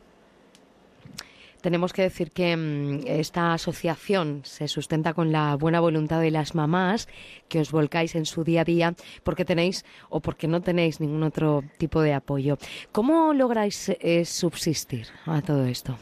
Tenemos 1.60 1.92
que 1.92 2.02
decir 2.02 2.30
que 2.30 2.56
mmm, 2.56 3.00
esta 3.06 3.52
asociación 3.52 4.42
se 4.44 4.68
sustenta 4.68 5.14
con 5.14 5.32
la 5.32 5.56
buena 5.56 5.80
voluntad 5.80 6.20
de 6.20 6.30
las 6.30 6.54
mamás 6.54 7.08
que 7.48 7.60
os 7.60 7.72
volcáis 7.72 8.14
en 8.14 8.24
su 8.24 8.44
día 8.44 8.60
a 8.60 8.64
día 8.64 8.94
porque 9.24 9.44
tenéis 9.44 9.84
o 10.08 10.20
porque 10.20 10.46
no 10.46 10.60
tenéis 10.60 11.00
ningún 11.00 11.24
otro 11.24 11.64
tipo 11.78 12.02
de 12.02 12.14
apoyo. 12.14 12.56
¿Cómo 12.92 13.32
lográis 13.32 13.88
eh, 13.88 14.24
subsistir 14.24 15.06
a 15.24 15.42
todo 15.42 15.64
esto? 15.66 15.96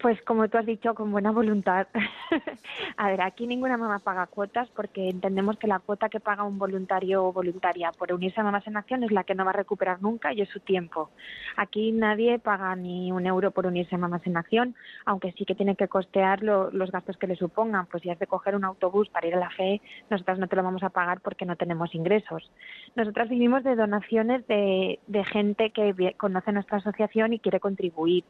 Pues 0.00 0.20
como 0.22 0.48
tú 0.48 0.58
has 0.58 0.66
dicho, 0.66 0.94
con 0.94 1.10
buena 1.10 1.30
voluntad. 1.30 1.86
a 2.96 3.08
ver, 3.08 3.22
aquí 3.22 3.46
ninguna 3.46 3.78
mamá 3.78 3.98
paga 4.00 4.26
cuotas 4.26 4.68
porque 4.76 5.08
entendemos 5.08 5.56
que 5.58 5.66
la 5.66 5.78
cuota 5.78 6.10
que 6.10 6.20
paga 6.20 6.44
un 6.44 6.58
voluntario 6.58 7.24
o 7.24 7.32
voluntaria 7.32 7.92
por 7.92 8.12
unirse 8.12 8.40
a 8.40 8.44
Mamás 8.44 8.66
en 8.66 8.76
Acción 8.76 9.04
es 9.04 9.10
la 9.10 9.24
que 9.24 9.34
no 9.34 9.44
va 9.44 9.50
a 9.50 9.54
recuperar 9.54 10.02
nunca 10.02 10.34
y 10.34 10.42
es 10.42 10.50
su 10.50 10.60
tiempo. 10.60 11.10
Aquí 11.56 11.92
nadie 11.92 12.38
paga 12.38 12.76
ni 12.76 13.10
un 13.10 13.26
euro 13.26 13.52
por 13.52 13.66
unirse 13.66 13.94
a 13.94 13.98
Mamás 13.98 14.26
en 14.26 14.36
Acción, 14.36 14.74
aunque 15.06 15.32
sí 15.32 15.46
que 15.46 15.54
tiene 15.54 15.76
que 15.76 15.88
costear 15.88 16.42
lo, 16.42 16.70
los 16.72 16.90
gastos 16.92 17.16
que 17.16 17.26
le 17.26 17.36
supongan. 17.36 17.86
Pues 17.86 18.02
si 18.02 18.10
has 18.10 18.18
de 18.18 18.26
coger 18.26 18.54
un 18.54 18.64
autobús 18.64 19.08
para 19.08 19.26
ir 19.26 19.34
a 19.34 19.40
la 19.40 19.50
FE, 19.50 19.80
nosotras 20.10 20.38
no 20.38 20.46
te 20.46 20.56
lo 20.56 20.62
vamos 20.62 20.82
a 20.82 20.90
pagar 20.90 21.20
porque 21.20 21.46
no 21.46 21.56
tenemos 21.56 21.94
ingresos. 21.94 22.50
Nosotras 22.96 23.30
vivimos 23.30 23.64
de 23.64 23.76
donaciones 23.76 24.46
de, 24.46 25.00
de 25.06 25.24
gente 25.24 25.70
que 25.70 26.14
conoce 26.18 26.52
nuestra 26.52 26.78
asociación 26.78 27.32
y 27.32 27.38
quiere 27.38 27.60
contribuir. 27.60 28.24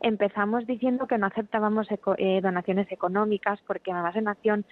Empezamos 0.00 0.66
diciendo 0.66 1.06
que 1.06 1.18
no 1.18 1.26
aceptábamos 1.26 1.90
eco, 1.90 2.14
eh, 2.18 2.40
donaciones 2.42 2.90
económicas 2.90 3.60
porque 3.66 3.92
Mamás 3.92 4.16
en 4.16 4.28
Acción 4.28 4.64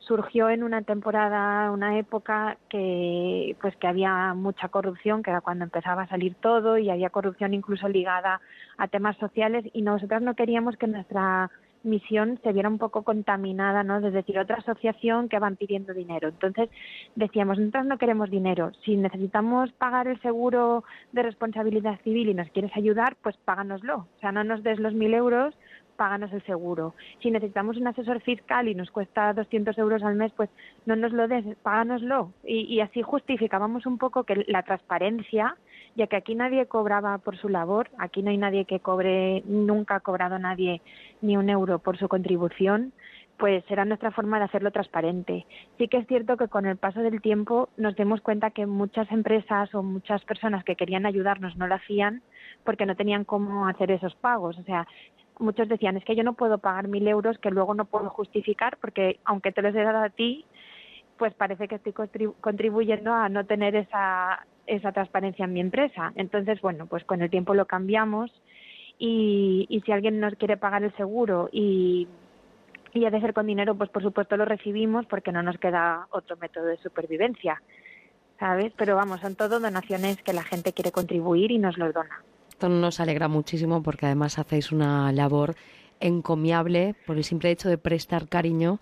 surgió 0.00 0.50
en 0.50 0.62
una 0.62 0.82
temporada, 0.82 1.70
una 1.70 1.98
época 1.98 2.56
que 2.68 3.56
pues 3.60 3.76
que 3.76 3.86
había 3.86 4.34
mucha 4.34 4.68
corrupción, 4.68 5.22
que 5.22 5.30
era 5.30 5.40
cuando 5.40 5.64
empezaba 5.64 6.02
a 6.02 6.08
salir 6.08 6.34
todo 6.34 6.78
y 6.78 6.90
había 6.90 7.10
corrupción 7.10 7.54
incluso 7.54 7.88
ligada 7.88 8.40
a 8.78 8.88
temas 8.88 9.16
sociales 9.18 9.64
y 9.72 9.82
nosotras 9.82 10.22
no 10.22 10.34
queríamos 10.34 10.76
que 10.76 10.86
nuestra 10.86 11.50
misión 11.84 12.38
se 12.42 12.52
viera 12.52 12.68
un 12.68 12.78
poco 12.78 13.02
contaminada, 13.02 13.82
¿no? 13.82 13.98
Es 13.98 14.12
decir, 14.12 14.38
otra 14.38 14.56
asociación 14.56 15.28
que 15.28 15.38
van 15.38 15.56
pidiendo 15.56 15.94
dinero. 15.94 16.28
Entonces 16.28 16.70
decíamos, 17.16 17.58
nosotros 17.58 17.86
no 17.86 17.98
queremos 17.98 18.30
dinero. 18.30 18.72
Si 18.84 18.96
necesitamos 18.96 19.72
pagar 19.72 20.08
el 20.08 20.20
seguro 20.20 20.84
de 21.12 21.22
responsabilidad 21.22 22.00
civil 22.02 22.28
y 22.28 22.34
nos 22.34 22.48
quieres 22.50 22.76
ayudar, 22.76 23.16
pues 23.22 23.36
páganoslo. 23.44 24.06
O 24.16 24.20
sea, 24.20 24.32
no 24.32 24.44
nos 24.44 24.62
des 24.62 24.78
los 24.78 24.94
mil 24.94 25.14
euros, 25.14 25.54
páganos 25.96 26.32
el 26.32 26.42
seguro. 26.44 26.94
Si 27.20 27.30
necesitamos 27.30 27.76
un 27.76 27.86
asesor 27.86 28.20
fiscal 28.20 28.68
y 28.68 28.74
nos 28.74 28.90
cuesta 28.90 29.32
200 29.32 29.76
euros 29.78 30.02
al 30.02 30.16
mes, 30.16 30.32
pues 30.36 30.50
no 30.86 30.96
nos 30.96 31.12
lo 31.12 31.28
des, 31.28 31.44
páganoslo. 31.62 32.32
Y, 32.44 32.62
y 32.62 32.80
así 32.80 33.02
justificábamos 33.02 33.86
un 33.86 33.98
poco 33.98 34.24
que 34.24 34.44
la 34.48 34.62
transparencia 34.62 35.56
ya 35.94 36.06
que 36.06 36.16
aquí 36.16 36.34
nadie 36.34 36.66
cobraba 36.66 37.18
por 37.18 37.36
su 37.36 37.48
labor, 37.48 37.90
aquí 37.98 38.22
no 38.22 38.30
hay 38.30 38.38
nadie 38.38 38.64
que 38.64 38.80
cobre, 38.80 39.42
nunca 39.46 39.96
ha 39.96 40.00
cobrado 40.00 40.38
nadie 40.38 40.80
ni 41.20 41.36
un 41.36 41.50
euro 41.50 41.78
por 41.78 41.98
su 41.98 42.08
contribución, 42.08 42.92
pues 43.38 43.64
era 43.68 43.84
nuestra 43.84 44.12
forma 44.12 44.38
de 44.38 44.44
hacerlo 44.44 44.70
transparente. 44.70 45.46
Sí 45.78 45.88
que 45.88 45.98
es 45.98 46.06
cierto 46.06 46.36
que 46.36 46.48
con 46.48 46.64
el 46.66 46.76
paso 46.76 47.00
del 47.00 47.20
tiempo 47.20 47.68
nos 47.76 47.96
dimos 47.96 48.20
cuenta 48.20 48.50
que 48.50 48.66
muchas 48.66 49.10
empresas 49.10 49.74
o 49.74 49.82
muchas 49.82 50.24
personas 50.24 50.64
que 50.64 50.76
querían 50.76 51.06
ayudarnos 51.06 51.56
no 51.56 51.66
lo 51.66 51.74
hacían 51.74 52.22
porque 52.64 52.86
no 52.86 52.94
tenían 52.94 53.24
cómo 53.24 53.66
hacer 53.66 53.90
esos 53.90 54.14
pagos. 54.14 54.58
O 54.58 54.62
sea, 54.62 54.86
muchos 55.38 55.68
decían, 55.68 55.96
es 55.96 56.04
que 56.04 56.14
yo 56.14 56.22
no 56.22 56.34
puedo 56.34 56.58
pagar 56.58 56.88
mil 56.88 57.06
euros 57.08 57.38
que 57.38 57.50
luego 57.50 57.74
no 57.74 57.84
puedo 57.84 58.10
justificar 58.10 58.78
porque 58.80 59.18
aunque 59.24 59.52
te 59.52 59.62
los 59.62 59.74
he 59.74 59.82
dado 59.82 60.04
a 60.04 60.10
ti, 60.10 60.44
pues 61.18 61.34
parece 61.34 61.68
que 61.68 61.76
estoy 61.76 61.92
contribuyendo 62.40 63.12
a 63.12 63.28
no 63.28 63.44
tener 63.44 63.76
esa, 63.76 64.46
esa 64.66 64.92
transparencia 64.92 65.44
en 65.44 65.52
mi 65.52 65.60
empresa. 65.60 66.12
Entonces, 66.16 66.60
bueno, 66.60 66.86
pues 66.86 67.04
con 67.04 67.22
el 67.22 67.30
tiempo 67.30 67.54
lo 67.54 67.66
cambiamos 67.66 68.30
y, 68.98 69.66
y 69.68 69.80
si 69.80 69.92
alguien 69.92 70.20
nos 70.20 70.34
quiere 70.34 70.56
pagar 70.56 70.84
el 70.84 70.94
seguro 70.96 71.48
y, 71.52 72.06
y 72.92 73.04
ha 73.04 73.10
de 73.10 73.20
ser 73.20 73.34
con 73.34 73.46
dinero, 73.46 73.74
pues 73.74 73.90
por 73.90 74.02
supuesto 74.02 74.36
lo 74.36 74.44
recibimos 74.44 75.06
porque 75.06 75.32
no 75.32 75.42
nos 75.42 75.58
queda 75.58 76.06
otro 76.10 76.36
método 76.36 76.66
de 76.66 76.76
supervivencia, 76.78 77.62
¿sabes? 78.38 78.72
Pero 78.76 78.96
vamos, 78.96 79.20
son 79.20 79.34
todo 79.34 79.60
donaciones 79.60 80.22
que 80.22 80.32
la 80.32 80.42
gente 80.42 80.72
quiere 80.72 80.92
contribuir 80.92 81.50
y 81.50 81.58
nos 81.58 81.78
los 81.78 81.92
dona. 81.94 82.22
Esto 82.48 82.68
nos 82.68 83.00
alegra 83.00 83.28
muchísimo 83.28 83.82
porque 83.82 84.06
además 84.06 84.38
hacéis 84.38 84.72
una 84.72 85.10
labor 85.12 85.54
encomiable 86.00 86.94
por 87.06 87.16
el 87.16 87.24
simple 87.24 87.50
hecho 87.50 87.68
de 87.68 87.78
prestar 87.78 88.28
cariño 88.28 88.80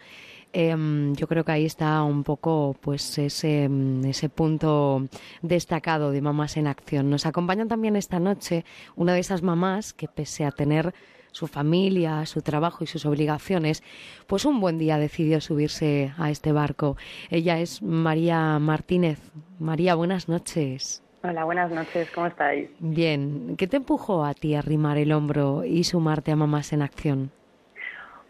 eh, 0.53 1.13
yo 1.13 1.27
creo 1.27 1.45
que 1.45 1.53
ahí 1.53 1.65
está 1.65 2.03
un 2.03 2.25
poco 2.25 2.77
pues 2.81 3.19
ese, 3.19 3.69
ese 4.05 4.29
punto 4.29 5.07
destacado 5.43 6.11
de 6.11 6.21
mamás 6.21 6.57
en 6.57 6.67
acción. 6.67 7.11
Nos 7.11 7.27
acompañan 7.27 7.69
también 7.69 7.97
esta 7.97 8.19
noche 8.19 8.65
una 8.97 9.15
de 9.15 9.21
esas 9.21 9.43
mamás 9.43 9.93
que 9.93 10.09
pese 10.09 10.45
a 10.45 10.51
tener 10.51 10.95
su 11.33 11.47
familia, 11.47 12.27
su 12.27 12.43
trabajo 12.43 12.85
y 12.85 12.87
sus 12.87 13.07
obligaciones, 13.07 13.83
pues 14.27 14.45
un 14.45 14.61
buen 14.61 14.79
día 14.79 14.99
decidió 14.99 15.41
subirse 15.41 16.13
a 16.19 16.31
este 16.31 16.53
barco. 16.53 16.97
Ella 17.31 17.59
es 17.59 17.83
María 17.83 18.59
Martínez. 18.59 19.21
María, 19.59 19.95
buenas 19.95 20.29
noches. 20.29 21.03
Hola, 21.23 21.45
buenas 21.45 21.71
noches, 21.71 22.11
¿cómo 22.15 22.27
estáis? 22.27 22.71
Bien, 22.79 23.55
¿qué 23.59 23.67
te 23.67 23.77
empujó 23.77 24.25
a 24.25 24.33
ti 24.33 24.55
a 24.55 24.61
arrimar 24.61 24.97
el 24.97 25.13
hombro 25.13 25.65
y 25.65 25.85
sumarte 25.85 26.33
a 26.33 26.37
Mamás 26.37 26.73
en 26.73 26.81
Acción? 26.81 27.31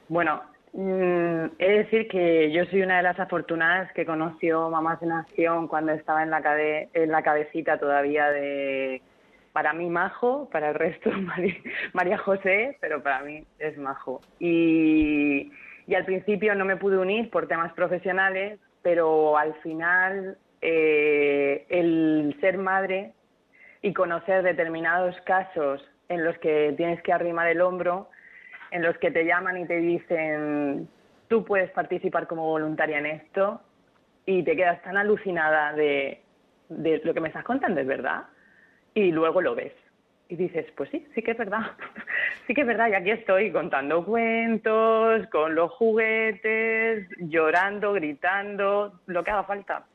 Bueno, 0.08 0.42
Mm, 0.72 1.46
he 1.58 1.68
de 1.68 1.78
decir 1.78 2.08
que 2.08 2.52
yo 2.52 2.64
soy 2.66 2.82
una 2.82 2.98
de 2.98 3.02
las 3.02 3.18
afortunadas 3.18 3.92
que 3.92 4.06
conoció 4.06 4.70
Mamás 4.70 5.02
en 5.02 5.10
Acción 5.10 5.66
cuando 5.66 5.92
estaba 5.92 6.22
en 6.22 6.30
la, 6.30 6.42
cabe 6.42 6.88
en 6.94 7.10
la 7.10 7.22
cabecita 7.22 7.78
todavía 7.78 8.30
de, 8.30 9.02
para 9.52 9.72
mí, 9.72 9.90
Majo, 9.90 10.48
para 10.50 10.68
el 10.68 10.74
resto, 10.74 11.10
María, 11.22 11.56
María 11.92 12.18
José, 12.18 12.78
pero 12.80 13.02
para 13.02 13.22
mí 13.22 13.44
es 13.58 13.76
Majo. 13.78 14.20
Y, 14.38 15.50
y, 15.86 15.94
al 15.94 16.04
principio 16.04 16.54
no 16.54 16.64
me 16.64 16.76
pude 16.76 16.98
unir 16.98 17.30
por 17.30 17.48
temas 17.48 17.72
profesionales, 17.72 18.60
pero 18.82 19.36
al 19.36 19.54
final 19.62 20.38
eh, 20.62 21.66
el 21.68 22.36
ser 22.40 22.58
madre 22.58 23.12
y 23.82 23.92
conocer 23.92 24.42
determinados 24.42 25.16
casos 25.22 25.82
en 26.08 26.24
los 26.24 26.36
que 26.38 26.74
tienes 26.76 27.02
que 27.02 27.12
arrimar 27.12 27.48
el 27.48 27.60
hombro, 27.60 28.08
en 28.70 28.82
los 28.82 28.96
que 28.98 29.10
te 29.10 29.24
llaman 29.24 29.56
y 29.58 29.66
te 29.66 29.76
dicen, 29.76 30.88
tú 31.28 31.44
puedes 31.44 31.70
participar 31.70 32.26
como 32.26 32.46
voluntaria 32.46 32.98
en 32.98 33.06
esto 33.06 33.60
y 34.26 34.42
te 34.42 34.56
quedas 34.56 34.82
tan 34.82 34.96
alucinada 34.96 35.72
de, 35.72 36.20
de 36.68 37.00
lo 37.04 37.14
que 37.14 37.20
me 37.20 37.28
estás 37.28 37.44
contando, 37.44 37.80
es 37.80 37.86
verdad, 37.86 38.24
y 38.94 39.10
luego 39.10 39.40
lo 39.40 39.54
ves. 39.54 39.72
Y 40.28 40.36
dices, 40.36 40.66
pues 40.76 40.88
sí, 40.90 41.04
sí 41.14 41.22
que 41.22 41.32
es 41.32 41.38
verdad, 41.38 41.72
sí 42.46 42.54
que 42.54 42.60
es 42.60 42.66
verdad, 42.66 42.88
y 42.88 42.94
aquí 42.94 43.10
estoy 43.10 43.50
contando 43.50 44.04
cuentos, 44.04 45.26
con 45.28 45.54
los 45.54 45.72
juguetes, 45.72 47.08
llorando, 47.18 47.92
gritando, 47.92 49.00
lo 49.06 49.24
que 49.24 49.30
haga 49.30 49.44
falta. 49.44 49.86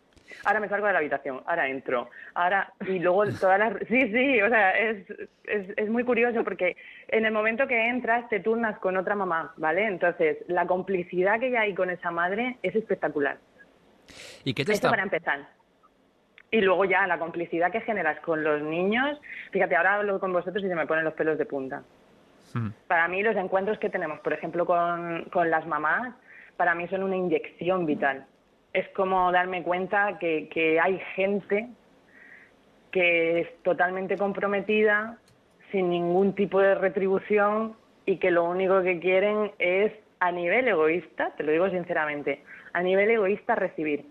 Ahora 0.44 0.60
me 0.60 0.70
salgo 0.70 0.88
de 0.88 0.94
la 0.94 1.00
habitación, 1.00 1.42
ahora 1.46 1.68
entro, 1.68 2.10
ahora 2.34 2.74
y 2.86 3.00
luego 3.00 3.26
todas 3.40 3.60
las 3.60 3.74
sí, 3.88 4.12
sí, 4.12 4.42
o 4.42 4.50
sea, 4.50 4.72
es, 4.72 5.10
es, 5.46 5.70
es 5.78 5.90
muy 5.90 6.04
curioso 6.04 6.44
porque 6.44 6.76
en 7.08 7.26
el 7.26 7.32
momento 7.32 7.68
que 7.68 7.90
entras 7.90 8.28
te 8.30 8.40
turnas 8.40 8.78
con 8.80 8.98
otra 8.98 9.16
mamá, 9.16 9.54
¿vale? 9.58 9.86
Entonces, 9.86 10.38
la 10.48 10.66
complicidad 10.66 11.40
que 11.40 11.58
hay 11.58 11.74
con 11.74 11.90
esa 11.90 12.12
madre 12.12 12.58
es 12.62 12.76
espectacular. 12.76 13.38
¿Y 14.44 14.54
qué 14.54 14.66
te 14.66 14.72
Eso 14.72 14.78
está 14.78 14.90
para 14.90 15.04
empezar. 15.04 15.48
Y 16.52 16.62
luego 16.62 16.86
ya 16.86 17.06
la 17.08 17.20
complicidad 17.20 17.72
que 17.72 17.82
generas 17.82 18.20
con 18.22 18.44
los 18.44 18.62
niños. 18.62 19.20
Fíjate, 19.52 19.76
ahora 19.76 19.96
hablo 19.96 20.20
con 20.20 20.32
vosotros 20.32 20.64
y 20.64 20.68
se 20.68 20.76
me 20.76 20.86
ponen 20.86 21.04
los 21.04 21.14
pelos 21.14 21.38
de 21.38 21.46
punta. 21.46 21.84
Mm. 22.54 22.70
Para 22.88 23.08
mí 23.08 23.22
los 23.24 23.36
encuentros 23.36 23.80
que 23.80 23.90
tenemos, 23.90 24.20
por 24.20 24.34
ejemplo, 24.34 24.66
con, 24.66 25.26
con 25.32 25.50
las 25.50 25.66
mamás, 25.66 26.14
para 26.56 26.76
mí 26.76 26.88
son 26.88 27.04
una 27.04 27.16
inyección 27.16 27.86
vital. 27.86 28.26
Es 28.76 28.90
como 28.90 29.32
darme 29.32 29.64
cuenta 29.64 30.18
que, 30.20 30.50
que 30.50 30.82
hay 30.82 31.00
gente 31.16 31.70
que 32.92 33.40
es 33.40 33.64
totalmente 33.64 34.18
comprometida, 34.18 35.18
sin 35.72 35.90
ningún 35.90 36.36
tipo 36.36 36.60
de 36.60 36.76
retribución 36.76 37.78
y 38.06 38.18
que 38.18 38.32
lo 38.32 38.44
único 38.44 38.82
que 38.84 39.00
quieren 39.00 39.54
es, 39.60 39.94
a 40.20 40.30
nivel 40.34 40.68
egoísta, 40.68 41.32
te 41.38 41.44
lo 41.44 41.54
digo 41.54 41.70
sinceramente, 41.70 42.44
a 42.74 42.82
nivel 42.82 43.10
egoísta 43.12 43.56
recibir. 43.56 44.06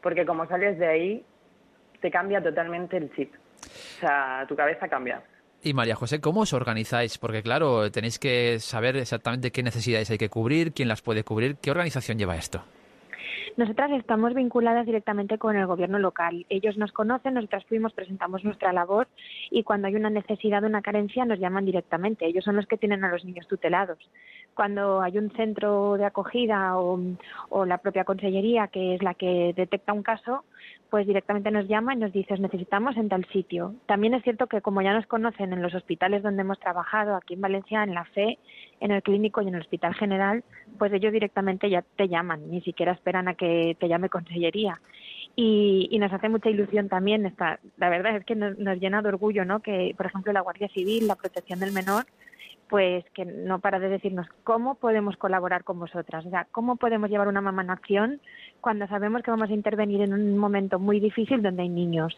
Porque 0.00 0.24
como 0.24 0.46
sales 0.46 0.78
de 0.78 0.86
ahí, 0.86 1.24
te 2.00 2.10
cambia 2.10 2.42
totalmente 2.42 2.96
el 2.96 3.14
chip. 3.14 3.34
O 3.34 4.00
sea, 4.00 4.46
tu 4.48 4.56
cabeza 4.56 4.88
cambia. 4.88 5.22
Y 5.62 5.74
María 5.74 5.94
José, 5.94 6.22
¿cómo 6.22 6.40
os 6.40 6.54
organizáis? 6.54 7.18
Porque 7.18 7.42
claro, 7.42 7.90
tenéis 7.90 8.18
que 8.18 8.60
saber 8.60 8.96
exactamente 8.96 9.50
qué 9.50 9.62
necesidades 9.62 10.10
hay 10.10 10.18
que 10.18 10.30
cubrir, 10.30 10.72
quién 10.72 10.88
las 10.88 11.02
puede 11.02 11.22
cubrir. 11.22 11.56
¿Qué 11.56 11.70
organización 11.70 12.18
lleva 12.18 12.36
esto? 12.36 12.64
Nosotras 13.56 13.90
estamos 13.92 14.34
vinculadas 14.34 14.84
directamente 14.84 15.38
con 15.38 15.56
el 15.56 15.66
gobierno 15.66 15.98
local. 15.98 16.44
Ellos 16.50 16.76
nos 16.76 16.92
conocen, 16.92 17.34
nosotras 17.34 17.64
fuimos, 17.64 17.94
presentamos 17.94 18.44
nuestra 18.44 18.70
labor 18.70 19.08
y 19.50 19.62
cuando 19.62 19.88
hay 19.88 19.94
una 19.94 20.10
necesidad 20.10 20.62
una 20.64 20.82
carencia 20.82 21.24
nos 21.24 21.38
llaman 21.38 21.64
directamente. 21.64 22.26
Ellos 22.26 22.44
son 22.44 22.56
los 22.56 22.66
que 22.66 22.76
tienen 22.76 23.02
a 23.02 23.08
los 23.08 23.24
niños 23.24 23.48
tutelados. 23.48 23.98
Cuando 24.54 25.00
hay 25.00 25.16
un 25.16 25.30
centro 25.30 25.96
de 25.96 26.04
acogida 26.04 26.78
o, 26.78 27.00
o 27.48 27.64
la 27.64 27.78
propia 27.78 28.04
consellería 28.04 28.68
que 28.68 28.94
es 28.94 29.02
la 29.02 29.14
que 29.14 29.54
detecta 29.56 29.94
un 29.94 30.02
caso, 30.02 30.44
pues 30.90 31.06
directamente 31.06 31.50
nos 31.50 31.66
llama 31.66 31.94
y 31.94 31.96
nos 31.96 32.12
dice, 32.12 32.34
"Os 32.34 32.40
necesitamos 32.40 32.96
en 32.96 33.08
tal 33.08 33.24
sitio. 33.26 33.74
También 33.86 34.14
es 34.14 34.22
cierto 34.22 34.46
que 34.46 34.60
como 34.60 34.82
ya 34.82 34.92
nos 34.92 35.06
conocen 35.06 35.52
en 35.52 35.62
los 35.62 35.74
hospitales 35.74 36.22
donde 36.22 36.42
hemos 36.42 36.60
trabajado, 36.60 37.16
aquí 37.16 37.34
en 37.34 37.40
Valencia, 37.40 37.82
en 37.82 37.94
la 37.94 38.04
FE, 38.04 38.38
en 38.80 38.90
el 38.90 39.02
clínico 39.02 39.40
y 39.42 39.48
en 39.48 39.54
el 39.54 39.60
Hospital 39.62 39.94
General, 39.94 40.44
pues 40.78 40.92
ellos 40.92 41.12
directamente 41.12 41.70
ya 41.70 41.82
te 41.96 42.08
llaman, 42.08 42.50
ni 42.50 42.60
siquiera 42.60 42.92
esperan 42.92 43.28
a 43.28 43.34
que 43.34 43.76
te 43.78 43.88
llame 43.88 44.08
consellería. 44.08 44.80
Y, 45.34 45.88
y 45.90 45.98
nos 45.98 46.12
hace 46.12 46.28
mucha 46.28 46.48
ilusión 46.48 46.88
también, 46.88 47.26
esta, 47.26 47.60
la 47.76 47.90
verdad 47.90 48.16
es 48.16 48.24
que 48.24 48.34
nos, 48.34 48.58
nos 48.58 48.78
llena 48.78 49.02
de 49.02 49.08
orgullo, 49.08 49.44
¿no? 49.44 49.60
Que, 49.60 49.94
por 49.96 50.06
ejemplo, 50.06 50.32
la 50.32 50.40
Guardia 50.40 50.68
Civil, 50.68 51.06
la 51.06 51.16
protección 51.16 51.60
del 51.60 51.72
menor, 51.72 52.06
pues 52.68 53.04
que 53.14 53.24
no 53.24 53.60
para 53.60 53.78
de 53.78 53.88
decirnos 53.88 54.26
cómo 54.42 54.74
podemos 54.74 55.16
colaborar 55.16 55.62
con 55.62 55.78
vosotras, 55.78 56.26
o 56.26 56.30
sea, 56.30 56.46
cómo 56.50 56.76
podemos 56.76 57.08
llevar 57.10 57.28
una 57.28 57.40
mamá 57.40 57.62
en 57.62 57.70
acción 57.70 58.20
cuando 58.60 58.88
sabemos 58.88 59.22
que 59.22 59.30
vamos 59.30 59.50
a 59.50 59.54
intervenir 59.54 60.00
en 60.00 60.12
un 60.12 60.36
momento 60.36 60.78
muy 60.78 60.98
difícil 60.98 61.42
donde 61.42 61.62
hay 61.62 61.68
niños, 61.68 62.16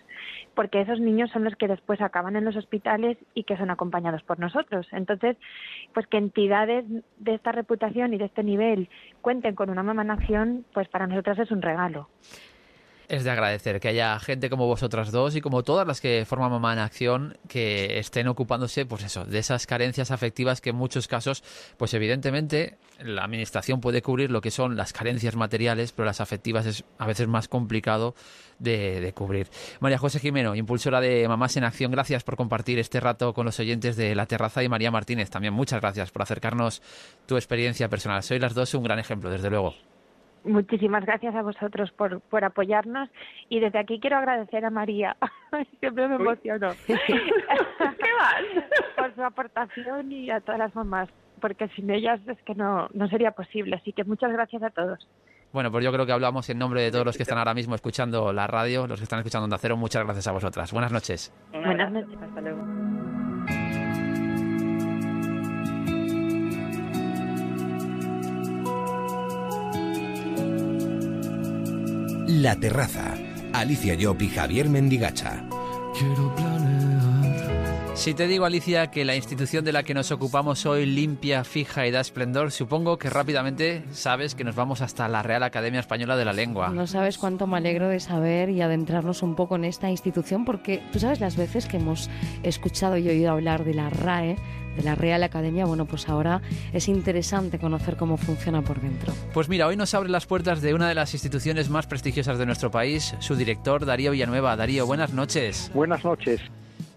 porque 0.55 0.81
esos 0.81 1.01
niños 1.01 1.31
son 1.31 1.45
los 1.45 1.55
que 1.57 1.69
después 1.69 2.01
acaban 2.01 2.37
en 2.37 2.45
los 2.45 2.57
hospitales 2.57 3.19
y 3.35 3.45
que 3.45 3.57
son 3.57 3.71
acompañados 3.71 4.23
por 4.23 4.39
nosotros. 4.39 4.87
Entonces, 4.93 5.37
pues 5.93 6.07
que 6.07 6.17
entidades 6.17 6.87
de 7.19 7.35
esta 7.35 7.53
reputación 7.53 8.15
y 8.15 8.19
de 8.19 8.25
este 8.25 8.43
nivel 8.43 8.89
cuenten 9.21 9.55
con 9.55 9.69
una 9.69 9.83
mamá 9.83 10.03
en 10.03 10.11
acción, 10.11 10.65
pues 10.73 10.89
para 10.89 11.07
nosotras 11.07 11.39
es 11.39 11.51
un 11.51 11.61
regalo. 11.61 12.09
Es 13.09 13.25
de 13.25 13.31
agradecer 13.31 13.81
que 13.81 13.89
haya 13.89 14.21
gente 14.21 14.51
como 14.51 14.67
vosotras 14.67 15.11
dos 15.11 15.35
y 15.35 15.41
como 15.41 15.63
todas 15.63 15.87
las 15.87 15.99
que 16.03 16.27
forman 16.27 16.51
Mamá 16.51 16.75
en 16.75 16.79
Acción 16.81 17.39
que 17.49 17.99
estén 17.99 18.29
ocupándose, 18.29 18.85
pues 18.85 19.03
eso, 19.03 19.25
de 19.25 19.39
esas 19.39 19.67
carencias 19.67 20.11
afectivas 20.11 20.61
que 20.61 20.71
en 20.71 20.77
muchos 20.77 21.09
casos, 21.09 21.43
pues 21.79 21.95
evidentemente 21.95 22.77
la 23.01 23.25
administración 23.25 23.81
puede 23.81 24.03
cubrir 24.03 24.31
lo 24.31 24.43
que 24.43 24.51
son 24.51 24.77
las 24.77 24.93
carencias 24.93 25.37
materiales, 25.37 25.93
pero 25.93 26.05
las 26.05 26.21
afectivas 26.21 26.67
es 26.67 26.85
a 26.99 27.07
veces 27.07 27.29
más 27.29 27.49
complicado 27.49 28.15
de, 28.59 29.01
de 29.01 29.15
cubrir. 29.15 29.49
María 29.81 29.97
José 29.97 30.21
Jimeno, 30.21 30.55
impulsora 30.55 31.01
de 31.01 31.27
Mamás 31.29 31.57
en 31.57 31.65
Acción, 31.65 31.91
gracias 31.91 32.25
por 32.25 32.37
compartir 32.37 32.79
este 32.79 33.01
rato 33.01 33.33
con 33.33 33.47
los 33.47 33.59
oyentes 33.59 33.97
de 33.97 34.15
La 34.15 34.27
Terraza 34.27 34.63
y 34.63 34.69
María 34.69 34.91
Martínez, 34.91 35.31
también 35.31 35.55
muchas 35.55 35.81
gracias 35.81 36.11
por 36.11 36.21
acercarnos 36.21 36.83
tu 37.25 37.37
experiencia 37.37 37.89
personal. 37.89 38.23
Soy 38.23 38.39
las 38.39 38.53
dos 38.53 38.75
un 38.75 38.83
gran 38.83 38.99
ejemplo, 38.99 39.31
desde 39.31 39.49
luego. 39.49 39.75
Muchísimas 40.45 41.05
gracias 41.05 41.35
a 41.35 41.43
vosotros 41.43 41.91
por, 41.93 42.21
por 42.21 42.45
apoyarnos 42.45 43.09
y 43.49 43.61
desde 43.61 43.79
aquí 43.79 44.01
quiero 44.01 44.17
agradecer 44.17 44.65
a 44.65 44.71
María, 44.71 45.17
siempre 45.81 46.09
me 46.09 46.17
emociono, 46.17 46.71
¿Qué 46.87 46.95
más? 46.95 48.65
por 48.97 49.15
su 49.15 49.23
aportación 49.23 50.13
y 50.13 50.31
a 50.31 50.41
todas 50.41 50.59
las 50.59 50.75
mamás, 50.75 51.09
porque 51.41 51.69
sin 51.69 51.91
ellas 51.91 52.21
es 52.27 52.41
que 52.43 52.55
no, 52.55 52.89
no 52.93 53.09
sería 53.09 53.33
posible. 53.33 53.77
Así 53.77 53.93
que 53.93 54.05
muchas 54.05 54.33
gracias 54.33 54.63
a 54.63 54.71
todos. 54.71 55.07
Bueno, 55.53 55.71
pues 55.71 55.85
yo 55.85 55.93
creo 55.93 56.05
que 56.05 56.13
hablamos 56.13 56.49
en 56.51 56.59
nombre 56.59 56.83
de 56.83 56.91
todos 56.91 57.07
los 57.07 57.17
que 57.17 57.23
están 57.23 57.39
ahora 57.39 57.55
mismo 57.55 57.75
escuchando 57.75 58.33
la 58.33 58.47
radio, 58.47 58.87
los 58.87 59.01
que 59.01 59.05
están 59.05 59.21
escuchando 59.21 59.45
Onda 59.45 59.59
Cero. 59.59 59.77
Muchas 59.77 60.05
gracias 60.05 60.27
a 60.29 60.33
vosotras. 60.33 60.73
Buenas 60.73 60.93
noches. 60.93 61.33
Buenas 61.53 61.91
noches. 61.91 62.19
Hasta 62.21 62.41
luego. 62.41 63.08
La 72.29 72.57
Terraza. 72.57 73.15
Alicia 73.55 73.97
Job 73.99 74.21
y 74.21 74.29
Javier 74.29 74.69
Mendigacha. 74.69 75.49
Si 77.95 78.13
te 78.13 78.27
digo, 78.27 78.45
Alicia, 78.45 78.89
que 78.89 79.07
la 79.07 79.17
institución 79.17 79.65
de 79.65 79.73
la 79.73 79.83
que 79.83 79.95
nos 79.95 80.13
ocupamos 80.13 80.67
hoy 80.67 80.85
limpia, 80.85 81.43
fija 81.43 81.87
y 81.87 81.91
da 81.91 82.01
esplendor, 82.01 82.53
supongo 82.53 82.99
que 82.99 83.09
rápidamente 83.09 83.83
sabes 83.93 84.35
que 84.35 84.45
nos 84.45 84.55
vamos 84.55 84.83
hasta 84.83 85.09
la 85.09 85.23
Real 85.23 85.43
Academia 85.43 85.81
Española 85.81 86.19
de 86.19 86.27
la 86.27 86.35
Lengua. 86.35 86.69
No 86.69 86.87
sabes 86.87 87.17
cuánto 87.17 87.47
me 87.47 87.57
alegro 87.57 87.89
de 87.89 87.99
saber 87.99 88.51
y 88.51 88.61
adentrarnos 88.61 89.23
un 89.23 89.35
poco 89.35 89.57
en 89.57 89.65
esta 89.65 89.89
institución, 89.89 90.45
porque 90.45 90.83
tú 90.93 91.01
sabes 91.01 91.21
las 91.21 91.35
veces 91.35 91.65
que 91.65 91.79
hemos 91.79 92.11
escuchado 92.43 92.99
y 92.99 93.09
oído 93.09 93.33
hablar 93.33 93.65
de 93.65 93.73
la 93.73 93.89
RAE, 93.89 94.37
de 94.79 94.85
la 94.85 94.95
Real 94.95 95.25
Academia, 95.25 95.67
bueno, 95.67 95.87
pues 95.87 96.09
ahora 96.09 96.41
es 96.73 96.89
interesante 96.89 97.59
conocer 97.59 97.97
cómo 97.97 98.17
funciona 98.17 98.63
por 98.63 98.81
dentro. 98.81 99.13
Pues 99.35 99.49
mira, 99.49 99.67
hoy 99.67 99.77
nos 99.77 99.93
abre 99.93 100.09
las 100.09 100.27
puertas 100.27 100.63
de 100.63 100.73
una 100.73 100.89
de 100.89 100.95
las 100.95 101.15
instituciones 101.15 101.69
más 101.69 101.89
prestigiosas 101.89 102.39
de 102.39 102.47
nuestro 102.47 102.71
país, 102.71 103.17
su 103.19 103.35
director, 103.35 103.85
Darío 103.85 104.13
Villanueva. 104.13 104.55
Darío, 104.57 104.87
buenas 104.87 105.13
noches. 105.13 105.71
Buenas 105.75 106.05
noches. 106.05 106.41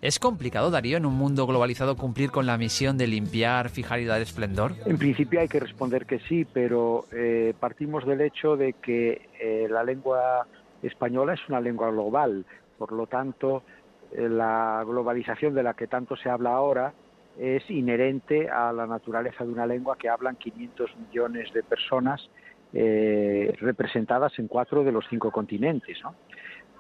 ¿Es 0.01 0.19
complicado, 0.19 0.69
Darío, 0.69 0.97
en 0.97 1.07
un 1.07 1.15
mundo 1.15 1.47
globalizado 1.47 1.95
cumplir 1.95 2.29
con 2.29 2.45
la 2.45 2.57
misión 2.57 2.99
de 2.99 3.07
limpiar, 3.07 3.69
fijar 3.69 3.99
y 3.99 4.05
dar 4.05 4.21
esplendor? 4.21 4.73
En 4.85 4.97
principio 4.97 5.39
hay 5.39 5.47
que 5.47 5.59
responder 5.59 6.05
que 6.05 6.19
sí, 6.19 6.45
pero 6.45 7.05
eh, 7.11 7.53
partimos 7.59 8.05
del 8.05 8.21
hecho 8.21 8.57
de 8.57 8.73
que 8.73 9.29
eh, 9.39 9.67
la 9.69 9.83
lengua 9.83 10.45
española 10.83 11.33
es 11.33 11.39
una 11.49 11.59
lengua 11.59 11.89
global. 11.89 12.45
Por 12.77 12.91
lo 12.91 13.07
tanto, 13.07 13.63
eh, 14.11 14.27
la 14.27 14.83
globalización 14.85 15.55
de 15.55 15.63
la 15.63 15.73
que 15.73 15.87
tanto 15.87 16.15
se 16.15 16.29
habla 16.29 16.51
ahora 16.51 16.93
es 17.39 17.69
inherente 17.69 18.49
a 18.49 18.71
la 18.73 18.85
naturaleza 18.87 19.43
de 19.45 19.51
una 19.51 19.65
lengua 19.65 19.95
que 19.97 20.09
hablan 20.09 20.35
500 20.35 20.89
millones 20.97 21.51
de 21.53 21.63
personas 21.63 22.29
eh, 22.73 23.53
representadas 23.59 24.37
en 24.39 24.47
cuatro 24.47 24.83
de 24.83 24.91
los 24.91 25.05
cinco 25.09 25.31
continentes. 25.31 25.97
¿no? 26.03 26.15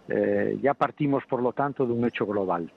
Eh, 0.07 0.57
ya 0.61 0.73
partimos, 0.73 1.23
por 1.29 1.41
lo 1.41 1.53
tanto, 1.53 1.85
de 1.85 1.93
un 1.93 2.05
hecho 2.05 2.25
global. 2.25 2.71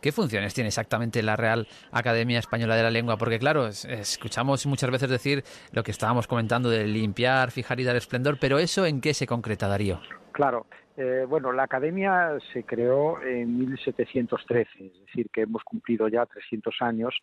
¿Qué 0.00 0.12
funciones 0.12 0.54
tiene 0.54 0.68
exactamente 0.68 1.22
la 1.22 1.34
Real 1.34 1.66
Academia 1.90 2.38
Española 2.38 2.76
de 2.76 2.82
la 2.84 2.90
Lengua? 2.90 3.16
Porque 3.16 3.38
claro, 3.38 3.66
es- 3.66 3.84
escuchamos 3.84 4.64
muchas 4.66 4.90
veces 4.90 5.10
decir 5.10 5.42
lo 5.72 5.82
que 5.82 5.90
estábamos 5.90 6.28
comentando 6.28 6.70
de 6.70 6.86
limpiar, 6.86 7.50
fijar 7.50 7.80
y 7.80 7.84
dar 7.84 7.96
esplendor, 7.96 8.36
pero 8.40 8.58
¿eso 8.58 8.86
en 8.86 9.00
qué 9.00 9.14
se 9.14 9.26
concreta, 9.26 9.66
Darío? 9.66 10.00
Claro, 10.32 10.66
eh, 10.96 11.26
bueno, 11.28 11.52
la 11.52 11.64
academia 11.64 12.38
se 12.52 12.64
creó 12.64 13.20
en 13.22 13.58
1713, 13.58 14.86
es 14.86 15.00
decir, 15.00 15.28
que 15.30 15.42
hemos 15.42 15.62
cumplido 15.62 16.08
ya 16.08 16.24
300 16.24 16.74
años 16.80 17.14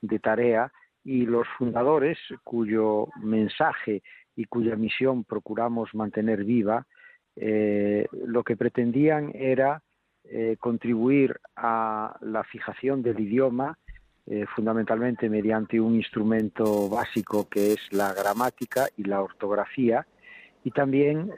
de 0.00 0.18
tarea 0.18 0.72
y 1.04 1.24
los 1.26 1.46
fundadores, 1.56 2.18
cuyo 2.42 3.08
mensaje 3.22 4.02
y 4.34 4.46
cuya 4.46 4.74
misión 4.74 5.22
procuramos 5.22 5.94
mantener 5.94 6.44
viva, 6.44 6.86
eh, 7.36 8.08
lo 8.26 8.42
que 8.42 8.56
pretendían 8.56 9.30
era 9.34 9.82
eh, 10.24 10.56
contribuir 10.58 11.38
a 11.54 12.16
la 12.20 12.42
fijación 12.44 13.02
del 13.02 13.20
idioma, 13.20 13.78
fundamentalmente 14.54 15.28
mediante 15.28 15.80
un 15.80 15.96
instrumento 15.96 16.88
básico 16.88 17.48
que 17.48 17.72
es 17.72 17.80
la 17.90 18.14
gramática 18.14 18.86
y 18.96 19.02
la 19.02 19.20
ortografía, 19.20 20.06
y 20.62 20.70
también 20.70 21.32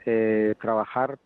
trabajar 0.61 1.17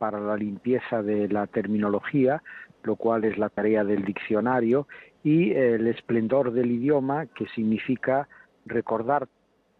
para 0.00 0.18
la 0.18 0.34
limpieza 0.34 1.02
de 1.02 1.28
la 1.28 1.46
terminología, 1.46 2.42
lo 2.84 2.96
cual 2.96 3.24
es 3.24 3.36
la 3.36 3.50
tarea 3.50 3.84
del 3.84 4.02
diccionario, 4.02 4.88
y 5.22 5.52
el 5.52 5.86
esplendor 5.88 6.52
del 6.52 6.70
idioma, 6.70 7.26
que 7.26 7.46
significa 7.48 8.26
recordar 8.64 9.28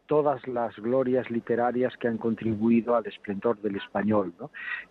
todas 0.05 0.47
las 0.47 0.77
glorias 0.77 1.31
literarias 1.31 1.97
que 1.97 2.09
han 2.09 2.19
contribuido 2.19 2.97
al 2.97 3.07
esplendor 3.07 3.63
del 3.63 3.77
español. 3.77 4.35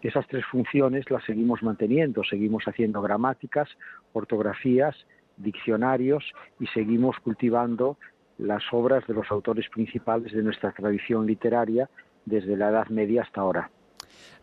Esas 0.02 0.26
tres 0.28 0.44
funciones 0.48 1.12
las 1.12 1.24
seguimos 1.26 1.62
manteniendo, 1.62 2.24
seguimos 2.24 2.64
haciendo 2.68 3.00
gramáticas, 3.04 3.70
ortografías, 4.14 4.96
diccionarios 5.38 6.24
y 6.60 6.66
seguimos 6.68 7.20
cultivando 7.20 7.98
las 8.40 8.64
obras 8.72 9.06
de 9.06 9.14
los 9.14 9.30
autores 9.30 9.70
principales 9.70 10.34
de 10.34 10.42
nuestra 10.42 10.72
tradición 10.72 11.28
literaria 11.28 11.88
desde 12.26 12.58
la 12.58 12.70
Edad 12.70 12.88
Media 12.88 13.22
hasta 13.22 13.42
ahora. 13.42 13.70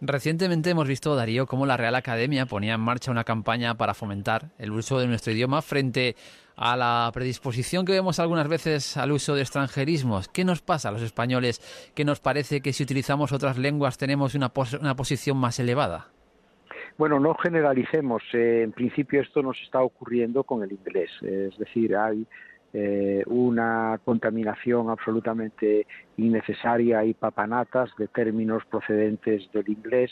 Recientemente 0.00 0.70
hemos 0.70 0.86
visto, 0.86 1.16
Darío, 1.16 1.46
cómo 1.46 1.64
la 1.64 1.78
Real 1.78 1.94
Academia 1.94 2.44
ponía 2.44 2.74
en 2.74 2.80
marcha 2.80 3.10
una 3.10 3.24
campaña 3.24 3.76
para 3.76 3.94
fomentar 3.94 4.50
el 4.58 4.72
uso 4.72 4.98
de 4.98 5.06
nuestro 5.06 5.32
idioma 5.32 5.62
frente 5.62 6.16
a 6.54 6.76
la 6.76 7.10
predisposición 7.14 7.86
que 7.86 7.92
vemos 7.92 8.18
algunas 8.18 8.46
veces 8.46 8.98
al 8.98 9.12
uso 9.12 9.34
de 9.34 9.40
extranjerismos. 9.40 10.28
¿Qué 10.28 10.44
nos 10.44 10.60
pasa 10.60 10.90
a 10.90 10.92
los 10.92 11.02
españoles 11.02 11.60
que 11.94 12.04
nos 12.04 12.20
parece 12.20 12.60
que 12.60 12.74
si 12.74 12.82
utilizamos 12.82 13.32
otras 13.32 13.56
lenguas 13.56 13.96
tenemos 13.96 14.34
una, 14.34 14.52
una 14.80 14.96
posición 14.96 15.38
más 15.38 15.58
elevada? 15.60 16.08
Bueno, 16.98 17.18
no 17.18 17.34
generalicemos. 17.34 18.22
Eh, 18.34 18.62
en 18.62 18.72
principio 18.72 19.20
esto 19.22 19.42
nos 19.42 19.60
está 19.62 19.82
ocurriendo 19.82 20.44
con 20.44 20.62
el 20.62 20.72
inglés. 20.72 21.10
Es 21.22 21.56
decir, 21.58 21.96
hay 21.96 22.26
eh, 22.78 23.22
una 23.24 23.98
contaminación 24.04 24.90
absolutamente 24.90 25.86
innecesaria 26.18 27.06
y 27.06 27.14
papanatas 27.14 27.88
de 27.96 28.06
términos 28.06 28.64
procedentes 28.70 29.50
del 29.52 29.66
inglés 29.70 30.10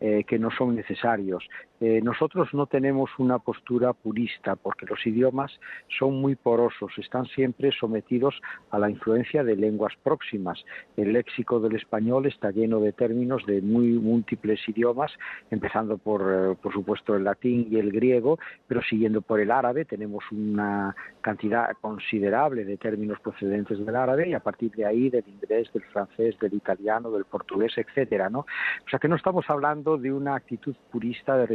eh, 0.00 0.24
que 0.24 0.36
no 0.36 0.50
son 0.50 0.74
necesarios. 0.74 1.48
Eh, 1.84 2.00
nosotros 2.00 2.54
no 2.54 2.66
tenemos 2.66 3.10
una 3.18 3.40
postura 3.40 3.92
purista 3.92 4.54
porque 4.54 4.86
los 4.86 5.04
idiomas 5.04 5.50
son 5.98 6.20
muy 6.20 6.36
porosos, 6.36 6.92
están 6.96 7.26
siempre 7.26 7.72
sometidos 7.72 8.40
a 8.70 8.78
la 8.78 8.88
influencia 8.88 9.42
de 9.42 9.56
lenguas 9.56 9.92
próximas. 10.04 10.64
El 10.96 11.12
léxico 11.12 11.58
del 11.58 11.74
español 11.74 12.26
está 12.26 12.52
lleno 12.52 12.78
de 12.78 12.92
términos 12.92 13.44
de 13.46 13.60
muy 13.62 13.94
múltiples 13.94 14.60
idiomas, 14.68 15.10
empezando 15.50 15.98
por, 15.98 16.22
eh, 16.22 16.56
por 16.62 16.72
supuesto, 16.72 17.16
el 17.16 17.24
latín 17.24 17.66
y 17.68 17.80
el 17.80 17.90
griego, 17.90 18.38
pero 18.68 18.80
siguiendo 18.82 19.20
por 19.20 19.40
el 19.40 19.50
árabe 19.50 19.84
tenemos 19.84 20.22
una 20.30 20.94
cantidad 21.20 21.72
considerable 21.80 22.64
de 22.64 22.76
términos 22.76 23.18
procedentes 23.18 23.84
del 23.84 23.96
árabe 23.96 24.28
y 24.28 24.34
a 24.34 24.40
partir 24.40 24.70
de 24.70 24.86
ahí 24.86 25.10
del 25.10 25.24
inglés, 25.26 25.68
del 25.72 25.82
francés, 25.82 26.38
del 26.38 26.54
italiano, 26.54 27.10
del 27.10 27.24
portugués, 27.24 27.72
etcétera, 27.76 28.30
¿no? 28.30 28.40
O 28.40 28.88
sea 28.88 29.00
que 29.00 29.08
no 29.08 29.16
estamos 29.16 29.50
hablando 29.50 29.98
de 29.98 30.12
una 30.12 30.36
actitud 30.36 30.76
purista 30.92 31.36
de 31.36 31.46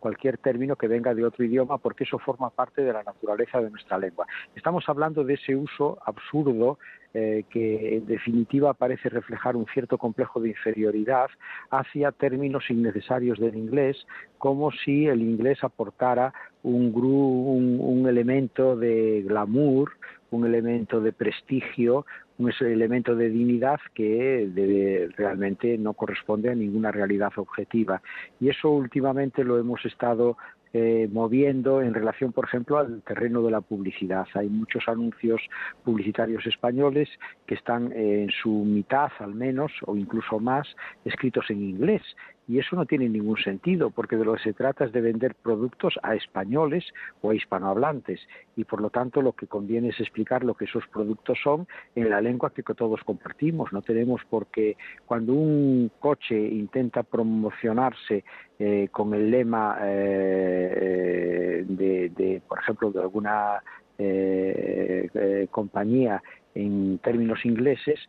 cualquier 0.00 0.38
término 0.38 0.76
que 0.76 0.88
venga 0.88 1.14
de 1.14 1.24
otro 1.24 1.44
idioma 1.44 1.78
porque 1.78 2.04
eso 2.04 2.18
forma 2.18 2.50
parte 2.50 2.82
de 2.82 2.92
la 2.92 3.02
naturaleza 3.02 3.60
de 3.60 3.70
nuestra 3.70 3.98
lengua. 3.98 4.26
Estamos 4.54 4.88
hablando 4.88 5.24
de 5.24 5.34
ese 5.34 5.54
uso 5.54 5.98
absurdo 6.04 6.78
eh, 7.14 7.44
que 7.50 7.98
en 7.98 8.06
definitiva 8.06 8.72
parece 8.74 9.08
reflejar 9.10 9.54
un 9.54 9.66
cierto 9.66 9.98
complejo 9.98 10.40
de 10.40 10.48
inferioridad 10.48 11.28
hacia 11.70 12.10
términos 12.10 12.70
innecesarios 12.70 13.38
del 13.38 13.54
inglés, 13.54 14.06
como 14.38 14.72
si 14.72 15.06
el 15.06 15.20
inglés 15.20 15.62
aportara 15.62 16.32
un, 16.62 16.92
un 16.94 18.08
elemento 18.08 18.76
de 18.76 19.22
glamour, 19.26 19.92
un 20.30 20.46
elemento 20.46 21.00
de 21.00 21.12
prestigio, 21.12 22.06
un 22.38 22.52
elemento 22.60 23.14
de 23.14 23.30
dignidad 23.30 23.80
que 23.94 25.10
realmente 25.16 25.78
no 25.78 25.94
corresponde 25.94 26.50
a 26.50 26.54
ninguna 26.54 26.90
realidad 26.90 27.32
objetiva. 27.36 28.02
Y 28.40 28.48
eso 28.48 28.70
últimamente 28.70 29.44
lo 29.44 29.58
hemos 29.58 29.84
estado 29.84 30.36
eh, 30.74 31.06
moviendo 31.12 31.82
en 31.82 31.92
relación, 31.92 32.32
por 32.32 32.46
ejemplo, 32.46 32.78
al 32.78 33.02
terreno 33.02 33.42
de 33.42 33.50
la 33.50 33.60
publicidad. 33.60 34.26
Hay 34.32 34.48
muchos 34.48 34.88
anuncios 34.88 35.42
publicitarios 35.84 36.46
españoles 36.46 37.10
que 37.46 37.56
están 37.56 37.92
en 37.92 38.30
su 38.30 38.50
mitad, 38.50 39.10
al 39.18 39.34
menos, 39.34 39.70
o 39.84 39.96
incluso 39.96 40.40
más, 40.40 40.66
escritos 41.04 41.50
en 41.50 41.62
inglés 41.62 42.02
y 42.48 42.58
eso 42.58 42.76
no 42.76 42.86
tiene 42.86 43.08
ningún 43.08 43.36
sentido, 43.38 43.90
porque 43.90 44.16
de 44.16 44.24
lo 44.24 44.34
que 44.34 44.42
se 44.42 44.52
trata 44.52 44.84
es 44.84 44.92
de 44.92 45.00
vender 45.00 45.34
productos 45.34 45.98
a 46.02 46.14
españoles 46.14 46.84
o 47.20 47.30
a 47.30 47.34
hispanohablantes, 47.34 48.20
y 48.56 48.64
por 48.64 48.80
lo 48.80 48.90
tanto 48.90 49.22
lo 49.22 49.32
que 49.32 49.46
conviene 49.46 49.88
es 49.88 50.00
explicar 50.00 50.44
lo 50.44 50.54
que 50.54 50.64
esos 50.64 50.86
productos 50.88 51.38
son 51.42 51.66
en 51.94 52.10
la 52.10 52.20
lengua 52.20 52.52
que 52.52 52.62
todos 52.62 53.02
compartimos. 53.04 53.72
No 53.72 53.82
tenemos 53.82 54.22
por 54.28 54.46
qué, 54.46 54.76
cuando 55.06 55.34
un 55.34 55.90
coche 56.00 56.36
intenta 56.36 57.02
promocionarse 57.02 58.24
eh, 58.58 58.88
con 58.90 59.14
el 59.14 59.30
lema 59.30 59.78
eh, 59.82 61.64
de, 61.66 62.42
por 62.46 62.58
ejemplo, 62.58 62.90
de 62.90 63.00
alguna 63.00 63.62
eh, 63.98 65.46
compañía 65.50 66.22
en 66.54 66.98
términos 66.98 67.44
ingleses, 67.44 68.00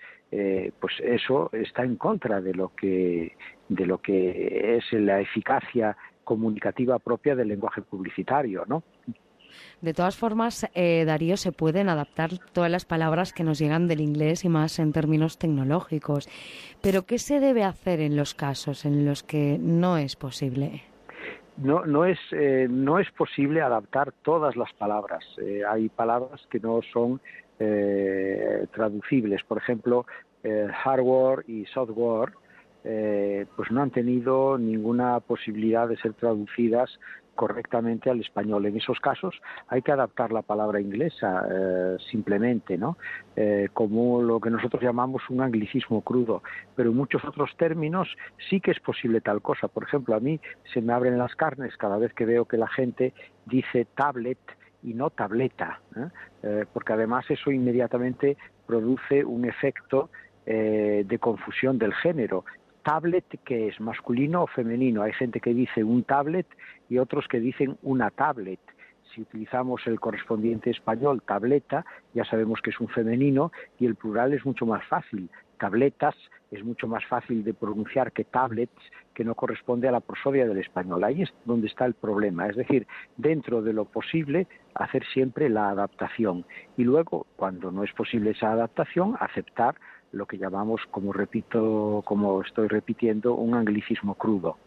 pues 0.80 0.94
eso 1.04 1.52
está 1.54 1.84
en 1.84 1.96
contra 1.96 2.42
de 2.42 2.56
lo 2.56 2.70
que 2.76 3.34
de 3.76 3.86
lo 3.86 4.00
que 4.00 4.78
es 4.78 4.94
la 4.94 5.20
eficacia 5.20 5.96
comunicativa 6.24 7.00
propia 7.00 7.36
del 7.36 7.50
lenguaje 7.50 7.82
publicitario, 7.82 8.64
¿no? 8.68 8.84
De 9.82 9.94
todas 9.94 10.18
formas, 10.18 10.68
eh, 10.74 11.04
Darío, 11.06 11.38
se 11.38 11.52
pueden 11.52 11.90
adaptar 11.90 12.32
todas 12.54 12.72
las 12.72 12.86
palabras 12.86 13.34
que 13.34 13.44
nos 13.44 13.60
llegan 13.60 13.88
del 13.88 14.02
inglés 14.02 14.46
y 14.46 14.50
más 14.50 14.80
en 14.80 14.94
términos 14.94 15.38
tecnológicos. 15.38 16.28
Pero, 16.82 17.04
¿qué 17.04 17.20
se 17.20 17.40
debe 17.40 17.64
hacer 17.64 18.00
en 18.00 18.16
los 18.16 18.34
casos 18.34 18.86
en 18.86 19.06
los 19.06 19.24
que 19.24 19.58
no 19.60 19.98
es 19.98 20.16
posible? 20.16 20.84
No, 21.58 21.86
no, 21.86 22.06
es, 22.06 22.18
eh, 22.32 22.68
no 22.70 22.98
es 22.98 23.12
posible 23.12 23.62
adaptar 23.62 24.12
todas 24.24 24.56
las 24.56 24.74
palabras. 24.74 25.24
Eh, 25.40 25.62
hay 25.70 25.90
palabras 25.90 26.42
que 26.50 26.60
no 26.60 26.82
son 26.92 27.22
traducibles. 28.74 29.42
Por 29.44 29.58
ejemplo, 29.58 30.06
hardware 30.44 31.46
y 31.48 31.66
software 31.68 32.34
eh, 32.86 33.46
pues 33.56 33.72
no 33.72 33.82
han 33.82 33.92
tenido 33.92 34.58
ninguna 34.58 35.22
posibilidad 35.22 35.88
de 35.88 35.96
ser 35.98 36.14
traducidas 36.14 37.00
correctamente 37.34 38.10
al 38.10 38.20
español. 38.20 38.66
En 38.66 38.76
esos 38.76 39.00
casos 39.00 39.34
hay 39.68 39.82
que 39.82 39.92
adaptar 39.92 40.32
la 40.34 40.42
palabra 40.42 40.82
inglesa 40.82 41.48
eh, 41.50 41.98
simplemente, 42.12 42.78
¿no? 42.78 42.98
Eh, 43.36 43.70
como 43.74 44.22
lo 44.22 44.40
que 44.40 44.50
nosotros 44.50 44.84
llamamos 44.84 45.24
un 45.30 45.42
anglicismo 45.42 46.02
crudo. 46.02 46.44
Pero 46.76 46.92
en 46.92 46.98
muchos 46.98 47.24
otros 47.24 47.52
términos 47.58 48.10
sí 48.50 48.60
que 48.60 48.72
es 48.72 48.80
posible 48.82 49.22
tal 49.22 49.42
cosa. 49.42 49.70
Por 49.70 49.84
ejemplo, 49.84 50.14
a 50.16 50.20
mí 50.20 50.40
se 50.74 50.82
me 50.82 50.94
abren 50.94 51.18
las 51.18 51.36
carnes 51.36 51.76
cada 51.78 51.98
vez 51.98 52.14
que 52.14 52.26
veo 52.26 52.46
que 52.46 52.58
la 52.58 52.68
gente 52.68 53.14
dice 53.46 53.88
tablet 53.96 54.40
y 54.84 54.94
no 54.94 55.10
tableta, 55.10 55.80
porque 56.74 56.92
además 56.92 57.24
eso 57.30 57.52
inmediatamente 57.52 58.36
produce 58.68 59.24
un 59.24 59.46
efecto 59.46 60.10
de 60.46 61.18
confusión 61.22 61.78
del 61.78 61.94
género 61.94 62.44
tablet 62.84 63.26
que 63.44 63.68
es 63.68 63.80
masculino 63.80 64.44
o 64.44 64.48
femenino. 64.48 65.02
Hay 65.02 65.14
gente 65.14 65.40
que 65.40 65.54
dice 65.54 65.84
un 65.84 66.04
tablet 66.04 66.48
y 66.90 66.98
otros 66.98 67.28
que 67.28 67.40
dicen 67.40 67.78
una 67.82 68.12
tablet. 68.12 68.60
Si 69.14 69.22
utilizamos 69.22 69.86
el 69.86 70.00
correspondiente 70.00 70.72
español, 70.72 71.22
tableta, 71.22 71.86
ya 72.14 72.26
sabemos 72.26 72.62
que 72.62 72.72
es 72.72 72.80
un 72.80 72.88
femenino 72.88 73.52
y 73.80 73.86
el 73.86 73.96
plural 73.96 74.34
es 74.34 74.46
mucho 74.46 74.66
más 74.66 74.84
fácil. 74.86 75.30
Tabletas 75.60 76.16
es 76.52 76.64
mucho 76.64 76.88
más 76.88 77.06
fácil 77.06 77.44
de 77.44 77.54
pronunciar 77.54 78.12
que 78.12 78.24
tablets, 78.24 78.82
que 79.14 79.24
no 79.24 79.36
corresponde 79.36 79.88
a 79.88 79.92
la 79.92 80.00
prosodia 80.00 80.48
del 80.48 80.58
español. 80.58 81.04
Ahí 81.04 81.22
es 81.22 81.34
donde 81.46 81.68
está 81.68 81.86
el 81.86 81.94
problema. 81.94 82.48
Es 82.48 82.56
decir, 82.56 82.88
dentro 83.18 83.62
de 83.62 83.74
lo 83.74 83.86
posible, 83.86 84.48
hacer 84.74 85.04
siempre 85.14 85.50
la 85.50 85.70
adaptación. 85.70 86.46
Y 86.76 86.84
luego, 86.84 87.28
cuando 87.36 87.72
no 87.72 87.84
es 87.84 87.94
posible 87.94 88.32
esa 88.32 88.52
adaptación, 88.52 89.16
aceptar 89.20 89.76
lo 90.14 90.26
que 90.26 90.38
llamamos, 90.38 90.82
como 90.89 91.11
repito, 91.11 92.01
como 92.05 92.41
estoy 92.41 92.68
repitiendo, 92.68 93.34
un 93.34 93.55
anglicismo 93.55 94.16
crudo. 94.16 94.57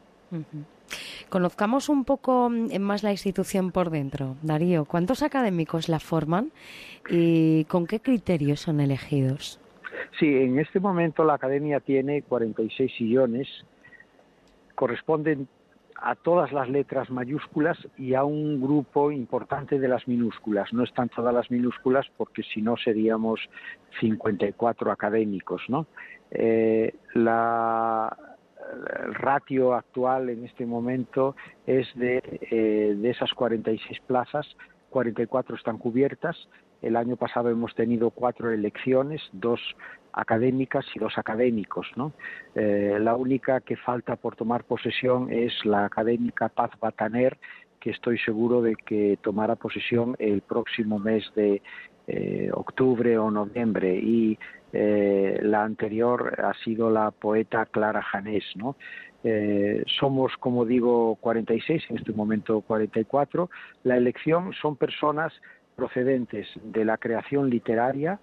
Conozcamos 1.29 1.89
un 1.89 2.05
poco 2.05 2.51
mm, 2.51 2.79
más 2.81 3.03
la 3.03 3.13
institución 3.13 3.71
por 3.71 3.91
dentro. 3.91 4.37
Darío, 4.43 4.85
¿cuántos 4.85 5.23
académicos 5.23 5.89
la 5.89 6.01
forman 6.01 6.51
y 7.09 7.65
con 7.65 7.87
qué 7.87 8.01
criterios 8.01 8.61
son 8.61 8.81
elegidos? 8.81 9.61
Sí, 10.19 10.27
en 10.27 10.59
este 10.59 10.81
momento 10.81 11.25
la 11.25 11.35
academia 11.35 11.81
tiene 11.81 12.23
46 12.23 12.93
sillones, 12.97 13.49
corresponden 14.75 15.49
a 16.01 16.15
todas 16.15 16.53
las 16.53 16.69
letras 16.69 17.11
mayúsculas 17.11 17.79
y 17.97 18.15
a 18.15 18.25
un 18.25 18.61
grupo 18.61 19.11
importante 19.11 19.79
de 19.79 19.89
las 19.89 20.07
minúsculas. 20.07 20.73
No 20.73 20.85
están 20.85 21.09
todas 21.09 21.35
las 21.35 21.51
minúsculas 21.51 22.07
porque 22.17 22.43
si 22.43 22.63
no 22.63 22.77
seríamos 22.77 23.41
54 24.01 24.91
académicos, 24.93 25.63
¿no? 25.69 25.87
Eh, 26.31 26.95
la, 27.15 28.17
el 29.05 29.15
ratio 29.15 29.75
actual 29.75 30.29
en 30.29 30.45
este 30.45 30.67
momento 30.67 31.37
es 31.67 31.87
de, 31.95 32.21
eh, 32.51 32.95
de 32.97 33.11
esas 33.11 33.33
46 33.33 34.01
plazas, 34.07 34.47
44 34.91 35.57
están 35.57 35.79
cubiertas. 35.79 36.37
El 36.83 36.97
año 36.97 37.17
pasado 37.17 37.51
hemos 37.51 37.75
tenido 37.75 38.11
cuatro 38.11 38.51
elecciones, 38.51 39.23
dos 39.33 39.61
académicas 40.17 40.85
y 40.95 40.99
dos 40.99 41.17
académicos. 41.19 41.87
¿no? 41.97 42.13
Eh, 42.55 42.99
la 43.01 43.15
única 43.15 43.61
que 43.61 43.77
falta 43.77 44.17
por 44.17 44.35
tomar 44.35 44.65
posesión 44.65 45.33
es 45.33 45.53
la 45.65 45.85
académica 45.85 46.49
Paz 46.49 46.71
Bataner, 46.81 47.39
que 47.81 47.91
estoy 47.91 48.19
seguro 48.19 48.63
de 48.63 48.75
que 48.75 49.19
tomará 49.23 49.55
posesión 49.55 50.17
el 50.19 50.41
próximo 50.41 50.99
mes 50.99 51.31
de 51.37 51.63
eh, 52.09 52.51
octubre 52.53 53.17
o 53.19 53.31
noviembre. 53.31 53.97
Y 53.99 54.39
eh, 54.73 55.39
la 55.43 55.63
anterior 55.63 56.41
ha 56.43 56.55
sido 56.65 56.91
la 56.91 57.11
poeta 57.11 57.67
Clara 57.67 58.03
Janés, 58.03 58.45
somos, 59.99 60.37
como 60.39 60.65
digo, 60.65 61.17
46, 61.17 61.83
en 61.91 61.99
este 61.99 62.13
momento 62.13 62.61
44. 62.61 63.51
La 63.83 63.97
elección 63.97 64.53
son 64.53 64.77
personas 64.77 65.33
procedentes 65.77 66.49
de 66.65 66.85
la 66.85 66.97
creación 66.97 67.51
literaria, 67.51 68.19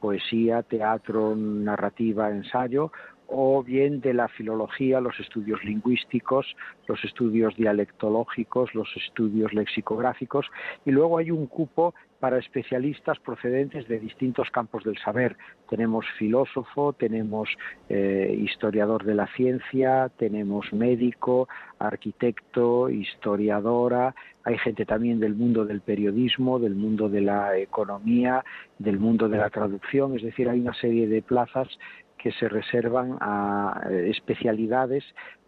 poesía, 0.00 0.62
teatro, 0.62 1.34
narrativa, 1.34 2.30
ensayo, 2.30 2.92
o 3.26 3.62
bien 3.62 4.00
de 4.00 4.14
la 4.14 4.28
filología, 4.28 5.00
los 5.00 5.18
estudios 5.20 5.62
lingüísticos, 5.62 6.46
los 6.86 7.02
estudios 7.04 7.54
dialectológicos, 7.56 8.74
los 8.74 8.88
estudios 8.96 9.52
lexicográficos, 9.52 10.46
y 10.86 10.92
luego 10.92 11.18
hay 11.18 11.30
un 11.30 11.46
cupo 11.46 11.94
para 12.20 12.38
especialistas 12.38 13.18
procedentes 13.18 13.86
de 13.88 13.98
distintos 13.98 14.50
campos 14.50 14.84
del 14.84 14.98
saber. 14.98 15.36
Tenemos 15.68 16.06
filósofo, 16.18 16.92
tenemos 16.92 17.48
eh, 17.88 18.36
historiador 18.40 19.04
de 19.04 19.14
la 19.14 19.26
ciencia, 19.28 20.10
tenemos 20.16 20.72
médico, 20.72 21.48
arquitecto, 21.78 22.88
historiadora, 22.90 24.14
hay 24.44 24.58
gente 24.58 24.86
también 24.86 25.20
del 25.20 25.34
mundo 25.34 25.64
del 25.64 25.82
periodismo, 25.82 26.58
del 26.58 26.74
mundo 26.74 27.08
de 27.08 27.20
la 27.20 27.56
economía, 27.58 28.44
del 28.78 28.98
mundo 28.98 29.28
de 29.28 29.38
la 29.38 29.50
traducción, 29.50 30.16
es 30.16 30.22
decir, 30.22 30.48
hay 30.48 30.60
una 30.60 30.74
serie 30.74 31.06
de 31.06 31.22
plazas 31.22 31.68
que 32.16 32.32
se 32.32 32.48
reservan 32.48 33.16
a 33.20 33.82
eh, 33.90 34.10
especialidades 34.10 35.04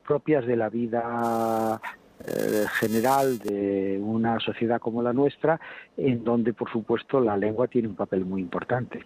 propias 0.07 0.45
de 0.47 0.57
la 0.57 0.69
vida 0.69 1.81
eh, 2.27 2.67
general 2.79 3.39
de 3.39 3.99
una 4.03 4.39
sociedad 4.41 4.79
como 4.79 5.03
la 5.03 5.13
nuestra, 5.13 5.61
en 5.97 6.23
donde, 6.23 6.53
por 6.53 6.71
supuesto, 6.71 7.21
la 7.21 7.37
lengua 7.37 7.67
tiene 7.67 7.89
un 7.89 7.97
papel 7.97 8.25
muy 8.25 8.41
importante. 8.41 9.01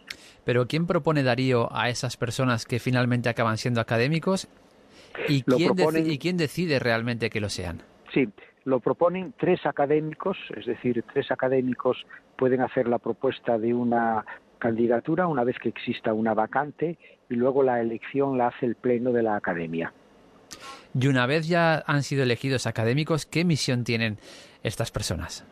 Pero 0.44 0.66
¿quién 0.66 0.86
propone 0.86 1.22
Darío 1.22 1.68
a 1.74 1.88
esas 1.88 2.16
personas 2.16 2.66
que 2.66 2.78
finalmente 2.78 3.28
acaban 3.28 3.56
siendo 3.56 3.80
académicos? 3.80 4.48
¿Y, 5.28 5.42
quién, 5.42 5.72
¿y 6.06 6.18
quién 6.18 6.36
decide 6.36 6.78
realmente 6.80 7.30
que 7.30 7.40
lo 7.40 7.48
sean? 7.48 7.82
Sí, 8.12 8.28
lo 8.64 8.80
proponen 8.80 9.34
tres 9.38 9.64
académicos, 9.66 10.36
es 10.56 10.66
decir, 10.66 11.04
tres 11.12 11.30
académicos 11.30 12.04
pueden 12.36 12.62
hacer 12.62 12.88
la 12.88 12.98
propuesta 12.98 13.58
de 13.58 13.74
una 13.74 14.24
candidatura 14.58 15.26
una 15.26 15.44
vez 15.44 15.58
que 15.58 15.68
exista 15.68 16.12
una 16.12 16.34
vacante 16.34 16.96
y 17.28 17.34
luego 17.34 17.62
la 17.62 17.80
elección 17.80 18.38
la 18.38 18.48
hace 18.48 18.66
el 18.66 18.74
Pleno 18.74 19.12
de 19.12 19.22
la 19.22 19.36
Academia. 19.36 19.92
Y 20.98 21.06
una 21.06 21.26
vez 21.26 21.48
ya 21.48 21.82
han 21.86 22.02
sido 22.02 22.22
elegidos 22.22 22.66
académicos, 22.66 23.26
¿qué 23.26 23.44
misión 23.44 23.84
tienen 23.84 24.18
estas 24.62 24.90
personas? 24.90 25.44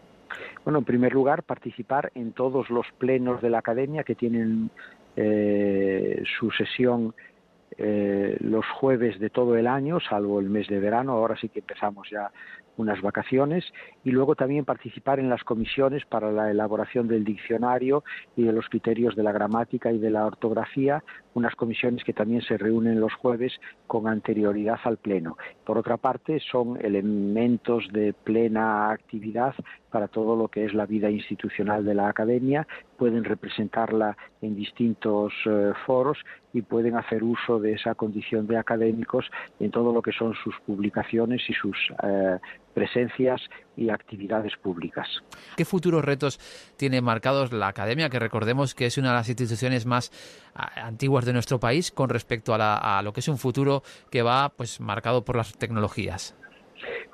Bueno, 0.65 0.79
en 0.81 0.85
primer 0.85 1.13
lugar, 1.13 1.43
participar 1.43 2.13
en 2.15 2.33
todos 2.33 2.71
los 2.71 2.87
plenos 2.99 3.43
de 3.43 3.51
la 3.51 3.59
academia 3.59 4.05
que 4.05 4.15
tienen 4.15 4.71
eh, 5.17 6.23
su 6.39 6.51
sesión 6.53 7.15
eh, 7.79 8.37
los 8.41 8.67
jueves 8.67 9.19
de 9.19 9.31
todo 9.31 9.57
el 9.57 9.67
año, 9.67 9.99
salvo 10.01 10.41
el 10.41 10.51
mes 10.51 10.69
de 10.69 10.79
verano. 10.79 11.13
Ahora 11.13 11.37
sí 11.37 11.49
que 11.49 11.61
empezamos 11.61 12.09
ya 12.11 12.31
unas 12.77 13.01
vacaciones 13.03 13.65
y 14.05 14.11
luego 14.11 14.35
también 14.35 14.65
participar 14.65 15.19
en 15.19 15.29
las 15.29 15.43
comisiones 15.45 16.05
para 16.07 16.33
la 16.33 16.51
elaboración 16.51 17.09
del 17.09 17.25
diccionario 17.25 18.03
y 18.37 18.45
de 18.45 18.53
los 18.53 18.69
criterios 18.69 19.15
de 19.15 19.23
la 19.23 19.33
gramática 19.33 19.93
y 19.93 19.99
de 19.99 20.11
la 20.11 20.27
ortografía, 20.27 21.03
unas 21.35 21.55
comisiones 21.55 22.05
que 22.05 22.13
también 22.13 22.43
se 22.43 22.57
reúnen 22.57 23.01
los 23.01 23.15
jueves 23.15 23.53
con 23.87 24.07
anterioridad 24.07 24.79
al 24.85 24.97
Pleno. 24.97 25.37
Por 25.65 25.79
otra 25.79 25.97
parte, 25.97 26.41
son 26.41 26.79
elementos 26.83 27.89
de 27.93 28.13
plena 28.13 28.91
actividad 28.91 29.55
para 29.91 30.09
todo 30.09 30.37
lo 30.37 30.49
que 30.49 30.65
es 30.65 30.75
la 30.75 30.87
vida 30.87 31.11
institucional 31.11 31.85
de 31.85 31.95
la 31.95 32.09
Academia, 32.09 32.67
pueden 32.97 33.25
representarla 33.25 34.17
en 34.41 34.55
distintos 34.57 35.33
eh, 35.45 35.73
foros 35.85 36.19
y 36.53 36.63
pueden 36.63 36.97
hacer 36.97 37.23
uso 37.23 37.59
de 37.61 37.73
esa 37.75 37.95
condición 37.95 38.47
de 38.47 38.57
académicos 38.57 39.31
en 39.61 39.71
todo 39.71 39.93
lo 39.93 40.01
que 40.01 40.13
son 40.13 40.35
sus 40.35 40.55
publicaciones 40.67 41.43
y 41.49 41.53
sus 41.53 41.77
eh, 42.03 42.39
presencias 42.73 43.41
y 43.77 43.91
actividades 43.91 44.57
públicas. 44.57 45.09
¿Qué 45.57 45.65
futuros 45.65 46.05
retos 46.05 46.39
tiene 46.77 47.01
marcados 47.01 47.53
la 47.53 47.69
Academia, 47.69 48.09
que 48.09 48.19
recordemos 48.19 48.75
que 48.75 48.87
es 48.87 48.99
una 48.99 49.09
de 49.11 49.15
las 49.15 49.29
instituciones 49.29 49.87
más 49.87 50.11
antiguas 50.55 51.25
de 51.25 51.33
nuestro 51.33 51.61
país 51.61 51.91
con 51.91 52.09
respecto 52.09 52.55
a, 52.55 53.01
lo 53.03 53.13
que 53.13 53.21
es 53.21 53.29
un 53.29 53.39
futuro 53.39 53.83
que 54.11 54.23
va 54.23 54.51
pues 54.51 54.81
marcado 54.81 55.25
por 55.25 55.37
las 55.37 55.57
tecnologías? 55.57 56.37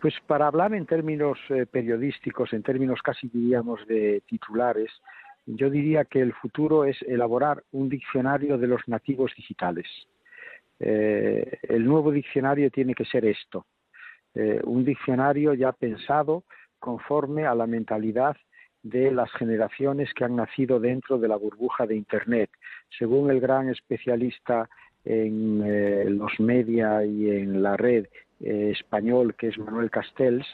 Pues 0.01 0.15
para 0.27 0.47
hablar 0.47 0.75
en 0.75 0.87
términos 0.87 1.39
eh, 1.51 1.67
periodísticos, 1.67 2.53
en 2.53 2.63
términos 2.63 3.01
casi 3.03 3.29
diríamos 3.29 3.87
de 3.87 4.23
titulares, 4.27 4.91
yo 5.47 5.71
diría 5.71 6.05
que 6.05 6.21
el 6.21 6.33
futuro 6.35 6.85
es 6.85 7.01
elaborar 7.03 7.65
un 7.73 7.89
diccionario 7.89 8.59
de 8.59 8.67
los 8.67 8.83
nativos 8.87 9.33
digitales. 9.37 9.87
Eh, 10.79 11.59
el 11.63 11.85
nuevo 11.85 12.13
diccionario 12.13 12.71
tiene 12.71 12.95
que 12.95 13.05
ser 13.05 13.25
esto, 13.25 13.67
eh, 14.35 14.61
un 14.65 14.85
diccionario 14.85 15.55
ya 15.55 15.73
pensado 15.73 16.45
conforme 16.79 17.47
a 17.47 17.55
la 17.55 17.67
mentalidad 17.67 18.37
de 18.83 19.11
las 19.11 19.31
generaciones 19.33 20.13
que 20.15 20.25
han 20.25 20.37
nacido 20.37 20.79
dentro 20.79 21.19
de 21.19 21.29
la 21.29 21.37
burbuja 21.37 21.87
de 21.87 21.97
Internet. 21.97 22.51
Según 22.99 23.31
el 23.31 23.41
gran 23.41 23.69
especialista 23.69 24.69
en 25.05 25.63
eh, 25.65 26.05
los 26.09 26.39
media 26.39 27.05
y 27.05 27.31
en 27.31 27.63
la 27.63 27.77
red 27.77 28.07
eh, 28.41 28.71
español, 28.71 29.35
que 29.35 29.49
es 29.49 29.59
Manuel 29.59 29.91
Castells, 29.91 30.47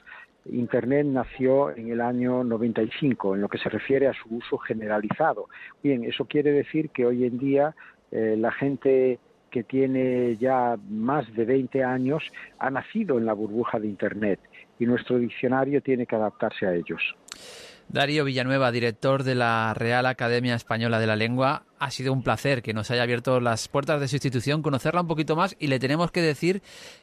Internet 0.46 1.06
nació 1.06 1.74
en 1.74 1.88
el 1.88 2.00
año 2.00 2.44
95, 2.44 3.34
en 3.34 3.40
lo 3.40 3.48
que 3.48 3.58
se 3.58 3.70
refiere 3.70 4.08
a 4.08 4.12
su 4.12 4.36
uso 4.36 4.58
generalizado. 4.58 5.48
Bien, 5.82 6.04
eso 6.04 6.26
quiere 6.26 6.52
decir 6.52 6.90
que 6.90 7.06
hoy 7.06 7.24
en 7.24 7.38
día 7.38 7.74
la 8.10 8.52
gente 8.52 9.18
que 9.54 9.62
tiene 9.62 10.36
ya 10.36 10.76
más 10.90 11.32
de 11.32 11.44
20 11.44 11.84
años 11.84 12.24
ha 12.58 12.70
nacido 12.70 13.18
en 13.18 13.24
la 13.24 13.34
burbuja 13.34 13.78
de 13.78 13.86
Internet 13.86 14.40
y 14.80 14.84
nuestro 14.84 15.16
diccionario 15.16 15.80
tiene 15.80 16.06
que 16.06 16.16
adaptarse 16.16 16.66
a 16.66 16.74
ellos. 16.74 17.00
Darío 17.88 18.24
Villanueva, 18.24 18.72
director 18.72 19.22
de 19.22 19.36
la 19.36 19.72
Real 19.74 20.06
Academia 20.06 20.56
Española 20.56 20.98
de 20.98 21.06
la 21.06 21.14
Lengua, 21.14 21.62
ha 21.84 21.90
sido 21.90 22.14
un 22.14 22.22
placer 22.22 22.62
que 22.62 22.72
nos 22.72 22.90
haya 22.90 23.02
abierto 23.02 23.40
las 23.40 23.68
puertas 23.68 24.00
de 24.00 24.08
su 24.08 24.16
institución, 24.16 24.62
conocerla 24.62 25.02
un 25.02 25.06
poquito 25.06 25.36
más 25.36 25.54
y 25.58 25.66
le 25.66 25.78
tenemos 25.78 26.10
que 26.10 26.22
decir 26.22 26.62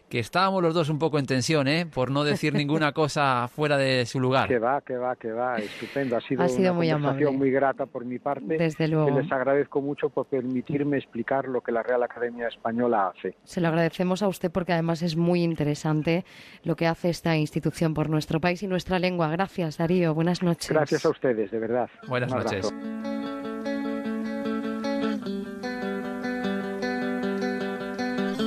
que 0.10 0.18
estábamos 0.18 0.64
los 0.64 0.74
dos 0.74 0.90
un 0.90 0.98
poco 0.98 1.20
en 1.20 1.26
tensión, 1.28 1.68
¿eh? 1.68 1.86
por 1.86 2.10
no 2.10 2.24
decir 2.24 2.54
ninguna 2.54 2.92
cosa 2.94 3.48
fuera 3.48 3.78
de 3.78 4.08
su 4.08 4.20
lugar. 4.20 4.50
Que 4.50 4.58
va, 4.58 4.82
que 4.82 4.98
va, 4.98 5.16
que 5.16 5.32
va, 5.32 5.58
estupendo. 5.58 6.18
Ha 6.18 6.22
sido, 6.22 6.42
una 6.42 6.74
muy 6.74 6.90
conversación 6.90 7.38
muy 7.38 7.52
grata 7.52 7.86
por 7.86 8.06
mi 8.06 8.18
parte. 8.18 8.58
Desde 8.58 8.88
luego. 8.88 9.20
les 9.20 9.32
agradezco 9.32 9.82
mucho 9.82 10.10
por 10.10 10.26
permitirme 10.26 10.98
explicar 10.98 11.48
lo 11.48 11.62
que 11.62 11.72
la 11.72 11.84
Real 11.84 12.02
Academia 12.02 12.48
Española 12.48 13.14
hace. 13.16 13.36
Se 13.44 13.62
lo 13.62 13.68
agradecemos 13.68 14.24
a 14.24 14.28
usted 14.28 14.52
porque 14.52 14.74
además 14.74 15.04
es 15.04 15.16
muy 15.16 15.44
interesante 15.44 16.26
lo 16.64 16.76
que 16.76 16.88
hace 16.88 17.10
esta 17.10 17.38
institución 17.38 17.94
por 17.94 18.10
nuestro 18.10 18.42
país 18.42 18.64
y 18.64 18.68
nuestra 18.68 18.98
lengua. 18.98 19.30
Gracias, 19.30 19.78
Darío. 19.78 20.16
Buenas 20.16 20.42
noches. 20.42 20.72
Gracias 20.72 21.06
a 21.06 21.10
ustedes, 21.10 21.52
de 21.52 21.60
verdad. 21.60 21.90
Buenas 22.08 22.34
noches. 22.34 22.74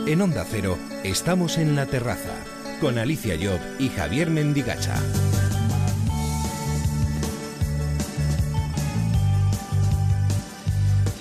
En 0.07 0.21
Onda 0.21 0.45
Cero 0.47 0.77
estamos 1.03 1.57
en 1.57 1.77
la 1.77 1.87
terraza 1.87 2.37
con 2.79 2.99
Alicia 2.99 3.37
Job 3.41 3.59
y 3.79 3.89
Javier 3.89 4.29
Mendigacha. 4.29 4.97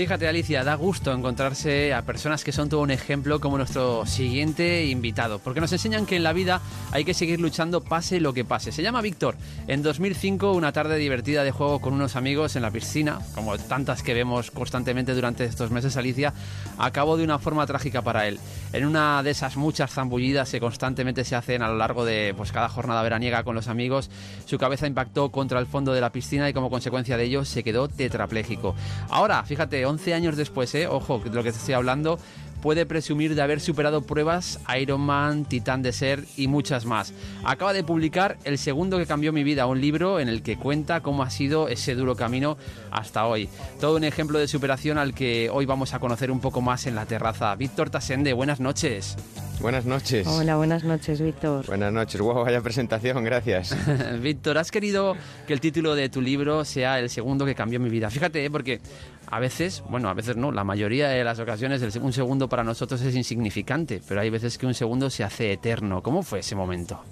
Fíjate 0.03 0.27
Alicia, 0.27 0.65
da 0.65 0.75
gusto 0.75 1.13
encontrarse 1.13 1.93
a 1.93 2.01
personas 2.01 2.43
que 2.43 2.51
son 2.51 2.67
todo 2.67 2.81
un 2.81 2.91
ejemplo 2.91 3.39
como 3.39 3.55
nuestro 3.55 4.05
siguiente 4.05 4.87
invitado, 4.87 5.39
porque 5.39 5.61
nos 5.61 5.71
enseñan 5.71 6.05
que 6.05 6.17
en 6.17 6.23
la 6.23 6.33
vida 6.33 6.59
hay 6.91 7.05
que 7.05 7.13
seguir 7.13 7.39
luchando 7.39 7.79
pase 7.79 8.19
lo 8.19 8.33
que 8.33 8.43
pase. 8.43 8.73
Se 8.73 8.83
llama 8.83 9.01
Víctor. 9.01 9.37
En 9.65 9.81
2005, 9.81 10.51
una 10.51 10.73
tarde 10.73 10.97
divertida 10.97 11.45
de 11.45 11.51
juego 11.51 11.79
con 11.79 11.93
unos 11.93 12.17
amigos 12.17 12.57
en 12.57 12.63
la 12.63 12.71
piscina, 12.71 13.19
como 13.33 13.57
tantas 13.57 14.03
que 14.03 14.13
vemos 14.13 14.51
constantemente 14.51 15.13
durante 15.13 15.45
estos 15.45 15.71
meses, 15.71 15.95
Alicia, 15.95 16.33
acabó 16.77 17.15
de 17.15 17.23
una 17.23 17.39
forma 17.39 17.65
trágica 17.65 18.01
para 18.01 18.27
él. 18.27 18.41
En 18.73 18.85
una 18.85 19.23
de 19.23 19.31
esas 19.31 19.55
muchas 19.55 19.89
zambullidas 19.89 20.51
que 20.51 20.59
constantemente 20.59 21.23
se 21.23 21.37
hacen 21.37 21.61
a 21.61 21.69
lo 21.69 21.77
largo 21.77 22.03
de 22.03 22.33
pues, 22.35 22.51
cada 22.51 22.67
jornada 22.67 23.03
veraniega 23.03 23.45
con 23.45 23.55
los 23.55 23.69
amigos, 23.69 24.09
su 24.43 24.57
cabeza 24.57 24.85
impactó 24.85 25.31
contra 25.31 25.59
el 25.59 25.65
fondo 25.65 25.93
de 25.93 26.01
la 26.01 26.11
piscina 26.11 26.49
y 26.49 26.53
como 26.53 26.69
consecuencia 26.69 27.15
de 27.15 27.23
ello 27.23 27.45
se 27.45 27.63
quedó 27.63 27.87
tetrapléjico. 27.87 28.75
Ahora, 29.09 29.43
fíjate, 29.43 29.85
11 29.93 30.13
años 30.13 30.35
después, 30.35 30.73
¿eh? 30.75 30.87
ojo, 30.87 31.19
de 31.19 31.29
lo 31.29 31.43
que 31.43 31.51
te 31.51 31.57
estoy 31.57 31.75
hablando, 31.75 32.19
puede 32.63 32.85
presumir 32.85 33.35
de 33.35 33.41
haber 33.41 33.59
superado 33.59 34.01
pruebas 34.03 34.57
Ironman, 34.79 35.43
Titán 35.43 35.81
de 35.81 35.91
Ser 35.91 36.23
y 36.37 36.47
muchas 36.47 36.85
más. 36.85 37.13
Acaba 37.43 37.73
de 37.73 37.83
publicar 37.83 38.37
El 38.45 38.57
segundo 38.57 38.97
que 38.97 39.05
cambió 39.05 39.33
mi 39.33 39.43
vida, 39.43 39.67
un 39.67 39.81
libro 39.81 40.21
en 40.21 40.29
el 40.29 40.41
que 40.41 40.55
cuenta 40.55 41.01
cómo 41.01 41.23
ha 41.23 41.29
sido 41.29 41.67
ese 41.67 41.93
duro 41.93 42.15
camino 42.15 42.57
hasta 42.89 43.25
hoy. 43.27 43.49
Todo 43.81 43.97
un 43.97 44.05
ejemplo 44.05 44.39
de 44.39 44.47
superación 44.47 44.97
al 44.97 45.13
que 45.13 45.49
hoy 45.51 45.65
vamos 45.65 45.93
a 45.93 45.99
conocer 45.99 46.31
un 46.31 46.39
poco 46.39 46.61
más 46.61 46.87
en 46.87 46.95
la 46.95 47.05
terraza. 47.05 47.53
Víctor 47.55 47.89
Tasende, 47.89 48.31
buenas 48.31 48.61
noches. 48.61 49.17
Buenas 49.59 49.85
noches. 49.85 50.25
Hola, 50.25 50.55
buenas 50.55 50.83
noches, 50.83 51.21
Víctor. 51.21 51.65
Buenas 51.67 51.91
noches. 51.93 52.19
Wow, 52.19 52.43
vaya 52.45 52.61
presentación, 52.61 53.23
gracias. 53.23 53.75
Víctor, 54.21 54.57
has 54.57 54.71
querido 54.71 55.15
que 55.47 55.53
el 55.53 55.59
título 55.61 55.95
de 55.95 56.07
tu 56.09 56.21
libro 56.21 56.65
sea 56.65 56.99
el 56.99 57.09
segundo 57.09 57.45
que 57.45 57.55
cambió 57.55 57.79
mi 57.79 57.89
vida. 57.89 58.09
Fíjate, 58.09 58.43
¿eh? 58.45 58.49
porque 58.49 58.81
a 59.27 59.39
veces, 59.39 59.83
bueno, 59.89 60.09
a 60.09 60.13
veces 60.13 60.35
no, 60.35 60.51
la 60.51 60.63
mayoría 60.63 61.07
de 61.09 61.23
las 61.23 61.39
ocasiones 61.39 61.81
el- 61.81 62.01
un 62.01 62.11
segundo 62.13 62.49
para 62.53 62.63
nosotros 62.63 63.01
es 63.01 63.15
insignificante, 63.15 63.99
pero 64.07 64.21
hay 64.21 64.29
veces 64.29 64.59
que 64.59 64.67
un 64.67 64.75
segundo 64.75 65.09
se 65.09 65.23
hace 65.23 65.51
eterno. 65.51 66.03
¿Cómo 66.03 66.21
fue 66.21 66.41
ese 66.41 66.53
momento? 66.53 67.03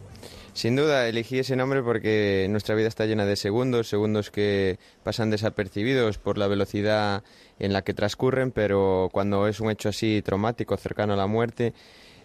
Sin 0.54 0.76
duda, 0.76 1.08
elegí 1.08 1.40
ese 1.40 1.56
nombre 1.56 1.82
porque 1.82 2.46
nuestra 2.48 2.76
vida 2.76 2.88
está 2.88 3.08
llena 3.08 3.26
de 3.26 3.36
segundos, 3.36 3.88
segundos 3.88 4.30
que 4.30 4.78
pasan 5.04 5.32
desapercibidos 5.32 6.20
por 6.20 6.38
la 6.38 6.46
velocidad 6.48 7.24
en 7.58 7.74
la 7.74 7.82
que 7.82 7.96
transcurren, 7.96 8.52
pero 8.52 9.10
cuando 9.12 9.48
es 9.48 9.60
un 9.60 9.72
hecho 9.72 9.90
así 9.90 10.22
traumático, 10.22 10.78
cercano 10.78 11.14
a 11.14 11.18
la 11.18 11.26
muerte, 11.26 11.74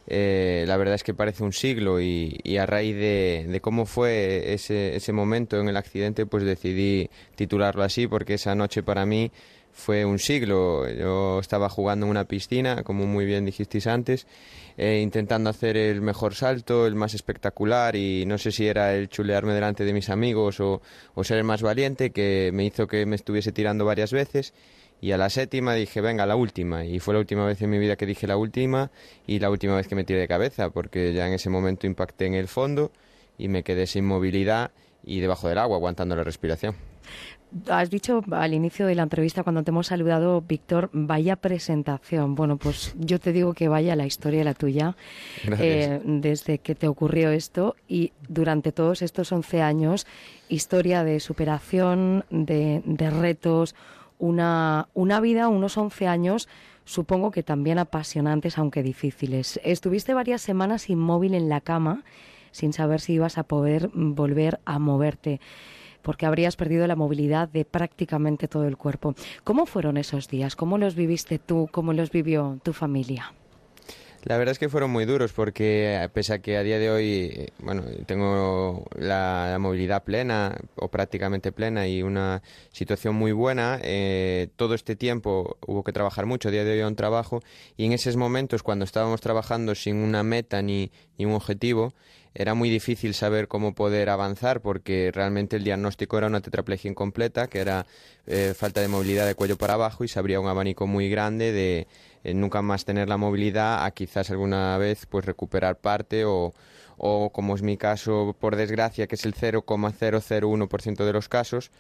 eh, 0.09 0.67
la 0.69 0.77
verdad 0.77 0.97
es 0.97 1.03
que 1.03 1.15
parece 1.15 1.43
un 1.43 1.55
siglo 1.55 1.99
y, 1.99 2.59
a 2.59 2.67
raíz 2.67 2.97
de, 2.97 3.61
cómo 3.63 3.87
fue 3.87 4.53
ese 4.53 5.13
momento 5.15 5.59
en 5.59 5.71
el 5.71 5.79
accidente, 5.79 6.27
pues 6.27 6.45
decidí 6.45 7.09
titularlo 7.35 7.83
así 7.83 8.09
porque 8.09 8.35
esa 8.35 8.55
noche 8.55 8.83
para 8.83 9.07
mí 9.07 9.33
fue 9.77 10.05
un 10.07 10.19
siglo. 10.19 10.89
Yo 10.89 11.39
estaba 11.39 11.69
jugando 11.69 12.07
en 12.07 12.11
una 12.11 12.25
piscina, 12.25 12.83
como 12.83 13.07
muy 13.07 13.27
bien 13.27 13.45
dijisteis 13.45 13.87
antes, 13.87 14.27
eh, 14.79 15.01
intentando 15.03 15.51
hacer 15.51 15.77
el 15.77 16.01
mejor 16.01 16.35
salto, 16.35 16.87
el 16.87 16.95
más 16.95 17.13
espectacular 17.13 17.95
y 17.95 18.25
no 18.27 18.39
sé 18.39 18.53
si 18.53 18.67
era 18.67 18.95
el 18.95 19.09
chulearme 19.11 19.53
delante 19.53 19.85
de 19.85 19.93
mis 19.93 20.09
amigos 20.09 20.61
o, 20.61 20.81
o 21.15 21.25
ser 21.25 21.39
el 21.39 21.45
más 21.45 21.63
valiente 21.63 22.11
que 22.11 22.51
me 22.55 22.65
hizo 22.65 22.87
que 22.87 23.05
me 23.05 23.17
estuviese 23.17 23.53
tirando 23.53 23.85
varias 23.85 24.13
veces. 24.13 24.55
Y 25.03 25.13
a 25.13 25.19
la 25.19 25.29
séptima 25.29 25.75
dije, 25.75 26.01
venga, 26.01 26.25
la 26.25 26.37
última. 26.37 26.87
Y 26.87 26.99
fue 26.99 27.13
la 27.13 27.21
última 27.21 27.45
vez 27.45 27.61
en 27.61 27.69
mi 27.69 27.79
vida 27.79 27.97
que 27.97 28.07
dije 28.07 28.27
la 28.27 28.39
última 28.39 28.91
y 29.27 29.41
la 29.41 29.51
última 29.51 29.77
vez 29.77 29.87
que 29.89 29.95
me 29.95 30.05
tiré 30.05 30.21
de 30.21 30.29
cabeza, 30.29 30.71
porque 30.71 31.13
ya 31.13 31.27
en 31.27 31.35
ese 31.35 31.51
momento 31.51 31.87
impacté 31.87 32.25
en 32.25 32.35
el 32.35 32.49
fondo 32.49 32.91
y 33.37 33.49
me 33.49 33.63
quedé 33.63 33.87
sin 33.87 34.07
movilidad 34.07 34.71
y 35.05 35.21
debajo 35.21 35.49
del 35.49 35.59
agua, 35.59 35.77
aguantando 35.77 36.17
la 36.17 36.25
respiración. 36.25 36.75
Has 37.69 37.91
dicho 37.91 38.23
al 38.33 38.55
inicio 38.55 38.87
de 38.87 38.95
la 38.95 39.05
entrevista, 39.05 39.43
cuando 39.43 39.63
te 39.63 39.71
hemos 39.71 39.87
saludado, 39.87 40.43
Víctor, 40.43 40.91
vaya 40.93 41.37
presentación. 41.37 42.35
Bueno, 42.35 42.57
pues 42.57 42.95
yo 42.99 43.19
te 43.21 43.33
digo 43.33 43.55
que 43.55 43.69
vaya 43.69 43.97
la 43.97 44.05
historia 44.05 44.45
la 44.45 44.55
tuya, 44.55 44.97
eh, 45.59 46.01
desde 46.05 46.59
que 46.59 46.75
te 46.75 46.89
ocurrió 46.89 47.31
esto 47.31 47.77
y 47.89 48.13
durante 48.29 48.73
todos 48.73 49.01
estos 49.01 49.33
11 49.33 49.63
años, 49.63 50.07
historia 50.49 51.05
de 51.05 51.21
superación, 51.21 52.25
de, 52.31 52.83
de 52.85 53.11
retos, 53.11 53.75
una, 54.19 54.89
una 54.95 55.21
vida, 55.21 55.49
unos 55.49 55.79
11 55.79 56.09
años, 56.09 56.49
supongo 56.85 57.31
que 57.31 57.43
también 57.43 57.79
apasionantes, 57.79 58.59
aunque 58.59 58.83
difíciles. 58.83 59.61
Estuviste 59.65 60.15
varias 60.15 60.43
semanas 60.43 60.91
inmóvil 60.91 61.35
en 61.35 61.49
la 61.49 61.61
cama, 61.61 62.05
sin 62.51 62.73
saber 62.73 63.01
si 63.01 63.15
ibas 63.15 63.39
a 63.39 63.45
poder 63.45 63.91
volver 63.93 64.61
a 64.65 64.79
moverte 64.79 65.41
porque 66.07 66.25
habrías 66.25 66.55
perdido 66.55 66.87
la 66.87 66.95
movilidad 66.95 67.49
de 67.49 67.65
prácticamente 67.65 68.47
todo 68.47 68.69
el 68.69 68.77
cuerpo. 68.77 69.17
¿Cómo 69.43 69.67
fueron 69.67 69.97
esos 69.97 70.29
días? 70.29 70.55
¿Cómo 70.55 70.79
los 70.79 70.95
viviste 70.95 71.41
tú? 71.41 71.69
¿Cómo 71.73 71.93
los 71.93 72.13
vivió 72.13 72.61
tu 72.63 72.73
familia? 72.73 73.33
La 74.23 74.39
verdad 74.39 74.53
es 74.53 74.61
que 74.61 74.69
fueron 74.69 74.93
muy 74.93 75.05
duros 75.05 75.33
porque 75.33 76.01
eh, 76.01 76.09
pese 76.09 76.35
a 76.35 76.39
que 76.39 76.59
a 76.59 76.63
día 76.63 76.79
de 76.79 76.91
hoy, 76.91 77.09
eh, 77.35 77.49
bueno, 77.59 77.83
tengo 78.07 78.85
la, 78.97 79.57
movilidad 79.59 80.05
plena 80.05 80.57
o 80.77 80.89
prácticamente 80.93 81.51
plena 81.51 81.89
y 81.89 82.05
una 82.05 82.41
situación 82.71 83.17
muy 83.17 83.33
buena, 83.33 83.81
eh, 83.83 84.47
todo 84.55 84.75
este 84.75 84.95
tiempo 84.95 85.57
hubo 85.67 85.83
que 85.83 85.93
trabajar 85.93 86.25
mucho, 86.25 86.51
a 86.51 86.53
día 86.53 86.63
de 86.63 86.71
hoy 86.71 86.83
un 86.83 86.95
trabajo 86.95 87.43
y 87.77 87.85
en 87.85 87.93
esos 87.93 88.15
momentos 88.15 88.63
cuando 88.63 88.85
estábamos 88.85 89.21
trabajando 89.21 89.75
sin 89.75 89.97
una 89.97 90.23
meta 90.23 90.63
ni 90.63 90.93
un 91.19 91.33
objetivo, 91.33 91.95
era 92.39 92.55
muy 92.55 92.69
difícil 92.69 93.15
saber 93.15 93.49
cómo 93.49 93.75
poder 93.75 94.11
avanzar 94.11 94.61
porque 94.61 95.11
realmente 95.13 95.57
el 95.57 95.65
diagnóstico 95.65 96.19
era 96.19 96.27
una 96.27 96.43
tetraplegia 96.43 96.91
incompleta, 96.91 97.49
que 97.49 97.61
era 97.61 97.87
eh, 98.27 98.53
falta 98.55 98.83
de 98.83 98.89
movilidad 98.89 99.27
de 99.27 99.35
cuello 99.35 99.57
para 99.57 99.75
abajo 99.75 100.05
y 100.05 100.09
se 100.09 100.19
abría 100.19 100.39
un 100.39 100.47
abanico 100.47 100.87
muy 100.87 101.09
grande 101.09 101.53
de 101.53 101.87
eh, 102.25 102.35
nunca 102.35 102.61
más 102.61 102.85
tener 102.85 103.09
la 103.09 103.17
movilidad 103.17 103.85
a 103.85 103.91
quizás 103.91 104.31
alguna 104.31 104.77
vez 104.77 105.07
pues 105.07 105.25
recuperar 105.25 105.79
parte 105.79 106.27
o, 106.27 106.53
o 106.99 107.31
como 107.31 107.55
es 107.55 107.63
mi 107.63 107.79
caso 107.79 108.37
por 108.39 108.57
desgracia 108.57 109.07
que 109.07 109.15
es 109.15 109.25
el 109.25 109.35
0,001% 109.35 111.05
de 111.05 111.13
los 111.13 111.29
casos 111.29 111.71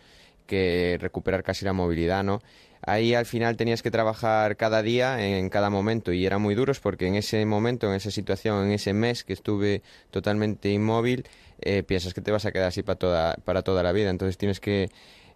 que 0.46 0.96
recuperar 1.00 1.42
casi 1.42 1.64
la 1.64 1.72
movilidad, 1.72 2.24
¿no? 2.24 2.40
Ahí 2.86 3.14
al 3.14 3.26
final 3.26 3.56
tenías 3.56 3.82
que 3.82 3.90
trabajar 3.90 4.56
cada 4.56 4.80
día, 4.80 5.20
en 5.20 5.48
cada 5.50 5.70
momento, 5.70 6.12
y 6.12 6.24
era 6.24 6.38
muy 6.38 6.54
duros 6.54 6.78
porque 6.78 7.08
en 7.08 7.16
ese 7.16 7.44
momento, 7.44 7.88
en 7.88 7.94
esa 7.94 8.12
situación, 8.12 8.66
en 8.66 8.72
ese 8.72 8.92
mes 8.92 9.24
que 9.24 9.32
estuve 9.32 9.82
totalmente 10.12 10.70
inmóvil, 10.70 11.26
eh, 11.60 11.82
piensas 11.82 12.14
que 12.14 12.20
te 12.20 12.30
vas 12.30 12.46
a 12.46 12.52
quedar 12.52 12.68
así 12.68 12.84
para 12.84 12.98
toda, 12.98 13.34
para 13.44 13.62
toda 13.62 13.82
la 13.82 13.90
vida. 13.90 14.10
Entonces 14.10 14.38
tienes 14.38 14.60
que 14.60 14.90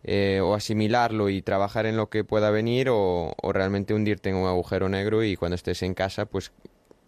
eh, 0.05 0.41
o 0.43 0.55
asimilarlo 0.55 1.29
y 1.29 1.43
trabajar 1.43 1.87
en 1.87 1.97
lo 1.97 2.09
que 2.09 2.23
pueda 2.23 2.51
venir 2.51 2.89
o, 2.89 3.35
o 3.37 3.53
realmente 3.53 3.95
hundirte 3.95 4.31
en 4.31 4.37
un 4.37 4.47
agujero 4.47 4.89
negro 4.89 5.25
y 5.25 5.37
cuando 5.37 5.57
estés 5.57 5.83
en 5.83 5.95
casa, 5.95 6.27
pues 6.27 6.53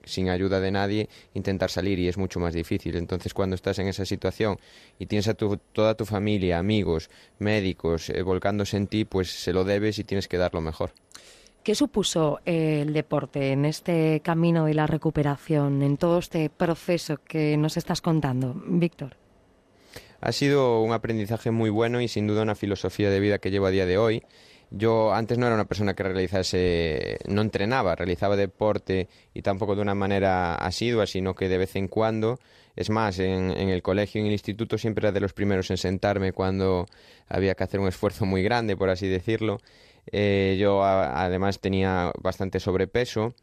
sin 0.04 0.28
ayuda 0.28 0.60
de 0.60 0.70
nadie, 0.70 1.08
intentar 1.34 1.70
salir 1.70 1.98
y 1.98 2.08
es 2.08 2.18
mucho 2.18 2.40
más 2.40 2.54
difícil. 2.54 2.96
Entonces, 2.96 3.34
cuando 3.34 3.56
estás 3.56 3.78
en 3.78 3.88
esa 3.88 4.04
situación 4.04 4.58
y 4.98 5.06
tienes 5.06 5.28
a 5.28 5.34
tu, 5.34 5.58
toda 5.72 5.94
tu 5.94 6.04
familia, 6.04 6.58
amigos, 6.58 7.10
médicos, 7.38 8.10
eh, 8.10 8.22
volcándose 8.22 8.76
en 8.76 8.86
ti, 8.86 9.04
pues 9.04 9.30
se 9.30 9.52
lo 9.52 9.64
debes 9.64 9.98
y 9.98 10.04
tienes 10.04 10.28
que 10.28 10.38
dar 10.38 10.54
lo 10.54 10.60
mejor. 10.60 10.92
¿Qué 11.62 11.76
supuso 11.76 12.40
eh, 12.44 12.80
el 12.82 12.92
deporte 12.92 13.52
en 13.52 13.64
este 13.64 14.20
camino 14.20 14.64
de 14.64 14.74
la 14.74 14.88
recuperación, 14.88 15.82
en 15.82 15.96
todo 15.96 16.18
este 16.18 16.50
proceso 16.50 17.18
que 17.24 17.56
nos 17.56 17.76
estás 17.76 18.00
contando, 18.00 18.60
Víctor? 18.66 19.16
Ha 20.20 20.32
sido 20.32 20.80
un 20.82 20.92
aprendizaje 20.92 21.52
muy 21.52 21.70
bueno 21.70 22.00
y 22.00 22.08
sin 22.08 22.26
duda 22.26 22.42
una 22.42 22.56
filosofía 22.56 23.10
de 23.10 23.20
vida 23.20 23.38
que 23.38 23.50
llevo 23.50 23.66
a 23.66 23.70
día 23.70 23.86
de 23.86 23.98
hoy. 23.98 24.22
Yo 24.74 25.12
antes 25.12 25.36
no 25.36 25.44
era 25.46 25.54
una 25.54 25.66
persona 25.66 25.94
que 25.94 26.02
realizase, 26.02 27.18
no 27.28 27.42
entrenaba, 27.42 27.94
realizaba 27.94 28.36
deporte 28.36 29.06
y 29.34 29.42
tampoco 29.42 29.76
de 29.76 29.82
una 29.82 29.94
manera 29.94 30.54
asidua, 30.54 31.06
sino 31.06 31.34
que 31.34 31.48
de 31.50 31.58
vez 31.58 31.76
en 31.76 31.88
cuando. 31.88 32.38
Es 32.74 32.88
más, 32.88 33.18
en, 33.18 33.50
el 33.50 33.82
colegio 33.82 34.18
y 34.20 34.22
en 34.22 34.26
el 34.28 34.32
instituto 34.32 34.78
siempre 34.78 35.06
era 35.08 35.12
de 35.12 35.20
los 35.20 35.34
primeros 35.34 35.70
en 35.70 35.76
sentarme 35.76 36.32
cuando 36.32 36.86
había 37.28 37.54
que 37.54 37.64
hacer 37.64 37.80
un 37.80 37.88
esfuerzo 37.88 38.24
muy 38.24 38.42
grande, 38.42 38.74
por 38.76 38.88
así 38.88 39.08
decirlo. 39.08 39.58
Eh, 40.10 40.56
yo 40.58 40.82
a- 40.82 41.22
además 41.24 41.60
tenía 41.60 42.10
bastante 42.22 42.58
sobrepeso 42.58 43.34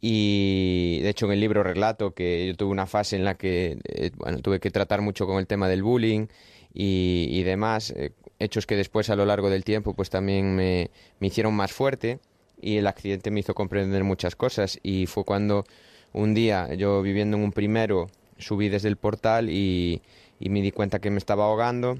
y 0.00 1.00
de 1.02 1.08
hecho 1.10 1.26
en 1.26 1.32
el 1.32 1.40
libro 1.40 1.62
relato 1.62 2.14
que 2.14 2.46
yo 2.46 2.56
tuve 2.56 2.70
una 2.70 2.86
fase 2.86 3.16
en 3.16 3.24
la 3.24 3.34
que 3.36 3.78
eh, 3.84 4.10
bueno, 4.16 4.38
tuve 4.40 4.60
que 4.60 4.70
tratar 4.70 5.00
mucho 5.00 5.26
con 5.26 5.38
el 5.38 5.46
tema 5.46 5.68
del 5.68 5.82
bullying 5.82 6.26
y, 6.74 7.28
y 7.30 7.42
demás, 7.42 7.90
eh, 7.96 8.12
hechos 8.38 8.66
que 8.66 8.76
después 8.76 9.10
a 9.10 9.16
lo 9.16 9.24
largo 9.24 9.50
del 9.50 9.64
tiempo 9.64 9.94
pues 9.94 10.10
también 10.10 10.54
me, 10.54 10.90
me 11.20 11.28
hicieron 11.28 11.54
más 11.54 11.72
fuerte 11.72 12.18
y 12.60 12.76
el 12.76 12.86
accidente 12.86 13.30
me 13.30 13.40
hizo 13.40 13.54
comprender 13.54 14.04
muchas 14.04 14.36
cosas. 14.36 14.78
Y 14.82 15.06
fue 15.06 15.24
cuando 15.24 15.64
un 16.12 16.34
día 16.34 16.72
yo 16.74 17.02
viviendo 17.02 17.36
en 17.36 17.44
un 17.44 17.52
primero 17.52 18.08
subí 18.38 18.68
desde 18.68 18.88
el 18.88 18.96
portal 18.96 19.50
y, 19.50 20.02
y 20.38 20.48
me 20.50 20.60
di 20.60 20.72
cuenta 20.72 20.98
que 20.98 21.10
me 21.10 21.18
estaba 21.18 21.44
ahogando. 21.44 21.98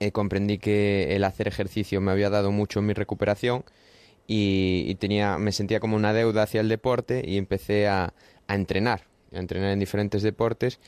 Eh, 0.00 0.10
comprendí 0.10 0.58
que 0.58 1.14
el 1.14 1.22
hacer 1.24 1.46
ejercicio 1.46 2.00
me 2.00 2.10
había 2.10 2.28
dado 2.28 2.50
mucho 2.50 2.80
en 2.80 2.86
mi 2.86 2.92
recuperación 2.92 3.64
y, 4.26 4.84
y 4.88 4.94
tenía, 4.96 5.38
me 5.38 5.52
sentía 5.52 5.78
como 5.78 5.94
una 5.96 6.12
deuda 6.12 6.42
hacia 6.42 6.60
el 6.60 6.68
deporte 6.68 7.22
y 7.24 7.38
empecé 7.38 7.86
a, 7.86 8.12
a 8.48 8.54
entrenar, 8.54 9.04
a 9.32 9.38
entrenar 9.38 9.70
en 9.70 9.78
diferentes 9.78 10.22
deportes 10.22 10.80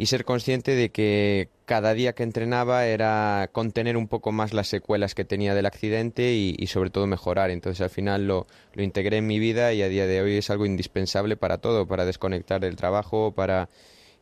y 0.00 0.06
ser 0.06 0.24
consciente 0.24 0.76
de 0.76 0.90
que 0.90 1.48
cada 1.64 1.92
día 1.92 2.12
que 2.12 2.22
entrenaba 2.22 2.86
era 2.86 3.50
contener 3.50 3.96
un 3.96 4.06
poco 4.06 4.30
más 4.30 4.54
las 4.54 4.68
secuelas 4.68 5.16
que 5.16 5.24
tenía 5.24 5.56
del 5.56 5.66
accidente 5.66 6.34
y, 6.34 6.66
sobre 6.68 6.90
todo 6.90 7.08
mejorar. 7.08 7.50
Entonces 7.50 7.80
al 7.80 7.90
final 7.90 8.28
lo, 8.28 8.46
lo 8.74 8.84
integré 8.84 9.16
en 9.16 9.26
mi 9.26 9.40
vida 9.40 9.72
y 9.72 9.82
a 9.82 9.88
día 9.88 10.06
de 10.06 10.22
hoy 10.22 10.36
es 10.36 10.50
algo 10.50 10.66
indispensable 10.66 11.36
para 11.36 11.58
todo, 11.58 11.88
para 11.88 12.04
desconectar 12.04 12.60
del 12.60 12.76
trabajo, 12.76 13.32
para 13.32 13.70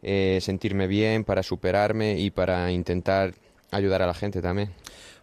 eh, 0.02 0.38
sentirme 0.40 0.86
bien, 0.86 1.24
para 1.24 1.42
superarme 1.42 2.18
y 2.18 2.30
para 2.30 2.72
intentar 2.72 3.34
ayudar 3.70 4.00
a 4.00 4.06
la 4.06 4.14
gente 4.14 4.40
también. 4.40 4.70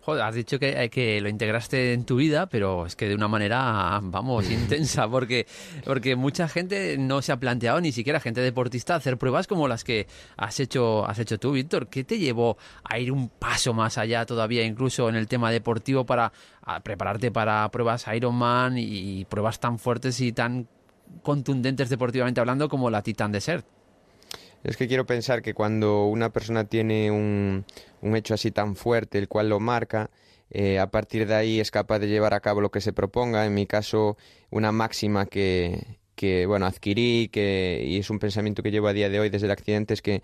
Joder, 0.05 0.23
has 0.23 0.35
dicho 0.35 0.59
que, 0.59 0.83
eh, 0.83 0.89
que 0.89 1.21
lo 1.21 1.29
integraste 1.29 1.93
en 1.93 2.03
tu 2.03 2.17
vida, 2.17 2.47
pero 2.47 2.85
es 2.85 2.93
que 2.97 3.07
de 3.07 3.15
una 3.15 3.29
manera, 3.29 4.01
vamos, 4.03 4.49
intensa, 4.51 5.07
porque, 5.07 5.47
porque 5.85 6.17
mucha 6.17 6.49
gente 6.49 6.97
no 6.97 7.21
se 7.21 7.31
ha 7.31 7.37
planteado, 7.37 7.79
ni 7.79 7.93
siquiera 7.93 8.19
gente 8.19 8.41
deportista, 8.41 8.95
hacer 8.95 9.17
pruebas 9.17 9.47
como 9.47 9.69
las 9.69 9.85
que 9.85 10.07
has 10.35 10.59
hecho, 10.59 11.05
has 11.07 11.19
hecho 11.19 11.39
tú, 11.39 11.53
Víctor. 11.53 11.87
¿Qué 11.87 12.03
te 12.03 12.19
llevó 12.19 12.57
a 12.83 12.99
ir 12.99 13.13
un 13.13 13.29
paso 13.29 13.73
más 13.73 13.97
allá 13.97 14.25
todavía, 14.25 14.65
incluso 14.65 15.07
en 15.07 15.15
el 15.15 15.29
tema 15.29 15.51
deportivo, 15.51 16.05
para 16.05 16.33
prepararte 16.83 17.31
para 17.31 17.69
pruebas 17.71 18.05
Ironman 18.13 18.77
y 18.77 19.23
pruebas 19.25 19.61
tan 19.61 19.79
fuertes 19.79 20.19
y 20.19 20.33
tan 20.33 20.67
contundentes 21.21 21.89
deportivamente 21.89 22.41
hablando 22.41 22.67
como 22.67 22.89
la 22.89 23.01
Titan 23.03 23.31
Desert? 23.31 23.65
Es 24.63 24.77
que 24.77 24.87
quiero 24.87 25.05
pensar 25.05 25.41
que 25.41 25.53
cuando 25.53 26.05
una 26.05 26.31
persona 26.31 26.63
tiene 26.63 27.11
un, 27.11 27.65
un 28.01 28.15
hecho 28.15 28.33
así 28.33 28.51
tan 28.51 28.75
fuerte, 28.75 29.17
el 29.17 29.27
cual 29.27 29.49
lo 29.49 29.59
marca, 29.59 30.09
eh, 30.49 30.79
a 30.79 30.89
partir 30.89 31.27
de 31.27 31.35
ahí 31.35 31.59
es 31.59 31.71
capaz 31.71 31.99
de 31.99 32.07
llevar 32.07 32.33
a 32.33 32.39
cabo 32.39 32.61
lo 32.61 32.71
que 32.71 32.79
se 32.79 32.93
proponga. 32.93 33.45
En 33.45 33.53
mi 33.53 33.65
caso, 33.65 34.17
una 34.51 34.71
máxima 34.71 35.25
que, 35.25 35.97
que 36.15 36.45
bueno, 36.45 36.65
adquirí 36.65 37.29
que, 37.29 37.83
y 37.85 37.97
es 37.99 38.09
un 38.09 38.19
pensamiento 38.19 38.63
que 38.63 38.71
llevo 38.71 38.87
a 38.87 38.93
día 38.93 39.09
de 39.09 39.19
hoy 39.19 39.29
desde 39.29 39.47
el 39.47 39.51
accidente, 39.51 39.93
es 39.93 40.01
que 40.01 40.21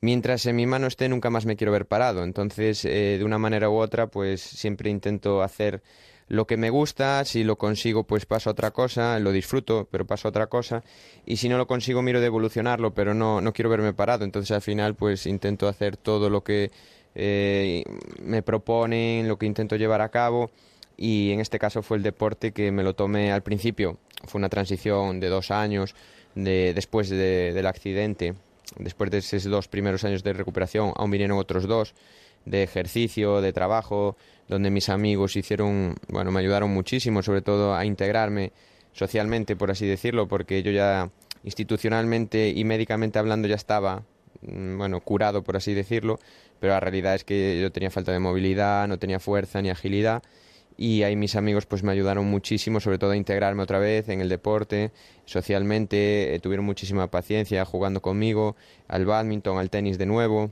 mientras 0.00 0.44
en 0.46 0.56
mi 0.56 0.66
mano 0.66 0.86
esté 0.86 1.08
nunca 1.08 1.30
más 1.30 1.46
me 1.46 1.56
quiero 1.56 1.72
ver 1.72 1.86
parado. 1.86 2.24
Entonces, 2.24 2.84
eh, 2.84 3.16
de 3.18 3.24
una 3.24 3.38
manera 3.38 3.70
u 3.70 3.76
otra, 3.76 4.08
pues 4.08 4.42
siempre 4.42 4.90
intento 4.90 5.42
hacer 5.42 5.82
lo 6.30 6.46
que 6.46 6.56
me 6.56 6.70
gusta, 6.70 7.24
si 7.24 7.42
lo 7.42 7.56
consigo 7.56 8.04
pues 8.04 8.24
paso 8.24 8.50
a 8.50 8.52
otra 8.52 8.70
cosa, 8.70 9.18
lo 9.18 9.32
disfruto, 9.32 9.88
pero 9.90 10.06
paso 10.06 10.28
a 10.28 10.30
otra 10.30 10.46
cosa, 10.46 10.84
y 11.26 11.38
si 11.38 11.48
no 11.48 11.58
lo 11.58 11.66
consigo 11.66 12.02
miro 12.02 12.20
de 12.20 12.26
evolucionarlo, 12.26 12.94
pero 12.94 13.14
no, 13.14 13.40
no 13.40 13.52
quiero 13.52 13.68
verme 13.68 13.92
parado, 13.92 14.24
entonces 14.24 14.52
al 14.52 14.62
final 14.62 14.94
pues 14.94 15.26
intento 15.26 15.66
hacer 15.66 15.96
todo 15.96 16.30
lo 16.30 16.44
que 16.44 16.70
eh, 17.16 17.82
me 18.22 18.42
proponen, 18.42 19.26
lo 19.26 19.38
que 19.38 19.46
intento 19.46 19.74
llevar 19.74 20.02
a 20.02 20.10
cabo, 20.10 20.52
y 20.96 21.32
en 21.32 21.40
este 21.40 21.58
caso 21.58 21.82
fue 21.82 21.96
el 21.96 22.04
deporte 22.04 22.52
que 22.52 22.70
me 22.70 22.84
lo 22.84 22.94
tomé 22.94 23.32
al 23.32 23.42
principio, 23.42 23.98
fue 24.24 24.38
una 24.38 24.48
transición 24.48 25.18
de 25.18 25.30
dos 25.30 25.50
años 25.50 25.96
de, 26.36 26.72
después 26.74 27.10
del 27.10 27.66
accidente, 27.66 28.34
después 28.78 29.10
de 29.10 29.18
esos 29.18 29.42
dos 29.46 29.66
primeros 29.66 30.04
años 30.04 30.22
de 30.22 30.32
recuperación, 30.32 30.92
aún 30.94 31.10
vinieron 31.10 31.38
otros 31.38 31.66
dos, 31.66 31.92
de 32.44 32.62
ejercicio, 32.62 33.40
de 33.40 33.52
trabajo, 33.52 34.16
donde 34.50 34.68
mis 34.70 34.88
amigos 34.88 35.36
hicieron, 35.36 35.94
bueno, 36.08 36.32
me 36.32 36.40
ayudaron 36.40 36.70
muchísimo, 36.70 37.22
sobre 37.22 37.40
todo 37.40 37.72
a 37.72 37.84
integrarme 37.84 38.50
socialmente, 38.92 39.54
por 39.54 39.70
así 39.70 39.86
decirlo, 39.86 40.26
porque 40.26 40.64
yo 40.64 40.72
ya 40.72 41.08
institucionalmente 41.44 42.48
y 42.48 42.64
médicamente 42.64 43.20
hablando 43.20 43.46
ya 43.46 43.54
estaba, 43.54 44.02
mm, 44.42 44.76
bueno, 44.76 45.00
curado, 45.02 45.44
por 45.44 45.56
así 45.56 45.72
decirlo, 45.72 46.18
pero 46.58 46.72
la 46.72 46.80
realidad 46.80 47.14
es 47.14 47.22
que 47.22 47.60
yo 47.62 47.70
tenía 47.70 47.92
falta 47.92 48.10
de 48.10 48.18
movilidad, 48.18 48.88
no 48.88 48.98
tenía 48.98 49.20
fuerza 49.20 49.62
ni 49.62 49.70
agilidad 49.70 50.20
y 50.76 51.04
ahí 51.04 51.14
mis 51.14 51.36
amigos 51.36 51.66
pues 51.66 51.84
me 51.84 51.92
ayudaron 51.92 52.26
muchísimo, 52.26 52.80
sobre 52.80 52.98
todo 52.98 53.12
a 53.12 53.16
integrarme 53.16 53.62
otra 53.62 53.78
vez 53.78 54.08
en 54.08 54.20
el 54.20 54.28
deporte, 54.28 54.90
socialmente, 55.26 56.34
eh, 56.34 56.40
tuvieron 56.40 56.66
muchísima 56.66 57.08
paciencia 57.08 57.64
jugando 57.64 58.02
conmigo, 58.02 58.56
al 58.88 59.06
badminton, 59.06 59.58
al 59.58 59.70
tenis 59.70 59.96
de 59.96 60.06
nuevo, 60.06 60.50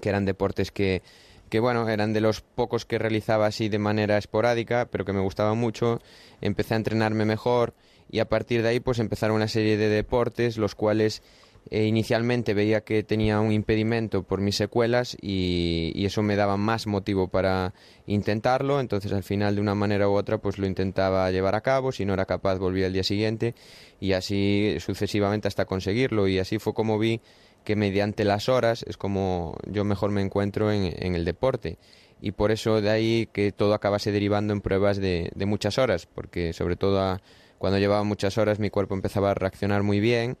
que 0.00 0.08
eran 0.08 0.24
deportes 0.24 0.70
que, 0.70 1.02
que 1.48 1.60
bueno, 1.60 1.88
eran 1.88 2.12
de 2.12 2.20
los 2.20 2.40
pocos 2.40 2.84
que 2.84 2.98
realizaba 2.98 3.46
así 3.46 3.68
de 3.68 3.78
manera 3.78 4.18
esporádica, 4.18 4.88
pero 4.90 5.04
que 5.04 5.12
me 5.12 5.20
gustaban 5.20 5.58
mucho. 5.58 6.00
Empecé 6.40 6.74
a 6.74 6.78
entrenarme 6.78 7.24
mejor 7.24 7.74
y 8.10 8.20
a 8.20 8.28
partir 8.28 8.62
de 8.62 8.68
ahí 8.68 8.80
pues 8.80 8.98
empezaron 8.98 9.36
una 9.36 9.48
serie 9.48 9.76
de 9.76 9.88
deportes 9.88 10.56
los 10.56 10.74
cuales 10.74 11.22
eh, 11.70 11.84
inicialmente 11.84 12.54
veía 12.54 12.80
que 12.80 13.02
tenía 13.02 13.40
un 13.40 13.52
impedimento 13.52 14.22
por 14.22 14.40
mis 14.40 14.56
secuelas 14.56 15.16
y, 15.20 15.92
y, 15.94 16.06
eso 16.06 16.22
me 16.22 16.34
daba 16.34 16.56
más 16.56 16.86
motivo 16.86 17.28
para 17.28 17.74
intentarlo, 18.06 18.80
entonces 18.80 19.12
al 19.12 19.22
final 19.22 19.54
de 19.54 19.60
una 19.60 19.74
manera 19.74 20.08
u 20.08 20.12
otra 20.12 20.38
pues 20.38 20.56
lo 20.56 20.66
intentaba 20.66 21.30
llevar 21.30 21.54
a 21.54 21.60
cabo, 21.60 21.92
si 21.92 22.06
no 22.06 22.14
era 22.14 22.24
capaz 22.24 22.56
volvía 22.56 22.86
al 22.86 22.94
día 22.94 23.04
siguiente 23.04 23.54
y 24.00 24.12
así 24.12 24.76
sucesivamente 24.80 25.48
hasta 25.48 25.66
conseguirlo. 25.66 26.28
Y 26.28 26.38
así 26.38 26.58
fue 26.58 26.72
como 26.72 26.98
vi 26.98 27.20
que 27.68 27.76
mediante 27.76 28.24
las 28.24 28.48
horas 28.48 28.82
es 28.88 28.96
como 28.96 29.58
yo 29.66 29.84
mejor 29.84 30.10
me 30.10 30.22
encuentro 30.22 30.72
en, 30.72 31.14
el 31.14 31.26
deporte 31.26 31.76
y 32.18 32.32
por 32.32 32.50
eso 32.50 32.80
de 32.80 32.88
ahí 32.88 33.28
que 33.30 33.52
todo 33.52 33.74
acabase 33.74 34.10
derivando 34.10 34.54
en 34.54 34.62
pruebas 34.62 34.96
de, 34.96 35.30
de 35.34 35.44
muchas 35.44 35.76
horas, 35.76 36.06
porque 36.06 36.54
sobre 36.54 36.76
todo 36.76 37.20
cuando 37.58 37.78
llevaba 37.78 38.04
muchas 38.04 38.38
horas 38.38 38.58
mi 38.58 38.70
cuerpo 38.70 38.94
empezaba 38.94 39.32
a 39.32 39.34
reaccionar 39.34 39.82
muy 39.82 40.00
bien 40.00 40.38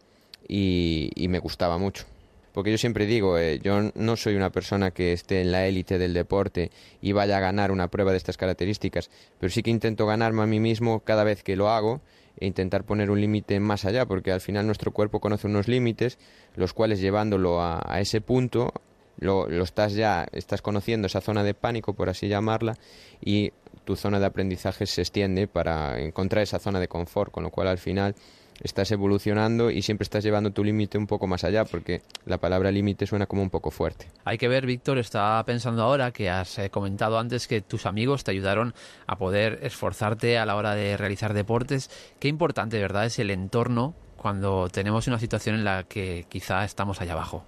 y, 0.48 1.10
y 1.16 1.28
me 1.28 1.38
gustaba 1.38 1.76
mucho. 1.76 2.06
Porque 2.54 2.70
yo 2.70 2.78
siempre 2.78 3.04
digo, 3.04 3.36
eh, 3.36 3.60
yo 3.62 3.92
no 3.94 4.16
soy 4.16 4.34
una 4.34 4.48
persona 4.48 4.90
que 4.90 5.12
esté 5.12 5.42
en 5.42 5.52
la 5.52 5.66
élite 5.66 5.98
del 5.98 6.14
deporte 6.14 6.70
y 7.02 7.12
vaya 7.12 7.36
a 7.36 7.40
ganar 7.40 7.70
una 7.70 7.88
prueba 7.88 8.12
de 8.12 8.16
estas 8.16 8.38
características, 8.38 9.10
pero 9.38 9.50
sí 9.50 9.62
que 9.62 9.68
intento 9.68 10.06
ganarme 10.06 10.44
a 10.44 10.46
mí 10.46 10.60
mismo 10.60 11.00
cada 11.00 11.24
vez 11.24 11.42
que 11.42 11.56
lo 11.56 11.68
hago 11.68 12.00
e 12.40 12.46
intentar 12.46 12.84
poner 12.84 13.10
un 13.10 13.20
límite 13.20 13.60
más 13.60 13.84
allá, 13.84 14.06
porque 14.06 14.32
al 14.32 14.40
final 14.40 14.66
nuestro 14.66 14.92
cuerpo 14.92 15.20
conoce 15.20 15.46
unos 15.46 15.68
límites, 15.68 16.18
los 16.54 16.72
cuales 16.72 17.00
llevándolo 17.00 17.60
a, 17.60 17.82
a 17.84 18.00
ese 18.00 18.20
punto, 18.20 18.72
lo, 19.18 19.48
lo, 19.48 19.64
estás 19.64 19.94
ya, 19.94 20.26
estás 20.32 20.62
conociendo 20.62 21.06
esa 21.06 21.20
zona 21.20 21.42
de 21.42 21.54
pánico, 21.54 21.92
por 21.94 22.08
así 22.08 22.28
llamarla, 22.28 22.76
y 23.20 23.52
tu 23.84 23.96
zona 23.96 24.20
de 24.20 24.26
aprendizaje 24.26 24.86
se 24.86 25.00
extiende 25.00 25.48
para 25.48 26.00
encontrar 26.00 26.42
esa 26.42 26.58
zona 26.58 26.78
de 26.78 26.88
confort, 26.88 27.32
con 27.32 27.42
lo 27.42 27.50
cual 27.50 27.68
al 27.68 27.78
final 27.78 28.14
estás 28.62 28.90
evolucionando 28.90 29.70
y 29.70 29.82
siempre 29.82 30.04
estás 30.04 30.24
llevando 30.24 30.52
tu 30.52 30.64
límite 30.64 30.98
un 30.98 31.06
poco 31.06 31.26
más 31.26 31.44
allá, 31.44 31.64
porque 31.64 32.02
la 32.24 32.38
palabra 32.38 32.70
límite 32.70 33.06
suena 33.06 33.26
como 33.26 33.42
un 33.42 33.50
poco 33.50 33.70
fuerte. 33.70 34.08
Hay 34.24 34.38
que 34.38 34.48
ver, 34.48 34.66
Víctor, 34.66 34.98
estaba 34.98 35.44
pensando 35.44 35.82
ahora 35.82 36.12
que 36.12 36.30
has 36.30 36.58
eh, 36.58 36.70
comentado 36.70 37.18
antes 37.18 37.46
que 37.46 37.60
tus 37.60 37.86
amigos 37.86 38.24
te 38.24 38.30
ayudaron 38.30 38.74
a 39.06 39.16
poder 39.16 39.60
esforzarte 39.62 40.38
a 40.38 40.46
la 40.46 40.56
hora 40.56 40.74
de 40.74 40.96
realizar 40.96 41.34
deportes. 41.34 41.90
Qué 42.18 42.28
importante, 42.28 42.78
¿verdad?, 42.78 43.06
es 43.06 43.18
el 43.18 43.30
entorno 43.30 43.94
cuando 44.16 44.68
tenemos 44.68 45.06
una 45.06 45.18
situación 45.18 45.54
en 45.54 45.64
la 45.64 45.84
que 45.84 46.26
quizá 46.28 46.64
estamos 46.64 47.00
allá 47.00 47.12
abajo. 47.12 47.44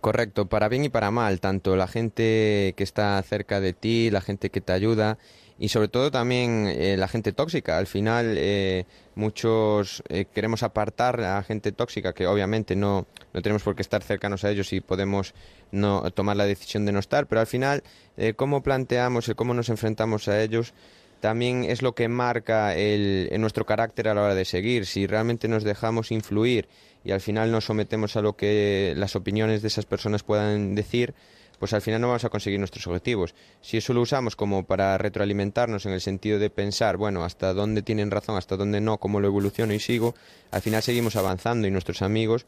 Correcto, 0.00 0.46
para 0.46 0.68
bien 0.68 0.84
y 0.84 0.88
para 0.88 1.10
mal, 1.10 1.40
tanto 1.40 1.76
la 1.76 1.86
gente 1.86 2.72
que 2.74 2.82
está 2.82 3.22
cerca 3.22 3.60
de 3.60 3.74
ti, 3.74 4.10
la 4.10 4.22
gente 4.22 4.48
que 4.48 4.62
te 4.62 4.72
ayuda 4.72 5.18
y 5.60 5.68
sobre 5.68 5.88
todo 5.88 6.10
también 6.10 6.66
eh, 6.66 6.96
la 6.96 7.06
gente 7.06 7.32
tóxica. 7.32 7.76
Al 7.76 7.86
final 7.86 8.34
eh, 8.38 8.86
muchos 9.14 10.02
eh, 10.08 10.24
queremos 10.24 10.62
apartar 10.62 11.20
a 11.20 11.42
gente 11.42 11.70
tóxica 11.70 12.14
que 12.14 12.26
obviamente 12.26 12.74
no, 12.74 13.06
no 13.34 13.42
tenemos 13.42 13.62
por 13.62 13.76
qué 13.76 13.82
estar 13.82 14.02
cercanos 14.02 14.42
a 14.42 14.50
ellos 14.50 14.72
y 14.72 14.80
podemos 14.80 15.34
no 15.70 16.10
tomar 16.12 16.38
la 16.38 16.46
decisión 16.46 16.86
de 16.86 16.92
no 16.92 16.98
estar, 16.98 17.26
pero 17.26 17.42
al 17.42 17.46
final 17.46 17.82
eh, 18.16 18.32
cómo 18.34 18.62
planteamos, 18.62 19.28
el 19.28 19.36
cómo 19.36 19.52
nos 19.52 19.68
enfrentamos 19.68 20.28
a 20.28 20.42
ellos 20.42 20.72
también 21.20 21.64
es 21.64 21.82
lo 21.82 21.94
que 21.94 22.08
marca 22.08 22.74
el, 22.74 23.30
nuestro 23.38 23.66
carácter 23.66 24.08
a 24.08 24.14
la 24.14 24.22
hora 24.22 24.34
de 24.34 24.46
seguir. 24.46 24.86
Si 24.86 25.06
realmente 25.06 25.48
nos 25.48 25.64
dejamos 25.64 26.10
influir 26.10 26.66
y 27.04 27.12
al 27.12 27.20
final 27.20 27.52
nos 27.52 27.66
sometemos 27.66 28.16
a 28.16 28.22
lo 28.22 28.36
que 28.36 28.94
las 28.96 29.14
opiniones 29.16 29.60
de 29.60 29.68
esas 29.68 29.84
personas 29.84 30.22
puedan 30.22 30.74
decir, 30.74 31.14
pues 31.60 31.74
al 31.74 31.82
final 31.82 32.00
no 32.00 32.08
vamos 32.08 32.24
a 32.24 32.30
conseguir 32.30 32.58
nuestros 32.58 32.86
objetivos. 32.86 33.34
Si 33.60 33.76
eso 33.76 33.92
lo 33.92 34.00
usamos 34.00 34.34
como 34.34 34.64
para 34.64 34.96
retroalimentarnos 34.96 35.84
en 35.84 35.92
el 35.92 36.00
sentido 36.00 36.38
de 36.38 36.48
pensar, 36.48 36.96
bueno, 36.96 37.22
hasta 37.22 37.52
dónde 37.52 37.82
tienen 37.82 38.10
razón, 38.10 38.38
hasta 38.38 38.56
dónde 38.56 38.80
no, 38.80 38.96
cómo 38.96 39.20
lo 39.20 39.26
evoluciono 39.26 39.74
y 39.74 39.78
sigo, 39.78 40.14
al 40.50 40.62
final 40.62 40.82
seguimos 40.82 41.16
avanzando 41.16 41.68
y 41.68 41.70
nuestros 41.70 42.00
amigos 42.00 42.46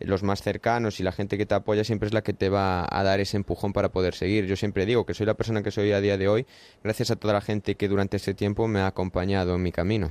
los 0.00 0.22
más 0.22 0.42
cercanos 0.42 0.98
y 0.98 1.02
la 1.02 1.12
gente 1.12 1.36
que 1.36 1.46
te 1.46 1.54
apoya 1.54 1.84
siempre 1.84 2.06
es 2.06 2.14
la 2.14 2.22
que 2.22 2.32
te 2.32 2.48
va 2.48 2.86
a 2.90 3.02
dar 3.02 3.20
ese 3.20 3.36
empujón 3.36 3.74
para 3.74 3.90
poder 3.90 4.14
seguir. 4.14 4.46
Yo 4.46 4.56
siempre 4.56 4.86
digo 4.86 5.04
que 5.04 5.12
soy 5.12 5.26
la 5.26 5.34
persona 5.34 5.62
que 5.62 5.70
soy 5.70 5.92
a 5.92 6.00
día 6.00 6.16
de 6.16 6.26
hoy 6.26 6.46
gracias 6.82 7.10
a 7.10 7.16
toda 7.16 7.34
la 7.34 7.42
gente 7.42 7.74
que 7.74 7.86
durante 7.86 8.16
este 8.16 8.32
tiempo 8.32 8.66
me 8.66 8.80
ha 8.80 8.86
acompañado 8.86 9.54
en 9.54 9.62
mi 9.62 9.72
camino. 9.72 10.10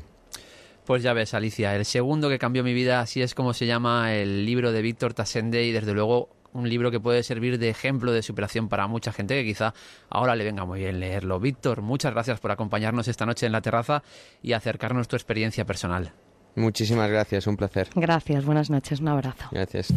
Pues 0.86 1.02
ya 1.02 1.14
ves, 1.14 1.34
Alicia, 1.34 1.76
el 1.76 1.86
segundo 1.86 2.30
que 2.30 2.38
cambió 2.38 2.64
mi 2.64 2.74
vida, 2.74 3.00
así 3.00 3.22
es 3.22 3.34
como 3.34 3.54
se 3.54 3.66
llama 3.66 4.14
el 4.14 4.46
libro 4.46 4.72
de 4.72 4.82
Víctor 4.82 5.14
Tasende 5.14 5.64
y 5.64 5.72
desde 5.72 5.94
luego 5.94 6.30
un 6.54 6.70
libro 6.70 6.92
que 6.92 7.00
puede 7.00 7.24
servir 7.24 7.60
de 7.60 7.70
ejemplo 7.70 8.12
de 8.12 8.22
superación 8.22 8.70
para 8.70 8.88
mucha 8.88 9.12
gente 9.12 9.36
que 9.36 9.44
quizá 9.44 9.74
ahora 10.10 10.36
le 10.36 10.44
venga 10.44 10.66
muy 10.66 10.80
bien 10.80 11.00
leerlo. 11.00 11.40
Víctor, 11.40 11.82
muchas 11.82 12.14
gracias 12.14 12.40
por 12.40 12.52
acompañarnos 12.52 13.08
esta 13.08 13.26
noche 13.26 13.46
en 13.46 13.52
la 13.52 13.62
terraza 13.62 14.04
y 14.42 14.54
acercarnos 14.54 15.08
tu 15.08 15.16
experiencia 15.16 15.66
personal. 15.66 16.14
Muchísimas 16.56 17.10
gracias, 17.10 17.48
un 17.48 17.58
placer. 17.58 17.90
Gracias, 17.96 18.46
buenas 18.46 18.70
noches, 18.70 19.00
un 19.00 19.08
abrazo. 19.08 19.50
Gracias. 19.52 19.92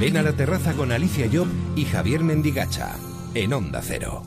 Ven 0.00 0.16
a 0.16 0.22
la 0.22 0.32
terraza 0.32 0.72
con 0.72 0.92
Alicia 0.92 1.28
Job 1.30 1.46
y 1.76 1.84
Javier 1.84 2.20
Mendigacha, 2.24 2.96
en 3.34 3.52
Onda 3.52 3.82
Cero. 3.82 4.22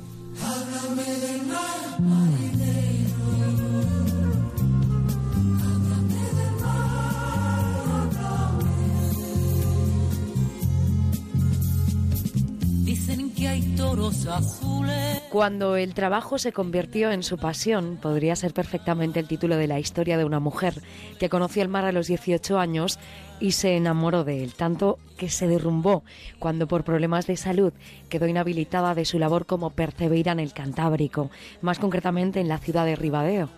Cuando 15.30 15.76
el 15.76 15.94
trabajo 15.94 16.38
se 16.38 16.54
convirtió 16.54 17.12
en 17.12 17.24
su 17.24 17.38
pasión, 17.38 17.98
podría 18.02 18.36
ser 18.36 18.54
perfectamente 18.54 19.20
el 19.20 19.28
título 19.28 19.58
de 19.58 19.68
la 19.68 19.80
historia 19.80 20.18
de 20.18 20.26
una 20.26 20.40
mujer 20.40 20.76
que 21.20 21.30
conoció 21.30 21.64
el 21.64 21.70
mar 21.70 21.86
a 21.86 21.92
los 21.92 22.08
18 22.08 22.60
años 22.60 23.00
y 23.44 23.52
se 23.52 23.76
enamoró 23.76 24.24
de 24.24 24.42
él, 24.42 24.54
tanto 24.54 25.00
que 25.18 25.30
se 25.30 25.50
derrumbó 25.50 26.06
cuando 26.40 26.66
por 26.66 26.86
problemas 26.86 27.28
de 27.28 27.36
salud 27.36 27.74
quedó 28.08 28.26
inhabilitada 28.26 28.96
de 28.96 29.04
su 29.04 29.20
labor 29.20 29.46
como 29.46 29.72
percebeira 29.72 30.32
en 30.32 30.40
el 30.40 30.54
Cantábrico, 30.54 31.30
más 31.62 31.78
concretamente 31.78 32.40
en 32.40 32.48
la 32.48 32.58
ciudad 32.58 32.86
de 32.86 32.96
Ribadeo. 32.96 33.50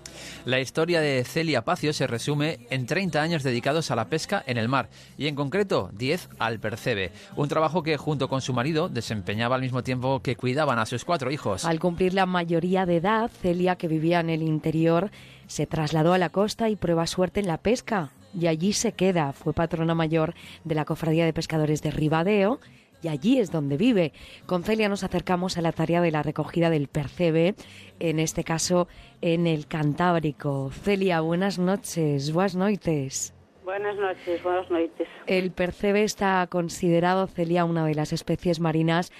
La 0.44 0.60
historia 0.60 1.02
de 1.02 1.24
Celia 1.24 1.64
Pacio 1.64 1.94
se 1.94 2.08
resume 2.08 2.66
en 2.72 2.88
30 2.88 3.22
años 3.22 3.44
dedicados 3.44 3.92
a 3.92 3.96
la 3.96 4.06
pesca 4.06 4.44
en 4.48 4.58
el 4.58 4.70
mar 4.70 4.90
y 5.20 5.28
en 5.28 5.36
concreto 5.36 5.92
10 5.94 6.30
al 6.40 6.60
percebe, 6.60 7.12
un 7.36 7.48
trabajo 7.48 7.84
que 7.84 7.98
junto 7.98 8.28
con 8.28 8.42
su 8.42 8.54
marido 8.54 8.90
desempeñaba 8.90 9.54
al 9.54 9.62
mismo 9.62 9.84
tiempo 9.84 10.20
que 10.20 10.36
cuidaban 10.36 10.80
a 10.80 10.88
sus 10.88 11.06
cuatro 11.06 11.30
hijos. 11.30 11.64
Al 11.64 11.80
cumplir 11.80 12.16
la 12.16 12.26
mayoría 12.26 12.88
de 12.88 12.98
edad, 12.98 13.30
Celia, 13.40 13.76
que 13.76 13.88
vivía 13.88 14.20
en 14.20 14.32
el 14.32 14.42
interior, 14.42 15.12
se 15.46 15.68
trasladó 15.68 16.14
a 16.14 16.18
la 16.18 16.30
costa 16.30 16.70
y 16.70 16.76
prueba 16.76 17.06
suerte 17.06 17.40
en 17.40 17.46
la 17.46 17.60
pesca. 17.60 18.10
Y 18.38 18.48
allí 18.48 18.74
se 18.74 18.92
queda. 18.92 19.34
Fue 19.34 19.54
patrona 19.54 19.96
mayor 19.96 20.34
de 20.64 20.76
la 20.76 20.86
Cofradía 20.86 21.26
de 21.26 21.34
Pescadores 21.34 21.82
de 21.82 21.92
Ribadeo 21.92 22.60
y 23.06 23.08
allí 23.08 23.40
es 23.40 23.52
donde 23.52 23.78
vive. 23.78 24.14
Con 24.46 24.64
Celia 24.64 24.90
nos 24.90 25.04
acercamos 25.04 25.58
a 25.58 25.62
la 25.62 25.72
tarea 25.72 26.02
de 26.02 26.12
la 26.12 26.24
recogida 26.24 26.70
del 26.70 26.88
percebe, 26.88 27.56
en 28.00 28.20
este 28.20 28.44
caso 28.44 28.88
en 29.22 29.46
el 29.46 29.68
Cantábrico. 29.68 30.72
Celia, 30.72 31.22
buenas 31.22 31.60
noches, 31.60 32.34
buenas 32.34 32.56
noites. 32.56 33.34
Buenas 33.64 33.96
noches, 33.98 34.42
buenas 34.44 34.70
noches. 34.70 35.08
El 35.28 35.52
percebe 35.52 36.04
está 36.04 36.48
considerado, 36.48 37.28
Celia, 37.28 37.66
una 37.66 37.86
de 37.86 37.96
las 37.96 38.12
especies 38.12 38.60
marinas 38.60 39.12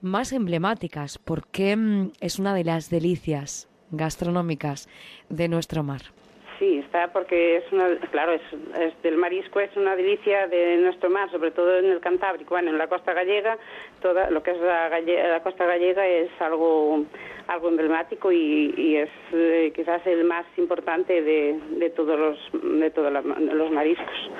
más 0.00 0.32
emblemáticas 0.32 1.18
porque 1.18 1.76
mm, 1.76 2.12
es 2.20 2.38
una 2.38 2.54
de 2.54 2.64
las 2.64 2.90
delicias 2.90 3.68
gastronómicas 3.90 4.88
de 5.28 5.48
nuestro 5.48 5.82
mar. 5.82 6.02
Sí, 6.58 6.78
está 6.78 7.12
porque 7.12 7.58
es 7.58 7.72
una, 7.72 7.96
claro, 8.10 8.32
es, 8.32 9.02
del 9.02 9.16
marisco 9.16 9.60
es 9.60 9.76
una 9.76 9.94
delicia 9.94 10.48
de 10.48 10.76
nuestro 10.78 11.08
mar, 11.08 11.30
sobre 11.30 11.52
todo 11.52 11.78
en 11.78 11.86
el 11.86 12.00
Cantábrico, 12.00 12.50
bueno, 12.50 12.70
en 12.70 12.78
la 12.78 12.88
costa 12.88 13.12
gallega, 13.12 13.56
toda 14.02 14.28
lo 14.30 14.42
que 14.42 14.50
es 14.50 14.60
la, 14.60 14.88
la 14.88 15.42
costa 15.42 15.66
gallega 15.66 16.06
es 16.06 16.30
algo 16.40 17.04
algo 17.46 17.68
emblemático 17.68 18.30
y, 18.32 18.74
y 18.76 18.96
es 18.96 19.08
eh, 19.32 19.72
quizás 19.74 20.04
el 20.06 20.24
más 20.24 20.46
importante 20.56 21.22
de, 21.22 21.58
de 21.78 21.90
todos 21.90 22.18
los 22.18 22.38
de 22.80 22.90
todos 22.90 23.12
los 23.12 23.70
mariscos. 23.70 24.30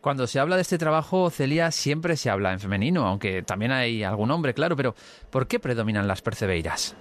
Cuando 0.00 0.26
se 0.26 0.38
habla 0.38 0.56
de 0.56 0.62
este 0.62 0.78
trabajo, 0.78 1.30
Celia, 1.30 1.70
siempre 1.70 2.16
se 2.16 2.30
habla 2.30 2.52
en 2.52 2.60
femenino, 2.60 3.06
aunque 3.06 3.42
también 3.42 3.72
hay 3.72 4.02
algún 4.02 4.30
hombre, 4.30 4.54
claro, 4.54 4.76
pero 4.76 4.94
¿por 5.30 5.46
qué 5.46 5.58
predominan 5.58 6.06
las 6.06 6.22
percebeiras? 6.22 6.96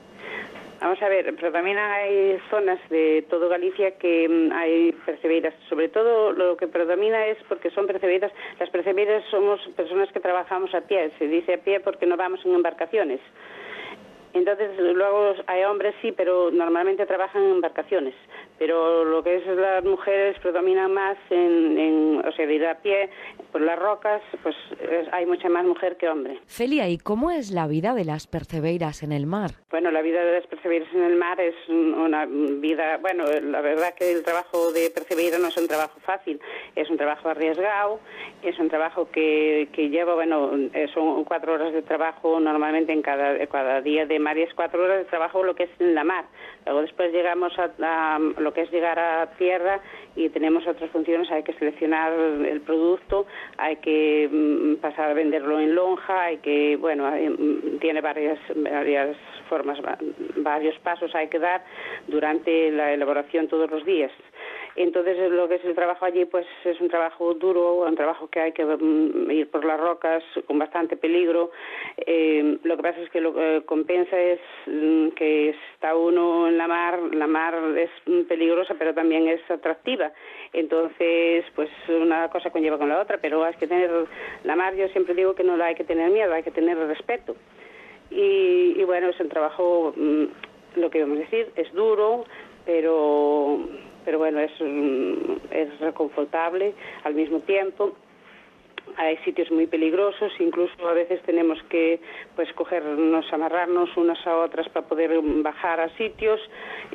Vamos 0.80 1.02
a 1.02 1.10
ver, 1.10 1.34
pero 1.36 1.52
también 1.52 1.78
hay 1.78 2.38
zonas 2.52 2.80
de 2.90 3.26
todo 3.30 3.50
Galicia 3.50 3.98
que 3.98 4.30
mm, 4.30 4.52
hay 4.54 4.92
percebeiras. 5.06 5.54
Sobre 5.70 5.90
todo 5.90 6.32
lo 6.34 6.56
que 6.56 6.68
predomina 6.68 7.26
es 7.26 7.38
porque 7.48 7.72
son 7.72 7.88
percebeiras. 7.88 8.32
Las 8.60 8.70
percebeiras 8.70 9.24
somos 9.32 9.60
personas 9.76 10.12
que 10.12 10.20
trabajamos 10.20 10.74
a 10.76 10.82
pie. 10.82 11.12
Se 11.18 11.28
dice 11.28 11.56
a 11.56 11.58
pie 11.58 11.80
porque 11.80 12.06
no 12.06 12.16
vamos 12.16 12.46
en 12.46 12.54
embarcaciones. 12.54 13.20
Entonces, 14.34 14.72
luego 14.78 15.34
hay 15.48 15.64
hombres 15.64 15.96
sí, 16.02 16.12
pero 16.12 16.52
normalmente 16.52 17.06
trabajan 17.06 17.44
en 17.44 17.52
embarcaciones. 17.52 18.14
Pero 18.60 19.06
lo 19.06 19.24
que 19.24 19.36
es 19.36 19.48
las 19.48 19.84
mujeres 19.84 20.38
predominan 20.40 20.94
más 20.94 21.18
en, 21.30 21.78
en 21.78 22.26
o 22.26 22.32
sea, 22.32 22.46
de 22.46 22.56
ir 22.56 22.66
a 22.66 22.76
pie 22.76 23.10
por 23.52 23.62
las 23.62 23.78
rocas, 23.78 24.22
pues 24.44 24.56
es, 24.80 25.08
hay 25.12 25.26
mucha 25.26 25.50
más 25.50 25.66
mujer 25.66 25.98
que 25.98 26.10
hombre. 26.10 26.40
Celia, 26.48 26.90
¿y 26.90 26.98
cómo 26.98 27.32
es 27.32 27.52
la 27.52 27.68
vida 27.68 27.94
de 27.94 28.06
las 28.06 28.28
percebeiras 28.28 29.04
en 29.04 29.12
el 29.12 29.26
mar? 29.26 29.52
Bueno, 29.70 29.92
la 29.92 30.02
vida 30.02 30.24
de 30.24 30.34
las 30.34 30.48
percebeiras 30.48 30.90
en 30.94 31.04
el 31.04 31.16
mar 31.16 31.40
es 31.40 31.56
una 31.68 32.26
vida, 32.26 32.98
bueno, 32.98 33.26
la 33.26 33.62
verdad 33.62 33.94
que 33.94 34.12
el 34.12 34.24
trabajo 34.24 34.72
de 34.72 34.90
percebeira 34.90 35.38
no 35.38 35.48
es 35.48 35.58
un 35.58 35.68
trabajo 35.68 36.00
fácil, 36.02 36.40
es 36.76 36.90
un 36.90 36.98
trabajo 36.98 37.30
arriesgado, 37.30 38.00
es 38.44 38.58
un 38.60 38.70
trabajo 38.70 39.10
que, 39.12 39.70
que 39.72 39.90
lleva, 39.90 40.16
bueno, 40.16 40.52
son 40.94 41.24
cuatro 41.26 41.54
horas 41.54 41.74
de 41.74 41.82
trabajo 41.82 42.40
normalmente 42.40 42.94
en 42.94 43.02
cada, 43.02 43.46
cada 43.48 43.82
día 43.82 44.06
de 44.06 44.17
es 44.18 44.54
cuatro 44.54 44.84
horas 44.84 45.00
de 45.00 45.06
trabajo 45.06 45.44
lo 45.44 45.56
que 45.56 45.64
es 45.64 45.70
en 45.80 45.96
la 45.96 46.04
mar. 46.04 46.26
Luego 46.66 46.82
después 46.82 47.12
llegamos 47.12 47.54
a, 47.58 47.70
a 47.82 48.20
lo 48.20 48.54
que 48.54 48.62
es 48.62 48.72
llegar 48.72 49.00
a 49.00 49.28
tierra 49.38 49.80
y 50.16 50.30
tenemos 50.30 50.66
otras 50.68 50.90
funciones, 50.92 51.30
hay 51.32 51.44
que 51.44 51.54
seleccionar 51.54 52.12
el 52.14 52.62
producto, 52.62 53.28
hay 53.58 53.78
que 53.78 54.30
mm, 54.32 54.76
pasar 54.82 55.12
a 55.12 55.14
venderlo 55.14 55.60
en 55.60 55.76
lonja, 55.76 56.24
hay 56.24 56.38
que, 56.38 56.76
bueno, 56.78 57.08
hay, 57.08 57.30
mm, 57.30 57.80
tiene 57.80 58.02
varias, 58.02 58.40
varias 58.56 59.16
formas, 59.48 59.80
varios 60.38 60.78
pasos 60.80 61.14
hay 61.16 61.28
que 61.28 61.40
dar 61.40 61.64
durante 62.08 62.72
la 62.72 62.94
elaboración 62.94 63.48
todos 63.48 63.70
los 63.70 63.86
días. 63.86 64.12
Entonces, 64.78 65.32
lo 65.32 65.48
que 65.48 65.56
es 65.56 65.66
el 65.66 65.74
trabajo 65.74 66.06
allí, 66.06 66.26
pues 66.26 66.46
es 66.64 66.80
un 66.80 66.88
trabajo 66.88 67.34
duro, 67.34 67.78
un 67.78 67.96
trabajo 67.96 68.28
que 68.30 68.40
hay 68.40 68.52
que 68.52 68.64
mm, 68.64 69.32
ir 69.32 69.50
por 69.50 69.66
las 69.66 69.80
rocas 69.80 70.24
con 70.46 70.60
bastante 70.60 70.96
peligro. 70.96 71.50
Eh, 71.98 72.60
lo 72.62 72.78
que 72.78 72.84
pasa 72.84 73.00
es 73.02 73.10
que 73.10 73.20
lo 73.20 73.34
que 73.34 73.64
compensa 73.66 74.16
es 74.20 74.40
mm, 74.68 75.10
que 75.16 75.50
está 75.50 75.96
uno 75.96 76.48
en 76.48 76.60
la 76.60 76.68
mar, 76.68 77.00
la 77.12 77.26
mar 77.26 77.56
es 77.76 77.90
peligrosa, 78.28 78.76
pero 78.78 78.94
también 78.94 79.28
es 79.28 79.42
atractiva. 79.50 80.12
Entonces, 80.54 81.44
pues 81.56 81.72
una 81.90 82.30
cosa 82.30 82.52
conlleva 82.52 82.78
con 82.78 82.90
la 82.90 83.02
otra, 83.02 83.18
pero 83.18 83.44
hay 83.44 83.56
que 83.56 83.66
tener 83.66 83.90
la 84.44 84.56
mar, 84.56 84.76
yo 84.76 84.88
siempre 84.90 85.16
digo 85.16 85.34
que 85.34 85.44
no 85.44 85.58
la 85.58 85.66
hay 85.66 85.76
que 85.76 85.86
tener 85.86 86.12
miedo, 86.12 86.32
hay 86.32 86.44
que 86.44 86.52
tener 86.52 86.78
respeto. 86.78 87.36
Y, 88.12 88.76
y 88.78 88.84
bueno, 88.84 89.10
es 89.10 89.20
un 89.20 89.30
trabajo, 89.30 89.92
mm, 89.98 90.26
lo 90.76 90.92
que 90.92 91.02
vamos 91.02 91.18
a 91.18 91.22
decir, 91.22 91.52
es 91.56 91.74
duro, 91.74 92.26
pero 92.64 93.60
pero 94.08 94.20
bueno, 94.20 94.40
es, 94.40 94.54
es 95.52 95.80
reconfortable 95.82 96.74
al 97.04 97.14
mismo 97.14 97.42
tiempo. 97.42 97.92
Hay 98.96 99.18
sitios 99.18 99.52
muy 99.52 99.68
peligrosos, 99.68 100.32
incluso 100.40 100.88
a 100.88 100.94
veces 100.94 101.22
tenemos 101.24 101.62
que 101.64 102.00
pues 102.34 102.48
cogernos, 102.54 103.26
amarrarnos 103.34 103.90
unas 103.98 104.26
a 104.26 104.38
otras 104.38 104.70
para 104.70 104.88
poder 104.88 105.12
bajar 105.44 105.82
a 105.82 105.90
sitios 105.98 106.40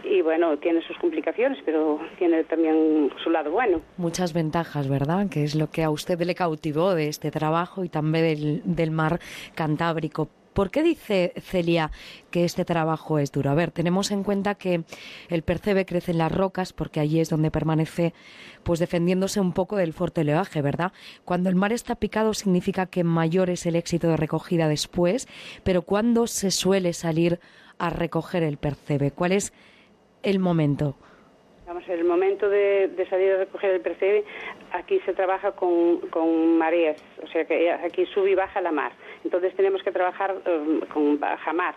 y 0.03 0.23
bueno, 0.23 0.57
tiene 0.57 0.81
sus 0.87 0.97
complicaciones, 0.97 1.59
pero 1.67 2.01
tiene 2.17 2.45
también 2.45 3.11
su 3.23 3.29
lado 3.29 3.51
bueno. 3.51 3.83
Muchas 3.99 4.33
ventajas, 4.33 4.89
¿verdad? 4.89 5.27
Que 5.31 5.45
es 5.45 5.55
lo 5.55 5.67
que 5.67 5.83
a 5.83 5.91
usted 5.91 6.19
le 6.23 6.35
cautivó 6.35 6.95
de 6.95 7.09
este 7.09 7.31
trabajo 7.31 7.85
y 7.85 7.91
también 7.91 8.25
del, 8.25 8.63
del 8.65 8.91
mar 8.91 9.19
Cantábrico. 9.55 10.31
¿Por 10.53 10.71
qué 10.71 10.83
dice 10.83 11.33
Celia 11.41 11.91
que 12.31 12.45
este 12.45 12.65
trabajo 12.65 13.19
es 13.19 13.33
duro? 13.33 13.51
A 13.51 13.55
ver, 13.55 13.71
tenemos 13.71 14.11
en 14.11 14.23
cuenta 14.23 14.55
que 14.55 14.83
el 15.29 15.43
percebe 15.43 15.87
crece 15.87 16.13
en 16.13 16.19
las 16.19 16.33
rocas 16.33 16.73
porque 16.73 17.01
allí 17.01 17.21
es 17.21 17.31
donde 17.31 17.51
permanece 17.51 18.13
pues 18.63 18.79
defendiéndose 18.79 19.41
un 19.41 19.53
poco 19.53 19.77
del 19.77 19.93
fuerte 19.93 20.21
oleaje, 20.21 20.61
¿verdad? 20.61 20.93
Cuando 21.25 21.49
el 21.49 21.55
mar 21.57 21.73
está 21.73 21.95
picado 21.95 22.35
significa 22.35 22.87
que 22.87 23.05
mayor 23.05 23.51
es 23.51 23.65
el 23.67 23.77
éxito 23.77 24.09
de 24.09 24.17
recogida 24.17 24.69
después, 24.69 25.27
pero 25.65 25.83
¿cuándo 25.83 26.27
se 26.27 26.51
suele 26.51 26.93
salir 26.93 27.41
a 27.79 27.91
recoger 27.91 28.43
el 28.43 28.59
percebe? 28.59 29.11
¿Cuál 29.11 29.33
es 29.33 29.53
el 30.23 30.39
momento? 30.39 30.97
Vamos, 31.67 31.89
el 31.89 32.05
momento 32.05 32.49
de, 32.49 32.89
de, 32.89 33.09
salir 33.09 33.33
a 33.33 33.39
recoger 33.39 33.71
el 33.71 33.81
percebe, 33.81 34.25
aquí 34.73 35.01
se 35.01 35.15
trabaja 35.15 35.53
con, 35.53 36.01
con, 36.11 36.59
mareas, 36.59 37.03
o 37.23 37.27
sea 37.29 37.45
que 37.45 37.71
aquí 37.71 38.07
sube 38.07 38.31
y 38.31 38.35
baja 38.35 38.61
la 38.61 38.73
mar. 38.73 38.93
Entonces 39.25 39.55
tenemos 39.55 39.83
que 39.83 39.93
trabajar 39.93 40.35
um, 40.47 40.81
con 40.93 41.19
baja 41.19 41.53
mar. 41.53 41.75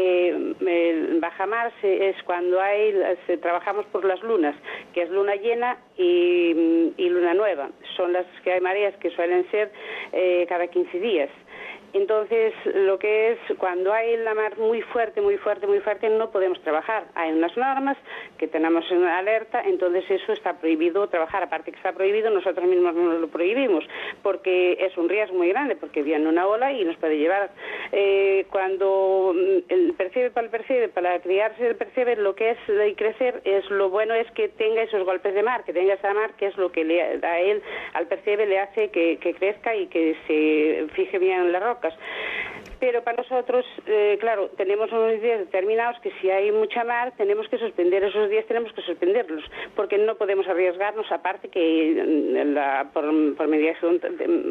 Eh, 0.00 0.54
el 0.60 1.18
bajamar 1.18 1.72
se, 1.80 2.10
es 2.10 2.22
cuando 2.22 2.60
hay, 2.60 2.94
se, 3.26 3.36
trabajamos 3.38 3.84
por 3.86 4.04
las 4.04 4.22
lunas, 4.22 4.54
que 4.94 5.02
es 5.02 5.10
luna 5.10 5.34
llena 5.34 5.76
y, 5.96 6.92
y, 6.96 7.08
luna 7.08 7.34
nueva. 7.34 7.70
Son 7.96 8.12
las 8.12 8.24
que 8.44 8.52
hay 8.52 8.60
mareas 8.60 8.94
que 8.98 9.10
suelen 9.10 9.50
ser 9.50 9.72
eh, 10.12 10.46
cada 10.48 10.68
15 10.68 11.00
días. 11.00 11.30
Entonces, 11.94 12.52
lo 12.74 12.98
que 12.98 13.32
es 13.32 13.38
cuando 13.56 13.92
hay 13.92 14.16
la 14.18 14.34
mar 14.34 14.58
muy 14.58 14.82
fuerte, 14.82 15.20
muy 15.20 15.38
fuerte, 15.38 15.66
muy 15.66 15.80
fuerte, 15.80 16.08
no 16.10 16.30
podemos 16.30 16.60
trabajar. 16.62 17.06
Hay 17.14 17.32
unas 17.32 17.56
normas 17.56 17.96
que 18.38 18.48
tenemos 18.48 18.84
en 18.90 19.04
alerta, 19.04 19.62
entonces 19.62 20.04
eso 20.10 20.32
está 20.32 20.54
prohibido 20.58 21.06
trabajar. 21.08 21.42
Aparte 21.42 21.70
que 21.70 21.76
está 21.76 21.92
prohibido, 21.92 22.30
nosotros 22.30 22.66
mismos 22.66 22.94
no 22.94 23.14
lo 23.14 23.28
prohibimos, 23.28 23.84
porque 24.22 24.76
es 24.80 24.96
un 24.96 25.08
riesgo 25.08 25.36
muy 25.36 25.48
grande, 25.48 25.76
porque 25.76 26.02
viene 26.02 26.28
una 26.28 26.46
ola 26.46 26.72
y 26.72 26.84
nos 26.84 26.96
puede 26.96 27.18
llevar. 27.18 27.50
Eh, 27.92 28.46
cuando 28.50 29.34
el 29.68 29.94
percebe 29.94 30.30
para 30.30 30.46
el 30.46 30.50
percebe, 30.50 30.88
para 30.88 31.18
criarse 31.20 31.66
el 31.66 31.76
percebe, 31.76 32.16
lo 32.16 32.34
que 32.34 32.50
es 32.50 32.58
y 32.88 32.94
crecer, 32.94 33.40
es 33.44 33.68
lo 33.70 33.90
bueno 33.90 34.14
es 34.14 34.30
que 34.32 34.48
tenga 34.48 34.82
esos 34.82 35.04
golpes 35.04 35.34
de 35.34 35.42
mar, 35.42 35.64
que 35.64 35.72
tenga 35.72 35.94
esa 35.94 36.12
mar, 36.14 36.32
que 36.36 36.46
es 36.46 36.56
lo 36.56 36.72
que 36.72 36.84
le, 36.84 37.02
a 37.02 37.40
él, 37.40 37.62
al 37.94 38.06
percebe, 38.06 38.46
le 38.46 38.58
hace 38.60 38.90
que, 38.90 39.18
que 39.18 39.34
crezca 39.34 39.74
y 39.74 39.86
que 39.86 40.16
se 40.26 40.86
fije 40.94 41.18
bien 41.18 41.40
en 41.40 41.52
la 41.52 41.60
roca 41.60 41.68
rocas. 41.68 41.94
Pero 42.80 43.02
para 43.02 43.22
nosotros, 43.22 43.64
eh, 43.86 44.16
claro, 44.20 44.50
tenemos 44.56 44.90
unos 44.92 45.20
días 45.20 45.40
determinados 45.40 46.00
que 46.00 46.12
si 46.20 46.30
hay 46.30 46.52
mucha 46.52 46.84
mar, 46.84 47.12
tenemos 47.16 47.48
que 47.48 47.58
suspender 47.58 48.04
esos 48.04 48.30
días, 48.30 48.46
tenemos 48.46 48.72
que 48.72 48.82
suspenderlos, 48.82 49.42
porque 49.74 49.98
no 49.98 50.14
podemos 50.14 50.46
arriesgarnos, 50.46 51.10
aparte 51.10 51.48
que 51.48 52.44
la, 52.46 52.88
por, 52.92 53.04
por, 53.36 53.48
mediación, 53.48 54.00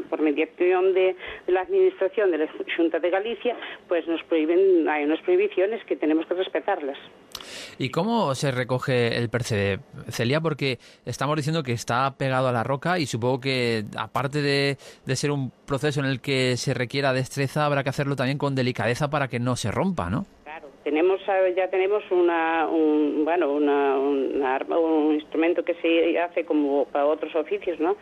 por 0.09 0.21
mediación 0.21 0.93
de, 0.93 1.15
de, 1.45 1.53
la 1.53 1.61
Administración 1.61 2.31
de 2.31 2.39
la 2.39 2.47
Junta 2.75 2.99
de 2.99 3.09
Galicia, 3.09 3.55
pues 3.87 4.05
nos 4.07 4.21
prohíben, 4.23 4.89
hay 4.89 5.05
unas 5.05 5.21
prohibiciones 5.21 5.83
que 5.85 5.95
tenemos 5.95 6.25
que 6.25 6.33
respetarlas. 6.33 6.97
¿Y 7.77 7.89
cómo 7.89 8.33
se 8.35 8.51
recoge 8.51 9.17
el 9.17 9.29
percebe, 9.29 9.79
Celia? 10.09 10.41
Porque 10.41 10.79
estamos 11.05 11.37
diciendo 11.37 11.63
que 11.63 11.71
está 11.71 12.15
pegado 12.17 12.47
a 12.47 12.51
la 12.51 12.63
roca 12.63 12.99
y 12.99 13.05
supongo 13.05 13.39
que 13.39 13.85
aparte 13.95 14.41
de, 14.41 14.77
de, 15.05 15.15
ser 15.15 15.31
un 15.31 15.51
proceso 15.65 15.99
en 15.99 16.07
el 16.07 16.19
que 16.19 16.57
se 16.57 16.73
requiera 16.73 17.13
destreza, 17.13 17.65
habrá 17.65 17.83
que 17.83 17.89
hacerlo 17.89 18.15
también 18.17 18.37
con 18.37 18.55
delicadeza 18.55 19.09
para 19.09 19.29
que 19.29 19.39
no 19.39 19.55
se 19.55 19.71
rompa, 19.71 20.09
¿no? 20.09 20.25
Claro, 20.43 20.67
tenemos 20.83 21.21
ya 21.55 21.69
tenemos 21.69 22.03
una, 22.11 22.67
un, 22.67 23.23
bueno, 23.23 23.51
una, 23.51 23.97
una 23.97 24.55
arma, 24.55 24.77
un 24.77 25.15
instrumento 25.15 25.63
que 25.63 25.75
se 25.75 26.19
hace 26.19 26.43
como 26.43 26.85
para 26.85 27.05
otros 27.05 27.33
oficios, 27.35 27.79
¿no? 27.79 27.95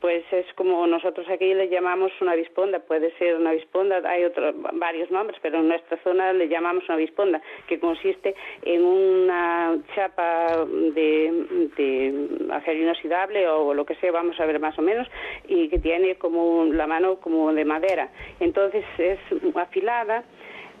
Pues 0.00 0.24
es 0.32 0.46
como 0.54 0.86
nosotros 0.86 1.28
aquí 1.28 1.52
le 1.54 1.68
llamamos 1.68 2.10
una 2.20 2.34
bisponda, 2.34 2.80
puede 2.80 3.16
ser 3.18 3.36
una 3.36 3.52
bisponda, 3.52 4.00
hay 4.04 4.24
otros 4.24 4.54
varios 4.74 5.10
nombres, 5.10 5.38
pero 5.42 5.58
en 5.58 5.68
nuestra 5.68 5.98
zona 6.02 6.32
le 6.32 6.48
llamamos 6.48 6.84
una 6.88 6.96
bisponda, 6.96 7.40
que 7.66 7.78
consiste 7.78 8.34
en 8.62 8.84
una 8.84 9.78
chapa 9.94 10.64
de, 10.66 11.70
de 11.76 12.28
acero 12.52 12.80
inoxidable 12.80 13.48
o 13.48 13.74
lo 13.74 13.84
que 13.84 13.94
sea, 13.96 14.12
vamos 14.12 14.38
a 14.40 14.46
ver 14.46 14.58
más 14.58 14.78
o 14.78 14.82
menos, 14.82 15.06
y 15.48 15.68
que 15.68 15.78
tiene 15.78 16.16
como 16.16 16.64
la 16.64 16.86
mano 16.86 17.16
como 17.16 17.52
de 17.52 17.64
madera. 17.64 18.10
Entonces 18.40 18.84
es 18.98 19.18
afilada. 19.54 20.24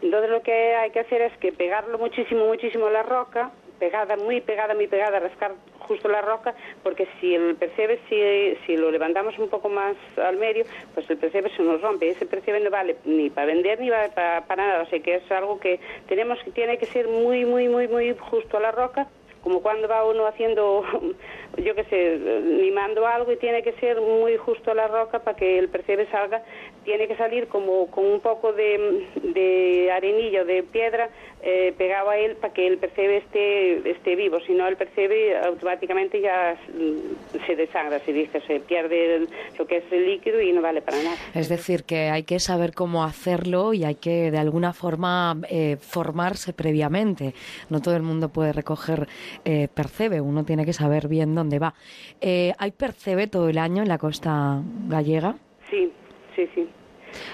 Entonces 0.02 0.30
lo 0.30 0.42
que 0.42 0.52
hay 0.52 0.90
que 0.90 1.00
hacer 1.00 1.20
es 1.20 1.36
que 1.38 1.52
pegarlo 1.52 1.98
muchísimo, 1.98 2.46
muchísimo 2.46 2.86
a 2.86 2.90
la 2.90 3.02
roca, 3.02 3.52
pegada, 3.80 4.16
muy 4.16 4.40
pegada, 4.40 4.74
muy 4.74 4.86
pegada, 4.86 5.18
rascar 5.18 5.54
justo 5.80 6.08
la 6.08 6.20
roca, 6.20 6.54
porque 6.84 7.08
si 7.20 7.34
el 7.34 7.56
percebe, 7.56 7.98
si, 8.08 8.64
si 8.64 8.76
lo 8.76 8.92
levantamos 8.92 9.36
un 9.38 9.48
poco 9.48 9.68
más 9.68 9.96
al 10.16 10.36
medio, 10.36 10.64
pues 10.94 11.10
el 11.10 11.16
percebe 11.16 11.50
se 11.56 11.64
nos 11.64 11.80
rompe. 11.80 12.10
Ese 12.10 12.26
percebe 12.26 12.60
no 12.60 12.70
vale 12.70 12.96
ni 13.04 13.30
para 13.30 13.48
vender 13.48 13.80
ni 13.80 13.90
para, 13.90 14.42
para 14.46 14.66
nada. 14.66 14.82
O 14.82 14.86
sea 14.86 15.00
que 15.00 15.16
es 15.16 15.32
algo 15.32 15.58
que 15.58 15.80
tenemos 16.06 16.38
que 16.44 16.52
tiene 16.52 16.78
que 16.78 16.86
ser 16.86 17.08
muy, 17.08 17.44
muy, 17.44 17.68
muy, 17.68 17.88
muy 17.88 18.14
justo 18.30 18.58
a 18.58 18.60
la 18.60 18.70
roca 18.70 19.08
como 19.42 19.62
cuando 19.62 19.88
va 19.88 20.04
uno 20.04 20.26
haciendo, 20.26 20.84
yo 21.56 21.74
qué 21.74 21.84
sé, 21.84 22.18
limando 22.62 23.06
algo 23.06 23.32
y 23.32 23.36
tiene 23.36 23.62
que 23.62 23.72
ser 23.74 24.00
muy 24.00 24.36
justo 24.36 24.74
la 24.74 24.88
roca 24.88 25.20
para 25.20 25.36
que 25.36 25.58
el 25.58 25.68
percebe 25.68 26.06
salga, 26.10 26.42
tiene 26.84 27.08
que 27.08 27.16
salir 27.16 27.48
como 27.48 27.90
con 27.90 28.04
un 28.06 28.20
poco 28.20 28.52
de, 28.52 29.06
de 29.22 29.90
arenilla 29.92 30.42
o 30.42 30.44
de 30.44 30.62
piedra 30.62 31.10
eh, 31.42 31.72
pegado 31.78 32.10
a 32.10 32.18
él 32.18 32.36
para 32.36 32.52
que 32.52 32.66
el 32.66 32.76
percebe 32.76 33.16
esté, 33.16 33.90
esté 33.90 34.14
vivo, 34.14 34.40
si 34.46 34.52
no 34.52 34.66
el 34.66 34.76
percebe 34.76 35.38
automáticamente 35.38 36.20
ya 36.20 36.54
mm, 36.68 37.46
se 37.46 37.56
desangra, 37.56 37.98
se 38.00 38.12
dice, 38.12 38.42
se 38.46 38.60
pierde 38.60 39.26
lo 39.58 39.66
que 39.66 39.78
es 39.78 39.84
el 39.90 40.04
líquido 40.04 40.42
y 40.42 40.52
no 40.52 40.60
vale 40.60 40.82
para 40.82 40.98
nada. 41.02 41.16
Es 41.34 41.48
decir, 41.48 41.84
que 41.84 42.10
hay 42.10 42.24
que 42.24 42.40
saber 42.40 42.74
cómo 42.74 43.04
hacerlo 43.04 43.72
y 43.72 43.84
hay 43.84 43.94
que 43.94 44.30
de 44.30 44.36
alguna 44.36 44.74
forma 44.74 45.34
eh, 45.48 45.78
formarse 45.80 46.52
previamente. 46.52 47.32
No 47.70 47.80
todo 47.80 47.96
el 47.96 48.02
mundo 48.02 48.28
puede 48.28 48.52
recoger 48.52 49.08
eh, 49.44 49.68
percebe, 49.72 50.20
uno 50.20 50.44
tiene 50.44 50.64
que 50.64 50.72
saber 50.72 51.08
bien 51.08 51.34
dónde 51.34 51.58
va. 51.58 51.74
Eh, 52.20 52.52
¿Hay 52.58 52.72
percebe 52.72 53.26
todo 53.26 53.48
el 53.48 53.58
año 53.58 53.82
en 53.82 53.88
la 53.88 53.98
costa 53.98 54.62
gallega? 54.88 55.36
Sí, 55.70 55.92
sí, 56.34 56.48
sí. 56.54 56.68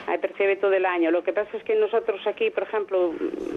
Hay 0.07 0.19
percebe 0.19 0.57
todo 0.57 0.73
el 0.73 0.87
año. 0.87 1.11
Lo 1.11 1.23
que 1.23 1.33
pasa 1.33 1.57
es 1.57 1.63
que 1.65 1.75
nosotros 1.75 2.21
aquí, 2.27 2.51
por 2.51 2.65
ejemplo, 2.65 3.13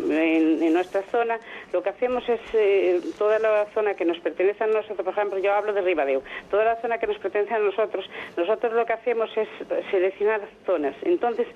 en, 0.10 0.62
en 0.64 0.74
nuestra 0.74 1.02
zona, 1.04 1.40
lo 1.74 1.82
que 1.84 1.90
hacemos 1.90 2.28
es 2.28 2.40
eh, 2.54 3.02
toda 3.18 3.40
la 3.40 3.66
zona 3.74 3.94
que 3.96 4.06
nos 4.06 4.20
pertenece 4.20 4.64
a 4.64 4.68
nosotros, 4.68 4.98
por 5.06 5.14
ejemplo, 5.14 5.40
yo 5.40 5.54
hablo 5.54 5.74
de 5.74 5.82
Ribadeo, 5.82 6.22
toda 6.50 6.64
la 6.66 6.76
zona 6.82 6.98
que 6.98 7.08
nos 7.08 7.18
pertenece 7.20 7.54
a 7.54 7.60
nosotros, 7.60 8.10
nosotros 8.38 8.74
lo 8.74 8.86
que 8.86 8.94
hacemos 8.94 9.30
es 9.38 9.48
seleccionar 9.92 10.42
zonas. 10.66 10.96
Entonces, 11.04 11.48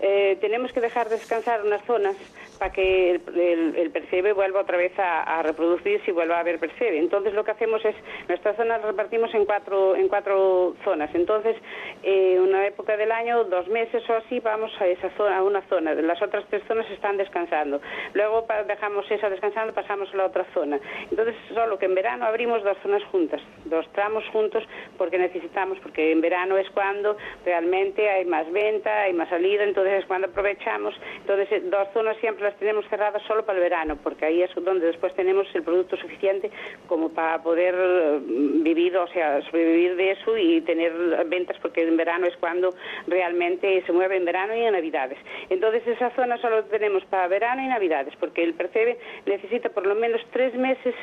eh, 0.00 0.36
tenemos 0.40 0.72
que 0.72 0.80
dejar 0.80 1.08
descansar 1.08 1.62
unas 1.64 1.84
zonas 1.86 2.16
para 2.58 2.72
que 2.72 3.10
el, 3.12 3.20
el- 3.40 3.76
el 3.76 3.90
percebe 3.90 4.32
vuelva 4.32 4.60
otra 4.60 4.76
vez 4.76 4.98
a, 4.98 5.22
a 5.38 5.42
reproducirse 5.42 6.10
y 6.10 6.14
vuelva 6.14 6.36
a 6.36 6.40
haber 6.40 6.58
percebe. 6.58 6.98
Entonces 6.98 7.34
lo 7.34 7.44
que 7.44 7.50
hacemos 7.50 7.84
es, 7.84 7.94
nuestra 8.28 8.54
zona 8.54 8.78
la 8.78 8.86
repartimos 8.86 9.32
en 9.34 9.44
cuatro, 9.44 9.94
en 9.96 10.08
cuatro 10.08 10.74
zonas. 10.84 11.10
Entonces, 11.14 11.56
eh, 12.02 12.38
una 12.40 12.66
época 12.66 12.96
del 12.96 13.12
año, 13.12 13.44
dos 13.44 13.68
meses 13.68 14.02
o 14.08 14.14
así, 14.14 14.40
vamos 14.40 14.72
a 14.80 14.86
esa 14.86 15.10
zona, 15.10 15.38
a 15.38 15.42
una 15.42 15.62
zona. 15.62 15.94
Las 15.94 16.20
otras 16.22 16.44
tres 16.48 16.62
zonas 16.66 16.88
están 16.90 17.16
descansando. 17.16 17.80
Luego 18.14 18.46
dejamos 18.66 19.10
esa 19.10 19.28
descansando, 19.30 19.72
pasamos 19.72 20.12
a 20.12 20.16
la 20.16 20.26
otra 20.26 20.44
zona. 20.54 20.78
Entonces, 21.10 21.34
solo 21.54 21.78
que 21.78 21.86
en 21.86 21.94
verano 21.94 22.26
abrimos 22.26 22.62
dos 22.62 22.76
zonas 22.82 23.02
juntas, 23.04 23.40
dos 23.64 23.86
tramos 23.92 24.24
juntos, 24.28 24.64
porque 24.98 25.18
necesitamos, 25.18 25.78
porque 25.80 26.12
en 26.12 26.20
verano 26.20 26.56
es 26.56 26.68
cuando 26.70 27.16
realmente 27.44 28.08
hay 28.08 28.24
más 28.24 28.50
venta, 28.52 29.02
hay 29.02 29.12
más 29.12 29.28
salida, 29.28 29.64
entonces 29.64 30.00
es 30.00 30.06
cuando 30.06 30.28
aprovechamos. 30.28 30.94
Entonces, 31.20 31.50
eh, 31.52 31.62
dos 31.64 31.88
zonas 31.92 32.16
siempre 32.18 32.44
las 32.44 32.56
tenemos 32.56 32.86
cerradas 32.88 33.22
solo 33.26 33.44
para 33.44 33.58
el 33.58 33.64
verano, 33.64 33.98
porque 34.02 34.26
ahí 34.26 34.42
es 34.42 34.50
donde 34.54 34.86
después 34.86 35.14
tenemos 35.14 35.46
el 35.54 35.62
producto 35.62 35.96
suficiente 35.96 36.50
como 36.86 37.10
para 37.10 37.42
poder 37.42 37.74
eh, 37.76 38.20
vivir, 38.22 38.96
o 38.96 39.06
sea, 39.08 39.42
sobrevivir 39.42 39.96
de 39.96 40.12
eso 40.12 40.36
y 40.36 40.60
tener 40.62 40.92
ventas, 41.26 41.56
porque 41.60 41.82
en 41.82 41.96
verano 41.96 42.26
es 42.26 42.36
cuando 42.36 42.74
realmente 43.06 43.82
se 43.84 43.92
en 44.02 44.24
verano 44.24 44.54
y 44.54 44.62
en 44.62 44.72
Navidades. 44.72 45.18
Entonces, 45.50 45.86
esa 45.86 46.10
zona 46.10 46.38
solo 46.38 46.64
tenemos 46.64 47.04
para 47.06 47.28
verano 47.28 47.62
y 47.62 47.68
Navidades, 47.68 48.14
porque 48.18 48.42
el 48.42 48.54
percebe 48.54 48.98
necesita 49.26 49.68
por 49.70 49.86
lo 49.86 49.94
menos 49.94 50.20
tres 50.32 50.54
meses, 50.54 50.94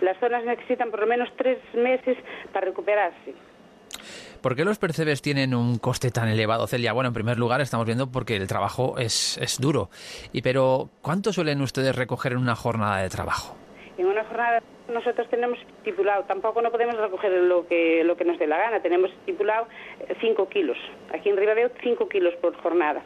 las 0.00 0.18
zonas 0.18 0.44
necesitan 0.44 0.90
por 0.90 1.00
lo 1.00 1.06
menos 1.06 1.28
tres 1.36 1.58
meses 1.74 2.16
para 2.52 2.66
recuperarse. 2.66 3.34
¿Por 4.40 4.56
qué 4.56 4.64
los 4.64 4.78
percebes 4.78 5.20
tienen 5.20 5.54
un 5.54 5.78
coste 5.78 6.10
tan 6.10 6.28
elevado, 6.28 6.66
Celia? 6.66 6.94
Bueno, 6.94 7.08
en 7.08 7.14
primer 7.14 7.38
lugar 7.38 7.60
estamos 7.60 7.84
viendo 7.84 8.10
porque 8.10 8.36
el 8.36 8.46
trabajo 8.46 8.96
es, 8.98 9.36
es 9.38 9.60
duro. 9.60 9.90
Y 10.32 10.40
pero, 10.40 10.88
¿cuánto 11.02 11.32
suelen 11.32 11.60
ustedes 11.60 11.94
recoger 11.94 12.32
en 12.32 12.38
una 12.38 12.56
jornada 12.56 13.02
de 13.02 13.10
trabajo? 13.10 13.56
En 14.00 14.06
una 14.06 14.24
jornada 14.24 14.62
nosotros 14.88 15.28
tenemos 15.28 15.58
estipulado, 15.58 16.24
tampoco 16.24 16.62
no 16.62 16.70
podemos 16.70 16.96
recoger 16.96 17.32
lo 17.32 17.66
que, 17.66 18.02
lo 18.02 18.16
que 18.16 18.24
nos 18.24 18.38
dé 18.38 18.46
la 18.46 18.56
gana, 18.56 18.80
tenemos 18.80 19.10
estipulado 19.10 19.66
5 20.22 20.48
kilos. 20.48 20.78
Aquí 21.12 21.28
en 21.28 21.36
Ribadeo 21.36 21.70
5 21.82 22.08
kilos 22.08 22.32
por 22.36 22.56
jornada. 22.62 23.02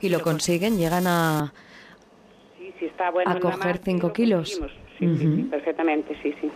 Y 0.00 0.10
lo 0.10 0.20
consiguen, 0.20 0.78
llegan 0.78 1.08
a, 1.08 1.52
Sí, 2.56 2.72
sí, 2.78 2.84
está 2.84 3.10
bueno. 3.10 3.32
a 3.32 3.40
coger 3.40 3.58
mar, 3.58 3.80
5 3.82 4.12
kilos. 4.12 4.48
Sí, 4.48 4.60
sí, 5.00 5.16
sí, 5.18 5.26
Ujú. 5.26 5.50
perfectamente, 5.50 6.16
sí, 6.22 6.32
sí. 6.40 6.48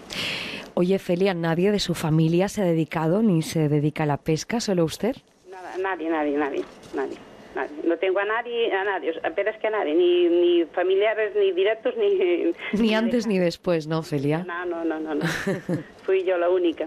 Oye, 0.75 0.97
Celia, 1.01 1.35
¿nadie 1.35 1.73
de 1.73 1.81
su 1.81 1.95
familia 1.95 2.49
se 2.49 2.63
ha 2.63 2.65
dedicado 2.65 3.21
ni 3.25 3.43
se 3.43 3.69
dedica 3.69 4.05
a 4.05 4.07
la 4.07 4.19
pesca? 4.19 4.61
¿Solo 4.61 4.85
usted? 4.85 5.17
Nada, 5.51 5.77
nadie, 5.77 6.09
nadie, 6.09 6.39
nadie, 6.39 6.65
nadie. 6.95 7.32
Nadie. 7.55 7.77
No 7.85 7.97
tengo 7.97 8.19
a 8.19 8.25
nadie, 8.25 8.73
a 8.73 8.85
nadie, 8.85 9.13
apenas 9.25 9.57
que 9.61 9.67
a 9.67 9.71
nadie, 9.71 9.95
ni, 9.95 10.29
ni 10.29 10.65
familiares, 10.67 11.33
ni 11.37 11.53
directos, 11.53 11.95
ni... 11.97 12.53
Ni 12.83 12.95
antes 12.95 13.27
ni 13.27 13.39
después, 13.39 13.87
¿no, 13.87 14.03
Celia? 14.03 14.45
No, 14.47 14.65
no, 14.65 14.85
no, 14.85 14.99
no, 15.01 15.15
no. 15.15 15.25
Fui 16.05 16.25
yo 16.25 16.37
la 16.39 16.49
única. 16.49 16.87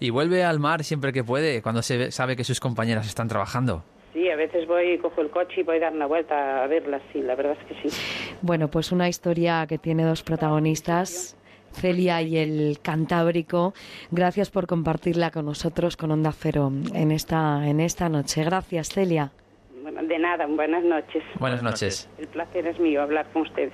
Y 0.00 0.10
vuelve 0.10 0.42
al 0.44 0.58
mar 0.58 0.84
siempre 0.84 1.12
que 1.12 1.22
puede, 1.24 1.62
cuando 1.62 1.82
se 1.82 1.96
ve- 1.96 2.10
sabe 2.10 2.36
que 2.36 2.44
sus 2.44 2.60
compañeras 2.60 3.06
están 3.06 3.28
trabajando. 3.28 3.84
Sí, 4.12 4.28
a 4.28 4.36
veces 4.36 4.66
voy, 4.66 4.98
cojo 4.98 5.22
el 5.22 5.30
coche 5.30 5.60
y 5.60 5.62
voy 5.62 5.76
a 5.78 5.80
dar 5.80 5.92
una 5.94 6.06
vuelta 6.06 6.62
a 6.62 6.66
verlas, 6.66 7.00
sí, 7.12 7.22
la 7.22 7.34
verdad 7.34 7.56
es 7.60 7.66
que 7.82 7.88
sí. 7.90 7.96
Bueno, 8.42 8.68
pues 8.68 8.92
una 8.92 9.08
historia 9.08 9.66
que 9.66 9.78
tiene 9.78 10.04
dos 10.04 10.22
protagonistas, 10.22 11.36
Celia 11.72 12.20
y 12.20 12.36
el 12.36 12.78
Cantábrico. 12.82 13.72
Gracias 14.10 14.50
por 14.50 14.66
compartirla 14.66 15.30
con 15.30 15.46
nosotros, 15.46 15.96
con 15.96 16.10
Onda 16.10 16.32
Cero, 16.32 16.70
en 16.92 17.10
esta, 17.10 17.66
en 17.66 17.80
esta 17.80 18.10
noche. 18.10 18.44
Gracias, 18.44 18.90
Celia. 18.90 19.32
De 20.00 20.18
nada, 20.18 20.46
buenas 20.46 20.82
noches. 20.84 21.22
Buenas 21.38 21.62
noches. 21.62 22.08
El 22.18 22.28
placer 22.28 22.66
es 22.66 22.78
mío 22.78 23.02
hablar 23.02 23.30
con 23.32 23.42
ustedes. 23.42 23.72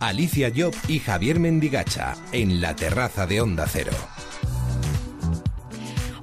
Alicia 0.00 0.50
Job 0.54 0.74
y 0.88 0.98
Javier 0.98 1.38
Mendigacha 1.38 2.14
en 2.32 2.60
la 2.60 2.74
terraza 2.74 3.26
de 3.26 3.40
Onda 3.40 3.66
Cero. 3.68 3.92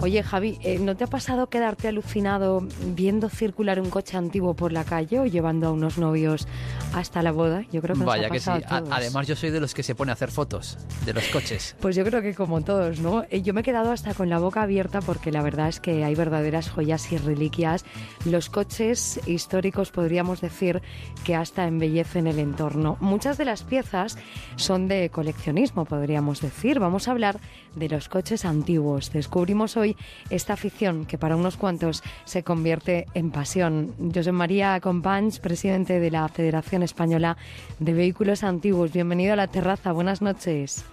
Oye, 0.02 0.24
Javi, 0.24 0.58
eh, 0.64 0.80
¿no 0.80 0.96
te 0.96 1.04
ha 1.04 1.08
pasado 1.08 1.48
quedarte 1.50 1.90
alucinado 1.90 2.66
viendo 2.96 3.28
circular 3.28 3.82
un 3.82 3.90
coche 3.90 4.16
antiguo 4.16 4.54
por 4.54 4.72
la 4.72 4.86
calle 4.86 5.20
o 5.20 5.26
llevando 5.26 5.68
a 5.68 5.72
unos 5.72 5.98
novios 5.98 6.48
hasta 6.94 7.22
la 7.22 7.34
boda? 7.34 7.64
Yo 7.74 7.82
creo 7.82 7.96
que 7.96 8.00
nos 8.00 8.08
Vaya 8.08 8.28
ha 8.28 8.30
que 8.30 8.40
sí. 8.40 8.46
pasado 8.46 8.64
a 8.70 8.78
A- 8.78 8.80
todos. 8.82 8.94
además, 8.96 9.28
yo 9.28 9.36
soy 9.36 9.50
de 9.50 9.60
los 9.60 9.74
que 9.74 9.84
se 9.84 9.96
pone 9.96 10.12
a 10.12 10.14
hacer 10.14 10.32
fotos 10.32 10.78
de 11.06 11.14
los 11.14 11.26
coches. 11.28 11.76
Pues 11.82 11.98
yo 11.98 12.06
creo 12.06 12.22
que 12.22 12.34
como 12.34 12.62
todos, 12.62 13.00
¿no? 13.02 13.24
Eh, 13.30 13.42
Yo 13.42 13.54
me 13.54 13.60
he 13.60 13.64
quedado 13.64 13.92
hasta 13.92 14.14
con 14.14 14.30
la 14.30 14.40
boca 14.40 14.62
abierta 14.62 15.02
porque 15.02 15.32
la 15.34 15.42
verdad 15.42 15.68
es 15.68 15.82
que 15.82 16.06
hay 16.06 16.16
verdaderas 16.16 16.70
joyas 16.70 17.12
y 17.12 17.18
reliquias. 17.18 17.84
Los 18.26 18.50
coches 18.50 19.20
históricos 19.28 19.92
podríamos 19.92 20.40
decir 20.40 20.82
que 21.26 21.36
hasta 21.36 21.68
embellecen 21.68 22.26
el 22.28 22.40
entorno. 22.40 22.96
Muchas 23.02 23.38
de 23.38 23.44
las 23.46 23.64
piezas 23.64 24.18
son 24.56 24.88
de 24.88 25.10
coleccionismo, 25.10 25.84
podríamos 25.84 26.40
decir. 26.40 26.80
Vamos 26.80 27.08
a 27.10 27.12
hablar 27.12 27.40
de 27.80 27.90
los 27.90 28.10
coches 28.10 28.46
antiguos. 28.46 29.12
Descubrimos 29.12 29.78
hoy 29.78 29.96
esta 30.30 30.54
afición 30.54 31.06
que 31.06 31.18
para 31.18 31.36
unos 31.36 31.58
cuantos 31.58 32.04
se 32.26 32.44
convierte 32.44 33.06
en 33.14 33.32
pasión. 33.32 33.94
José 34.14 34.32
María 34.32 34.80
Companys, 34.82 35.40
presidente 35.40 36.00
de 36.00 36.12
la 36.12 36.28
Federación 36.28 36.84
Española 36.84 37.38
de 37.80 37.94
Vehículos 37.94 38.44
Antiguos. 38.44 38.92
Bienvenido 38.94 39.34
a 39.34 39.38
la 39.38 39.48
terraza. 39.48 39.92
Buenas 39.94 40.22
noches. 40.22 40.86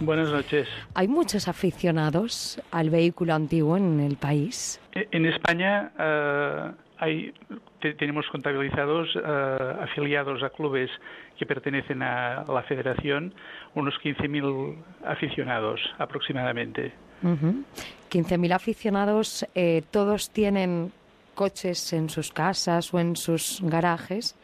Buenas 0.00 0.28
noches. 0.30 0.68
¿Hay 0.94 1.08
muchos 1.08 1.48
aficionados 1.48 2.62
al 2.70 2.88
vehículo 2.88 3.34
antiguo 3.34 3.76
en 3.76 3.98
el 3.98 4.16
país? 4.16 4.80
E- 4.94 5.08
En 5.10 5.26
España 5.26 5.90
eh, 5.98 6.70
hay, 6.98 7.34
tenemos 7.80 8.26
contabilizados 8.30 9.08
eh, 9.16 9.74
afiliados 9.82 10.42
a 10.42 10.50
clubes 10.50 10.90
que 11.38 11.46
pertenecen 11.46 12.02
a 12.02 12.44
la 12.48 12.62
federación 12.62 13.32
unos 13.74 13.94
15.000 14.02 14.76
aficionados 15.06 15.80
aproximadamente. 15.98 16.92
Ujú. 17.22 17.62
15.000 18.10 18.52
aficionados, 18.52 19.46
eh, 19.54 19.82
todos 19.90 20.30
tienen 20.30 20.92
coches 21.34 21.92
en 21.92 22.08
sus 22.10 22.32
casas 22.32 22.92
o 22.92 22.98
en 22.98 23.14
sus 23.16 23.60
garajes? 23.62 24.34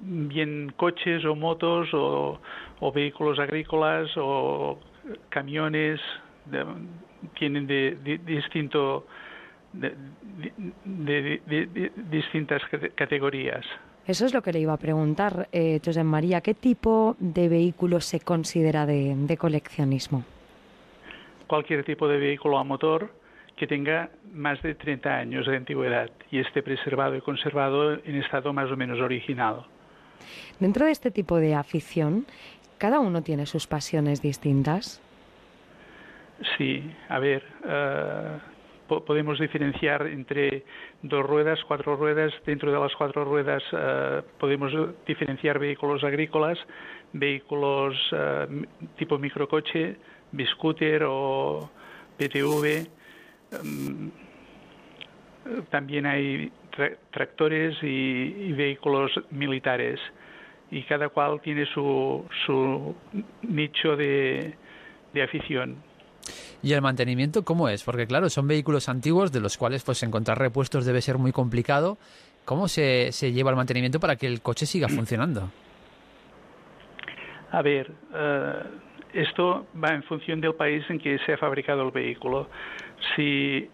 Bien 0.00 0.72
coches 0.76 1.24
o 1.24 1.34
motos 1.34 1.88
o, 1.94 2.38
o 2.80 2.92
vehículos 2.92 3.38
agrícolas 3.38 4.10
o 4.16 4.78
camiones 5.30 6.00
de- 6.44 6.64
tienen 7.38 7.66
de, 7.66 7.96
de- 8.04 8.18
distinto 8.18 9.06
de, 9.80 9.94
de- 10.84 11.40
de- 11.46 11.66
de- 11.66 11.92
distintas 12.10 12.62
cate- 12.70 12.90
categorías. 12.94 13.64
Eso 14.06 14.24
es 14.24 14.32
lo 14.32 14.40
que 14.42 14.52
le 14.52 14.60
iba 14.60 14.72
a 14.72 14.76
preguntar, 14.76 15.48
eh, 15.52 15.80
José 15.84 16.04
María. 16.04 16.40
¿Qué 16.40 16.54
tipo 16.54 17.16
de 17.18 17.48
vehículo 17.48 18.00
se 18.00 18.20
considera 18.20 18.86
de, 18.86 19.14
de 19.16 19.36
coleccionismo? 19.36 20.24
Cualquier 21.46 21.84
tipo 21.84 22.06
de 22.08 22.18
vehículo 22.18 22.58
a 22.58 22.64
motor 22.64 23.12
que 23.56 23.66
tenga 23.66 24.10
más 24.32 24.60
de 24.62 24.74
30 24.74 25.08
años 25.16 25.46
de 25.46 25.56
antigüedad 25.56 26.10
y 26.30 26.38
esté 26.40 26.62
preservado 26.62 27.16
y 27.16 27.20
conservado 27.20 27.94
en 27.94 28.16
estado 28.22 28.52
más 28.52 28.70
o 28.70 28.76
menos 28.76 29.00
original. 29.00 29.64
Dentro 30.60 30.86
de 30.86 30.92
este 30.92 31.10
tipo 31.10 31.36
de 31.38 31.54
afición, 31.54 32.26
cada 32.78 33.00
uno 33.00 33.22
tiene 33.22 33.46
sus 33.46 33.66
pasiones 33.66 34.20
distintas. 34.22 35.00
Sí, 36.58 36.82
a 37.08 37.18
ver, 37.18 37.42
eh, 37.66 38.38
po- 38.88 39.04
podemos 39.04 39.38
diferenciar 39.38 40.06
entre 40.06 40.64
dos 41.02 41.24
ruedas, 41.24 41.58
cuatro 41.66 41.96
ruedas. 41.96 42.32
Dentro 42.44 42.72
de 42.72 42.78
las 42.78 42.94
cuatro 42.96 43.24
ruedas 43.24 43.62
eh, 43.72 44.22
podemos 44.38 44.72
diferenciar 45.06 45.58
vehículos 45.58 46.02
agrícolas, 46.04 46.58
vehículos 47.12 47.94
eh, 48.12 48.46
tipo 48.96 49.18
microcoche, 49.18 49.96
biscooter 50.32 51.04
o 51.06 51.70
PTV. 52.18 52.86
Mm, 53.62 54.08
también 55.70 56.06
hay 56.06 56.50
tra- 56.76 56.96
tractores 57.12 57.76
y, 57.82 58.52
vehículos 58.52 59.12
militares 59.30 60.00
y 60.70 60.82
cada 60.82 61.08
cual 61.08 61.40
tiene 61.40 61.64
su, 61.66 62.26
su 62.44 62.94
nicho 63.42 63.96
de 63.96 64.54
afición. 65.22 65.76
¿Y 66.62 66.72
el 66.72 66.82
mantenimiento 66.82 67.44
cómo 67.44 67.68
es? 67.68 67.82
Porque 67.84 68.06
claro, 68.06 68.28
son 68.30 68.48
vehículos 68.48 68.88
antiguos 68.88 69.32
de 69.32 69.40
los 69.40 69.56
cuales 69.56 69.84
pues 69.84 70.02
encontrar 70.02 70.38
repuestos 70.38 70.84
debe 70.84 71.00
ser 71.00 71.18
muy 71.18 71.32
complicado. 71.32 71.98
¿Cómo 72.44 72.68
se, 72.68 73.12
se 73.12 73.32
lleva 73.32 73.50
el 73.50 73.56
mantenimiento 73.56 74.00
para 74.00 74.16
que 74.16 74.26
el 74.26 74.40
coche 74.40 74.66
siga 74.66 74.88
funcionando? 74.88 75.50
A 77.50 77.62
ver, 77.62 77.90
eh, 78.14 78.62
esto 79.12 79.66
va 79.82 79.94
en 79.94 80.02
función 80.02 80.40
del 80.40 80.54
país 80.54 80.84
en 80.88 80.98
que 80.98 81.18
se 81.24 81.32
ha 81.32 81.38
fabricado 81.38 81.82
el 81.82 81.90
vehículo. 81.90 82.48
Si 83.14 83.68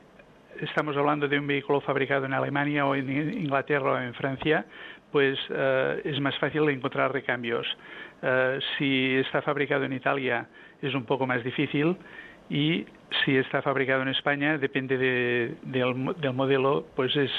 estamos 0.60 0.96
hablando 0.96 1.28
de 1.28 1.38
un 1.38 1.46
vehículo 1.46 1.80
fabricado 1.80 2.26
en 2.26 2.32
Alemania 2.32 2.86
o 2.86 2.94
en 2.94 3.10
Inglaterra 3.10 3.92
o 3.92 3.98
en 3.98 4.14
Francia, 4.14 4.64
pues 5.10 5.38
eh, 5.50 6.00
es 6.04 6.20
más 6.20 6.38
fácil 6.38 6.68
encontrar 6.68 7.12
recambios. 7.12 7.66
Eh, 8.22 8.58
si 8.78 9.16
está 9.16 9.42
fabricado 9.42 9.84
en 9.84 9.92
Italia 9.92 10.46
es 10.80 10.94
un 10.94 11.04
poco 11.04 11.26
más 11.26 11.42
difícil 11.44 11.96
y 12.52 12.84
si 13.24 13.36
está 13.36 13.62
fabricado 13.62 14.02
en 14.02 14.08
España, 14.08 14.58
depende 14.58 14.98
de- 14.98 15.54
del, 15.62 15.94
mo- 15.94 16.12
del 16.14 16.32
modelo, 16.34 16.86
pues 16.94 17.14
es 17.16 17.30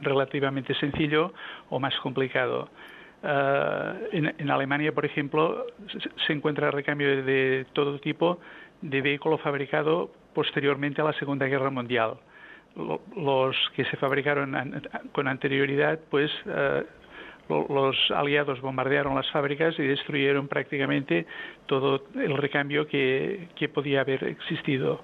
relativamente 0.00 0.74
sencillo 0.74 1.32
o 1.70 1.78
más 1.80 1.94
complicado. 2.00 2.68
Eh, 3.22 4.08
en, 4.38 4.50
Alemania, 4.50 4.92
por 4.92 5.04
ejemplo, 5.04 5.66
se, 5.88 6.10
se 6.26 6.32
encuentra 6.32 6.70
recambio 6.70 7.08
de, 7.24 7.66
todo 7.72 7.98
tipo 7.98 8.38
de 8.82 9.00
vehículo 9.00 9.38
fabricado 9.38 10.10
posteriormente 10.34 11.00
a 11.00 11.04
la 11.04 11.12
Segunda 11.14 11.46
Guerra 11.46 11.70
Mundial. 11.70 12.14
Lo- 12.76 13.00
Los 13.16 13.56
que 13.76 13.84
se 13.86 13.96
fabricaron 13.96 14.54
an- 14.54 14.82
con 15.12 15.28
anterioridad, 15.28 15.98
pues 16.10 16.30
lo- 16.46 16.84
los 17.48 17.96
aliados 18.10 18.60
bombardearon 18.60 19.14
las 19.14 19.30
fábricas 19.30 19.78
y 19.78 19.82
destruyeron 19.82 20.48
prácticamente 20.48 21.26
todo 21.66 22.04
el 22.14 22.36
recambio 22.36 22.86
que, 22.86 23.48
que 23.56 23.68
podía 23.68 24.00
haber 24.00 24.24
existido. 24.24 25.00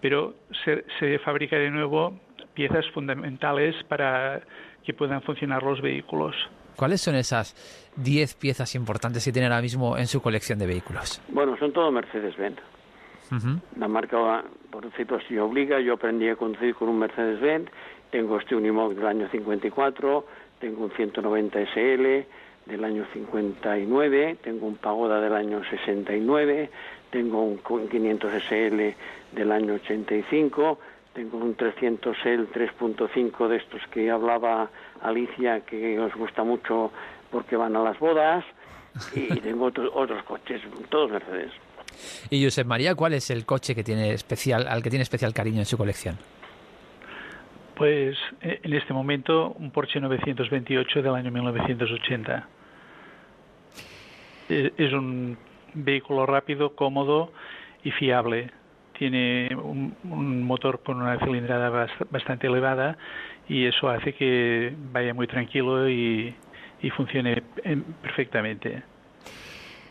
Pero 0.00 0.34
se, 0.64 0.84
se 0.98 1.18
fabrica 1.18 1.56
de 1.56 1.70
nuevo 1.70 2.18
piezas 2.54 2.86
fundamentales 2.92 3.74
para 3.84 4.40
que 4.84 4.94
puedan 4.94 5.22
funcionar 5.22 5.62
los 5.62 5.80
vehículos. 5.80 6.34
¿Cuáles 6.76 7.00
son 7.00 7.16
esas 7.16 7.54
10 7.96 8.34
piezas 8.34 8.74
importantes 8.74 9.24
que 9.24 9.32
tiene 9.32 9.46
ahora 9.46 9.60
mismo 9.60 9.98
en 9.98 10.06
su 10.06 10.22
colección 10.22 10.58
de 10.58 10.66
vehículos? 10.66 11.20
Bueno, 11.28 11.56
son 11.58 11.72
todo 11.72 11.90
Mercedes-Benz. 11.90 12.58
Ujú. 13.32 13.60
La 13.76 13.88
marca, 13.88 14.44
por 14.70 14.84
decirlo 14.84 15.16
así, 15.16 15.36
obliga. 15.38 15.80
Yo 15.80 15.94
aprendí 15.94 16.28
a 16.28 16.36
conducir 16.36 16.74
con 16.74 16.88
un 16.88 17.00
Mercedes-Benz. 17.00 17.68
Tengo 18.10 18.38
este 18.38 18.54
Unimog 18.54 18.94
del 18.94 19.06
año 19.06 19.28
54, 19.28 20.26
tengo 20.60 20.84
un 20.84 20.90
190 20.90 21.58
SL 21.60 22.26
del 22.66 22.84
año 22.84 23.06
59, 23.12 24.38
tengo 24.42 24.66
un 24.66 24.76
Pagoda 24.76 25.20
del 25.20 25.34
año 25.34 25.62
69, 25.70 26.70
tengo 27.10 27.42
un 27.42 27.58
500 27.58 28.32
SL 28.42 28.94
del 29.32 29.52
año 29.52 29.74
85, 29.74 30.78
tengo 31.14 31.38
un 31.38 31.56
300L 31.56 32.48
3.5 32.52 33.48
de 33.48 33.56
estos 33.56 33.80
que 33.90 34.10
hablaba 34.10 34.70
Alicia, 35.02 35.60
que 35.60 35.98
os 35.98 36.14
gusta 36.14 36.44
mucho 36.44 36.92
porque 37.30 37.56
van 37.56 37.74
a 37.76 37.82
las 37.82 37.98
bodas, 37.98 38.44
y 39.14 39.26
tengo 39.40 39.66
otros, 39.66 39.90
otros 39.94 40.22
coches, 40.24 40.60
todos 40.88 41.10
Mercedes. 41.10 41.52
Y 42.30 42.44
Josep 42.44 42.66
María, 42.66 42.94
¿cuál 42.94 43.14
es 43.14 43.30
el 43.30 43.44
coche 43.46 43.74
que 43.74 43.82
tiene 43.82 44.12
especial, 44.12 44.66
al 44.68 44.82
que 44.82 44.90
tiene 44.90 45.02
especial 45.02 45.32
cariño 45.32 45.60
en 45.60 45.66
su 45.66 45.76
colección? 45.76 46.18
Pues 47.78 48.18
eh, 48.42 48.58
en 48.64 48.72
este 48.74 48.92
momento 48.92 49.52
un 49.56 49.70
Porsche 49.70 50.00
928 50.00 51.00
del 51.00 51.14
año 51.14 51.30
1980. 51.30 52.48
Eh, 54.48 54.72
Es 54.76 54.92
un 54.92 55.38
vehículo 55.74 56.26
rápido, 56.26 56.74
cómodo 56.74 57.32
y 57.84 57.92
fiable. 57.92 58.50
Tiene 58.98 59.54
un, 59.54 60.42
motor 60.42 60.82
con 60.82 61.00
una 61.00 61.20
cilindrada 61.20 61.70
bast- 61.70 62.10
bastante 62.10 62.48
elevada 62.48 62.98
y 63.48 63.66
eso 63.66 63.88
hace 63.88 64.12
que 64.12 64.74
vaya 64.92 65.14
muy 65.14 65.28
tranquilo 65.28 65.88
y, 65.88 66.34
y 66.82 66.90
funcione 66.90 67.44
eh, 67.62 67.80
perfectamente. 68.02 68.82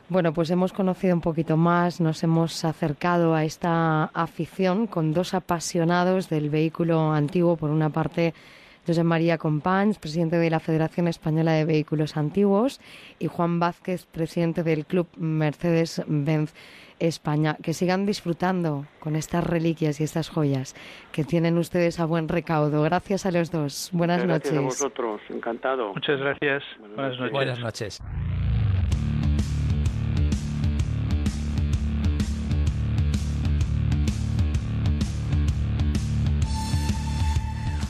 Bueno, 0.10 0.34
pues 0.34 0.50
hemos 0.52 0.72
conocido 0.72 1.14
un 1.14 1.22
poquito 1.22 1.58
más, 1.58 2.00
nos 2.00 2.24
hemos 2.24 2.64
acercado 2.64 3.36
a 3.36 3.44
esta 3.44 4.06
afición 4.06 4.88
con 4.88 5.14
dos 5.14 5.34
apasionados 5.34 6.30
del 6.30 6.50
vehículo 6.50 7.12
antiguo. 7.12 7.58
Por 7.58 7.72
una 7.72 7.90
parte, 7.90 8.34
José 8.86 9.04
María 9.04 9.38
Companys, 9.38 10.00
presidente 10.00 10.38
de 10.38 10.50
la 10.50 10.62
Federación 10.62 11.10
Española 11.10 11.52
de 11.52 11.66
Vehículos 11.66 12.16
Antiguos, 12.16 12.80
y 13.20 13.28
Juan 13.28 13.60
Vázquez, 13.60 14.06
presidente 14.06 14.64
del 14.64 14.86
Club 14.86 15.08
Mercedes-Benz 15.18 16.54
España. 17.00 17.58
Que 17.62 17.74
sigan 17.74 18.06
disfrutando 18.06 18.86
con 19.02 19.18
estas 19.18 19.44
reliquias 19.44 20.00
y 20.00 20.06
estas 20.06 20.30
joyas 20.30 20.74
que 21.12 21.26
tienen 21.26 21.58
ustedes 21.58 22.00
a 22.00 22.06
buen 22.06 22.30
recaudo. 22.30 22.82
Gracias 22.84 23.26
a 23.26 23.32
los 23.32 23.52
dos. 23.52 23.90
Buenas 23.92 24.24
Muchas 24.24 24.40
Gracias 24.40 24.54
a 24.54 24.62
noches. 24.62 24.82
vosotros, 24.82 25.22
encantado. 25.30 25.94
Muchas 25.94 26.18
gracias. 26.18 26.64
Buenas 26.80 27.20
noches. 27.20 27.32
Buenas 27.34 27.60
noches. 27.60 28.02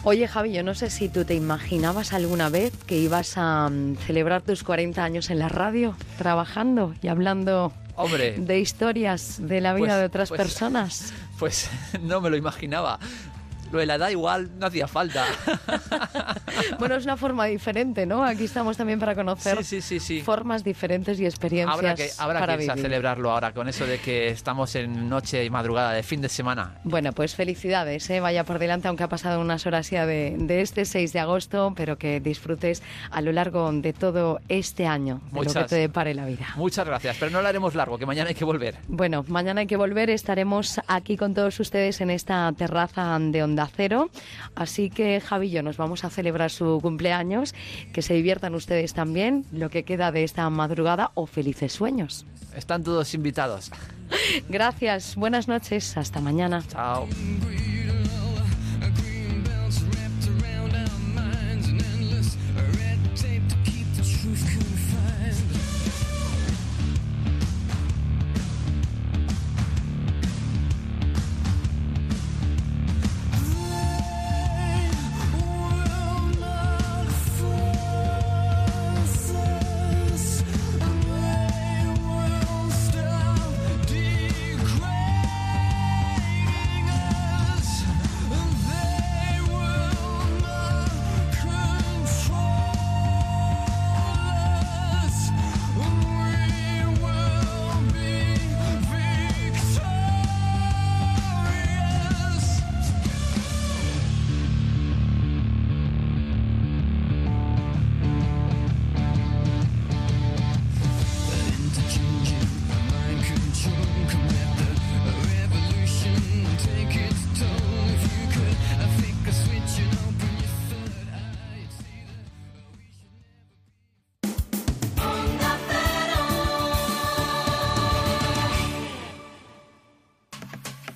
Oye, 0.10 0.26
Javi, 0.26 0.54
yo 0.54 0.64
no 0.64 0.74
sé 0.74 0.90
si 0.90 1.10
tú 1.10 1.26
te 1.26 1.34
imaginabas 1.36 2.14
alguna 2.14 2.48
vez 2.48 2.72
que 2.86 2.98
ibas 2.98 3.34
a 3.36 3.68
mm, 3.70 3.98
celebrar 3.98 4.42
tus 4.42 4.64
40 4.64 5.04
años 5.04 5.30
en 5.30 5.38
la 5.38 5.50
radio, 5.50 5.98
trabajando 6.18 6.94
y 7.02 7.10
hablando 7.10 7.74
Hombre. 7.98 8.38
de 8.38 8.58
historias 8.58 9.36
de 9.46 9.60
la 9.60 9.74
vida 9.74 9.88
Pues- 9.88 9.98
de 10.00 10.06
otras 10.06 10.30
pues- 10.30 10.38
personas. 10.42 11.14
Pues 11.40 11.70
no 12.02 12.22
me 12.22 12.30
lo 12.30 12.38
imaginaba. 12.38 13.00
Lo 13.72 13.80
de 13.80 13.86
la 13.86 13.96
edad 13.96 14.10
igual 14.10 14.50
no 14.60 14.68
hacía 14.68 14.88
falta. 14.88 15.26
Bueno, 16.80 16.96
es 16.96 17.06
una 17.06 17.18
forma 17.18 17.46
diferente, 17.46 18.06
¿no? 18.06 18.24
Aquí 18.24 18.46
estamos 18.46 18.78
también 18.78 19.00
para 19.00 19.14
conocer 19.16 19.58
Sí, 19.64 19.64
sí, 19.64 19.82
sí, 19.82 20.00
sí. 20.00 20.22
formas 20.22 20.64
diferentes 20.64 21.20
y 21.20 21.26
experiencias 21.26 21.76
Habrá 21.78 21.96
que, 21.96 22.10
habrá 22.18 22.40
para 22.40 22.58
que 22.58 22.64
irse 22.64 22.72
a 22.72 22.76
vivir. 22.76 22.86
celebrarlo 22.90 23.32
ahora 23.32 23.54
con 23.54 23.70
eso 23.70 23.86
de 23.86 24.00
que 24.00 24.30
estamos 24.30 24.76
en 24.76 25.08
noche 25.10 25.44
y 25.46 25.50
madrugada 25.50 25.94
de 25.94 26.04
fin 26.04 26.22
de 26.22 26.30
semana. 26.30 26.76
Bueno, 26.84 27.14
pues 27.14 27.36
felicidades, 27.36 28.10
¿eh? 28.10 28.20
vaya 28.20 28.44
por 28.44 28.60
delante, 28.60 28.88
aunque 28.88 29.04
ha 29.04 29.08
pasado 29.10 29.40
unas 29.40 29.66
horas 29.66 29.90
ya 29.92 30.06
de, 30.06 30.36
de 30.40 30.62
este 30.62 30.86
6 30.86 31.14
de 31.14 31.20
agosto, 31.20 31.74
pero 31.76 31.98
que 31.98 32.20
disfrutes 32.20 32.82
a 33.12 33.22
lo 33.22 33.32
largo 33.32 33.72
de 33.72 33.94
todo 33.94 34.40
este 34.50 34.88
año, 34.88 35.16
de 35.32 35.36
lo 35.36 35.42
que 35.42 35.48
Muchas- 35.50 35.68
te 35.68 35.76
depare 35.76 36.14
la 36.14 36.26
vida. 36.26 36.48
Muchas 36.56 36.86
gracias, 36.88 37.18
pero 37.20 37.32
no 37.32 37.42
lo 37.42 37.48
haremos 37.48 37.76
largo, 37.76 37.98
que 37.98 38.06
mañana 38.06 38.30
hay 38.30 38.36
que 38.36 38.46
volver. 38.46 38.78
Bueno, 38.88 39.24
mañana 39.28 39.62
hay 39.62 39.68
que 39.68 39.78
volver, 39.78 40.10
estaremos 40.10 40.80
aquí 40.88 41.18
con 41.18 41.34
todos 41.34 41.60
ustedes 41.60 42.02
en 42.02 42.10
esta 42.10 42.52
terraza 42.58 43.18
de 43.20 43.44
Onda 43.58 43.72
Cero, 43.76 44.12
así 44.56 44.92
que 44.92 45.20
Javi 45.20 45.48
y 45.48 45.50
yo 45.50 45.64
nos 45.64 45.78
vamos 45.78 46.04
a 46.04 46.12
celebrar 46.12 46.52
su 46.52 46.80
cumpleaños, 46.80 47.56
que 47.92 48.04
se 48.04 48.14
diviertan 48.14 48.54
ustedes 48.54 48.94
también, 48.94 49.46
lo 49.52 49.72
que 49.72 49.84
queda 49.84 50.12
de 50.12 50.24
esta 50.24 50.48
madrugada 50.52 51.10
o 51.16 51.26
felices 51.26 51.74
sueños. 51.74 52.28
Están 52.56 52.84
todos 52.84 53.16
invitados. 53.16 53.72
Gracias, 54.50 55.16
buenas 55.16 55.48
noches, 55.48 55.98
hasta 55.98 56.22
mañana. 56.22 56.64
Chao. 56.68 57.08